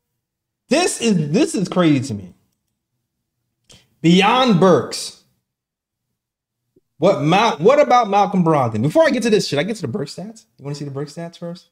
this 0.68 1.00
is 1.00 1.30
this 1.30 1.54
is 1.54 1.70
crazy 1.70 2.06
to 2.08 2.12
me. 2.12 2.34
Beyond 4.02 4.60
Burks. 4.60 5.23
What 6.98 7.22
Mal- 7.22 7.56
what 7.58 7.80
about 7.80 8.08
Malcolm 8.08 8.44
Brogdon? 8.44 8.82
Before 8.82 9.04
I 9.04 9.10
get 9.10 9.22
to 9.24 9.30
this, 9.30 9.48
should 9.48 9.58
I 9.58 9.62
get 9.64 9.76
to 9.76 9.82
the 9.82 9.88
Burks 9.88 10.14
stats? 10.14 10.46
You 10.58 10.64
want 10.64 10.76
to 10.76 10.78
see 10.78 10.84
the 10.84 10.90
Burks 10.90 11.14
stats 11.14 11.38
first? 11.38 11.70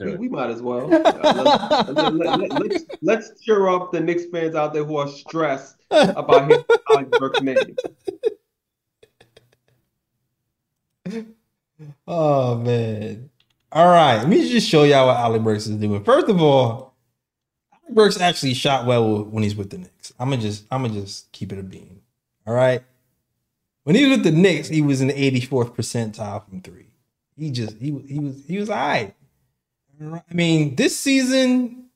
We, 0.00 0.16
we 0.16 0.28
might 0.28 0.50
as 0.50 0.62
well. 0.62 0.88
Uh, 1.28 1.84
let, 1.92 2.14
let, 2.14 2.50
let, 2.52 2.72
us 2.72 2.82
let's 3.02 3.40
cheer 3.40 3.68
up 3.68 3.92
the 3.92 4.00
Knicks 4.00 4.26
fans 4.26 4.54
out 4.54 4.72
there 4.72 4.84
who 4.84 4.96
are 4.96 5.08
stressed 5.08 5.76
about 5.90 6.50
his 6.50 6.64
Alec 6.90 7.10
Burks 7.12 7.40
name. 7.40 7.56
Oh 12.06 12.56
man. 12.56 13.30
All 13.70 13.86
right, 13.86 14.16
let 14.16 14.28
me 14.28 14.50
just 14.50 14.68
show 14.68 14.82
y'all 14.82 15.06
what 15.06 15.16
Alec 15.16 15.42
Burks 15.42 15.66
is 15.66 15.76
doing. 15.76 16.02
First 16.02 16.28
of 16.28 16.42
all, 16.42 16.96
Alec 17.72 17.94
Burks 17.94 18.20
actually 18.20 18.54
shot 18.54 18.84
well 18.84 19.22
when 19.24 19.42
he's 19.44 19.54
with 19.54 19.70
the 19.70 19.78
Knicks. 19.78 20.12
I'm 20.18 20.30
gonna 20.30 20.42
just 20.42 20.64
I'm 20.70 20.82
gonna 20.82 20.94
just 20.94 21.30
keep 21.32 21.52
it 21.52 21.58
a 21.58 21.62
beam. 21.62 22.00
All 22.46 22.54
right. 22.54 22.82
When 23.88 23.96
he 23.96 24.04
was 24.04 24.18
with 24.18 24.24
the 24.24 24.32
Knicks, 24.32 24.68
he 24.68 24.82
was 24.82 25.00
in 25.00 25.08
the 25.08 25.14
84th 25.14 25.74
percentile 25.74 26.46
from 26.46 26.60
three. 26.60 26.88
He 27.38 27.50
just 27.50 27.78
he 27.78 27.98
he 28.06 28.18
was 28.18 28.44
he 28.46 28.58
was 28.58 28.68
all 28.68 28.76
right. 28.76 29.14
I 29.98 30.34
mean, 30.34 30.76
this 30.76 30.94
season, 30.94 31.86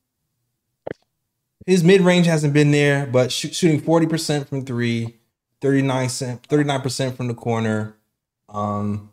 his 1.67 1.83
mid 1.83 2.01
range 2.01 2.25
hasn't 2.25 2.51
been 2.51 2.71
there, 2.71 3.05
but 3.05 3.31
shoot, 3.31 3.53
shooting 3.53 3.79
40% 3.79 4.47
from 4.47 4.65
three, 4.65 5.19
39 5.61 6.07
39% 6.07 7.15
from 7.15 7.27
the 7.27 7.35
corner, 7.35 7.95
um, 8.49 9.11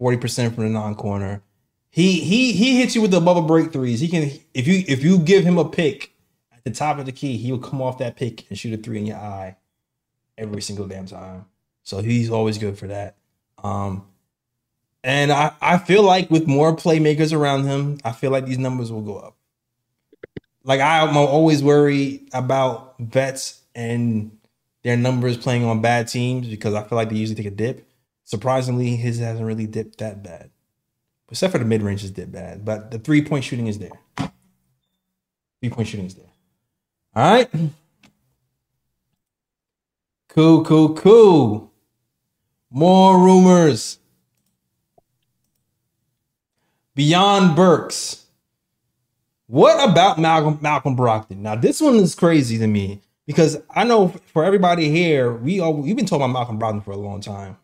40% 0.00 0.54
from 0.54 0.64
the 0.64 0.70
non-corner. 0.70 1.42
He 1.90 2.20
he 2.20 2.52
he 2.52 2.78
hits 2.78 2.94
you 2.94 3.02
with 3.02 3.10
the 3.10 3.20
bubble 3.20 3.42
break 3.42 3.70
threes. 3.70 4.00
He 4.00 4.08
can 4.08 4.30
if 4.54 4.66
you 4.66 4.82
if 4.88 5.04
you 5.04 5.18
give 5.18 5.44
him 5.44 5.58
a 5.58 5.68
pick 5.68 6.14
at 6.54 6.64
the 6.64 6.70
top 6.70 6.98
of 6.98 7.04
the 7.04 7.12
key, 7.12 7.36
he 7.36 7.52
will 7.52 7.58
come 7.58 7.82
off 7.82 7.98
that 7.98 8.16
pick 8.16 8.48
and 8.48 8.58
shoot 8.58 8.72
a 8.72 8.82
three 8.82 8.96
in 8.96 9.04
your 9.04 9.18
eye 9.18 9.56
every 10.40 10.62
single 10.62 10.88
damn 10.88 11.06
time. 11.06 11.44
So 11.82 12.00
he's 12.00 12.30
always 12.30 12.58
good 12.58 12.78
for 12.78 12.88
that. 12.88 13.16
Um, 13.62 14.06
and 15.04 15.30
I, 15.30 15.52
I 15.60 15.78
feel 15.78 16.02
like 16.02 16.30
with 16.30 16.46
more 16.46 16.74
playmakers 16.74 17.32
around 17.36 17.64
him, 17.64 17.98
I 18.04 18.12
feel 18.12 18.30
like 18.30 18.46
these 18.46 18.58
numbers 18.58 18.90
will 18.90 19.02
go 19.02 19.16
up. 19.16 19.36
Like 20.64 20.80
I'm 20.80 21.16
always 21.16 21.62
worried 21.62 22.28
about 22.32 22.96
vets 22.98 23.62
and 23.74 24.36
their 24.82 24.96
numbers 24.96 25.36
playing 25.36 25.64
on 25.64 25.80
bad 25.80 26.08
teams 26.08 26.48
because 26.48 26.74
I 26.74 26.82
feel 26.82 26.96
like 26.96 27.08
they 27.08 27.16
usually 27.16 27.36
take 27.36 27.52
a 27.52 27.54
dip. 27.54 27.86
Surprisingly, 28.24 28.96
his 28.96 29.18
hasn't 29.18 29.46
really 29.46 29.66
dipped 29.66 29.98
that 29.98 30.22
bad. 30.22 30.50
Except 31.30 31.52
for 31.52 31.58
the 31.58 31.64
mid 31.64 31.82
range 31.82 32.04
is 32.04 32.10
dip 32.10 32.30
bad. 32.30 32.64
But 32.64 32.90
the 32.90 32.98
three 32.98 33.22
point 33.22 33.44
shooting 33.44 33.68
is 33.68 33.78
there. 33.78 33.98
Three 35.60 35.70
point 35.70 35.88
shooting 35.88 36.06
is 36.06 36.14
there. 36.14 36.30
All 37.14 37.32
right. 37.32 37.50
Cool, 40.30 40.64
cool, 40.64 40.94
cool. 40.94 41.72
More 42.70 43.18
rumors. 43.18 43.98
Beyond 46.94 47.56
Burks. 47.56 48.26
What 49.48 49.90
about 49.90 50.20
Malcolm 50.20 50.58
Malcolm 50.60 50.96
Brogdon? 50.96 51.38
Now 51.38 51.56
this 51.56 51.80
one 51.80 51.96
is 51.96 52.14
crazy 52.14 52.58
to 52.58 52.68
me 52.68 53.00
because 53.26 53.60
I 53.70 53.82
know 53.82 54.08
for 54.26 54.44
everybody 54.44 54.88
here, 54.88 55.32
we 55.32 55.58
all 55.58 55.74
we've 55.74 55.96
been 55.96 56.06
talking 56.06 56.24
about 56.24 56.32
Malcolm 56.32 56.60
Brogdon 56.60 56.84
for 56.84 56.92
a 56.92 56.96
long 56.96 57.20
time. 57.20 57.56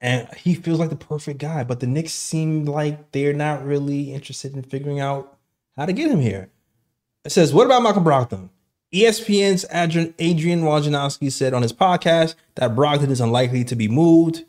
And 0.00 0.28
he 0.34 0.54
feels 0.54 0.78
like 0.78 0.90
the 0.90 0.96
perfect 0.96 1.40
guy, 1.40 1.64
but 1.64 1.80
the 1.80 1.88
Knicks 1.88 2.12
seem 2.12 2.64
like 2.64 3.10
they're 3.10 3.32
not 3.32 3.64
really 3.64 4.14
interested 4.14 4.54
in 4.54 4.62
figuring 4.62 5.00
out 5.00 5.36
how 5.76 5.86
to 5.86 5.92
get 5.92 6.10
him 6.10 6.20
here. 6.20 6.50
It 7.24 7.32
says, 7.32 7.52
What 7.52 7.66
about 7.66 7.82
Malcolm 7.82 8.04
Brogdon? 8.04 8.50
ESPN's 8.92 9.64
Adrian, 9.70 10.62
Wojnarowski 10.62 11.30
said 11.30 11.54
on 11.54 11.62
his 11.62 11.72
podcast 11.72 12.34
that 12.56 12.74
Brogdon 12.74 13.10
is 13.10 13.20
unlikely 13.20 13.62
to 13.64 13.76
be 13.76 13.86
moved. 13.86 14.44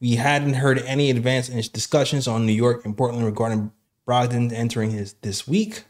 We 0.00 0.16
hadn't 0.16 0.54
heard 0.54 0.78
any 0.80 1.10
advanced 1.10 1.72
discussions 1.72 2.28
on 2.28 2.44
New 2.44 2.52
York 2.52 2.84
and 2.84 2.96
Portland 2.96 3.24
regarding 3.24 3.72
Brogdon 4.06 4.52
entering 4.52 4.90
his 4.90 5.14
this 5.22 5.48
week. 5.48 5.84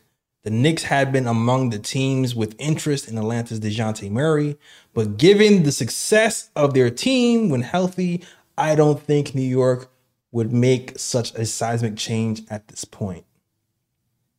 The 0.45 0.51
Knicks 0.51 0.85
had 0.85 1.13
been 1.13 1.27
among 1.27 1.71
the 1.71 1.79
teams 1.81 2.35
with 2.35 2.55
interest 2.59 3.09
in 3.09 3.19
Atlanta's 3.19 3.59
Dejounte 3.59 4.11
Murray, 4.11 4.57
but 4.95 5.19
given 5.19 5.65
the 5.65 5.73
success 5.73 6.51
of 6.55 6.75
their 6.75 6.91
team 6.91 7.51
when 7.51 7.63
healthy, 7.63 8.23
I 8.57 8.77
don't 8.77 9.03
think 9.03 9.35
New 9.35 9.43
York 9.43 9.91
would 10.31 10.53
make 10.53 10.99
such 10.99 11.35
a 11.35 11.45
seismic 11.45 11.97
change 11.97 12.43
at 12.49 12.69
this 12.69 12.85
point. 12.85 13.25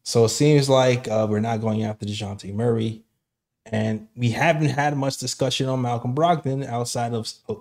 So 0.03 0.25
it 0.25 0.29
seems 0.29 0.69
like 0.69 1.07
uh, 1.09 1.27
we're 1.29 1.41
not 1.41 1.61
going 1.61 1.83
after 1.83 2.05
Dejounte 2.05 2.53
Murray. 2.53 3.03
And 3.71 4.07
we 4.15 4.31
haven't 4.31 4.69
had 4.69 4.97
much 4.97 5.17
discussion 5.17 5.67
on 5.67 5.81
Malcolm 5.81 6.15
Brogdon 6.15 6.65
outside 6.65 7.13
of 7.13 7.31
uh, 7.47 7.55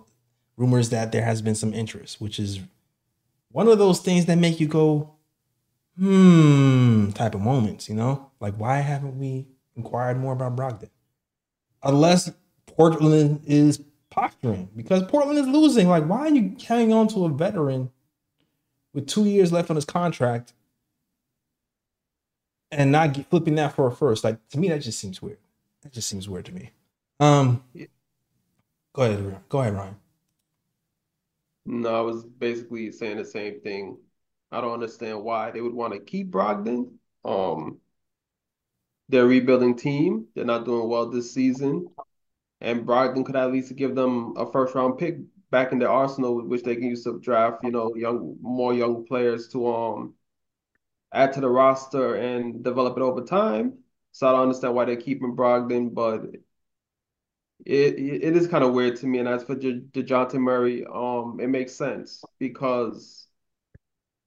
rumors 0.56 0.90
that 0.90 1.12
there 1.12 1.24
has 1.24 1.42
been 1.42 1.54
some 1.54 1.74
interest, 1.74 2.20
which 2.20 2.38
is 2.38 2.60
one 3.50 3.68
of 3.68 3.78
those 3.78 4.00
things 4.00 4.26
that 4.26 4.38
make 4.38 4.58
you 4.58 4.66
go, 4.66 5.14
hmm, 5.98 7.10
type 7.10 7.34
of 7.34 7.40
moments, 7.40 7.88
you 7.88 7.94
know? 7.94 8.30
Like, 8.40 8.54
why 8.54 8.78
haven't 8.78 9.18
we 9.18 9.46
inquired 9.76 10.18
more 10.18 10.32
about 10.32 10.56
Brogdon? 10.56 10.90
Unless 11.82 12.30
Portland 12.66 13.42
is 13.46 13.82
posturing, 14.10 14.68
because 14.74 15.02
Portland 15.04 15.38
is 15.38 15.46
losing. 15.46 15.88
Like, 15.88 16.04
why 16.04 16.20
are 16.20 16.30
you 16.30 16.56
hanging 16.66 16.92
on 16.92 17.08
to 17.08 17.24
a 17.26 17.28
veteran 17.28 17.90
with 18.94 19.06
two 19.06 19.26
years 19.26 19.52
left 19.52 19.70
on 19.70 19.76
his 19.76 19.84
contract 19.84 20.54
and 22.70 22.90
not 22.90 23.16
flipping 23.28 23.56
that 23.56 23.74
for 23.74 23.86
a 23.86 23.92
first? 23.92 24.24
Like, 24.24 24.46
to 24.48 24.58
me, 24.58 24.68
that 24.70 24.80
just 24.80 24.98
seems 24.98 25.20
weird. 25.20 25.38
That 25.82 25.92
just 25.92 26.08
seems 26.08 26.28
weird 26.28 26.46
to 26.46 26.52
me. 26.52 26.70
Um, 27.20 27.62
go 28.92 29.02
ahead, 29.02 29.42
go 29.48 29.60
ahead, 29.60 29.74
Ryan. 29.74 29.96
No, 31.66 31.94
I 31.94 32.00
was 32.00 32.24
basically 32.24 32.90
saying 32.92 33.18
the 33.18 33.24
same 33.24 33.60
thing. 33.60 33.98
I 34.50 34.60
don't 34.60 34.72
understand 34.72 35.22
why 35.22 35.50
they 35.50 35.60
would 35.60 35.74
want 35.74 35.92
to 35.92 36.00
keep 36.00 36.30
Brogdon. 36.30 36.94
Um, 37.24 37.80
they're 39.08 39.26
rebuilding 39.26 39.76
team. 39.76 40.26
They're 40.34 40.44
not 40.44 40.64
doing 40.64 40.88
well 40.88 41.08
this 41.10 41.32
season. 41.32 41.88
And 42.60 42.86
Brogdon 42.86 43.24
could 43.24 43.36
at 43.36 43.52
least 43.52 43.76
give 43.76 43.94
them 43.94 44.34
a 44.36 44.50
first 44.50 44.74
round 44.74 44.98
pick 44.98 45.18
back 45.50 45.72
in 45.72 45.78
their 45.78 45.90
arsenal, 45.90 46.42
which 46.46 46.62
they 46.62 46.76
can 46.76 46.84
use 46.84 47.04
to 47.04 47.18
draft, 47.20 47.64
you 47.64 47.70
know, 47.70 47.94
young 47.94 48.36
more 48.40 48.74
young 48.74 49.06
players 49.06 49.48
to 49.48 49.66
um 49.68 50.14
add 51.12 51.32
to 51.34 51.40
the 51.40 51.48
roster 51.48 52.14
and 52.16 52.64
develop 52.64 52.96
it 52.96 53.02
over 53.02 53.22
time. 53.24 53.78
So 54.18 54.26
I 54.26 54.32
don't 54.32 54.42
understand 54.42 54.74
why 54.74 54.84
they're 54.84 54.96
keeping 54.96 55.36
Brogdon, 55.36 55.94
but 55.94 56.22
it 57.64 57.94
it 58.24 58.36
is 58.36 58.48
kind 58.48 58.64
of 58.64 58.74
weird 58.74 58.96
to 58.96 59.06
me. 59.06 59.20
And 59.20 59.28
as 59.28 59.44
for 59.44 59.54
De- 59.54 59.80
Dejounte 59.80 60.34
Murray, 60.34 60.84
um, 60.92 61.38
it 61.40 61.46
makes 61.46 61.72
sense 61.72 62.24
because 62.40 63.28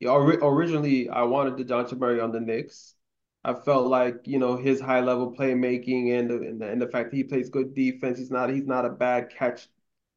originally 0.02 1.10
I 1.10 1.24
wanted 1.24 1.58
Dejounte 1.58 2.00
Murray 2.00 2.22
on 2.22 2.32
the 2.32 2.40
Knicks. 2.40 2.96
I 3.44 3.54
felt 3.54 3.88
like 3.88 4.22
you 4.24 4.40
know 4.40 4.56
his 4.56 4.80
high 4.80 5.02
level 5.02 5.36
playmaking 5.38 6.18
and 6.18 6.30
the, 6.30 6.36
and 6.36 6.62
the 6.62 6.70
and 6.70 6.82
the 6.82 6.88
fact 6.88 7.12
that 7.12 7.18
he 7.18 7.26
plays 7.26 7.50
good 7.50 7.76
defense. 7.76 8.18
He's 8.18 8.32
not 8.32 8.50
he's 8.50 8.66
not 8.66 8.86
a 8.86 8.90
bad 8.90 9.30
catch. 9.30 9.68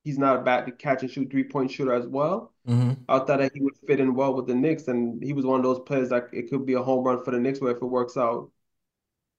He's 0.04 0.18
not 0.18 0.36
a 0.36 0.42
bad 0.42 0.78
catch 0.78 1.02
and 1.02 1.10
shoot 1.10 1.32
three 1.32 1.48
point 1.48 1.72
shooter 1.72 1.94
as 1.94 2.06
well. 2.06 2.52
Mm-hmm. 2.68 2.92
I 3.08 3.18
thought 3.18 3.38
that 3.38 3.50
he 3.52 3.60
would 3.60 3.76
fit 3.88 3.98
in 3.98 4.14
well 4.14 4.34
with 4.34 4.46
the 4.46 4.54
Knicks, 4.54 4.86
and 4.86 5.20
he 5.20 5.32
was 5.32 5.44
one 5.44 5.58
of 5.58 5.64
those 5.64 5.80
players 5.80 6.10
that 6.10 6.28
it 6.32 6.48
could 6.48 6.64
be 6.64 6.74
a 6.74 6.82
home 6.82 7.02
run 7.02 7.24
for 7.24 7.32
the 7.32 7.40
Knicks. 7.40 7.60
Where 7.60 7.74
if 7.74 7.82
it 7.82 7.86
works 7.86 8.16
out 8.16 8.52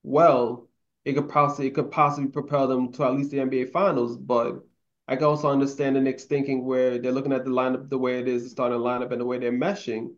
well, 0.05 0.69
it 1.05 1.13
could 1.13 1.29
possibly 1.29 1.67
it 1.67 1.75
could 1.75 1.91
possibly 1.91 2.29
propel 2.29 2.67
them 2.67 2.91
to 2.93 3.03
at 3.05 3.13
least 3.15 3.31
the 3.31 3.39
NBA 3.39 3.65
Finals. 3.65 4.17
But 4.17 4.63
I 5.07 5.15
can 5.15 5.25
also 5.25 5.49
understand 5.49 5.95
the 5.95 6.01
Knicks 6.01 6.25
thinking 6.25 6.65
where 6.65 6.97
they're 6.99 7.11
looking 7.11 7.33
at 7.33 7.45
the 7.45 7.51
lineup 7.51 7.89
the 7.89 7.97
way 7.97 8.19
it 8.19 8.27
is, 8.27 8.43
the 8.43 8.49
starting 8.49 8.79
lineup, 8.79 9.11
and 9.11 9.21
the 9.21 9.25
way 9.25 9.37
they're 9.39 9.51
meshing. 9.51 10.15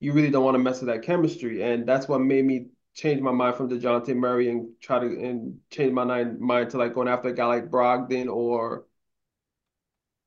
You 0.00 0.12
really 0.12 0.30
don't 0.30 0.44
want 0.44 0.54
to 0.56 0.60
mess 0.60 0.80
with 0.80 0.88
that 0.88 1.02
chemistry, 1.04 1.62
and 1.62 1.86
that's 1.88 2.08
what 2.08 2.20
made 2.20 2.44
me 2.44 2.68
change 2.94 3.20
my 3.20 3.32
mind 3.32 3.56
from 3.56 3.68
Dejounte 3.70 4.14
Murray 4.16 4.50
and 4.50 4.70
try 4.80 4.98
to 5.00 5.06
and 5.06 5.60
change 5.70 5.92
my 5.92 6.04
mind, 6.04 6.40
mind 6.40 6.70
to 6.70 6.78
like 6.78 6.94
going 6.94 7.08
after 7.08 7.28
a 7.28 7.34
guy 7.34 7.46
like 7.46 7.70
Brogdon 7.70 8.28
or 8.28 8.86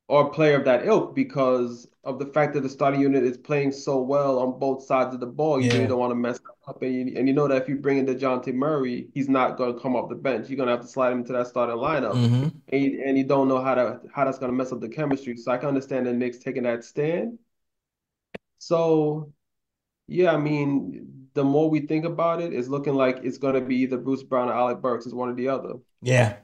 or 0.08 0.28
a 0.28 0.30
player 0.32 0.58
of 0.58 0.66
that 0.66 0.86
ilk 0.86 1.16
because 1.16 1.88
of 2.04 2.20
the 2.20 2.26
fact 2.26 2.54
that 2.54 2.62
the 2.62 2.70
starting 2.70 3.00
unit 3.02 3.24
is 3.24 3.38
playing 3.38 3.72
so 3.72 4.02
well 4.02 4.40
on 4.40 4.60
both 4.60 4.84
sides 4.84 5.14
of 5.14 5.20
the 5.20 5.28
ball. 5.28 5.62
You 5.62 5.70
Yeah. 5.70 5.72
really 5.72 5.88
don't 5.88 6.00
want 6.00 6.12
to 6.12 6.16
mess 6.16 6.40
up. 6.50 6.59
And 6.82 6.94
you, 6.94 7.14
and 7.18 7.28
you 7.28 7.34
know 7.34 7.48
that 7.48 7.62
if 7.62 7.70
you 7.70 7.76
bring 7.76 7.98
in 7.98 8.06
Dejounte 8.06 8.54
Murray, 8.54 9.08
he's 9.14 9.30
not 9.30 9.58
going 9.58 9.74
to 9.74 9.80
come 9.80 9.96
off 9.96 10.10
the 10.10 10.16
bench. 10.16 10.50
You're 10.50 10.58
going 10.58 10.68
to 10.68 10.76
have 10.76 10.82
to 10.82 10.88
slide 10.88 11.12
him 11.12 11.20
into 11.20 11.34
that 11.34 11.48
starting 11.48 11.76
lineup. 11.76 12.14
Mm-hmm. 12.14 12.48
And 12.70 12.82
you, 12.84 13.04
and 13.06 13.18
you 13.18 13.24
don't 13.24 13.48
know 13.48 13.62
how 13.62 13.76
to 13.76 14.00
how 14.14 14.26
that's 14.26 14.40
going 14.40 14.52
to 14.52 14.58
mess 14.58 14.72
up 14.72 14.80
the 14.80 14.90
chemistry. 14.90 15.38
So 15.38 15.52
I 15.52 15.58
can 15.58 15.70
understand 15.70 16.06
the 16.06 16.14
Knicks 16.14 16.38
taking 16.38 16.64
that 16.64 16.84
stand. 16.84 17.40
So, 18.58 19.34
yeah, 20.08 20.34
I 20.34 20.38
mean, 20.38 21.28
the 21.34 21.44
more 21.44 21.70
we 21.70 21.82
think 21.82 22.06
about 22.06 22.42
it, 22.42 22.54
it's 22.54 22.68
looking 22.68 22.96
like 22.96 23.20
it's 23.24 23.38
going 23.38 23.56
to 23.56 23.62
be 23.62 23.78
either 23.78 23.98
Bruce 23.98 24.24
Brown 24.24 24.50
or 24.50 24.54
Alec 24.54 24.82
Burks. 24.82 25.06
It's 25.06 25.16
one 25.16 25.30
or 25.30 25.36
the 25.36 25.48
other. 25.48 25.76
Yeah. 26.02 26.36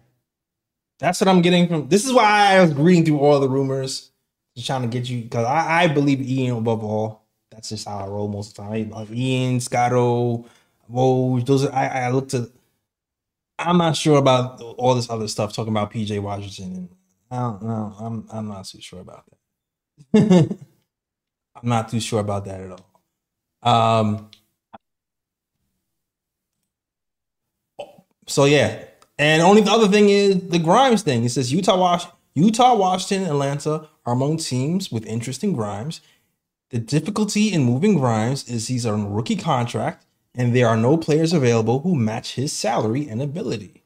That's 0.99 1.19
what 1.19 1.27
I'm 1.27 1.41
getting 1.41 1.67
from 1.67 1.89
this 1.89 2.05
is 2.05 2.13
why 2.13 2.55
I 2.55 2.61
was 2.61 2.73
reading 2.73 3.03
through 3.03 3.19
all 3.19 3.39
the 3.39 3.49
rumors, 3.49 4.11
just 4.55 4.67
trying 4.67 4.83
to 4.83 4.87
get 4.87 5.09
you 5.09 5.23
because 5.23 5.45
I, 5.45 5.83
I 5.83 5.87
believe 5.87 6.21
Ian 6.21 6.57
above 6.57 6.83
all. 6.83 7.24
That's 7.55 7.69
just 7.69 7.87
how 7.87 7.99
I 7.99 8.07
roll 8.07 8.27
most 8.27 8.49
of 8.59 8.65
the 8.65 8.71
time. 8.83 8.89
Like 8.89 9.09
Ian, 9.11 9.61
Scotto, 9.61 10.45
Woj, 10.91 11.45
those 11.45 11.65
are 11.65 11.73
I, 11.73 11.87
I 11.87 12.09
look 12.09 12.27
to 12.29 12.51
I'm 13.57 13.77
not 13.77 13.95
sure 13.95 14.17
about 14.17 14.61
all 14.61 14.93
this 14.93 15.09
other 15.09 15.29
stuff 15.29 15.53
talking 15.53 15.71
about 15.71 15.91
PJ 15.91 16.21
Washington 16.21 16.75
and 16.75 16.89
I 17.31 17.37
don't 17.37 17.63
know. 17.63 17.95
I'm 17.97 18.27
I'm 18.29 18.47
not 18.49 18.65
too 18.65 18.81
sure 18.81 18.99
about 18.99 19.23
that. 20.11 20.57
I'm 21.55 21.69
not 21.69 21.87
too 21.89 22.01
sure 22.01 22.19
about 22.19 22.43
that 22.45 22.59
at 22.59 22.71
all. 22.71 22.89
Um 23.63 24.29
so 28.27 28.43
yeah. 28.43 28.83
And 29.17 29.41
only 29.41 29.61
the 29.61 29.71
other 29.71 29.87
thing 29.87 30.09
is 30.09 30.49
the 30.49 30.59
Grimes 30.59 31.03
thing. 31.03 31.23
It 31.23 31.29
says 31.29 31.53
Utah, 31.53 32.01
Utah, 32.33 32.75
Washington, 32.75 33.29
Atlanta 33.29 33.87
are 34.05 34.13
among 34.13 34.37
teams 34.37 34.91
with 34.91 35.05
interest 35.05 35.41
in 35.41 35.53
Grimes. 35.53 36.01
The 36.75 36.81
difficulty 36.81 37.53
in 37.53 37.63
moving 37.63 37.97
Grimes 37.97 38.49
is 38.49 38.67
he's 38.67 38.85
on 38.85 38.99
a 38.99 39.07
rookie 39.07 39.37
contract, 39.37 40.05
and 40.33 40.53
there 40.53 40.67
are 40.67 40.75
no 40.75 40.97
players 40.97 41.31
available 41.31 41.79
who 41.79 41.95
match 41.95 42.35
his 42.35 42.51
salary 42.51 43.07
and 43.07 43.21
ability. 43.21 43.81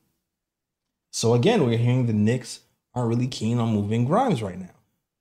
So 1.11 1.36
again, 1.36 1.64
we're 1.64 1.78
hearing 1.78 2.07
the 2.07 2.14
Knicks 2.14 2.61
aren't 2.95 3.10
really 3.10 3.28
keen 3.28 3.60
on 3.60 3.76
moving 3.76 4.06
Grimes 4.06 4.41
right 4.41 4.57
now. 4.57 4.74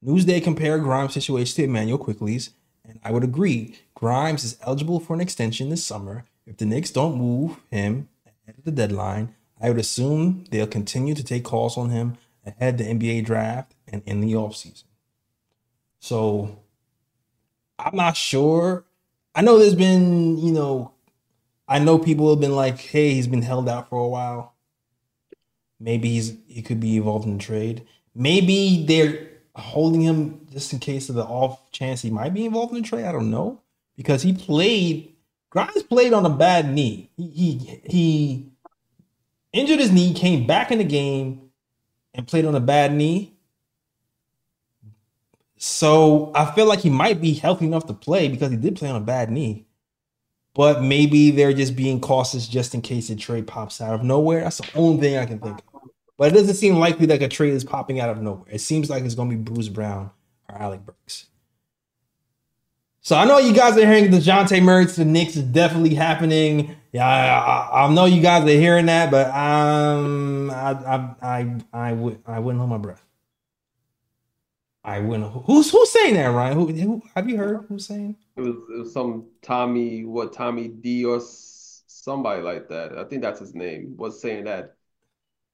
Newsday 0.03 0.43
compared 0.43 0.81
Grimes' 0.81 1.13
situation 1.13 1.57
to 1.57 1.65
Immanuel 1.65 1.99
Quickley's, 1.99 2.53
and 2.89 3.01
I 3.05 3.13
would 3.13 3.23
agree. 3.23 3.77
Grimes 3.95 4.45
is 4.45 4.57
eligible 4.63 4.99
for 4.99 5.13
an 5.13 5.21
extension 5.21 5.69
this 5.69 5.85
summer. 5.85 6.25
If 6.47 6.57
the 6.57 6.65
Knicks 6.65 6.91
don't 6.91 7.19
move 7.19 7.61
him 7.71 8.09
at 8.47 8.65
the 8.65 8.71
deadline, 8.71 9.35
I 9.61 9.69
would 9.69 9.79
assume 9.79 10.45
they'll 10.51 10.67
continue 10.67 11.15
to 11.15 11.23
take 11.23 11.45
calls 11.45 11.77
on 11.77 11.91
him 11.91 12.17
ahead 12.47 12.81
of 12.81 12.87
the 12.87 12.95
NBA 12.95 13.27
draft 13.27 13.75
and 13.87 14.03
in 14.07 14.23
the 14.23 14.33
offseason. 14.33 14.85
So 16.01 16.61
I'm 17.79 17.97
not 17.97 18.17
sure. 18.17 18.85
I 19.35 19.43
know 19.43 19.59
there's 19.59 19.75
been, 19.75 20.39
you 20.39 20.53
know, 20.53 20.93
I 21.69 21.79
know 21.79 21.99
people 21.99 22.31
have 22.31 22.41
been 22.41 22.57
like, 22.57 22.79
hey, 22.79 23.15
he's 23.15 23.27
been 23.29 23.43
held 23.43 23.69
out 23.69 23.89
for 23.89 23.99
a 23.99 24.09
while. 24.09 24.55
Maybe 25.79 26.09
he's 26.11 26.37
he 26.47 26.63
could 26.63 26.81
be 26.81 26.97
involved 26.97 27.27
in 27.27 27.39
the 27.39 27.45
trade. 27.45 27.87
Maybe 28.15 28.85
they're 28.85 29.29
holding 29.55 30.01
him 30.01 30.47
just 30.51 30.73
in 30.73 30.81
case 30.81 31.09
of 31.09 31.15
the 31.15 31.25
off 31.25 31.71
chance 31.71 32.03
he 32.03 32.11
might 32.11 32.35
be 32.35 32.47
involved 32.47 32.75
in 32.75 32.83
the 32.83 32.89
trade. 32.89 33.05
I 33.05 33.13
don't 33.13 33.31
know. 33.31 33.61
Because 33.97 34.23
he 34.23 34.33
played 34.33 35.15
Grimes 35.51 35.83
played 35.83 36.13
on 36.13 36.27
a 36.27 36.31
bad 36.31 36.73
knee. 36.73 37.11
He 37.17 37.29
he, 37.29 37.81
he 37.87 38.53
injured 39.53 39.81
his 39.81 39.93
knee, 39.93 40.13
came 40.13 40.47
back 40.47 40.71
in 40.71 40.79
the 40.79 40.85
game, 40.85 41.51
and 42.15 42.27
played 42.27 42.45
on 42.45 42.55
a 42.55 42.61
bad 42.61 42.93
knee. 42.93 43.38
So 45.59 46.31
I 46.35 46.47
feel 46.53 46.67
like 46.67 46.81
he 46.81 46.91
might 46.91 47.21
be 47.21 47.35
healthy 47.35 47.67
enough 47.67 47.87
to 47.87 47.95
play 47.95 48.29
because 48.29 48.51
he 48.51 48.57
did 48.57 48.77
play 48.77 48.89
on 48.89 48.97
a 48.97 49.05
bad 49.05 49.31
knee. 49.31 49.67
But 50.55 50.83
maybe 50.83 51.31
they're 51.31 51.53
just 51.53 51.77
being 51.77 52.01
cautious 52.01 52.49
just 52.49 52.75
in 52.75 52.81
case 52.81 53.11
a 53.11 53.17
trade 53.17 53.47
pops 53.47 53.81
out 53.81 53.95
of 53.95 54.03
nowhere. 54.03 54.41
That's 54.41 54.59
the 54.59 54.69
only 54.77 55.01
thing 55.01 55.17
I 55.19 55.27
can 55.27 55.41
think 55.41 55.59
of. 55.59 55.83
But 56.17 56.33
it 56.33 56.35
doesn't 56.35 56.55
seem 56.55 56.77
likely 56.77 57.07
that 57.07 57.23
a 57.23 57.29
trade 57.29 57.53
is 57.53 57.65
popping 57.65 58.01
out 58.01 58.09
of 58.09 58.23
nowhere. 58.23 58.49
It 58.51 58.61
seems 58.61 58.89
like 58.89 59.05
it's 59.05 59.15
going 59.15 59.31
to 59.31 59.37
be 59.37 59.43
Bruce 59.43 59.69
Brown 59.69 60.11
or 60.49 60.57
Alec 60.57 60.85
Burks. 60.85 61.27
So 63.01 63.17
I 63.17 63.25
know 63.25 63.39
you 63.39 63.53
guys 63.55 63.77
are 63.77 63.87
hearing 63.87 64.11
Dejounte 64.11 64.63
Murray 64.63 64.87
to 64.87 64.97
the 64.97 65.05
Knicks 65.05 65.37
is 65.37 65.45
definitely 65.45 65.95
happening. 65.95 66.77
Yeah, 66.93 67.07
I, 67.07 67.85
I 67.85 67.93
know 67.93 68.05
you 68.05 68.21
guys 68.21 68.45
are 68.45 68.49
hearing 68.49 68.87
that, 68.87 69.11
but 69.11 69.29
um, 69.29 70.51
I 70.51 70.73
I 70.73 71.15
I 71.23 71.57
I 71.73 71.93
would 71.93 72.21
I 72.27 72.39
wouldn't 72.39 72.59
hold 72.59 72.71
my 72.71 72.79
breath. 72.79 73.03
I 74.89 75.01
wouldn't. 75.01 75.31
Who's 75.45 75.71
who's 75.71 75.91
saying 75.91 76.15
that, 76.15 76.29
Ryan? 76.29 76.57
Who, 76.57 76.73
who 76.73 77.03
have 77.15 77.29
you 77.29 77.37
heard? 77.37 77.67
Who's 77.69 77.85
saying? 77.85 78.17
It 78.37 78.41
was, 78.41 78.57
it 78.75 78.79
was 78.79 78.91
some 78.91 79.27
Tommy, 79.43 80.07
what 80.07 80.33
Tommy 80.33 80.69
D 80.69 81.05
or 81.05 81.21
somebody 81.21 82.41
like 82.41 82.71
that. 82.71 82.97
I 82.97 83.05
think 83.05 83.21
that's 83.21 83.39
his 83.39 83.55
name. 83.55 83.99
Was 83.99 84.19
saying 84.19 84.45
that 84.45 84.77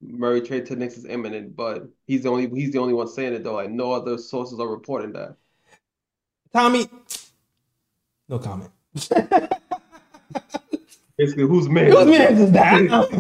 Murray 0.01 0.41
trade 0.41 0.67
to 0.67 0.77
Knicks 0.77 0.97
is 0.97 1.05
imminent, 1.07 1.57
but 1.57 1.89
he's 2.07 2.23
the 2.23 2.29
only 2.29 2.49
he's 2.49 2.71
the 2.71 2.79
only 2.79 2.95
one 2.95 3.09
saying 3.09 3.35
it 3.35 3.43
though. 3.43 3.55
Like 3.55 3.71
no 3.71 3.91
other 3.91 4.19
sources 4.19 4.61
are 4.61 4.69
reporting 4.69 5.13
that. 5.15 5.35
Tommy. 6.53 6.89
No 8.29 8.39
comment. 8.39 8.71
Basically, 11.19 11.43
whose 11.43 11.69
man? 11.69 11.91
Whose 11.91 12.07
man 12.07 12.37
is 12.37 12.53
that? 12.53 12.83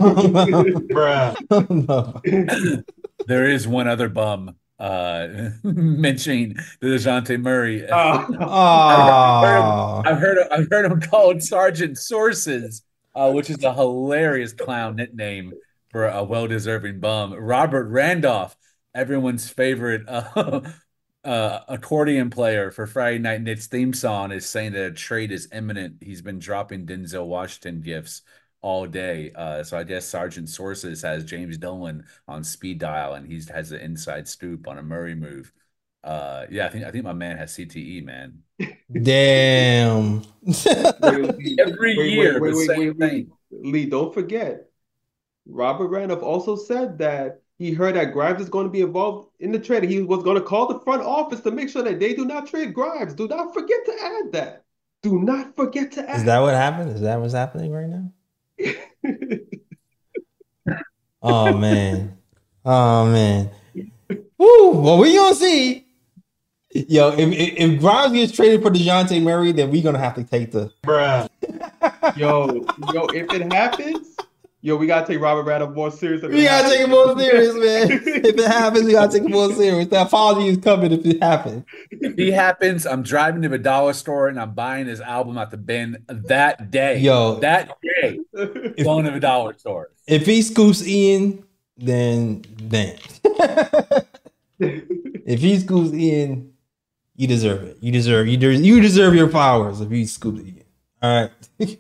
Bruh. 0.92 1.34
no. 1.88 2.84
There 3.26 3.50
is 3.50 3.66
one 3.66 3.88
other 3.88 4.08
bum 4.08 4.54
uh 4.78 5.50
mentioning 5.62 6.56
the 6.80 6.88
Dejounte 6.88 7.40
Murray. 7.40 7.86
Oh. 7.90 8.26
I've 10.04 10.18
heard 10.18 10.38
I've 10.50 10.68
heard 10.70 10.90
him 10.90 11.00
called 11.00 11.42
Sergeant 11.42 11.98
Sources, 11.98 12.82
uh, 13.14 13.30
which 13.32 13.50
is 13.50 13.62
a 13.62 13.72
hilarious 13.72 14.52
clown 14.52 14.96
nickname 14.96 15.52
for 15.90 16.08
a 16.08 16.24
well-deserving 16.24 16.98
bum. 16.98 17.34
Robert 17.34 17.86
Randolph, 17.86 18.56
everyone's 18.94 19.48
favorite 19.48 20.02
uh, 20.08 20.60
uh, 21.22 21.60
accordion 21.68 22.30
player 22.30 22.72
for 22.72 22.86
Friday 22.86 23.18
Night 23.18 23.42
Knicks 23.42 23.68
theme 23.68 23.92
song, 23.92 24.32
is 24.32 24.44
saying 24.44 24.72
that 24.72 24.86
a 24.86 24.92
trade 24.92 25.30
is 25.30 25.48
imminent. 25.52 25.98
He's 26.00 26.20
been 26.20 26.40
dropping 26.40 26.86
Denzel 26.86 27.26
Washington 27.26 27.80
gifts 27.80 28.22
all 28.64 28.86
day. 28.86 29.30
Uh, 29.34 29.62
so 29.62 29.76
I 29.76 29.84
guess 29.84 30.06
Sergeant 30.06 30.48
Sources 30.48 31.02
has 31.02 31.22
James 31.26 31.58
Dolan 31.58 32.06
on 32.26 32.42
speed 32.42 32.78
dial, 32.78 33.12
and 33.12 33.30
he 33.30 33.38
has 33.52 33.72
an 33.72 33.80
inside 33.80 34.26
scoop 34.26 34.66
on 34.66 34.78
a 34.78 34.82
Murray 34.82 35.14
move. 35.14 35.52
Uh, 36.02 36.46
yeah, 36.50 36.64
I 36.64 36.70
think 36.70 36.86
I 36.86 36.90
think 36.90 37.04
my 37.04 37.12
man 37.12 37.36
has 37.36 37.52
CTE, 37.52 38.02
man. 38.04 38.38
Damn. 39.02 40.22
Every 41.02 41.98
wait, 41.98 42.12
year, 42.12 42.40
wait, 42.40 42.50
the 42.50 42.56
wait, 42.56 42.66
same 42.66 42.78
wait, 42.78 42.96
wait. 42.96 43.10
thing. 43.10 43.32
Lee, 43.50 43.84
don't 43.84 44.14
forget. 44.14 44.70
Robert 45.46 45.88
Randolph 45.88 46.22
also 46.22 46.56
said 46.56 46.96
that 46.98 47.42
he 47.58 47.72
heard 47.72 47.96
that 47.96 48.14
Grimes 48.14 48.40
is 48.40 48.48
going 48.48 48.66
to 48.66 48.72
be 48.72 48.80
involved 48.80 49.28
in 49.40 49.52
the 49.52 49.58
trade. 49.58 49.84
He 49.84 50.00
was 50.00 50.22
going 50.22 50.36
to 50.36 50.42
call 50.42 50.68
the 50.68 50.80
front 50.80 51.02
office 51.02 51.40
to 51.40 51.50
make 51.50 51.68
sure 51.68 51.82
that 51.82 52.00
they 52.00 52.14
do 52.14 52.24
not 52.24 52.46
trade 52.46 52.72
Grimes. 52.72 53.12
Do 53.12 53.28
not 53.28 53.52
forget 53.52 53.84
to 53.84 53.92
add 54.02 54.32
that. 54.32 54.64
Do 55.02 55.20
not 55.20 55.54
forget 55.54 55.92
to 55.92 56.08
add 56.08 56.16
Is 56.16 56.24
that 56.24 56.40
what 56.40 56.54
happened? 56.54 56.92
Is 56.92 57.02
that 57.02 57.20
what's 57.20 57.34
happening 57.34 57.70
right 57.70 57.88
now? 57.88 58.10
Oh 61.26 61.56
man. 61.56 62.18
Oh 62.66 63.06
man. 63.06 63.50
Woo! 64.36 64.70
Well, 64.72 64.98
we 64.98 65.14
gonna 65.14 65.34
see. 65.34 65.86
Yo, 66.70 67.12
if, 67.12 67.18
if, 67.18 67.54
if 67.56 67.80
Grimes 67.80 68.12
gets 68.12 68.32
traded 68.32 68.62
for 68.62 68.70
Dejounte 68.70 69.22
Murray, 69.22 69.52
then 69.52 69.70
we 69.70 69.80
gonna 69.80 69.98
have 69.98 70.14
to 70.16 70.24
take 70.24 70.52
the 70.52 70.70
bruh. 70.82 71.26
Yo, 72.14 72.66
yo, 72.92 73.06
if 73.06 73.32
it 73.32 73.50
happens, 73.50 74.16
yo, 74.64 74.76
we 74.76 74.86
gotta 74.86 75.06
take 75.06 75.20
Robert 75.20 75.42
Randall 75.42 75.70
more 75.70 75.90
serious. 75.90 76.22
than 76.22 76.32
We 76.32 76.44
gotta 76.44 76.70
take 76.70 76.80
it 76.80 76.88
more 76.88 77.16
serious, 77.18 77.54
man. 77.54 78.00
if 78.24 78.38
it 78.38 78.46
happens, 78.46 78.84
we 78.84 78.92
gotta 78.92 79.12
take 79.12 79.28
it 79.28 79.30
more 79.30 79.52
serious. 79.52 79.88
The 79.88 80.00
apology 80.00 80.48
is 80.48 80.56
coming 80.56 80.90
if 80.90 81.04
it 81.04 81.22
happens. 81.22 81.64
If 81.90 82.16
he 82.16 82.30
happens, 82.30 82.86
I'm 82.86 83.02
driving 83.02 83.42
to 83.42 83.50
the 83.50 83.58
dollar 83.58 83.92
store 83.92 84.28
and 84.28 84.40
I'm 84.40 84.54
buying 84.54 84.86
his 84.86 85.02
album 85.02 85.36
at 85.36 85.50
the 85.50 85.58
bin 85.58 86.02
that 86.08 86.70
day. 86.70 86.98
Yo. 86.98 87.36
that 87.40 87.76
day, 87.82 88.18
going 88.82 89.04
to 89.04 89.10
the 89.10 89.20
dollar 89.20 89.52
store. 89.58 89.90
If 90.06 90.24
he 90.24 90.40
scoops 90.40 90.86
Ian, 90.86 91.44
then 91.76 92.44
then. 92.56 92.96
if 94.58 95.40
he 95.40 95.60
scoops 95.60 95.92
Ian, 95.92 96.54
you 97.16 97.28
deserve 97.28 97.64
it. 97.64 97.76
You 97.80 97.92
deserve 97.92 98.28
you 98.28 98.38
deserve 98.38 98.64
you 98.64 98.80
deserve 98.80 99.14
your 99.14 99.28
flowers 99.28 99.82
if 99.82 99.90
he 99.90 100.06
scoops 100.06 100.40
Ian. 100.40 100.64
All 101.02 101.22
right. 101.22 101.78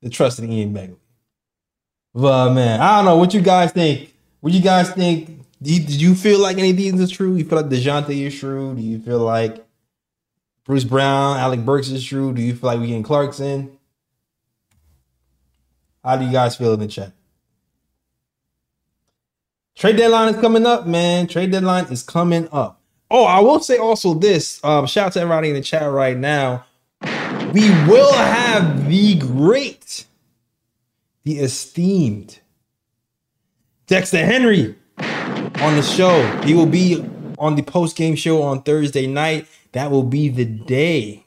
the 0.00 0.08
trust 0.08 0.38
in 0.38 0.50
Ian 0.50 0.72
Begley. 0.72 0.96
But 2.14 2.52
man, 2.52 2.80
I 2.80 2.96
don't 2.96 3.04
know 3.04 3.16
what 3.16 3.34
you 3.34 3.40
guys 3.40 3.72
think. 3.72 4.14
What 4.40 4.52
you 4.52 4.60
guys 4.60 4.90
think? 4.90 5.44
Do 5.62 5.72
you, 5.72 5.80
did 5.80 6.00
you 6.00 6.14
feel 6.14 6.40
like 6.40 6.58
any 6.58 6.70
of 6.70 6.76
these 6.76 6.98
is 6.98 7.10
true? 7.10 7.36
You 7.36 7.44
feel 7.44 7.60
like 7.60 7.70
Dejounte 7.70 8.10
is 8.10 8.38
true? 8.38 8.74
Do 8.74 8.80
you 8.80 8.98
feel 8.98 9.18
like 9.20 9.64
Bruce 10.64 10.84
Brown, 10.84 11.36
Alec 11.36 11.64
Burks 11.64 11.88
is 11.88 12.04
true? 12.04 12.32
Do 12.32 12.40
you 12.40 12.54
feel 12.54 12.70
like 12.70 12.80
we 12.80 12.86
getting 12.86 13.02
Clarkson? 13.02 13.76
How 16.02 16.16
do 16.16 16.24
you 16.24 16.32
guys 16.32 16.56
feel 16.56 16.72
in 16.72 16.80
the 16.80 16.88
chat? 16.88 17.12
Trade 19.76 19.96
deadline 19.96 20.34
is 20.34 20.40
coming 20.40 20.66
up, 20.66 20.86
man. 20.86 21.26
Trade 21.26 21.52
deadline 21.52 21.84
is 21.86 22.02
coming 22.02 22.48
up. 22.52 22.80
Oh, 23.10 23.24
I 23.24 23.40
will 23.40 23.60
say 23.60 23.76
also 23.76 24.14
this. 24.14 24.62
Um, 24.62 24.86
shout 24.86 25.06
out 25.06 25.12
to 25.14 25.20
everybody 25.20 25.48
in 25.48 25.54
the 25.54 25.62
chat 25.62 25.90
right 25.90 26.16
now. 26.16 26.64
We 27.52 27.68
will 27.86 28.12
have 28.12 28.88
the 28.88 29.16
great, 29.16 30.04
the 31.24 31.38
esteemed 31.38 32.40
Dexter 33.86 34.24
Henry 34.24 34.76
on 34.98 35.76
the 35.76 35.82
show. 35.82 36.22
He 36.44 36.54
will 36.54 36.66
be 36.66 37.04
on 37.38 37.56
the 37.56 37.62
post 37.62 37.96
game 37.96 38.14
show 38.14 38.42
on 38.42 38.62
Thursday 38.62 39.06
night. 39.06 39.46
That 39.72 39.90
will 39.90 40.04
be 40.04 40.28
the 40.28 40.44
day 40.44 41.26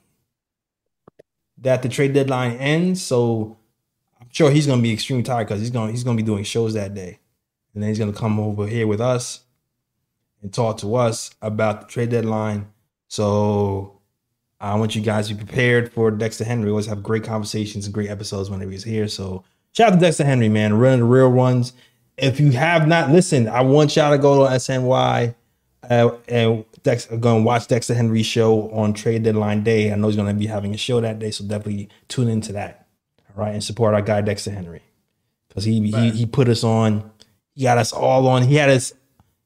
that 1.60 1.82
the 1.82 1.90
trade 1.90 2.14
deadline 2.14 2.58
ends. 2.58 3.02
So 3.02 3.58
I'm 4.20 4.28
sure 4.32 4.52
he's 4.52 4.68
gonna 4.68 4.82
be 4.82 4.94
extremely 4.94 5.24
tired 5.24 5.48
because 5.48 5.60
he's 5.60 5.72
gonna 5.72 5.92
he's 5.92 6.04
gonna 6.04 6.18
be 6.18 6.24
doing 6.24 6.44
shows 6.44 6.74
that 6.74 6.94
day, 6.94 7.20
and 7.74 7.84
then 7.84 7.90
he's 7.90 8.00
gonna 8.00 8.14
come 8.14 8.40
over 8.40 8.68
here 8.68 8.88
with 8.88 9.02
us 9.02 9.42
and 10.42 10.54
talk 10.54 10.78
to 10.80 10.96
us 10.96 11.32
about 11.42 11.82
the 11.82 11.88
trade 11.88 12.10
deadline. 12.10 12.68
So 13.08 14.00
I 14.60 14.76
want 14.76 14.96
you 14.96 15.02
guys 15.02 15.28
to 15.28 15.36
be 15.36 15.44
prepared 15.44 15.92
for 15.92 16.12
Dexter 16.12 16.44
Henry. 16.44 16.66
We 16.66 16.72
always 16.72 16.86
have 16.86 17.04
great 17.04 17.24
conversations 17.24 17.86
and 17.86 17.94
great 17.94 18.10
episodes 18.10 18.50
whenever 18.50 18.72
he's 18.72 18.84
here. 18.84 19.08
So 19.08 19.44
shout 19.74 19.92
out 19.92 19.96
to 19.96 20.00
Dexter 20.00 20.24
Henry, 20.26 20.50
man, 20.50 20.74
running 20.76 21.00
the 21.00 21.06
real 21.06 21.32
ones. 21.32 21.74
If 22.18 22.40
you 22.40 22.52
have 22.52 22.88
not 22.88 23.10
listened, 23.10 23.50
I 23.50 23.62
want 23.62 23.96
y'all 23.96 24.12
to 24.12 24.18
go 24.18 24.46
to 24.46 24.52
SNY 24.56 25.36
uh, 25.90 26.12
and 26.28 26.66
Dex, 26.84 27.06
go 27.06 27.36
and 27.36 27.46
watch 27.46 27.68
Dexter 27.68 27.94
Henry's 27.94 28.26
show 28.26 28.70
on 28.72 28.94
trade 28.94 29.24
deadline 29.24 29.64
day. 29.64 29.92
I 29.92 29.96
know 29.96 30.08
he's 30.08 30.16
going 30.16 30.28
to 30.28 30.34
be 30.34 30.48
having 30.48 30.74
a 30.74 30.78
show 30.78 31.02
that 31.02 31.20
day, 31.20 31.32
so 31.32 31.44
definitely 31.44 31.90
tune 32.08 32.30
into 32.30 32.54
that. 32.54 32.88
All 33.30 33.44
right, 33.44 33.54
and 33.54 33.64
support 33.64 33.94
our 33.94 34.02
guy 34.02 34.22
Dexter 34.22 34.52
Henry 34.52 34.82
because 35.48 35.64
he, 35.64 35.92
he 35.92 36.12
he 36.12 36.26
put 36.26 36.48
us 36.48 36.64
on. 36.64 37.12
He 37.56 37.64
got 37.64 37.78
us 37.78 37.92
all 37.92 38.28
on. 38.28 38.44
He 38.44 38.56
had 38.56 38.70
us 38.70 38.94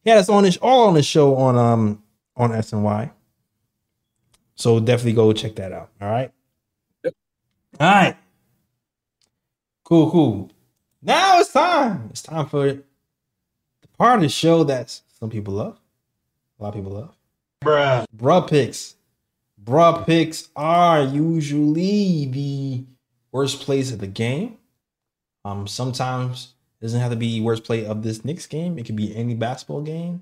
he 0.04 0.10
had 0.10 0.20
us 0.20 0.30
on 0.30 0.44
his 0.44 0.58
all 0.58 0.88
on 0.88 0.94
the 0.94 1.04
show 1.04 1.36
on 1.36 1.58
um 1.58 2.04
on 2.36 2.52
SNY. 2.52 3.12
So 4.56 4.80
definitely 4.80 5.14
go 5.14 5.32
check 5.34 5.56
that 5.56 5.72
out. 5.72 5.90
All 6.02 6.10
right. 6.10 6.32
All 7.06 7.12
right. 7.80 8.18
Cool, 9.88 10.12
cool. 10.12 10.52
Now 11.02 11.40
it's 11.40 11.54
time. 11.54 12.10
It's 12.10 12.22
time 12.22 12.48
for 12.48 12.74
the 12.74 12.84
part 13.98 14.16
of 14.16 14.22
the 14.22 14.28
show 14.28 14.66
that 14.66 15.00
some 15.18 15.30
people 15.30 15.54
love. 15.54 15.80
A 16.60 16.64
lot 16.64 16.70
of 16.70 16.76
people 16.76 16.92
love. 16.92 17.16
Bruh. 17.64 18.04
Bruh 18.14 18.50
picks. 18.50 18.96
Bruh 19.64 20.06
picks 20.06 20.50
are 20.58 21.04
usually 21.04 22.26
the 22.26 22.84
worst 23.32 23.62
plays 23.62 23.94
of 23.94 24.00
the 24.00 24.08
game. 24.08 24.58
Um, 25.46 25.68
sometimes 25.68 26.56
it 26.82 26.84
doesn't 26.84 27.00
have 27.00 27.12
to 27.12 27.16
be 27.16 27.40
worst 27.40 27.64
play 27.64 27.86
of 27.86 28.04
this 28.04 28.26
Knicks 28.26 28.46
game. 28.46 28.78
It 28.78 28.86
could 28.86 28.98
be 28.98 29.16
any 29.16 29.36
basketball 29.36 29.84
game. 29.84 30.22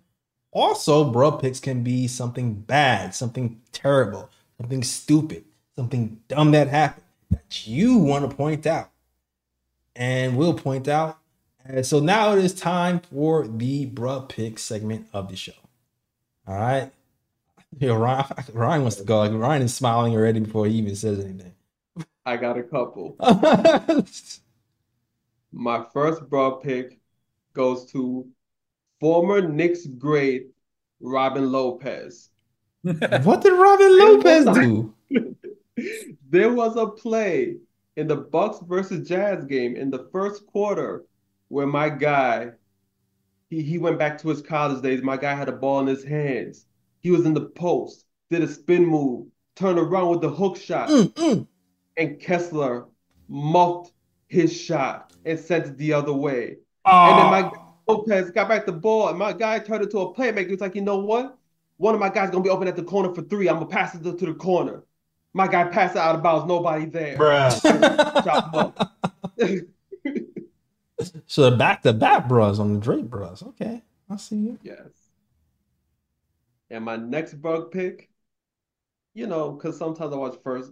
Also, 0.51 1.11
bruh 1.11 1.41
picks 1.41 1.59
can 1.59 1.81
be 1.81 2.07
something 2.07 2.53
bad, 2.53 3.15
something 3.15 3.59
terrible, 3.71 4.29
something 4.61 4.83
stupid, 4.83 5.43
something 5.75 6.21
dumb 6.27 6.51
that 6.51 6.67
happened 6.67 7.01
that 7.31 7.65
you 7.65 7.97
want 7.97 8.29
to 8.29 8.37
point 8.37 8.67
out. 8.67 8.91
And 9.95 10.37
we'll 10.37 10.53
point 10.53 10.87
out. 10.87 11.19
And 11.63 11.85
so 11.85 11.99
now 11.99 12.33
it 12.33 12.43
is 12.43 12.53
time 12.53 12.99
for 12.99 13.47
the 13.47 13.87
bruh 13.89 14.29
pick 14.29 14.59
segment 14.59 15.07
of 15.13 15.29
the 15.29 15.35
show. 15.35 15.53
All 16.47 16.55
right. 16.55 16.91
Yo, 17.79 17.95
Ryan, 17.97 18.25
Ryan 18.53 18.81
wants 18.83 18.97
to 18.97 19.03
go. 19.03 19.19
Like 19.19 19.31
Ryan 19.33 19.63
is 19.63 19.73
smiling 19.73 20.13
already 20.15 20.39
before 20.39 20.67
he 20.67 20.75
even 20.75 20.95
says 20.95 21.19
anything. 21.19 21.53
I 22.25 22.37
got 22.37 22.57
a 22.57 22.63
couple. 22.63 23.15
My 25.51 25.85
first 25.93 26.29
broad 26.29 26.61
pick 26.61 26.99
goes 27.53 27.85
to 27.91 28.27
former 28.99 29.47
Knicks 29.47 29.85
great 29.85 30.47
Robin 30.99 31.51
Lopez. 31.51 32.29
what 32.81 33.41
did 33.41 33.53
Robin 33.53 33.99
Lopez 33.99 34.45
do? 34.45 34.93
There 36.29 36.53
was 36.53 36.75
a 36.75 36.87
play 36.87 37.57
in 37.95 38.07
the 38.07 38.15
Bucks 38.17 38.59
versus 38.67 39.07
Jazz 39.07 39.45
game 39.45 39.75
in 39.75 39.89
the 39.89 40.07
first 40.11 40.45
quarter 40.47 41.05
where 41.49 41.67
my 41.67 41.89
guy 41.89 42.51
he, 43.49 43.61
he 43.61 43.77
went 43.77 43.99
back 43.99 44.17
to 44.19 44.29
his 44.29 44.41
college 44.41 44.81
days. 44.81 45.01
My 45.01 45.17
guy 45.17 45.35
had 45.35 45.49
a 45.49 45.53
ball 45.53 45.79
in 45.81 45.87
his 45.87 46.03
hands. 46.03 46.65
He 47.01 47.11
was 47.11 47.25
in 47.25 47.33
the 47.33 47.45
post, 47.45 48.05
did 48.29 48.41
a 48.41 48.47
spin 48.47 48.85
move, 48.85 49.27
turned 49.55 49.77
around 49.79 50.09
with 50.09 50.21
the 50.21 50.29
hook 50.29 50.57
shot, 50.57 50.89
Mm, 50.89 51.13
mm. 51.13 51.47
and 51.97 52.19
Kessler 52.19 52.87
muffed 53.27 53.91
his 54.27 54.55
shot 54.55 55.13
and 55.25 55.39
sent 55.39 55.67
it 55.67 55.77
the 55.77 55.93
other 55.93 56.13
way. 56.13 56.57
And 56.85 57.19
then 57.19 57.29
my 57.31 57.41
guy 57.43 57.51
Lopez 57.87 58.31
got 58.31 58.49
back 58.49 58.65
the 58.65 58.71
ball, 58.71 59.09
and 59.09 59.19
my 59.19 59.31
guy 59.31 59.59
turned 59.59 59.83
into 59.83 59.99
a 59.99 60.13
playmaker. 60.13 60.49
He's 60.49 60.59
like, 60.59 60.73
you 60.75 60.81
know 60.81 60.97
what? 60.97 61.37
One 61.77 61.93
of 61.93 61.99
my 61.99 62.09
guys 62.09 62.31
gonna 62.31 62.43
be 62.43 62.49
open 62.49 62.67
at 62.67 62.75
the 62.75 62.83
corner 62.83 63.13
for 63.13 63.21
three. 63.21 63.47
I'm 63.47 63.55
gonna 63.55 63.67
pass 63.67 63.93
it 63.93 64.03
to, 64.03 64.15
to 64.15 64.25
the 64.25 64.33
corner. 64.33 64.83
My 65.35 65.49
guy 65.49 65.65
passed 65.65 65.97
out 65.97 66.15
of 66.15 66.23
bounds, 66.23 66.47
nobody 66.47 66.85
there. 66.85 67.17
Shot 67.51 67.65
him 67.65 68.55
up. 68.55 68.95
so 71.27 71.49
the 71.49 71.57
back 71.57 71.81
to 71.81 71.91
back 71.91 72.29
bros 72.29 72.57
on 72.57 72.73
the 72.73 72.79
Drake 72.79 73.03
bros. 73.09 73.43
Okay, 73.43 73.83
I 74.09 74.15
see 74.15 74.37
you. 74.37 74.57
Yes. 74.63 74.87
And 76.69 76.85
my 76.85 76.95
next 76.95 77.33
bug 77.33 77.69
pick, 77.73 78.09
you 79.13 79.27
know, 79.27 79.51
because 79.51 79.77
sometimes 79.77 80.13
I 80.13 80.15
watch 80.15 80.37
first. 80.41 80.71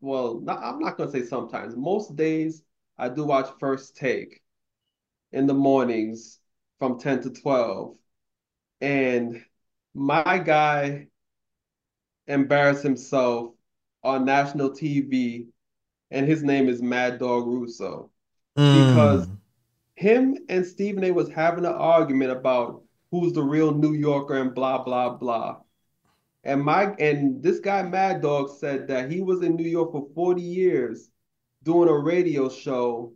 Well, 0.00 0.40
not, 0.40 0.62
I'm 0.62 0.78
not 0.78 0.96
gonna 0.96 1.10
say 1.10 1.26
sometimes. 1.26 1.76
Most 1.76 2.16
days 2.16 2.62
I 2.96 3.10
do 3.10 3.26
watch 3.26 3.50
First 3.60 3.94
Take 3.94 4.40
in 5.32 5.46
the 5.46 5.52
mornings 5.52 6.38
from 6.78 6.98
10 6.98 7.24
to 7.24 7.30
12. 7.30 7.94
And 8.80 9.44
my 9.92 10.38
guy 10.38 11.08
embarrassed 12.26 12.82
himself 12.82 13.52
on 14.08 14.24
national 14.24 14.70
TV, 14.70 15.48
and 16.10 16.26
his 16.26 16.42
name 16.42 16.68
is 16.68 16.82
Mad 16.82 17.18
Dog 17.18 17.46
Russo. 17.46 18.10
Because 18.70 19.28
Mm. 19.28 19.38
him 19.96 20.36
and 20.48 20.66
Stephen 20.66 21.04
A 21.04 21.12
was 21.12 21.30
having 21.30 21.64
an 21.66 21.72
argument 21.74 22.32
about 22.32 22.84
who's 23.10 23.32
the 23.34 23.42
real 23.42 23.72
New 23.74 23.94
Yorker 23.94 24.34
and 24.36 24.54
blah 24.54 24.82
blah 24.84 25.10
blah. 25.10 25.58
And 26.44 26.62
my 26.62 26.94
and 26.98 27.42
this 27.42 27.60
guy 27.60 27.82
Mad 27.82 28.22
Dog 28.22 28.50
said 28.58 28.88
that 28.88 29.10
he 29.10 29.20
was 29.22 29.42
in 29.42 29.56
New 29.56 29.68
York 29.68 29.92
for 29.92 30.08
40 30.14 30.42
years 30.42 31.10
doing 31.62 31.88
a 31.88 31.94
radio 31.98 32.48
show 32.48 33.14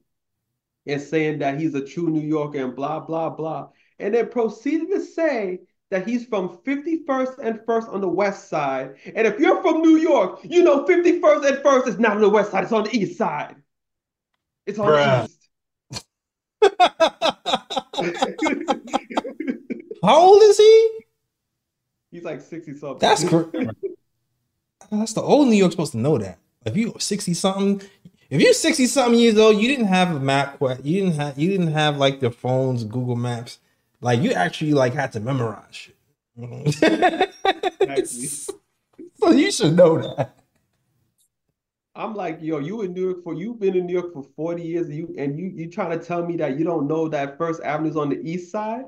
and 0.87 1.01
saying 1.01 1.39
that 1.41 1.59
he's 1.61 1.75
a 1.75 1.85
true 1.85 2.09
New 2.11 2.21
Yorker 2.27 2.59
and 2.65 2.77
blah 2.77 3.01
blah 3.01 3.31
blah. 3.31 3.69
And 3.99 4.15
then 4.15 4.29
proceeded 4.31 4.89
to 4.91 5.01
say 5.01 5.61
that 5.93 6.09
he's 6.09 6.25
from 6.25 6.57
51st 6.65 7.39
and 7.43 7.61
1st 7.61 7.93
on 7.93 8.01
the 8.01 8.09
west 8.09 8.49
side. 8.49 8.95
And 9.15 9.27
if 9.27 9.39
you're 9.39 9.61
from 9.61 9.83
New 9.83 9.99
York, 9.99 10.41
you 10.43 10.63
know 10.63 10.87
51st 10.87 11.47
and 11.47 11.59
1st 11.59 11.87
is 11.87 11.99
not 11.99 12.13
on 12.13 12.23
the 12.23 12.31
west 12.31 12.51
side, 12.51 12.65
it's 12.65 12.73
on 12.73 12.85
the 12.85 12.97
east 12.97 13.19
side. 13.19 13.57
It's 14.65 14.79
on 14.79 14.87
the 14.87 15.25
east. 15.25 15.37
How 20.03 20.19
old 20.19 20.43
is 20.43 20.57
he? 20.57 21.01
He's 22.11 22.25
like 22.25 22.41
60 22.41 22.79
something. 22.79 22.99
That's 22.99 23.29
cr- 23.29 23.43
that's 24.91 25.13
the 25.13 25.21
old 25.21 25.49
New 25.49 25.57
York 25.57 25.73
supposed 25.73 25.93
to 25.93 25.99
know 25.99 26.17
that. 26.17 26.39
If 26.65 26.75
you 26.75 26.95
60 26.99 27.35
something, 27.35 27.83
if 28.31 28.41
you're 28.41 28.55
60 28.55 28.87
something 28.87 29.21
years 29.21 29.37
old, 29.37 29.61
you 29.61 29.69
didn't 29.69 29.89
have 29.89 30.17
a 30.17 30.21
map, 30.21 30.57
you 30.83 31.03
didn't 31.03 31.17
have 31.17 31.39
you 31.39 31.51
didn't 31.51 31.73
have 31.73 31.99
like 31.99 32.21
the 32.21 32.31
phones, 32.31 32.85
Google 32.85 33.17
Maps. 33.17 33.59
Like 34.03 34.21
you 34.21 34.33
actually 34.33 34.75
like 34.75 34.93
had 34.93 35.13
to 35.13 35.21
memorize 35.21 35.75
shit. 35.75 35.97
Mm-hmm. 36.39 37.23
Exactly. 37.83 38.55
so 39.21 39.31
you 39.33 39.51
should 39.51 39.75
know 39.77 39.99
that. 40.17 40.35
I'm 41.95 42.15
like, 42.15 42.39
yo, 42.41 42.59
you 42.59 42.81
in 42.83 42.95
New 42.95 43.03
York 43.11 43.23
for 43.25 43.35
you've 43.35 43.59
been 43.61 43.77
in 43.77 43.87
New 43.87 43.93
York 43.93 44.13
for 44.15 44.25
40 44.37 44.63
years 44.63 44.87
and 44.87 44.97
you 44.97 45.15
and 45.19 45.39
you 45.39 45.53
you 45.55 45.69
trying 45.71 45.99
to 45.99 46.05
tell 46.05 46.25
me 46.25 46.37
that 46.37 46.59
you 46.59 46.65
don't 46.65 46.87
know 46.87 47.09
that 47.09 47.37
First 47.39 47.63
Avenue's 47.63 47.97
on 47.97 48.09
the 48.09 48.21
east 48.23 48.51
side 48.51 48.85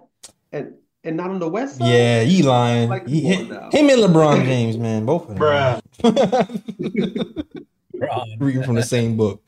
and 0.52 0.74
and 1.02 1.16
not 1.16 1.30
on 1.30 1.38
the 1.38 1.48
west 1.48 1.78
side? 1.78 1.88
Yeah, 1.92 2.22
he 2.22 2.42
lying. 2.42 2.88
Like, 2.88 3.06
He- 3.06 3.20
him, 3.20 3.48
him 3.48 3.90
and 3.90 4.00
LeBron 4.02 4.44
James, 4.44 4.78
man, 4.78 5.04
both 5.04 5.28
of 5.28 5.38
them. 5.38 5.40
Ron. 5.42 5.82
Reading 8.38 8.62
from 8.62 8.74
the 8.76 8.82
same 8.82 9.16
book. 9.16 9.42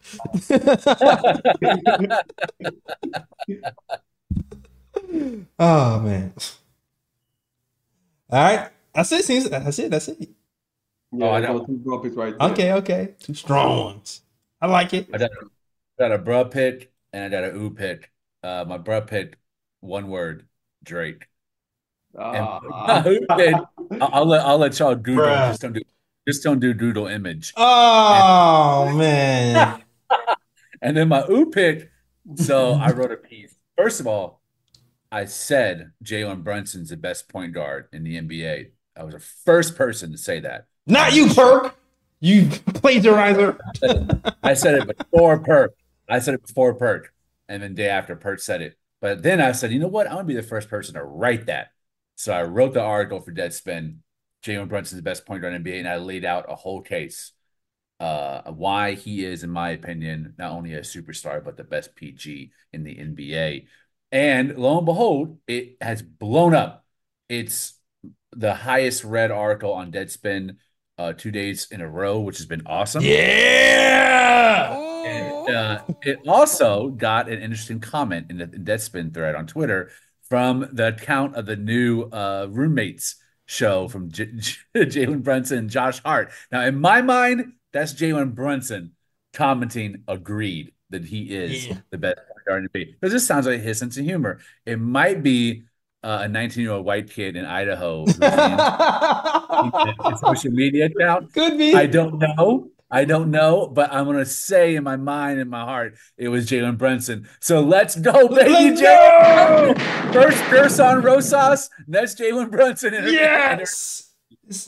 oh 5.59 6.01
man. 6.01 6.33
All 8.31 8.43
right. 8.43 8.70
That's 8.95 9.12
it. 9.12 9.24
Seems 9.24 9.49
that's 9.49 9.78
it. 9.78 9.91
That's 9.91 10.09
it. 10.09 10.16
Yeah, 11.12 11.27
Oh, 11.27 11.31
I 11.31 11.41
those 11.41 11.61
know. 11.61 11.66
two 11.66 11.78
draw 11.78 11.99
picks 12.01 12.16
right 12.16 12.37
there. 12.39 12.49
Okay, 12.51 12.73
okay. 12.74 13.15
Two 13.20 13.35
strong 13.35 13.85
ones. 13.85 14.23
I 14.61 14.66
like 14.66 14.93
it. 14.95 15.09
I 15.12 15.19
got 15.19 15.31
a, 15.31 15.47
got 15.99 16.12
a 16.12 16.19
bruh 16.19 16.51
pick 16.51 16.93
and 17.12 17.24
I 17.24 17.28
got 17.28 17.45
a 17.45 17.55
ooh 17.57 17.70
pick. 17.70 18.11
Uh, 18.43 18.65
my 18.66 18.78
bruh 18.78 19.07
pick, 19.07 19.39
one 19.81 20.09
word, 20.09 20.47
Drake. 20.83 21.27
And 22.15 22.24
Ah. 22.24 23.05
ooh 23.07 23.20
pick, 23.37 23.55
I'll, 24.01 24.11
I'll 24.12 24.27
let 24.27 24.47
I'll 24.47 24.59
let 24.59 24.78
y'all 24.78 24.95
Google. 24.95 25.24
Bruh. 25.27 25.49
Just 25.51 25.61
don't 25.62 25.73
do 25.74 25.81
just 26.27 26.43
don't 26.43 26.59
do 26.61 26.74
doodle 26.74 27.07
image. 27.07 27.53
Oh 27.57 28.93
man. 28.97 29.83
And 30.83 30.97
then 30.97 31.09
my 31.09 31.24
ooh 31.31 31.47
pick. 31.47 31.91
So 32.37 32.73
I 32.74 32.91
wrote 32.93 33.11
a 33.12 33.16
piece. 33.16 33.55
First 33.77 34.01
of 34.01 34.07
all, 34.07 34.41
I 35.17 35.25
said 35.25 35.93
Jalen 36.05 36.45
Brunson's 36.45 36.91
the 36.91 36.97
best 36.99 37.31
point 37.31 37.55
guard 37.55 37.89
in 37.91 38.05
the 38.05 38.19
NBA. 38.19 38.67
I 38.95 39.03
was 39.03 39.15
the 39.15 39.21
first 39.21 39.75
person 39.75 40.13
to 40.13 40.19
say 40.19 40.41
that. 40.41 40.67
Not 40.87 41.15
you, 41.15 41.33
Perk. 41.33 41.75
You 42.21 42.43
plagiarizer. 42.45 43.59
I 44.43 44.53
said 44.53 44.75
it 44.75 44.99
before 44.99 45.39
Perk. 45.39 45.75
I 46.07 46.19
said 46.19 46.35
it 46.35 46.47
before 46.47 46.75
Perk. 46.75 47.15
And 47.49 47.63
then 47.63 47.75
day 47.75 47.89
after 47.89 48.15
Perk 48.15 48.41
said 48.41 48.61
it. 48.61 48.77
But 49.01 49.23
then 49.23 49.41
I 49.41 49.53
said, 49.53 49.73
you 49.73 49.79
know 49.79 49.89
what? 49.89 50.07
I'm 50.07 50.17
gonna 50.17 50.25
be 50.25 50.35
the 50.35 50.43
first 50.43 50.69
person 50.69 50.97
to 50.97 51.03
write 51.03 51.47
that. 51.47 51.69
So 52.17 52.35
I 52.35 52.43
wrote 52.43 52.75
the 52.75 52.83
article 52.83 53.23
for 53.23 53.33
Deadspin, 53.33 54.01
Jalen 54.45 54.69
Brunson's 54.69 54.99
the 54.99 55.03
best 55.03 55.25
point 55.25 55.41
guard 55.41 55.55
in 55.55 55.65
NBA, 55.65 55.79
and 55.79 55.89
I 55.89 55.97
laid 55.97 56.27
out 56.27 56.45
a 56.53 56.55
whole 56.55 56.83
case 56.83 57.33
uh 58.01 58.43
why 58.53 58.93
he 58.93 59.25
is, 59.25 59.45
in 59.45 59.49
my 59.49 59.71
opinion, 59.71 60.35
not 60.37 60.53
only 60.53 60.75
a 60.75 60.81
superstar, 60.81 61.43
but 61.43 61.57
the 61.57 61.65
best 61.65 61.95
PG 61.97 62.53
in 62.75 62.85
the 62.85 62.95
NBA. 62.95 63.67
And 64.17 64.57
lo 64.57 64.79
and 64.79 64.87
behold, 64.87 65.39
it 65.47 65.77
has 65.83 66.01
blown 66.01 66.55
up. 66.55 66.87
It's 67.29 67.75
the 68.33 68.55
highest 68.55 69.05
read 69.05 69.31
article 69.31 69.73
on 69.75 69.93
Deadspin 69.93 70.57
uh 70.99 71.13
two 71.13 71.31
days 71.31 71.69
in 71.71 71.83
a 71.83 71.89
row, 71.89 72.21
which 72.21 72.39
has 72.39 72.47
been 72.47 72.63
awesome. 72.65 73.05
Yeah. 73.05 74.75
And, 75.07 75.55
uh, 75.55 75.83
it 76.03 76.19
also 76.27 76.89
got 76.89 77.29
an 77.29 77.43
interesting 77.43 77.79
comment 77.79 78.31
in 78.31 78.39
the 78.39 78.47
Deadspin 78.47 79.13
thread 79.13 79.35
on 79.35 79.47
Twitter 79.47 79.91
from 80.31 80.67
the 80.73 80.89
account 80.89 81.37
of 81.37 81.45
the 81.45 81.57
new 81.57 82.05
uh, 82.05 82.47
roommates 82.51 83.17
show 83.45 83.87
from 83.87 84.11
J- 84.11 84.33
J- 84.35 84.57
Jalen 84.77 85.23
Brunson 85.23 85.59
and 85.59 85.71
Josh 85.71 86.03
Hart. 86.03 86.31
Now, 86.51 86.63
in 86.65 86.81
my 86.81 87.03
mind, 87.03 87.53
that's 87.73 87.93
Jalen 87.93 88.35
Brunson 88.35 88.93
commenting 89.35 90.05
agreed 90.09 90.73
that 90.91 91.05
he 91.05 91.25
is 91.25 91.67
Yeah. 91.69 91.77
the 91.91 91.99
best 91.99 92.19
point 92.47 92.47
guard 92.47 92.64
in 92.64 92.70
the 92.73 92.86
NBA. 92.86 92.94
Because 93.01 93.12
this 93.12 93.27
sounds 93.27 93.47
like 93.47 93.60
his 93.60 93.78
sense 93.78 93.97
of 93.97 94.05
humor. 94.05 94.39
It 94.64 94.78
might 94.78 95.23
be 95.23 95.64
uh, 96.02 96.20
a 96.23 96.28
19 96.28 96.62
year 96.62 96.73
old 96.73 96.85
white 96.85 97.10
kid 97.10 97.36
in 97.36 97.44
Idaho 97.44 98.06
social 100.16 100.52
media 100.52 100.86
account 100.86 101.32
Could 101.32 101.59
be. 101.59 101.74
I 101.74 101.86
don't 101.86 102.18
know. 102.18 102.70
I 102.89 103.05
don't 103.05 103.32
know, 103.32 103.66
but 103.66 103.93
I'm 103.93 104.05
gonna 104.05 104.24
say 104.24 104.77
in 104.77 104.85
my 104.85 104.94
mind, 104.94 105.40
in 105.40 105.48
my 105.48 105.64
heart, 105.64 105.97
it 106.16 106.28
was 106.28 106.47
Jalen 106.47 106.78
Brunson. 106.78 107.28
So 107.40 107.60
let's 107.60 107.97
go, 107.97 108.28
baby, 108.28 108.81
Jalen. 108.81 110.12
First 110.12 110.39
Gerson 110.48 111.02
Rosas, 111.02 111.68
next 111.89 112.20
Jalen 112.20 112.52
Brunson. 112.52 112.94
Yes. 112.94 114.06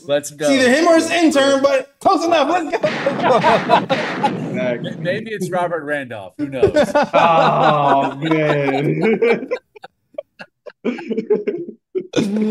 Let's 0.03 0.31
go. 0.31 0.45
It's 0.45 0.51
either 0.51 0.69
him 0.73 0.87
or 0.87 0.95
his 0.95 1.09
intern, 1.09 1.61
but 1.61 1.97
close 1.99 2.25
enough. 2.25 2.49
Let's 2.49 2.69
go. 2.71 2.87
Exactly. 4.49 4.95
Maybe 4.97 5.31
it's 5.31 5.49
Robert 5.49 5.83
Randolph. 5.83 6.33
Who 6.37 6.49
knows? 6.49 6.73
Oh 7.13 8.15
man. 8.15 9.49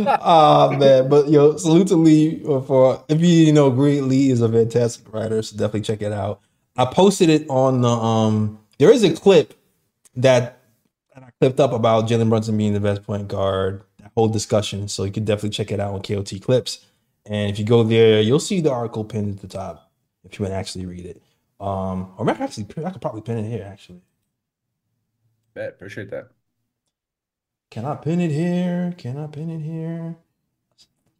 Ah 0.06 0.70
man, 0.78 1.08
but 1.08 1.28
yo, 1.28 1.56
salute 1.56 1.88
to 1.88 1.96
Lee 1.96 2.40
for 2.40 3.04
if 3.08 3.20
you 3.20 3.26
didn't 3.26 3.54
know, 3.54 3.70
Greg 3.70 4.02
Lee 4.02 4.30
is 4.30 4.40
a 4.40 4.48
fantastic 4.48 5.12
writer, 5.12 5.42
so 5.42 5.56
definitely 5.56 5.80
check 5.82 6.02
it 6.02 6.12
out. 6.12 6.40
I 6.76 6.84
posted 6.84 7.28
it 7.28 7.46
on 7.48 7.80
the 7.80 7.88
um. 7.88 8.60
There 8.78 8.92
is 8.92 9.02
a 9.02 9.12
clip 9.12 9.54
that, 10.14 10.60
that 11.14 11.24
I 11.24 11.30
clipped 11.40 11.58
up 11.58 11.72
about 11.72 12.08
Jalen 12.08 12.28
Brunson 12.28 12.56
being 12.56 12.74
the 12.74 12.80
best 12.80 13.02
point 13.02 13.26
guard. 13.26 13.82
That 13.98 14.12
whole 14.14 14.28
discussion, 14.28 14.86
so 14.86 15.02
you 15.04 15.10
can 15.10 15.24
definitely 15.24 15.50
check 15.50 15.72
it 15.72 15.80
out 15.80 15.92
on 15.94 16.02
KOT 16.02 16.40
Clips. 16.40 16.86
And 17.28 17.50
if 17.50 17.58
you 17.58 17.64
go 17.64 17.82
there, 17.82 18.22
you'll 18.22 18.40
see 18.40 18.60
the 18.60 18.72
article 18.72 19.04
pinned 19.04 19.36
at 19.36 19.42
the 19.42 19.48
top 19.48 19.92
if 20.24 20.38
you 20.38 20.44
want 20.44 20.54
to 20.54 20.58
actually 20.58 20.86
read 20.86 21.04
it. 21.04 21.22
Um, 21.60 22.14
or 22.16 22.28
I 22.28 22.32
could 22.32 22.42
actually, 22.42 22.66
I 22.84 22.90
could 22.90 23.02
probably 23.02 23.20
pin 23.20 23.38
it 23.38 23.48
here 23.48 23.68
actually. 23.70 24.00
Bet, 25.54 25.70
appreciate 25.70 26.10
that. 26.10 26.30
Can 27.70 27.84
I 27.84 27.96
pin 27.96 28.20
it 28.20 28.30
here? 28.30 28.94
Can 28.96 29.18
I 29.18 29.26
pin 29.26 29.50
it 29.50 29.60
here? 29.60 30.16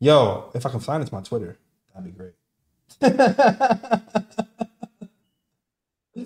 Yo, 0.01 0.51
if 0.55 0.64
I 0.64 0.70
can 0.70 0.80
find 0.80 1.02
it 1.02 1.06
to 1.06 1.14
my 1.14 1.20
Twitter, 1.20 1.59
that'd 1.93 2.05
be 2.05 2.12
great. 2.16 2.32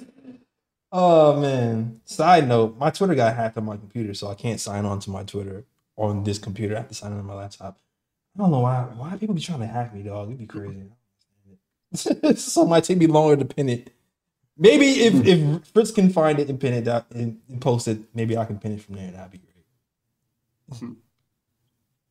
oh 0.92 1.40
man. 1.40 2.00
Side 2.04 2.46
note, 2.46 2.78
my 2.78 2.90
Twitter 2.90 3.16
got 3.16 3.34
hacked 3.34 3.56
on 3.56 3.64
my 3.64 3.76
computer, 3.76 4.14
so 4.14 4.28
I 4.28 4.34
can't 4.34 4.60
sign 4.60 4.84
on 4.84 5.00
to 5.00 5.10
my 5.10 5.24
Twitter 5.24 5.64
on 5.96 6.22
this 6.22 6.38
computer. 6.38 6.76
I 6.76 6.80
have 6.80 6.88
to 6.88 6.94
sign 6.94 7.12
on 7.12 7.24
my 7.24 7.34
laptop. 7.34 7.78
I 8.34 8.38
don't 8.38 8.50
know 8.50 8.60
why 8.60 8.82
why 8.96 9.16
people 9.16 9.34
be 9.34 9.40
trying 9.40 9.60
to 9.60 9.66
hack 9.66 9.94
me, 9.94 10.02
dog. 10.02 10.28
It'd 10.28 10.38
be 10.38 10.46
crazy. 10.46 10.84
so 11.94 12.62
it 12.62 12.68
might 12.68 12.84
take 12.84 12.98
me 12.98 13.06
longer 13.06 13.36
to 13.36 13.44
pin 13.44 13.68
it. 13.68 13.92
Maybe 14.56 14.86
if 15.04 15.26
if 15.26 15.66
Fritz 15.68 15.90
can 15.90 16.10
find 16.10 16.38
it 16.38 16.48
and 16.48 16.58
pin 16.58 16.74
it 16.74 16.88
out 16.88 17.06
and, 17.12 17.40
and 17.48 17.60
post 17.60 17.88
it, 17.88 17.98
maybe 18.14 18.36
I 18.36 18.44
can 18.44 18.58
pin 18.58 18.72
it 18.72 18.82
from 18.82 18.96
there. 18.96 19.10
That'd 19.10 19.32
be 19.32 19.38
great. 19.38 20.96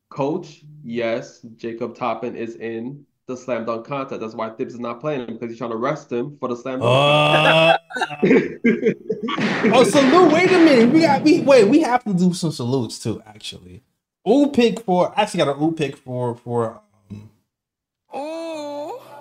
Coach, 0.09 0.63
yes, 0.83 1.39
Jacob 1.55 1.95
Toppin 1.95 2.35
is 2.35 2.55
in 2.55 3.05
the 3.27 3.37
slam 3.37 3.65
dunk 3.65 3.85
contest. 3.87 4.19
That's 4.21 4.35
why 4.35 4.49
Thibs 4.49 4.73
is 4.73 4.79
not 4.79 4.99
playing 4.99 5.21
him 5.21 5.33
because 5.33 5.49
he's 5.49 5.57
trying 5.57 5.71
to 5.71 5.77
rest 5.77 6.11
him 6.11 6.37
for 6.37 6.49
the 6.49 6.55
slam 6.55 6.79
dunk. 6.79 6.91
Uh, 6.91 7.77
oh, 9.73 9.83
salute! 9.83 10.33
Wait 10.33 10.51
a 10.51 10.59
minute. 10.59 10.93
We 10.93 11.01
got 11.01 11.23
we 11.23 11.41
wait. 11.41 11.67
We 11.67 11.81
have 11.81 12.03
to 12.03 12.13
do 12.13 12.33
some 12.33 12.51
salutes 12.51 12.99
too. 12.99 13.21
Actually, 13.25 13.83
ooh 14.27 14.51
pick 14.51 14.81
for 14.81 15.13
actually 15.19 15.39
got 15.39 15.55
an 15.55 15.63
ooh 15.63 15.71
pick 15.71 15.97
for 15.97 16.35
for 16.35 16.81
um, 17.09 17.29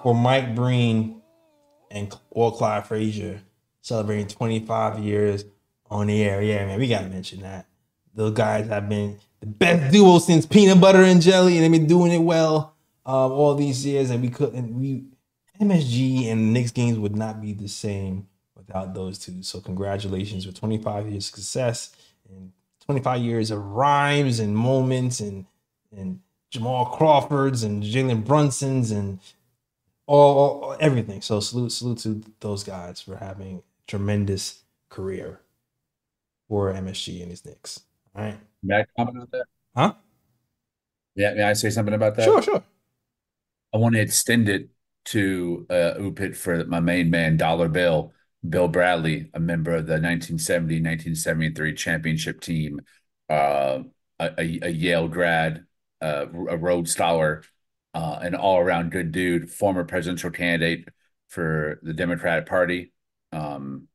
for 0.03 0.15
Mike 0.15 0.55
Breen 0.55 1.21
and 1.91 2.15
or 2.31 2.55
Clyde 2.55 2.87
Frazier 2.87 3.43
celebrating 3.83 4.29
25 4.29 4.99
years 5.01 5.45
on 5.91 6.07
the 6.07 6.23
air. 6.23 6.43
Yeah, 6.43 6.67
man, 6.67 6.79
we 6.79 6.89
gotta 6.89 7.09
mention 7.09 7.43
that. 7.43 7.67
Those 8.15 8.35
guys 8.35 8.69
have 8.69 8.89
been 8.89 9.19
the 9.41 9.47
best 9.47 9.93
duo 9.93 10.19
since 10.19 10.47
peanut 10.47 10.81
butter 10.81 11.03
and 11.03 11.23
jelly, 11.23 11.57
and 11.57 11.65
they've 11.65 11.81
been 11.81 11.87
doing 11.89 12.13
it 12.13 12.19
well 12.19 12.75
um, 13.07 13.33
all 13.33 13.55
these 13.55 13.85
years. 13.87 14.11
And 14.11 14.23
we 14.23 14.29
couldn't 14.29 14.79
we 14.79 15.05
MSG 15.61 16.31
and 16.31 16.53
Knicks 16.53 16.71
games 16.71 16.99
would 16.99 17.17
not 17.17 17.41
be 17.41 17.53
the 17.53 17.69
same 17.69 18.29
without 18.57 18.95
those 18.95 19.19
two. 19.19 19.43
So 19.43 19.61
congratulations 19.61 20.47
with 20.47 20.59
25 20.59 21.09
years 21.11 21.27
success 21.27 21.95
and 22.29 22.53
25 22.91 23.23
years 23.23 23.51
of 23.53 23.65
rhymes 23.65 24.41
and 24.41 24.57
moments 24.57 25.21
and 25.21 25.47
and 25.97 26.19
Jamal 26.51 26.87
Crawfords 26.87 27.63
and 27.63 27.83
Jalen 27.85 28.25
Brunsons 28.25 28.91
and 28.91 29.21
all, 30.07 30.63
all- 30.65 30.77
everything. 30.81 31.23
So 31.23 31.39
salute 31.39 31.71
salute 31.71 31.99
to 31.99 32.23
those 32.41 32.65
guys 32.65 33.01
for 33.01 33.17
having 33.17 33.63
tremendous 33.87 34.65
career 34.89 35.41
for 36.49 36.73
MSG 36.73 37.23
and 37.23 37.31
his 37.31 37.45
Knicks. 37.45 37.83
All 38.17 38.25
right. 38.25 38.39
May 38.63 38.81
I 38.81 38.85
comment 38.97 39.19
on 39.21 39.29
that? 39.31 39.45
Huh? 39.77 39.95
Yeah, 41.15 41.35
may 41.35 41.45
I 41.45 41.53
say 41.53 41.71
something 41.71 41.95
about 41.95 42.17
that? 42.17 42.25
Sure, 42.25 42.43
sure. 42.43 42.65
I 43.73 43.79
want 43.79 43.95
to 43.95 44.01
extend 44.01 44.49
it 44.49 44.69
to 45.07 45.67
uh, 45.71 45.95
Upit 45.99 46.37
for 46.37 46.65
my 46.65 46.81
main 46.81 47.09
man, 47.09 47.37
Dollar 47.37 47.69
Bill, 47.69 48.13
Bill 48.49 48.69
Bradley, 48.69 49.31
a 49.35 49.41
member 49.41 49.75
of 49.75 49.87
the 49.87 49.99
1970-1973 49.99 51.77
championship 51.77 52.41
team. 52.41 52.81
Uh, 53.29 53.85
a, 54.19 54.59
a, 54.63 54.69
Yale 54.71 55.09
grad, 55.09 55.65
uh, 56.01 56.27
a 56.49 56.57
Rhodes 56.57 56.93
Scholar, 56.93 57.43
uh, 57.95 58.19
an 58.21 58.35
all 58.35 58.59
around 58.59 58.91
good 58.91 59.13
dude, 59.13 59.51
former 59.51 59.85
presidential 59.85 60.31
candidate 60.31 60.89
for 61.29 61.79
the 61.83 61.95
Democratic 61.95 62.47
Party. 62.47 62.93
Um, 63.33 63.89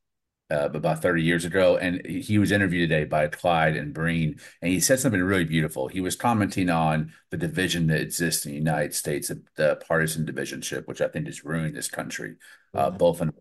uh, 0.51 0.69
about 0.73 1.01
30 1.01 1.23
years 1.23 1.45
ago. 1.45 1.77
And 1.77 2.05
he 2.05 2.37
was 2.37 2.51
interviewed 2.51 2.89
today 2.89 3.05
by 3.05 3.27
Clyde 3.27 3.75
and 3.75 3.93
Breen, 3.93 4.39
and 4.61 4.71
he 4.71 4.79
said 4.79 4.99
something 4.99 5.21
really 5.21 5.45
beautiful. 5.45 5.87
He 5.87 6.01
was 6.01 6.15
commenting 6.15 6.69
on 6.69 7.13
the 7.31 7.37
division 7.37 7.87
that 7.87 8.01
exists 8.01 8.45
in 8.45 8.51
the 8.51 8.57
United 8.57 8.93
States, 8.93 9.31
the 9.55 9.81
partisan 9.87 10.25
divisionship, 10.25 10.87
which 10.87 11.01
I 11.01 11.07
think 11.07 11.25
has 11.25 11.43
ruined 11.43 11.75
this 11.75 11.89
country, 11.89 12.35
uh, 12.73 12.91
both 12.91 13.21
on 13.21 13.31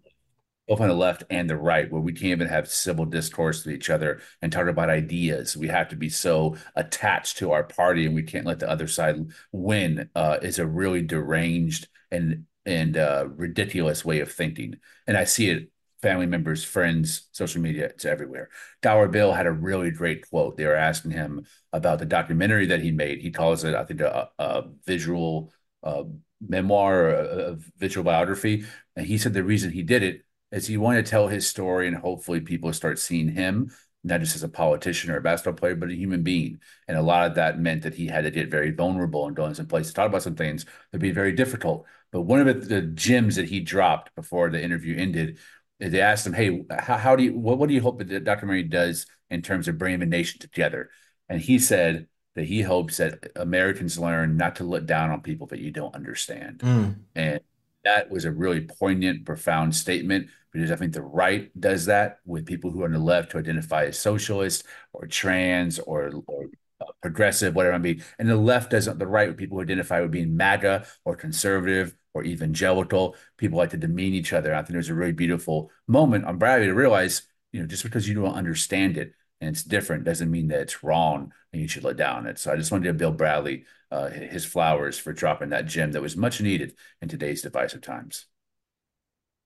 both 0.68 0.80
on 0.80 0.88
the 0.88 0.94
left 0.94 1.24
and 1.30 1.48
the 1.48 1.56
right, 1.56 1.90
where 1.90 2.00
we 2.00 2.12
can't 2.12 2.32
even 2.32 2.48
have 2.48 2.68
civil 2.68 3.04
discourse 3.04 3.64
with 3.64 3.74
each 3.74 3.90
other 3.90 4.20
and 4.40 4.52
talk 4.52 4.66
about 4.66 4.90
ideas. 4.90 5.56
We 5.56 5.68
have 5.68 5.88
to 5.90 5.96
be 5.96 6.08
so 6.08 6.56
attached 6.74 7.38
to 7.38 7.52
our 7.52 7.64
party, 7.64 8.06
and 8.06 8.14
we 8.14 8.22
can't 8.22 8.46
let 8.46 8.60
the 8.60 8.70
other 8.70 8.88
side 8.88 9.16
win. 9.52 10.10
Uh, 10.14 10.38
is 10.42 10.58
a 10.58 10.66
really 10.66 11.02
deranged 11.02 11.88
and 12.10 12.46
and 12.66 12.96
uh, 12.96 13.26
ridiculous 13.36 14.04
way 14.04 14.20
of 14.20 14.32
thinking, 14.32 14.76
and 15.06 15.16
I 15.16 15.24
see 15.24 15.50
it 15.50 15.70
family 16.04 16.26
members, 16.26 16.62
friends, 16.62 17.28
social 17.32 17.62
media, 17.62 17.86
it's 17.86 18.04
everywhere. 18.04 18.50
Dollar 18.82 19.08
Bill 19.08 19.32
had 19.32 19.46
a 19.46 19.50
really 19.50 19.90
great 19.90 20.28
quote. 20.28 20.58
They 20.58 20.66
were 20.66 20.74
asking 20.74 21.12
him 21.12 21.46
about 21.72 21.98
the 21.98 22.04
documentary 22.04 22.66
that 22.66 22.82
he 22.82 22.90
made. 22.90 23.22
He 23.22 23.30
calls 23.30 23.64
it, 23.64 23.74
I 23.74 23.84
think, 23.84 24.02
a, 24.02 24.28
a 24.38 24.64
visual 24.84 25.50
uh, 25.82 26.04
memoir, 26.46 27.08
a, 27.08 27.52
a 27.52 27.56
visual 27.78 28.04
biography. 28.04 28.66
And 28.94 29.06
he 29.06 29.16
said 29.16 29.32
the 29.32 29.42
reason 29.42 29.70
he 29.70 29.82
did 29.82 30.02
it 30.02 30.26
is 30.52 30.66
he 30.66 30.76
wanted 30.76 31.04
to 31.04 31.10
tell 31.10 31.28
his 31.28 31.48
story 31.48 31.88
and 31.88 31.96
hopefully 31.96 32.40
people 32.40 32.72
start 32.72 32.98
seeing 32.98 33.28
him 33.28 33.70
not 34.04 34.20
just 34.20 34.36
as 34.36 34.42
a 34.42 34.48
politician 34.48 35.10
or 35.10 35.16
a 35.16 35.22
basketball 35.22 35.58
player, 35.58 35.74
but 35.74 35.88
a 35.88 35.94
human 35.94 36.22
being. 36.22 36.60
And 36.86 36.98
a 36.98 37.02
lot 37.02 37.26
of 37.26 37.36
that 37.36 37.58
meant 37.58 37.82
that 37.82 37.94
he 37.94 38.06
had 38.06 38.24
to 38.24 38.30
get 38.30 38.50
very 38.50 38.70
vulnerable 38.70 39.26
and 39.26 39.34
go 39.34 39.46
in 39.46 39.54
some 39.54 39.66
places, 39.66 39.92
to 39.92 39.96
talk 39.96 40.08
about 40.08 40.22
some 40.22 40.36
things 40.36 40.66
that'd 40.92 41.00
be 41.00 41.10
very 41.10 41.32
difficult. 41.32 41.86
But 42.12 42.22
one 42.22 42.46
of 42.46 42.46
the, 42.46 42.66
the 42.66 42.82
gems 42.82 43.36
that 43.36 43.48
he 43.48 43.60
dropped 43.60 44.14
before 44.14 44.50
the 44.50 44.62
interview 44.62 44.96
ended 44.96 45.38
is 45.80 45.90
they 45.90 46.02
asked 46.02 46.26
him, 46.26 46.34
"Hey, 46.34 46.64
how, 46.70 46.98
how 46.98 47.16
do 47.16 47.24
you 47.24 47.36
what, 47.36 47.58
what 47.58 47.68
do 47.68 47.74
you 47.74 47.80
hope 47.80 47.98
that 47.98 48.08
Dr. 48.08 48.20
documentary 48.20 48.62
does 48.64 49.06
in 49.30 49.42
terms 49.42 49.66
of 49.66 49.78
bringing 49.78 50.00
the 50.00 50.06
nation 50.06 50.38
together?" 50.38 50.90
And 51.28 51.40
he 51.40 51.58
said 51.58 52.06
that 52.36 52.44
he 52.44 52.62
hopes 52.62 52.98
that 52.98 53.32
Americans 53.36 53.98
learn 53.98 54.36
not 54.36 54.56
to 54.56 54.64
look 54.64 54.86
down 54.86 55.10
on 55.10 55.22
people 55.22 55.46
that 55.48 55.60
you 55.60 55.70
don't 55.70 55.94
understand. 55.94 56.58
Mm. 56.58 56.96
And 57.14 57.40
that 57.85 58.11
was 58.11 58.24
a 58.24 58.32
really 58.32 58.62
poignant, 58.62 59.24
profound 59.24 59.74
statement 59.74 60.28
because 60.52 60.70
I 60.70 60.77
think 60.77 60.93
the 60.93 61.02
right 61.02 61.51
does 61.61 61.86
that 61.86 62.19
with 62.24 62.47
people 62.47 62.70
who 62.70 62.82
are 62.82 62.86
on 62.86 62.93
the 62.93 62.98
left 62.98 63.32
who 63.32 63.39
identify 63.39 63.86
as 63.86 63.98
socialist 63.98 64.65
or 64.93 65.06
trans 65.06 65.81
or, 65.81 66.12
or 66.27 66.47
uh, 66.81 66.93
progressive, 67.02 67.55
whatever 67.55 67.74
it 67.74 67.81
may 67.81 67.94
be. 67.94 68.02
And 68.19 68.28
the 68.28 68.36
left 68.36 68.70
doesn't, 68.70 68.98
the 68.98 69.06
right 69.06 69.28
with 69.28 69.36
people 69.36 69.59
who 69.59 69.62
identify 69.62 70.01
with 70.01 70.12
being 70.12 70.36
MAGA 70.36 70.86
or 71.05 71.16
conservative 71.16 71.94
or 72.15 72.23
evangelical. 72.24 73.16
People 73.36 73.59
like 73.59 73.70
to 73.70 73.77
demean 73.77 74.15
each 74.15 74.32
other. 74.32 74.55
I 74.55 74.59
think 74.59 74.70
there's 74.70 74.90
a 74.90 74.94
really 74.94 75.12
beautiful 75.12 75.70
moment 75.89 76.24
on 76.24 76.39
Bradley 76.39 76.66
to 76.66 76.74
realize, 76.74 77.23
you 77.52 77.61
know, 77.61 77.66
just 77.66 77.82
because 77.82 78.09
you 78.09 78.15
don't 78.15 78.35
understand 78.35 78.97
it 78.97 79.12
and 79.40 79.51
it's 79.51 79.65
different 79.65 80.05
doesn't 80.05 80.31
mean 80.31 80.48
that 80.48 80.61
it's 80.61 80.85
wrong 80.85 81.32
and 81.52 81.61
you 81.61 81.69
should 81.69 81.85
let 81.85 81.97
down 81.97 82.27
it. 82.27 82.39
So 82.39 82.52
I 82.52 82.56
just 82.56 82.70
wanted 82.73 82.85
to 82.85 82.94
Bill 82.94 83.12
Bradley 83.12 83.65
uh, 83.94 84.10
his 84.10 84.44
flowers 84.44 84.98
for 84.98 85.12
dropping 85.12 85.50
that 85.50 85.66
gem 85.66 85.92
that 85.92 86.02
was 86.02 86.16
much 86.16 86.40
needed 86.40 86.74
in 87.00 87.08
today's 87.08 87.42
divisive 87.42 87.80
times. 87.80 88.26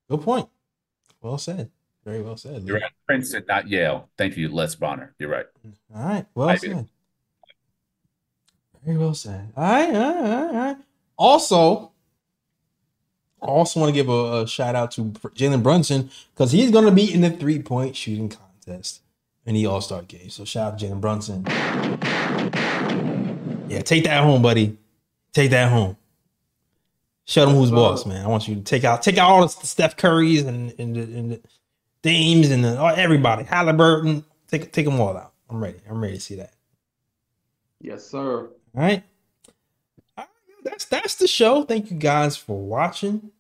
Good 0.09 0.23
point. 0.23 0.49
Well 1.21 1.37
said. 1.37 1.71
Very 2.05 2.23
well 2.23 2.39
said. 2.39 2.63
You're 2.63 2.81
right. 2.81 2.91
Princeton, 3.07 3.45
not 3.47 3.69
Yale. 3.69 4.09
Thank 4.17 4.39
you, 4.39 4.49
Les 4.49 4.75
Bonner. 4.75 5.15
You're 5.19 5.29
right. 5.29 5.47
All 5.95 6.03
right. 6.03 6.27
Well 6.35 6.49
Ivy. 6.49 6.69
said. 6.69 6.89
Very 8.85 8.97
well 8.97 9.13
said. 9.13 9.53
All 9.55 9.65
right. 9.65 9.95
All 9.95 10.23
right. 10.23 10.33
All 10.33 10.53
right. 10.55 10.77
Also, 11.19 11.93
I 13.43 13.47
also 13.47 13.81
want 13.81 13.91
to 13.91 13.95
give 13.95 14.09
a, 14.09 14.43
a 14.43 14.49
shout 14.49 14.75
out 14.75 14.93
to 14.93 15.05
Jalen 15.05 15.63
Brunson 15.63 16.11
because 16.33 16.53
he's 16.53 16.71
going 16.71 16.87
to 16.87 16.93
be 16.93 17.13
in 17.13 17.21
the 17.21 17.31
three 17.31 17.61
point 17.61 17.97
shooting 17.97 18.31
contest 18.31 19.03
in 19.45 19.55
the 19.55 19.67
All 19.67 19.83
Star 19.83 20.01
game. 20.03 20.31
So 20.31 20.47
shout 20.47 20.73
out 20.73 20.79
to 20.79 20.87
Jalen 20.87 21.01
Brunson. 21.03 22.68
Yeah, 23.69 23.83
take 23.83 24.05
that 24.05 24.23
home, 24.23 24.43
buddy. 24.43 24.77
Take 25.33 25.51
that 25.51 25.71
home. 25.71 25.97
Show 27.25 27.45
them 27.45 27.55
who's 27.55 27.71
boss, 27.71 28.07
man. 28.07 28.25
I 28.25 28.29
want 28.29 28.49
you 28.49 28.55
to 28.55 28.63
take 28.63 28.85
out 28.85 29.03
take 29.03 29.19
out 29.19 29.31
all 29.31 29.43
the 29.43 29.49
Steph 29.49 29.97
Currys 29.97 30.47
and 30.47 30.75
and 30.79 30.97
the, 30.97 31.03
and 31.03 31.33
the 31.33 31.41
Dames 32.03 32.51
and 32.51 32.65
the, 32.65 32.81
everybody. 32.97 33.45
Haliburton. 33.45 34.25
Take 34.47 34.73
take 34.73 34.87
them 34.87 34.99
all 34.99 35.17
out. 35.17 35.33
I'm 35.51 35.63
ready. 35.63 35.79
I'm 35.89 36.01
ready 36.01 36.15
to 36.15 36.21
see 36.21 36.37
that. 36.37 36.53
Yes, 37.81 38.07
sir. 38.07 38.41
All 38.41 38.51
right. 38.75 39.03
All 40.17 40.25
right, 40.25 40.29
That's 40.65 40.87
that's 40.87 41.17
the 41.17 41.29
show. 41.29 41.65
Thank 41.65 41.91
you 41.91 41.99
guys 41.99 42.37
for 42.37 42.59
watching. 42.59 43.31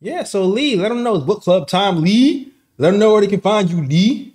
Yeah, 0.00 0.24
so 0.24 0.44
Lee, 0.44 0.74
let 0.76 0.88
them 0.88 1.04
know 1.04 1.14
it's 1.14 1.24
book 1.24 1.42
club 1.42 1.68
time, 1.68 2.02
Lee. 2.02 2.52
Let 2.76 2.90
them 2.90 2.98
know 2.98 3.12
where 3.12 3.20
they 3.20 3.28
can 3.28 3.40
find 3.40 3.70
you, 3.70 3.84
Lee. 3.84 4.31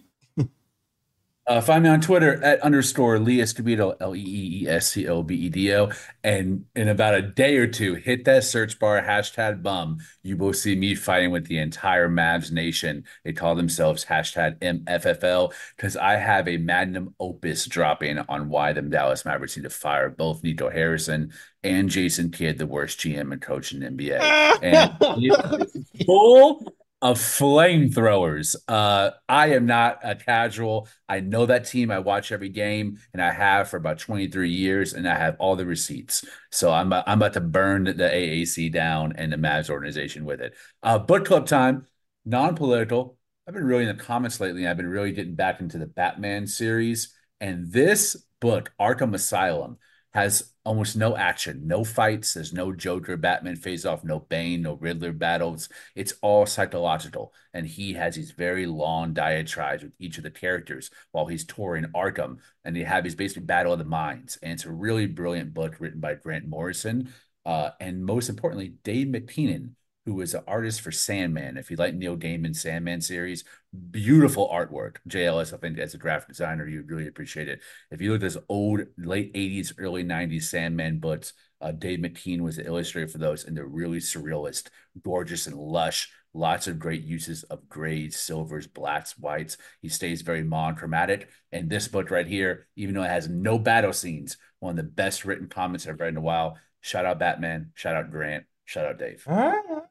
Uh, 1.47 1.61
find 1.61 1.81
me 1.81 1.89
on 1.89 2.01
Twitter 2.01 2.43
at 2.43 2.59
underscore 2.59 3.19
Lee 3.19 3.37
Escobedo, 3.37 3.95
L 4.01 4.13
E 4.13 4.19
E 4.19 4.63
E 4.63 4.67
S 4.67 4.91
C 4.91 5.07
O 5.07 5.23
B 5.23 5.33
E 5.35 5.49
D 5.49 5.73
O. 5.73 5.89
And 6.21 6.65
in 6.75 6.89
about 6.89 7.15
a 7.15 7.21
day 7.21 7.55
or 7.55 7.67
two, 7.67 7.95
hit 7.95 8.25
that 8.25 8.43
search 8.43 8.77
bar, 8.79 9.01
hashtag 9.01 9.63
bum. 9.63 9.99
You 10.23 10.35
will 10.35 10.51
see 10.51 10.75
me 10.75 10.93
fighting 10.93 11.31
with 11.31 11.45
the 11.47 11.59
entire 11.59 12.09
Mavs 12.09 12.51
nation. 12.51 13.05
They 13.23 13.31
call 13.31 13.55
themselves 13.55 14.03
hashtag 14.03 14.59
MFFL 14.59 15.53
because 15.77 15.95
I 15.95 16.17
have 16.17 16.49
a 16.49 16.57
magnum 16.57 17.15
opus 17.17 17.65
dropping 17.65 18.19
on 18.19 18.49
why 18.49 18.73
the 18.73 18.81
Dallas 18.81 19.23
Mavericks 19.23 19.55
need 19.55 19.63
to 19.63 19.69
fire 19.69 20.09
both 20.09 20.43
Nico 20.43 20.69
Harrison 20.69 21.31
and 21.63 21.89
Jason 21.89 22.29
Kidd, 22.29 22.57
the 22.57 22.67
worst 22.67 22.99
GM 22.99 23.31
and 23.31 23.41
coach 23.41 23.71
in 23.71 23.79
the 23.79 23.87
NBA. 23.87 24.19
And 24.61 25.65
full 26.05 26.76
of 27.01 27.19
flamethrowers. 27.19 28.55
Uh, 28.67 29.11
I 29.29 29.53
am 29.53 29.65
not 29.67 29.99
a 30.03 30.15
casual. 30.15 30.87
I 31.07 31.19
know 31.19 31.45
that 31.45 31.65
team. 31.65 31.91
I 31.91 31.99
watch 31.99 32.31
every 32.31 32.49
game, 32.49 32.97
and 33.13 33.21
I 33.21 33.31
have 33.31 33.69
for 33.69 33.77
about 33.77 33.99
23 33.99 34.49
years, 34.49 34.93
and 34.93 35.07
I 35.07 35.15
have 35.15 35.35
all 35.39 35.55
the 35.55 35.65
receipts. 35.65 36.25
So 36.51 36.71
I'm 36.71 36.91
I'm 36.91 37.19
about 37.19 37.33
to 37.33 37.41
burn 37.41 37.83
the 37.83 37.93
AAC 37.93 38.71
down 38.71 39.13
and 39.15 39.31
the 39.31 39.37
Mavs 39.37 39.69
organization 39.69 40.25
with 40.25 40.41
it. 40.41 40.55
Uh, 40.81 40.97
book 40.97 41.25
club 41.25 41.45
time, 41.45 41.85
non-political. 42.25 43.17
I've 43.47 43.53
been 43.53 43.63
really 43.63 43.87
in 43.87 43.95
the 43.95 44.03
comments 44.03 44.39
lately. 44.39 44.67
I've 44.67 44.77
been 44.77 44.89
really 44.89 45.11
getting 45.11 45.35
back 45.35 45.61
into 45.61 45.77
the 45.77 45.85
Batman 45.85 46.47
series, 46.47 47.13
and 47.39 47.71
this 47.71 48.15
book, 48.41 48.73
Arkham 48.79 49.13
Asylum, 49.13 49.77
has 50.13 50.53
almost 50.63 50.97
no 50.97 51.15
action, 51.15 51.67
no 51.67 51.84
fights. 51.84 52.34
There's 52.34 52.53
no 52.53 52.71
Joker, 52.71 53.17
Batman 53.17 53.55
face 53.55 53.85
off, 53.85 54.03
no 54.03 54.19
Bane, 54.19 54.61
no 54.61 54.73
Riddler 54.73 55.13
battles. 55.13 55.69
It's 55.95 56.13
all 56.21 56.45
psychological. 56.45 57.34
And 57.53 57.67
he 57.67 57.93
has 57.93 58.15
these 58.15 58.31
very 58.31 58.65
long 58.65 59.13
diatribes 59.13 59.84
with 59.84 59.93
each 59.99 60.17
of 60.17 60.23
the 60.23 60.31
characters 60.31 60.89
while 61.11 61.27
he's 61.27 61.45
touring 61.45 61.85
Arkham. 61.95 62.38
And 62.65 62.75
they 62.75 62.84
have 62.84 63.03
his 63.03 63.15
basically 63.15 63.43
battle 63.43 63.73
of 63.73 63.79
the 63.79 63.85
minds. 63.85 64.38
And 64.41 64.53
it's 64.53 64.65
a 64.65 64.71
really 64.71 65.07
brilliant 65.07 65.53
book 65.53 65.75
written 65.79 65.99
by 65.99 66.15
Grant 66.15 66.47
Morrison. 66.47 67.13
Uh, 67.45 67.69
and 67.79 68.03
most 68.03 68.27
importantly, 68.27 68.73
Dave 68.84 69.07
McKean, 69.07 69.71
who 70.07 70.13
was 70.13 70.34
an 70.34 70.41
artist 70.47 70.79
for 70.79 70.89
Sandman. 70.89 71.57
If 71.57 71.69
you 71.69 71.75
like 71.75 71.93
Neil 71.93 72.15
Gaiman's 72.15 72.61
Sandman 72.61 73.01
series, 73.01 73.43
beautiful 73.91 74.47
artwork. 74.47 74.95
JLS, 75.09 75.53
I 75.53 75.57
think, 75.57 75.77
as 75.79 75.93
a 75.93 75.97
graphic 75.97 76.29
designer, 76.29 76.65
you'd 76.65 76.89
really 76.89 77.07
appreciate 77.07 77.49
it. 77.49 77.59
If 77.91 77.99
you 77.99 78.11
look 78.13 78.19
at 78.19 78.21
those 78.21 78.38
old 78.47 78.84
late 78.97 79.34
80s, 79.34 79.73
early 79.77 80.05
90s 80.05 80.43
Sandman 80.43 80.99
books, 80.99 81.34
uh, 81.59 81.73
Dave 81.73 81.99
McKean 81.99 82.39
was 82.39 82.55
the 82.55 82.65
illustrator 82.65 83.09
for 83.09 83.17
those, 83.17 83.43
and 83.43 83.57
they're 83.57 83.65
really 83.65 83.97
surrealist, 83.97 84.69
gorgeous 85.03 85.45
and 85.45 85.57
lush. 85.57 86.09
Lots 86.34 86.67
of 86.67 86.79
great 86.79 87.03
uses 87.03 87.43
of 87.43 87.67
grays, 87.67 88.15
silvers, 88.15 88.65
blacks, 88.65 89.17
whites. 89.17 89.57
He 89.81 89.89
stays 89.89 90.21
very 90.21 90.43
monochromatic. 90.45 91.27
And 91.51 91.69
this 91.69 91.89
book 91.89 92.11
right 92.11 92.27
here, 92.27 92.67
even 92.77 92.95
though 92.95 93.03
it 93.03 93.09
has 93.09 93.27
no 93.27 93.59
battle 93.59 93.91
scenes, 93.91 94.38
one 94.61 94.69
of 94.71 94.77
the 94.77 94.84
best 94.84 95.25
written 95.25 95.49
comments 95.49 95.85
I've 95.85 95.99
read 95.99 96.13
in 96.13 96.17
a 96.17 96.21
while. 96.21 96.57
Shout 96.79 97.03
out 97.03 97.19
Batman. 97.19 97.71
Shout 97.75 97.97
out 97.97 98.09
Grant. 98.09 98.45
Shout 98.63 98.85
out 98.85 98.99
Dave. 98.99 99.23
All 99.27 99.35
right, 99.35 99.63
all 99.69 99.75
right. 99.75 99.84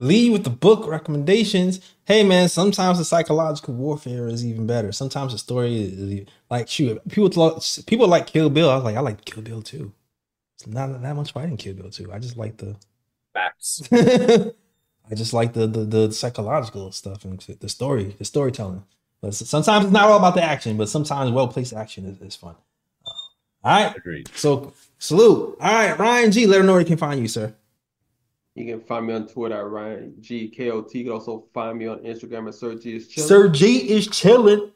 Lead 0.00 0.30
with 0.32 0.44
the 0.44 0.50
book 0.50 0.86
recommendations. 0.86 1.80
Hey 2.04 2.22
man, 2.22 2.48
sometimes 2.48 2.98
the 2.98 3.04
psychological 3.04 3.74
warfare 3.74 4.28
is 4.28 4.46
even 4.46 4.66
better. 4.66 4.92
Sometimes 4.92 5.32
the 5.32 5.38
story 5.38 5.82
is 5.82 6.26
like 6.50 6.68
shoot. 6.68 7.00
People 7.08 7.30
lo- 7.34 7.58
people 7.86 8.06
like 8.06 8.26
Kill 8.28 8.48
Bill. 8.48 8.70
I 8.70 8.76
was 8.76 8.84
like, 8.84 8.96
I 8.96 9.00
like 9.00 9.24
Kill 9.24 9.42
Bill 9.42 9.60
too. 9.62 9.92
It's 10.54 10.66
not 10.66 11.02
that 11.02 11.16
much 11.16 11.32
fighting 11.32 11.56
Kill 11.56 11.74
Bill 11.74 11.90
too. 11.90 12.12
I 12.12 12.18
just 12.18 12.36
like 12.36 12.56
the 12.58 12.76
Facts. 13.34 13.82
I 13.92 15.14
just 15.14 15.32
like 15.32 15.52
the, 15.52 15.66
the 15.66 15.84
the 15.84 16.12
psychological 16.12 16.92
stuff 16.92 17.24
and 17.24 17.40
the 17.40 17.68
story, 17.68 18.14
the 18.18 18.24
storytelling. 18.24 18.84
But 19.20 19.34
sometimes 19.34 19.86
it's 19.86 19.92
not 19.92 20.08
all 20.08 20.18
about 20.18 20.34
the 20.36 20.42
action, 20.42 20.76
but 20.76 20.88
sometimes 20.88 21.30
well 21.32 21.48
placed 21.48 21.72
action 21.72 22.04
is, 22.04 22.20
is 22.20 22.36
fun. 22.36 22.54
Uh, 23.04 23.10
all 23.64 23.84
right, 23.84 23.96
Agreed. 23.96 24.30
so 24.34 24.72
salute. 24.98 25.56
All 25.60 25.72
right, 25.72 25.98
Ryan 25.98 26.30
G. 26.30 26.46
Let 26.46 26.58
them 26.58 26.66
know 26.66 26.74
where 26.74 26.84
they 26.84 26.88
can 26.88 26.98
find 26.98 27.20
you, 27.20 27.26
sir. 27.28 27.54
You 28.58 28.76
can 28.76 28.84
find 28.84 29.06
me 29.06 29.14
on 29.14 29.28
Twitter 29.28 29.56
at 29.56 29.66
Ryan 29.66 30.14
G 30.20 30.48
K 30.48 30.70
O 30.70 30.82
T. 30.82 30.98
You 30.98 31.04
can 31.04 31.12
also 31.12 31.46
find 31.54 31.78
me 31.78 31.86
on 31.86 31.98
Instagram 32.00 32.48
at 32.48 32.54
Sir 32.54 32.74
G 32.74 32.96
is 32.96 33.08
chilling. 33.08 33.28
Sir 33.28 33.48
G 33.48 33.90
is 33.90 34.08
chilling. 34.08 34.72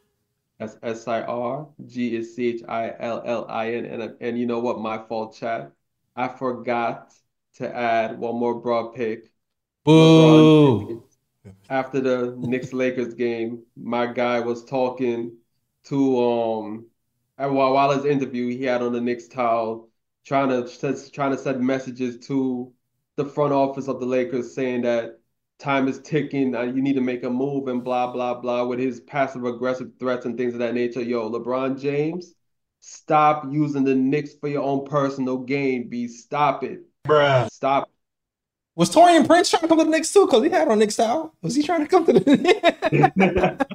That's 0.59 0.77
S 0.83 1.09
I 1.09 1.23
R. 1.23 1.67
G 1.87 2.15
is 2.15 2.37
C 2.37 2.49
H 2.49 2.63
I 2.69 2.95
L 3.01 3.23
L 3.27 3.47
I 3.49 3.75
N. 3.75 3.85
And 3.87 4.15
and 4.21 4.39
you 4.39 4.47
know 4.47 4.61
what? 4.61 4.79
My 4.79 4.99
fault, 4.99 5.37
chat. 5.37 5.73
I 6.15 6.29
forgot 6.29 7.13
to 7.57 7.75
add 7.75 8.19
one 8.19 8.37
more 8.37 8.61
broad 8.61 8.95
pick. 8.95 9.33
LeBron 9.87 10.89
Boo. 10.89 11.05
After 11.69 12.01
the 12.01 12.37
Knicks 12.39 12.73
Lakers 12.73 13.15
game, 13.15 13.63
my 13.77 14.07
guy 14.07 14.39
was 14.39 14.65
talking 14.65 15.37
to 15.85 16.25
um 16.25 16.87
and 17.39 17.55
while 17.57 17.73
while 17.73 17.91
his 17.91 18.05
interview 18.05 18.49
he 18.49 18.63
had 18.63 18.83
on 18.83 18.93
the 18.93 19.01
Knicks 19.01 19.27
towel 19.27 19.89
trying 20.25 20.49
to 20.49 21.11
trying 21.11 21.33
to 21.33 21.39
send 21.39 21.61
messages 21.61 22.25
to 22.27 22.73
the 23.17 23.25
front 23.25 23.53
office 23.53 23.89
of 23.89 24.01
the 24.01 24.07
Lakers 24.07 24.55
saying 24.55 24.83
that 24.83 25.19
time 25.59 25.89
is 25.89 26.01
ticking, 26.01 26.55
uh, 26.55 26.63
you 26.63 26.83
need 26.83 26.95
to 26.95 27.01
make 27.01 27.25
a 27.25 27.31
move 27.31 27.69
and 27.69 27.85
blah 27.85 28.13
blah 28.13 28.35
blah 28.35 28.65
with 28.65 28.79
his 28.79 29.01
passive 29.01 29.45
aggressive 29.45 29.91
threats 29.99 30.27
and 30.27 30.37
things 30.37 30.55
of 30.55 30.61
that 30.61 30.75
nature. 30.75 31.03
Yo, 31.03 31.31
LeBron 31.31 31.81
James, 31.81 32.35
stop 32.81 33.45
using 33.51 33.85
the 33.85 33.95
Knicks 33.95 34.35
for 34.35 34.49
your 34.49 34.63
own 34.63 34.85
personal 34.85 35.39
gain, 35.39 35.89
B. 35.89 36.09
Stop 36.09 36.65
it. 36.65 36.81
Bruh. 37.07 37.49
Stop. 37.51 37.91
Was 38.75 38.91
Taurean 38.91 39.27
Prince 39.27 39.51
trying 39.51 39.63
to 39.63 39.69
come 39.69 39.79
to 39.79 39.85
the 39.85 39.91
Knicks 39.91 40.13
too? 40.13 40.27
Because 40.27 40.43
he 40.43 40.49
had 40.49 40.69
on 40.69 40.79
Knicks 40.79 40.95
style. 40.95 41.35
Was 41.43 41.55
he 41.55 41.63
trying 41.63 41.81
to 41.81 41.87
come 41.87 42.07
to 42.07 42.13
the 42.15 43.67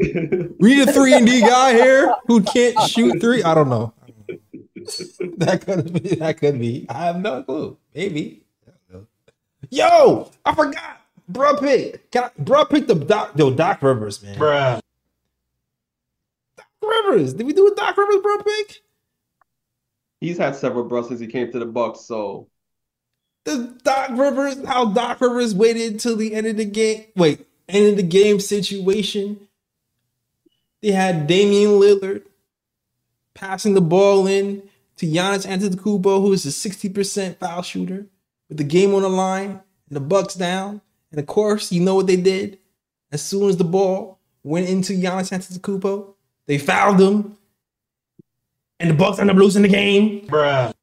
We 0.58 0.74
need 0.74 0.88
a 0.88 0.92
three 0.92 1.12
and 1.14 1.26
D 1.26 1.40
guy 1.40 1.74
here 1.74 2.14
who 2.26 2.42
can't 2.42 2.80
shoot 2.88 3.20
three. 3.20 3.42
I 3.42 3.54
don't 3.54 3.68
know. 3.68 3.92
That 5.38 5.62
could 5.64 5.92
be. 5.92 6.14
That 6.16 6.38
could 6.38 6.58
be. 6.58 6.86
I 6.88 7.04
have 7.04 7.20
no 7.20 7.42
clue. 7.42 7.76
Maybe. 7.94 8.44
Yo, 9.70 10.30
I 10.44 10.54
forgot. 10.54 11.00
Bro, 11.28 11.58
pick. 11.58 12.10
Can 12.10 12.24
I, 12.24 12.30
bro, 12.38 12.64
pick 12.64 12.86
the 12.86 12.94
Doc. 12.94 13.32
Yo, 13.36 13.50
Doc 13.50 13.82
Rivers, 13.82 14.22
man. 14.22 14.36
Bruh. 14.36 14.80
Doc 16.56 16.66
Rivers. 16.82 17.34
Did 17.34 17.46
we 17.46 17.52
do 17.52 17.68
a 17.68 17.74
Doc 17.74 17.96
Rivers, 17.96 18.22
bro, 18.22 18.38
pick? 18.38 18.82
He's 20.20 20.38
had 20.38 20.56
several 20.56 20.84
bros 20.84 21.08
since 21.08 21.20
he 21.20 21.26
came 21.26 21.50
to 21.52 21.58
the 21.58 21.66
Bucks, 21.66 22.00
so 22.00 22.48
The 23.44 23.78
Doc 23.84 24.10
Rivers. 24.12 24.64
How 24.66 24.86
Doc 24.86 25.20
Rivers 25.20 25.54
waited 25.54 26.00
till 26.00 26.16
the 26.16 26.34
end 26.34 26.46
of 26.46 26.56
the 26.56 26.64
game. 26.64 27.04
Wait, 27.16 27.46
end 27.68 27.88
of 27.88 27.96
the 27.96 28.02
game 28.02 28.40
situation. 28.40 29.48
They 30.82 30.92
had 30.92 31.26
Damian 31.26 31.72
Lillard 31.72 32.24
passing 33.34 33.74
the 33.74 33.80
ball 33.80 34.26
in 34.26 34.62
to 35.00 35.06
Giannis 35.06 35.46
Antetokounmpo, 35.46 36.20
who 36.20 36.34
is 36.34 36.44
a 36.44 36.50
60% 36.50 37.38
foul 37.38 37.62
shooter, 37.62 38.06
with 38.50 38.58
the 38.58 38.64
game 38.64 38.94
on 38.94 39.00
the 39.00 39.08
line 39.08 39.50
and 39.50 39.96
the 39.96 40.00
Bucks 40.00 40.34
down. 40.34 40.82
And 41.10 41.18
of 41.18 41.26
course, 41.26 41.72
you 41.72 41.80
know 41.80 41.94
what 41.94 42.06
they 42.06 42.16
did? 42.16 42.58
As 43.10 43.22
soon 43.22 43.48
as 43.48 43.56
the 43.56 43.64
ball 43.64 44.18
went 44.42 44.68
into 44.68 44.92
Giannis 44.92 45.32
Antetokounmpo, 45.32 46.14
they 46.44 46.58
fouled 46.58 47.00
him, 47.00 47.38
and 48.78 48.90
the 48.90 48.94
Bucks 48.94 49.18
end 49.18 49.30
up 49.30 49.36
losing 49.36 49.62
the 49.62 49.68
game. 49.68 50.26
Bruh. 50.26 50.74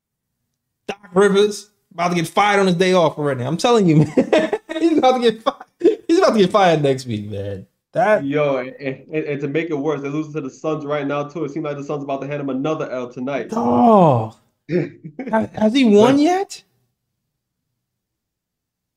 Doc 0.87 1.09
Rivers 1.13 1.69
about 1.93 2.09
to 2.09 2.15
get 2.15 2.27
fired 2.27 2.59
on 2.59 2.65
his 2.65 2.75
day 2.75 2.93
off 2.93 3.19
already. 3.19 3.43
I'm 3.43 3.57
telling 3.57 3.87
you, 3.87 3.97
man. 4.31 4.59
He's 4.79 4.97
about 4.97 5.21
to 5.21 5.31
get 5.31 5.43
fired. 5.43 6.01
He's 6.07 6.17
about 6.17 6.33
to 6.33 6.39
get 6.39 6.51
fired 6.51 6.81
next 6.81 7.05
week, 7.05 7.29
man. 7.29 7.67
That 7.97 8.23
yo, 8.23 8.57
and, 8.57 8.75
and, 8.79 9.25
and 9.25 9.41
to 9.41 9.47
make 9.47 9.71
it 9.71 9.75
worse, 9.75 10.01
they're 10.01 10.11
losing 10.11 10.33
to 10.33 10.41
the 10.41 10.51
Suns 10.51 10.85
right 10.85 11.05
now 11.05 11.23
too. 11.23 11.45
It 11.45 11.51
seems 11.51 11.63
like 11.63 11.77
the 11.77 11.83
Suns 11.83 12.03
about 12.03 12.21
to 12.21 12.27
hand 12.27 12.41
him 12.41 12.49
another 12.49 12.89
L 12.91 13.11
tonight. 13.11 13.47
oh, 13.51 14.37
has, 14.69 15.49
has 15.51 15.73
he 15.73 15.83
won 15.85 16.19
yet? 16.19 16.63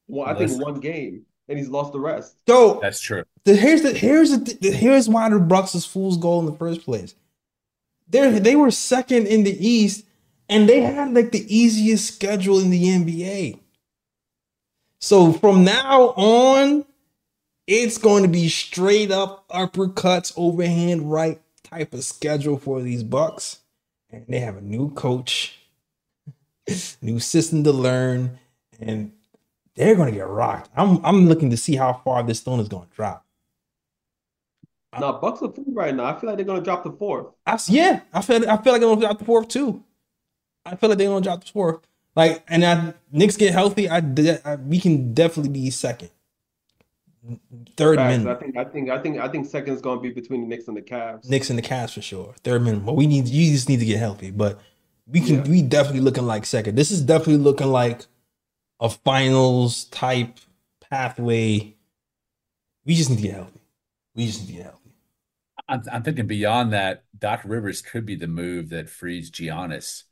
Well, 0.07 0.29
I 0.29 0.35
think 0.35 0.63
one 0.63 0.81
game, 0.81 1.25
and 1.49 1.59
he's 1.59 1.69
lost 1.69 1.93
the 1.93 2.01
rest. 2.01 2.37
So 2.47 2.79
That's 2.83 3.01
true. 3.01 3.25
the, 3.45 3.57
here's 3.57 3.83
the 3.83 3.95
here's 3.95 4.31
the, 4.33 4.59
the 4.61 4.71
here's 4.71 5.09
why 5.09 5.31
the 5.31 5.39
Bucks 5.39 5.75
is 5.75 5.87
fool's 5.87 6.19
goal 6.19 6.41
in 6.41 6.47
the 6.47 6.57
first 6.57 6.85
place. 6.85 7.15
They 8.09 8.39
they 8.39 8.57
were 8.57 8.71
second 8.71 9.29
in 9.29 9.45
the 9.45 9.67
East, 9.67 10.05
and 10.49 10.69
they 10.69 10.83
had 10.83 11.15
like 11.15 11.33
the 11.33 11.47
easiest 11.55 12.15
schedule 12.15 12.59
in 12.59 12.69
the 12.69 12.85
NBA. 12.85 13.61
So 14.99 15.33
from 15.33 15.65
now 15.65 16.09
on, 16.17 16.85
it's 17.71 17.99
going 17.99 18.25
to 18.25 18.29
be 18.29 18.49
straight 18.49 19.13
up 19.13 19.49
uppercuts, 19.49 20.33
overhand 20.37 21.11
right 21.11 21.41
type 21.63 21.95
of 21.95 22.03
schedule 22.03 22.59
for 22.59 22.83
these 22.83 23.05
Bucks, 23.05 23.61
and 24.11 24.27
they 24.29 24.41
have 24.41 24.57
a 24.57 24.61
new 24.61 24.91
coach, 24.91 25.61
new 27.01 27.21
system 27.21 27.63
to 27.63 27.73
learn, 27.73 28.41
and 28.81 29.13
they're 29.77 29.95
going 29.95 30.13
to 30.13 30.19
get 30.19 30.27
rocked. 30.27 30.69
I'm 30.77 31.05
I'm 31.05 31.29
looking 31.29 31.51
to 31.51 31.57
see 31.57 31.77
how 31.77 31.93
far 32.05 32.25
this 32.25 32.41
stone 32.41 32.59
is 32.59 32.69
going 32.69 32.89
to 32.89 32.95
drop. 32.95 33.25
Now 34.99 35.13
Bucks 35.13 35.41
are 35.41 35.53
three 35.53 35.65
right 35.69 35.95
now. 35.95 36.07
I 36.07 36.19
feel 36.19 36.29
like 36.29 36.37
they're 36.37 36.45
gonna 36.45 36.63
drop 36.63 36.83
the 36.83 36.91
fourth. 36.91 37.27
I, 37.47 37.57
yeah, 37.69 38.01
I 38.13 38.23
feel 38.23 38.39
I 38.51 38.57
feel 38.57 38.73
like 38.73 38.81
they're 38.81 38.91
gonna 38.91 39.01
drop 39.01 39.19
the 39.21 39.25
fourth 39.25 39.47
too. 39.47 39.85
I 40.67 40.75
feel 40.75 40.89
like 40.89 40.99
they're 40.99 41.09
gonna 41.09 41.21
drop 41.21 41.45
the 41.45 41.51
fourth. 41.51 41.87
Like, 42.17 42.43
and 42.49 42.65
I 42.65 42.95
Knicks 43.13 43.37
get 43.37 43.53
healthy. 43.53 43.89
I, 43.89 43.99
I 44.45 44.57
we 44.57 44.81
can 44.81 45.15
definitely 45.15 45.53
be 45.53 45.71
second, 45.71 46.11
third 47.77 47.97
Facts. 47.97 48.25
I 48.27 48.35
think 48.35 48.57
I 48.57 48.65
think 48.65 48.91
I 48.91 48.99
think 48.99 49.19
I 49.19 49.29
think 49.29 49.47
second 49.47 49.75
is 49.75 49.81
gonna 49.81 50.01
be 50.01 50.11
between 50.11 50.43
the 50.43 50.47
Knicks 50.47 50.69
and 50.69 50.77
the 50.77 50.83
Cavs. 50.83 51.29
Knicks 51.29 51.51
and 51.51 51.59
the 51.59 51.63
Cavs 51.63 51.95
for 51.95 52.03
sure. 52.03 52.35
Third 52.45 52.63
minimum. 52.63 52.85
But 52.87 52.97
we 52.97 53.07
need 53.07 53.29
you 53.29 53.53
just 53.53 53.69
need 53.69 53.81
to 53.81 53.87
get 53.87 53.99
healthy. 53.99 54.31
But 54.31 54.61
we 55.07 55.21
can 55.21 55.45
Yeah. 55.45 55.51
we 55.51 55.63
definitely 55.63 56.01
looking 56.01 56.27
like 56.27 56.47
second. 56.47 56.77
This 56.77 56.91
is 56.91 57.03
definitely 57.03 57.39
looking 57.39 57.69
like 57.69 58.07
a 58.81 58.89
finals 58.91 59.85
type 59.87 60.39
pathway. 60.91 61.77
We 62.85 62.95
just 62.95 63.11
need 63.11 63.17
to 63.17 63.23
get 63.23 63.35
healthy. 63.35 63.61
We 64.15 64.27
just 64.27 64.41
need 64.41 64.47
to 64.49 64.53
get 64.55 64.63
healthy. 64.65 64.79
I'm, 65.69 65.83
I'm 65.93 66.03
thinking 66.03 66.27
beyond 66.27 66.73
that, 66.73 67.05
Doc 67.19 67.43
Rivers 67.45 67.83
could 67.83 68.07
be 68.07 68.17
the 68.17 68.27
move 68.27 68.71
that 68.71 68.91
frees 68.91 69.31
Giannis 69.31 70.05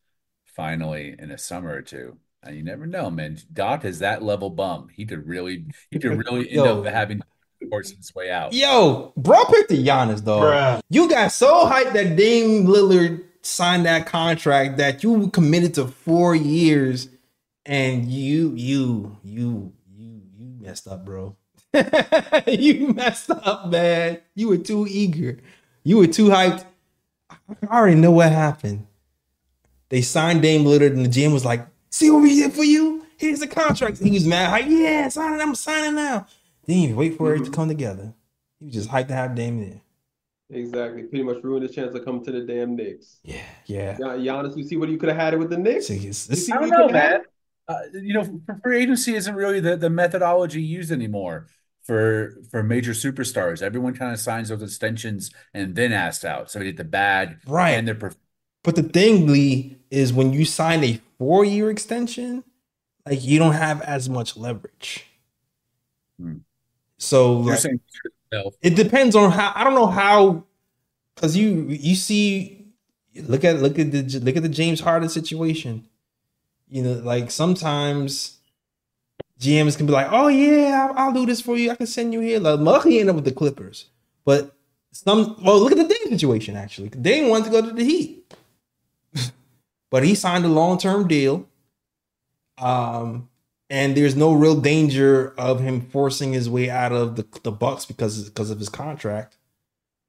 finally 0.45 1.15
in 1.19 1.31
a 1.31 1.39
summer 1.39 1.73
or 1.73 1.83
two. 1.83 2.19
And 2.49 2.57
you 2.57 2.63
never 2.63 2.87
know, 2.87 3.11
man. 3.11 3.37
Doc 3.53 3.85
is 3.85 3.99
that 3.99 4.23
level 4.23 4.49
bum. 4.49 4.89
He 4.91 5.05
could 5.05 5.27
really, 5.27 5.67
he 5.91 5.99
could 5.99 6.17
really 6.27 6.49
end 6.49 6.65
Yo. 6.65 6.81
up 6.81 6.87
having 6.87 7.19
to 7.19 7.69
force 7.69 7.91
his 7.91 8.15
way 8.15 8.31
out. 8.31 8.55
Yo, 8.55 9.13
bro, 9.19 9.45
pick 9.45 9.69
the 9.69 9.85
Giannis, 9.85 10.25
though. 10.25 10.41
Bruh. 10.41 10.81
You 10.89 11.11
got 11.11 11.31
so 11.31 11.67
hyped 11.67 11.93
that 11.93 12.17
Dame 12.17 12.67
Lillard 12.67 13.23
signed 13.43 13.85
that 13.85 14.07
contract 14.07 14.79
that 14.79 15.03
you 15.03 15.29
committed 15.29 15.75
to 15.75 15.89
four 15.89 16.35
years, 16.35 17.11
and 17.67 18.11
you, 18.11 18.55
you, 18.57 19.19
you, 19.23 19.75
you, 19.95 20.23
you 20.35 20.57
messed 20.59 20.89
up, 20.89 21.05
bro. 21.05 21.37
you 22.47 22.95
messed 22.95 23.31
up, 23.31 23.69
man. 23.69 24.21
You 24.35 24.49
were 24.49 24.57
too 24.57 24.87
eager. 24.89 25.39
You 25.85 25.99
were 25.99 26.07
too 26.07 26.29
hyped. 26.29 26.65
I 27.31 27.77
already 27.77 27.97
know 27.97 28.11
what 28.11 28.33
happened. 28.33 28.87
They 29.91 30.01
signed 30.01 30.41
Dame 30.41 30.65
Lillard, 30.65 30.93
and 30.93 31.05
the 31.05 31.11
GM 31.11 31.35
was 31.35 31.45
like, 31.45 31.67
"See 31.91 32.11
what 32.11 32.23
we 32.23 32.35
did 32.35 32.53
for 32.53 32.65
you? 32.65 33.05
Here's 33.17 33.41
the 33.41 33.47
contract." 33.47 33.99
He 33.99 34.11
was 34.11 34.27
mad, 34.27 34.51
like, 34.53 34.67
"Yeah, 34.69 35.09
signing. 35.09 35.41
I'm 35.41 35.55
signing 35.55 35.95
now." 35.95 36.27
Didn't 36.67 36.83
even 36.83 36.97
wait 36.97 37.17
for 37.17 37.35
it 37.35 37.45
to 37.45 37.51
come 37.51 37.69
together. 37.69 38.13
He 38.59 38.67
was 38.67 38.75
just 38.75 38.91
hyped 38.91 39.09
to 39.09 39.15
have 39.15 39.35
Dame 39.35 39.61
there. 39.61 39.81
Exactly. 40.51 41.03
Pretty 41.03 41.25
much 41.25 41.43
ruined 41.43 41.63
his 41.65 41.75
chance 41.75 41.95
of 41.95 42.05
coming 42.05 42.25
to 42.25 42.33
the 42.33 42.41
damn 42.41 42.75
Knicks. 42.77 43.19
Yeah, 43.23 43.37
yeah. 43.67 43.97
Gian- 43.99 44.21
Giannis, 44.21 44.57
you 44.57 44.65
see 44.65 44.77
what 44.77 44.89
you 44.89 44.97
could 44.99 45.11
have 45.11 45.19
had 45.19 45.35
it 45.35 45.39
with 45.39 45.51
the 45.51 45.59
Knicks? 45.59 45.87
See, 45.89 45.97
it's- 45.97 46.25
it's- 46.27 46.47
see 46.47 46.53
I 46.53 46.57
don't 46.59 46.65
you 46.69 46.71
know, 46.71 46.87
could 46.87 46.93
man. 46.95 47.21
Uh, 47.69 47.81
you 47.93 48.15
know, 48.15 48.41
free 48.63 48.81
agency 48.83 49.15
isn't 49.15 49.35
really 49.35 49.61
the, 49.61 49.77
the 49.77 49.91
methodology 49.91 50.63
used 50.63 50.91
anymore 50.91 51.49
for 51.83 52.39
for 52.51 52.63
major 52.63 52.93
superstars. 52.93 53.61
Everyone 53.61 53.93
kind 53.95 54.11
of 54.13 54.19
signs 54.21 54.49
those 54.49 54.63
extensions 54.63 55.31
and 55.53 55.75
then 55.75 55.93
asks 55.93 56.25
out. 56.25 56.51
So 56.51 56.59
they 56.59 56.65
get 56.67 56.79
the 56.79 56.85
bad 56.85 57.37
Right. 57.47 57.73
and 57.73 57.87
they're 57.87 57.95
perf- 57.95 58.17
But 58.65 58.75
the 58.77 58.83
thing, 58.85 59.27
Lee, 59.27 59.77
is 59.91 60.15
when 60.15 60.33
you 60.33 60.47
sign 60.47 60.83
a 60.83 60.99
four 61.19 61.45
year 61.45 61.71
extension, 61.71 62.45
like 63.07 63.25
you 63.25 63.39
don't 63.39 63.53
have 63.53 63.81
as 63.83 64.09
much 64.09 64.37
leverage. 64.37 65.07
Hmm. 66.21 66.39
So 66.99 67.39
like, 67.39 67.65
it 68.61 68.75
depends 68.75 69.15
on 69.15 69.31
how 69.31 69.53
I 69.55 69.65
don't 69.65 69.75
know 69.75 69.87
how 69.87 70.45
because 71.15 71.37
you 71.37 71.67
you 71.69 71.95
see 71.95 72.67
look 73.15 73.45
at 73.45 73.61
look 73.61 73.79
at 73.79 73.93
the 73.93 74.03
look 74.21 74.37
at 74.37 74.43
the 74.43 74.49
James 74.49 74.81
Harden 74.81 75.09
situation. 75.09 75.87
You 76.69 76.83
know, 76.83 76.93
like 76.93 77.31
sometimes 77.31 78.39
GMs 79.41 79.77
can 79.77 79.87
be 79.87 79.93
like, 79.93 80.09
"Oh 80.11 80.29
yeah, 80.29 80.89
I'll, 80.91 81.07
I'll 81.07 81.13
do 81.13 81.25
this 81.25 81.41
for 81.41 81.57
you. 81.57 81.71
I 81.71 81.77
can 81.77 81.87
send 81.87 82.13
you 82.13 82.21
here." 82.21 82.41
Like, 82.41 82.61
luckily, 82.61 82.99
ended 82.99 83.11
up 83.11 83.17
with 83.17 83.25
the 83.25 83.33
Clippers, 83.33 83.87
but 84.25 84.55
some 84.93 85.37
well, 85.43 85.61
look 85.61 85.73
at 85.73 85.79
the 85.79 85.85
Dame 85.85 86.11
situation. 86.11 86.57
Actually, 86.57 86.91
Dame 86.91 87.29
wanted 87.29 87.45
to 87.45 87.51
go 87.51 87.63
to 87.63 87.73
the 87.73 87.85
Heat, 87.85 88.35
but 89.91 90.05
he 90.05 90.15
signed 90.15 90.45
a 90.45 90.49
long 90.49 90.79
term 90.79 91.09
deal. 91.09 91.49
Um, 92.59 93.29
and 93.71 93.97
there's 93.97 94.17
no 94.17 94.33
real 94.33 94.61
danger 94.61 95.35
of 95.37 95.61
him 95.61 95.83
forcing 95.83 96.33
his 96.33 96.49
way 96.49 96.71
out 96.71 96.93
of 96.93 97.17
the, 97.17 97.27
the 97.43 97.53
Bucks 97.53 97.85
because 97.85 98.29
because 98.29 98.51
of 98.51 98.59
his 98.59 98.69
contract. 98.69 99.37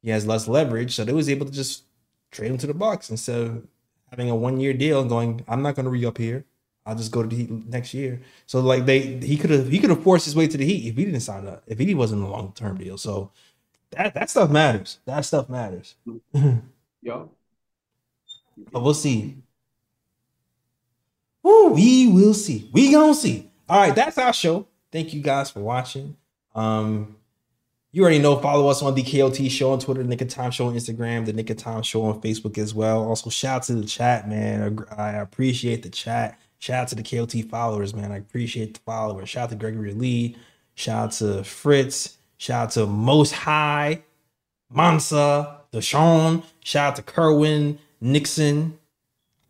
He 0.02 0.12
has 0.12 0.26
less 0.26 0.48
leverage, 0.48 0.96
so 0.96 1.04
they 1.04 1.12
was 1.12 1.30
able 1.30 1.46
to 1.46 1.52
just 1.52 1.84
trade 2.32 2.52
him 2.52 2.58
to 2.60 2.68
the 2.68 2.74
Bucks 2.74 3.10
instead 3.10 3.42
of 3.42 3.68
having 4.10 4.30
a 4.30 4.36
one 4.36 4.60
year 4.60 4.74
deal 4.74 5.02
and 5.02 5.10
going, 5.10 5.44
I'm 5.46 5.62
not 5.62 5.76
going 5.76 5.84
to 5.84 5.90
re 5.90 6.06
up 6.06 6.18
here. 6.18 6.46
I'll 6.86 6.96
just 6.96 7.12
go 7.12 7.22
to 7.22 7.28
the 7.28 7.36
Heat 7.36 7.52
next 7.68 7.94
year. 7.94 8.22
So 8.48 8.62
like 8.62 8.86
they 8.86 9.20
he 9.20 9.38
could 9.38 9.50
have 9.50 9.70
he 9.70 9.78
could 9.80 9.90
have 9.90 10.02
forced 10.02 10.26
his 10.26 10.36
way 10.36 10.48
to 10.48 10.58
the 10.58 10.66
Heat 10.66 10.88
if 10.88 10.98
he 10.98 11.06
didn't 11.06 11.20
sign 11.20 11.46
up 11.48 11.64
if 11.68 11.78
he 11.78 11.94
wasn't 11.94 12.24
a 12.24 12.28
long 12.28 12.54
term 12.54 12.78
deal. 12.78 12.98
So 12.98 13.32
that 13.92 14.14
that 14.16 14.30
stuff 14.30 14.50
matters. 14.50 15.00
That 15.06 15.26
stuff 15.26 15.50
matters. 15.50 15.96
Yo. 17.02 17.32
But 18.74 18.84
we'll 18.84 18.94
see. 18.94 19.38
We 21.74 22.08
will 22.08 22.34
see. 22.34 22.70
We 22.72 22.92
gonna 22.92 23.16
see. 23.16 23.50
All 23.68 23.80
right, 23.80 23.96
that's 23.96 24.18
our 24.18 24.34
show. 24.34 24.68
Thank 24.92 25.14
you 25.14 25.22
guys 25.22 25.52
for 25.52 25.60
watching. 25.60 26.18
Um, 26.56 27.16
you 27.92 28.02
already 28.04 28.20
know. 28.20 28.38
Follow 28.38 28.68
us 28.68 28.82
on 28.82 28.96
the 28.96 29.04
KOT 29.04 29.50
Show 29.52 29.72
on 29.72 29.80
Twitter, 29.80 30.04
the 30.04 30.10
Knick 30.10 30.22
of 30.22 30.30
Time 30.30 30.52
Show 30.52 30.68
on 30.68 30.76
Instagram, 30.76 31.26
the 31.26 31.34
Knick 31.34 31.50
of 31.50 31.58
Time 31.58 31.84
Show 31.84 32.04
on 32.06 32.22
Facebook 32.22 32.58
as 32.58 32.74
well. 32.74 33.08
Also, 33.08 33.30
shout 33.30 33.58
out 33.58 33.64
to 33.64 33.76
the 33.76 33.86
chat, 33.86 34.28
man. 34.28 34.80
I 34.98 35.12
appreciate 35.12 35.84
the 35.84 35.90
chat. 35.90 36.40
Shout 36.60 36.82
out 36.84 36.88
to 36.90 36.96
the 36.96 37.04
KOT 37.04 37.50
followers, 37.50 37.94
man. 37.94 38.12
I 38.12 38.18
appreciate 38.18 38.74
the 38.74 38.80
followers. 38.82 39.30
Shout 39.30 39.46
out 39.46 39.50
to 39.52 39.56
Gregory 39.56 39.94
Lee. 39.94 40.36
Shout 40.76 41.06
out 41.06 41.12
to 41.14 41.44
Fritz. 41.44 42.18
Shout 42.38 42.64
out 42.64 42.72
to 42.72 42.88
Most 42.88 43.34
High, 43.34 44.02
Mansa, 44.72 45.62
Deshaun. 45.74 46.44
Shout 46.64 46.92
out 46.92 46.96
to 46.96 47.02
Kerwin, 47.02 47.78
Nixon. 48.02 48.79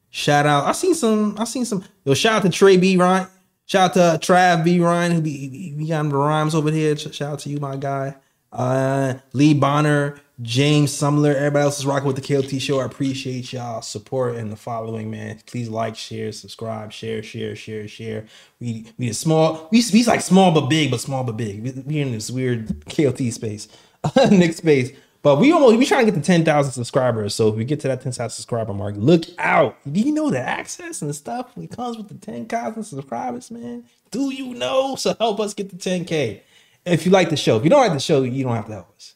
Shout 0.09 0.45
out. 0.45 0.65
I 0.65 0.71
seen 0.71 0.95
some. 0.95 1.35
I 1.37 1.43
seen 1.43 1.65
some. 1.65 1.83
Yo, 2.03 2.13
shout 2.13 2.37
out 2.37 2.41
to 2.43 2.49
Trey 2.49 2.77
B. 2.77 2.97
Ryan. 2.97 3.27
Shout 3.65 3.95
out 3.97 4.19
to 4.19 4.25
Trav 4.25 4.63
B. 4.63 4.79
Ryan 4.79 5.11
who 5.11 5.21
be 5.21 5.49
he 5.49 5.71
be 5.77 5.93
on 5.93 6.09
the 6.09 6.15
rhymes 6.15 6.55
over 6.55 6.71
here. 6.71 6.97
Shout 6.97 7.21
out 7.33 7.39
to 7.39 7.49
you, 7.49 7.59
my 7.59 7.75
guy. 7.75 8.15
Uh, 8.51 9.13
Lee 9.33 9.53
Bonner, 9.53 10.19
James 10.41 10.91
Sumler, 10.91 11.35
everybody 11.35 11.65
else 11.65 11.77
is 11.77 11.85
rocking 11.85 12.07
with 12.07 12.15
the 12.15 12.21
KLT 12.21 12.59
show. 12.59 12.79
I 12.79 12.85
appreciate 12.85 13.53
y'all 13.53 13.83
support 13.83 14.37
and 14.37 14.51
the 14.51 14.55
following, 14.55 15.11
man. 15.11 15.39
Please 15.45 15.69
like, 15.69 15.95
share, 15.95 16.31
subscribe, 16.31 16.91
share, 16.91 17.21
share, 17.21 17.55
share, 17.55 17.87
share. 17.87 18.25
We 18.59 18.87
we 18.97 19.09
a 19.09 19.13
small, 19.13 19.67
we 19.71 19.83
we 19.93 20.03
like 20.05 20.21
small 20.21 20.51
but 20.51 20.67
big, 20.67 20.89
but 20.89 20.99
small 20.99 21.23
but 21.23 21.37
big. 21.37 21.61
We, 21.61 21.71
we 21.85 21.99
in 21.99 22.11
this 22.11 22.31
weird 22.31 22.67
KLT 22.85 23.31
space, 23.33 23.67
Nick 24.31 24.53
space. 24.53 24.93
But 25.21 25.37
we 25.37 25.51
almost 25.51 25.77
we 25.77 25.85
trying 25.85 26.05
to 26.05 26.11
get 26.11 26.17
to 26.17 26.25
10,000 26.25 26.71
subscribers. 26.71 27.35
So 27.35 27.49
if 27.49 27.55
we 27.55 27.65
get 27.65 27.81
to 27.81 27.89
that 27.89 28.01
10,000 28.01 28.29
subscriber 28.29 28.73
mark, 28.73 28.95
look 28.97 29.25
out. 29.37 29.77
Do 29.91 29.99
you 29.99 30.13
know 30.13 30.29
the 30.29 30.39
access 30.39 31.01
and 31.01 31.13
stuff 31.13 31.55
when 31.55 31.65
it 31.65 31.71
comes 31.71 31.97
with 31.97 32.07
the 32.07 32.15
10,000 32.15 32.83
subscribers, 32.83 33.51
man? 33.51 33.83
Do 34.11 34.33
you 34.33 34.53
know? 34.53 34.95
So 34.95 35.15
help 35.19 35.39
us 35.41 35.53
get 35.53 35.69
to 35.71 35.75
10K. 35.75 36.41
If 36.85 37.05
you 37.05 37.11
like 37.11 37.29
the 37.29 37.37
show, 37.37 37.57
if 37.57 37.65
you 37.65 37.69
don't 37.69 37.81
like 37.81 37.93
the 37.93 37.99
show, 37.99 38.23
you 38.23 38.43
don't 38.43 38.55
have 38.55 38.67
to 38.67 38.73
help 38.73 38.95
us. 38.95 39.15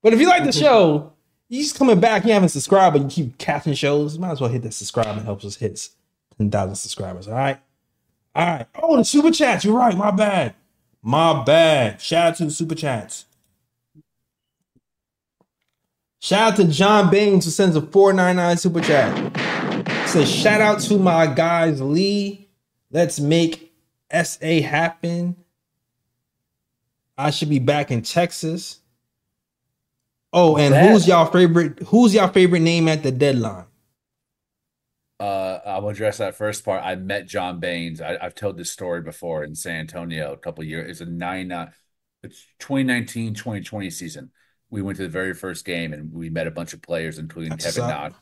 But 0.00 0.12
if 0.12 0.20
you 0.20 0.28
like 0.28 0.44
the 0.44 0.52
show, 0.52 1.12
you 1.48 1.62
just 1.62 1.76
coming 1.76 1.98
back, 1.98 2.24
you 2.24 2.32
haven't 2.32 2.50
subscribed, 2.50 2.94
but 2.94 3.02
you 3.02 3.08
keep 3.08 3.38
catching 3.38 3.74
shows, 3.74 4.14
You 4.14 4.20
might 4.20 4.30
as 4.30 4.40
well 4.40 4.50
hit 4.50 4.62
that 4.62 4.74
subscribe 4.74 5.08
and 5.08 5.22
helps 5.22 5.44
us 5.44 5.56
hit 5.56 5.88
10,000 6.38 6.74
subscribers. 6.76 7.26
All 7.26 7.34
right. 7.34 7.58
All 8.34 8.46
right. 8.46 8.66
Oh, 8.80 8.96
the 8.96 9.04
super 9.04 9.30
chats. 9.30 9.64
You're 9.64 9.76
right. 9.76 9.96
My 9.96 10.12
bad. 10.12 10.54
My 11.02 11.42
bad. 11.42 12.00
Shout 12.00 12.28
out 12.28 12.36
to 12.36 12.44
the 12.44 12.50
super 12.50 12.74
chats. 12.74 13.26
Shout 16.22 16.52
out 16.52 16.56
to 16.58 16.64
John 16.68 17.10
Baines 17.10 17.46
who 17.46 17.50
sends 17.50 17.74
a 17.74 17.82
499 17.82 18.56
super 18.56 18.80
chat. 18.80 20.08
Says 20.08 20.30
shout 20.30 20.60
out 20.60 20.78
to 20.82 20.96
my 20.96 21.26
guys 21.26 21.82
Lee. 21.82 22.48
Let's 22.92 23.18
make 23.18 23.72
SA 24.08 24.60
happen. 24.62 25.34
I 27.18 27.30
should 27.30 27.48
be 27.48 27.58
back 27.58 27.90
in 27.90 28.02
Texas. 28.02 28.78
Oh, 30.32 30.56
and 30.56 30.72
That- 30.72 30.92
who's 30.92 31.08
y'all 31.08 31.26
favorite? 31.26 31.80
Who's 31.88 32.14
y'all 32.14 32.28
favorite 32.28 32.60
name 32.60 32.86
at 32.86 33.02
the 33.02 33.10
deadline? 33.10 33.64
Uh, 35.18 35.58
I'll 35.66 35.88
address 35.88 36.18
that 36.18 36.36
first 36.36 36.64
part. 36.64 36.84
I 36.84 36.94
met 36.94 37.26
John 37.26 37.58
Baines. 37.58 38.00
I, 38.00 38.16
I've 38.22 38.36
told 38.36 38.56
this 38.56 38.70
story 38.70 39.02
before 39.02 39.42
in 39.42 39.56
San 39.56 39.80
Antonio 39.80 40.32
a 40.32 40.36
couple 40.36 40.62
years. 40.62 40.88
It's 40.88 41.00
a 41.00 41.06
nine, 41.12 41.50
uh, 41.50 41.70
it's 42.22 42.46
2019, 42.60 43.34
2020 43.34 43.90
season. 43.90 44.30
We 44.72 44.82
went 44.82 44.96
to 44.96 45.02
the 45.02 45.08
very 45.08 45.34
first 45.34 45.64
game 45.64 45.92
and 45.92 46.12
we 46.12 46.30
met 46.30 46.46
a 46.46 46.50
bunch 46.50 46.72
of 46.72 46.82
players, 46.82 47.18
including 47.18 47.50
That's 47.50 47.76
Kevin 47.76 47.88
what's 47.88 48.16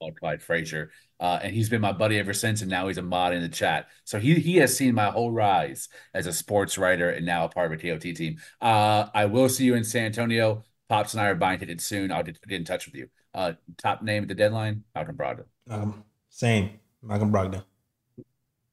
Knox, 0.00 0.18
Clyde 0.18 0.42
Frazier. 0.42 0.90
Uh, 1.20 1.38
and 1.42 1.54
he's 1.54 1.68
been 1.68 1.80
my 1.80 1.92
buddy 1.92 2.18
ever 2.18 2.32
since, 2.32 2.62
and 2.62 2.70
now 2.70 2.88
he's 2.88 2.98
a 2.98 3.02
mod 3.02 3.32
in 3.32 3.42
the 3.42 3.48
chat. 3.48 3.88
So 4.04 4.18
he 4.18 4.34
he 4.34 4.56
has 4.56 4.76
seen 4.76 4.94
my 4.94 5.10
whole 5.10 5.30
rise 5.30 5.88
as 6.14 6.26
a 6.26 6.32
sports 6.32 6.78
writer 6.78 7.10
and 7.10 7.24
now 7.24 7.44
a 7.44 7.48
part 7.48 7.70
of 7.70 7.78
a 7.78 7.82
TOT 7.82 8.16
team. 8.16 8.38
Uh, 8.60 9.06
I 9.14 9.26
will 9.26 9.48
see 9.48 9.64
you 9.64 9.74
in 9.74 9.84
San 9.84 10.06
Antonio. 10.06 10.64
Pops 10.88 11.14
and 11.14 11.20
I 11.20 11.26
are 11.26 11.34
buying 11.34 11.60
tickets 11.60 11.84
soon. 11.84 12.10
I'll 12.10 12.24
get, 12.24 12.40
get 12.48 12.56
in 12.56 12.64
touch 12.64 12.86
with 12.86 12.96
you. 12.96 13.08
Uh, 13.34 13.52
top 13.78 14.02
name 14.02 14.22
at 14.22 14.28
the 14.28 14.34
deadline, 14.34 14.84
Malcolm 14.94 15.16
Brogdon. 15.16 15.44
Um, 15.70 16.04
same. 16.30 16.80
Malcolm 17.02 17.30
Brogdon. 17.30 17.62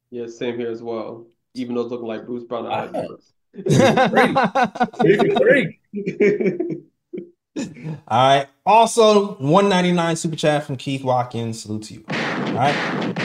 Yeah, 0.10 0.26
same 0.28 0.58
here 0.58 0.72
as 0.72 0.82
well. 0.82 1.28
Even 1.54 1.76
though 1.76 1.82
it's 1.82 1.92
looking 1.92 2.08
like 2.08 2.26
Bruce 2.26 2.46
Brown, 2.46 2.66
I 2.66 2.86
like 2.86 3.10
All 8.08 8.38
right. 8.38 8.48
Also, 8.66 9.36
199 9.36 10.16
super 10.16 10.36
chat 10.36 10.64
from 10.66 10.78
Keith 10.78 11.04
Watkins. 11.04 11.64
Salute 11.64 11.84
to 11.84 11.94
you. 11.96 12.06
All 12.10 12.54
right. 12.54 13.16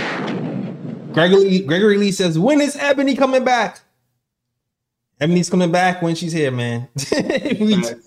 Gregory 1.13 1.61
Gregory 1.61 1.97
Lee 1.99 2.13
says, 2.13 2.39
when 2.39 2.61
is 2.61 2.77
Ebony 2.77 3.15
coming 3.15 3.45
back? 3.45 3.81
Ebony's 5.21 5.49
coming 5.49 5.71
back 5.71 6.03
when 6.03 6.15
she's 6.15 6.33
here, 6.33 6.51
man. 6.51 6.89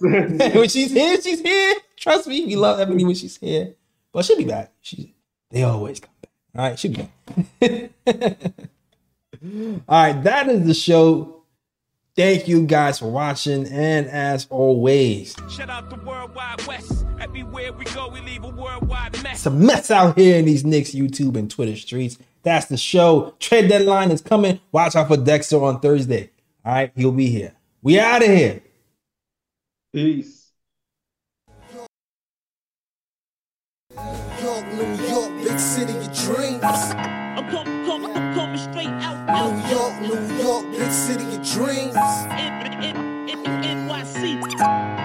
When 0.01 0.69
she's 0.69 0.91
here, 0.91 1.21
she's 1.21 1.41
here. 1.41 1.75
Trust 1.95 2.27
me, 2.27 2.45
we 2.45 2.55
love 2.55 2.79
Ebony 2.79 3.05
when 3.05 3.15
she's 3.15 3.37
here. 3.37 3.75
But 4.11 4.25
she'll 4.25 4.37
be 4.37 4.45
back. 4.45 4.73
She 4.81 5.15
they 5.49 5.63
always 5.63 5.99
come 5.99 6.09
back. 6.21 6.31
All 6.55 6.69
right, 6.69 6.79
she'll 6.79 6.91
be 6.91 7.09
back. 7.59 7.91
All 9.87 10.03
right, 10.03 10.23
that 10.23 10.49
is 10.49 10.65
the 10.67 10.73
show. 10.73 11.36
Thank 12.17 12.47
you 12.47 12.65
guys 12.65 12.97
for 12.97 13.11
watching. 13.11 13.67
And 13.67 14.07
as 14.07 14.47
always, 14.49 15.35
Shout 15.51 15.69
out 15.69 15.91
to 15.91 15.97
Worldwide 15.97 16.65
West. 16.65 17.05
Everywhere 17.19 17.71
we 17.71 17.85
go, 17.85 18.09
we 18.09 18.21
leave 18.21 18.43
a 18.43 18.49
worldwide 18.49 19.21
mess. 19.21 19.33
it's 19.33 19.45
a 19.45 19.51
mess 19.51 19.91
out 19.91 20.17
here 20.17 20.39
in 20.39 20.45
these 20.45 20.65
Knicks 20.65 20.91
YouTube 20.91 21.37
and 21.37 21.49
Twitter 21.49 21.75
streets. 21.75 22.17
That's 22.41 22.65
the 22.65 22.77
show. 22.77 23.35
Trade 23.39 23.69
deadline 23.69 24.09
is 24.09 24.21
coming. 24.21 24.59
Watch 24.71 24.95
out 24.95 25.09
for 25.09 25.17
Dexter 25.17 25.63
on 25.63 25.79
Thursday. 25.79 26.31
All 26.65 26.73
right, 26.73 26.91
he'll 26.95 27.11
be 27.11 27.27
here. 27.27 27.53
We 27.83 27.99
out 27.99 28.23
of 28.23 28.29
here. 28.29 28.61
Peace. 29.93 30.49
York, 34.41 34.65
New 34.73 35.07
York, 35.07 35.43
big 35.43 35.59
city 35.59 35.93
of 35.93 36.17
dreams. 36.17 36.63
I'm 36.63 37.47
coming, 37.49 37.85
coming, 37.85 38.11
I'm 38.15 38.33
coming 38.33 38.57
straight 38.57 38.87
out, 38.87 39.53
New 39.53 39.75
York, 39.75 40.01
New 40.01 40.43
York, 40.43 40.71
big 40.71 40.91
city 40.91 41.23
of 41.23 41.26
dreams. 41.57 41.95
N- 41.95 43.33
N- 43.33 43.87
NYC. 43.89 44.96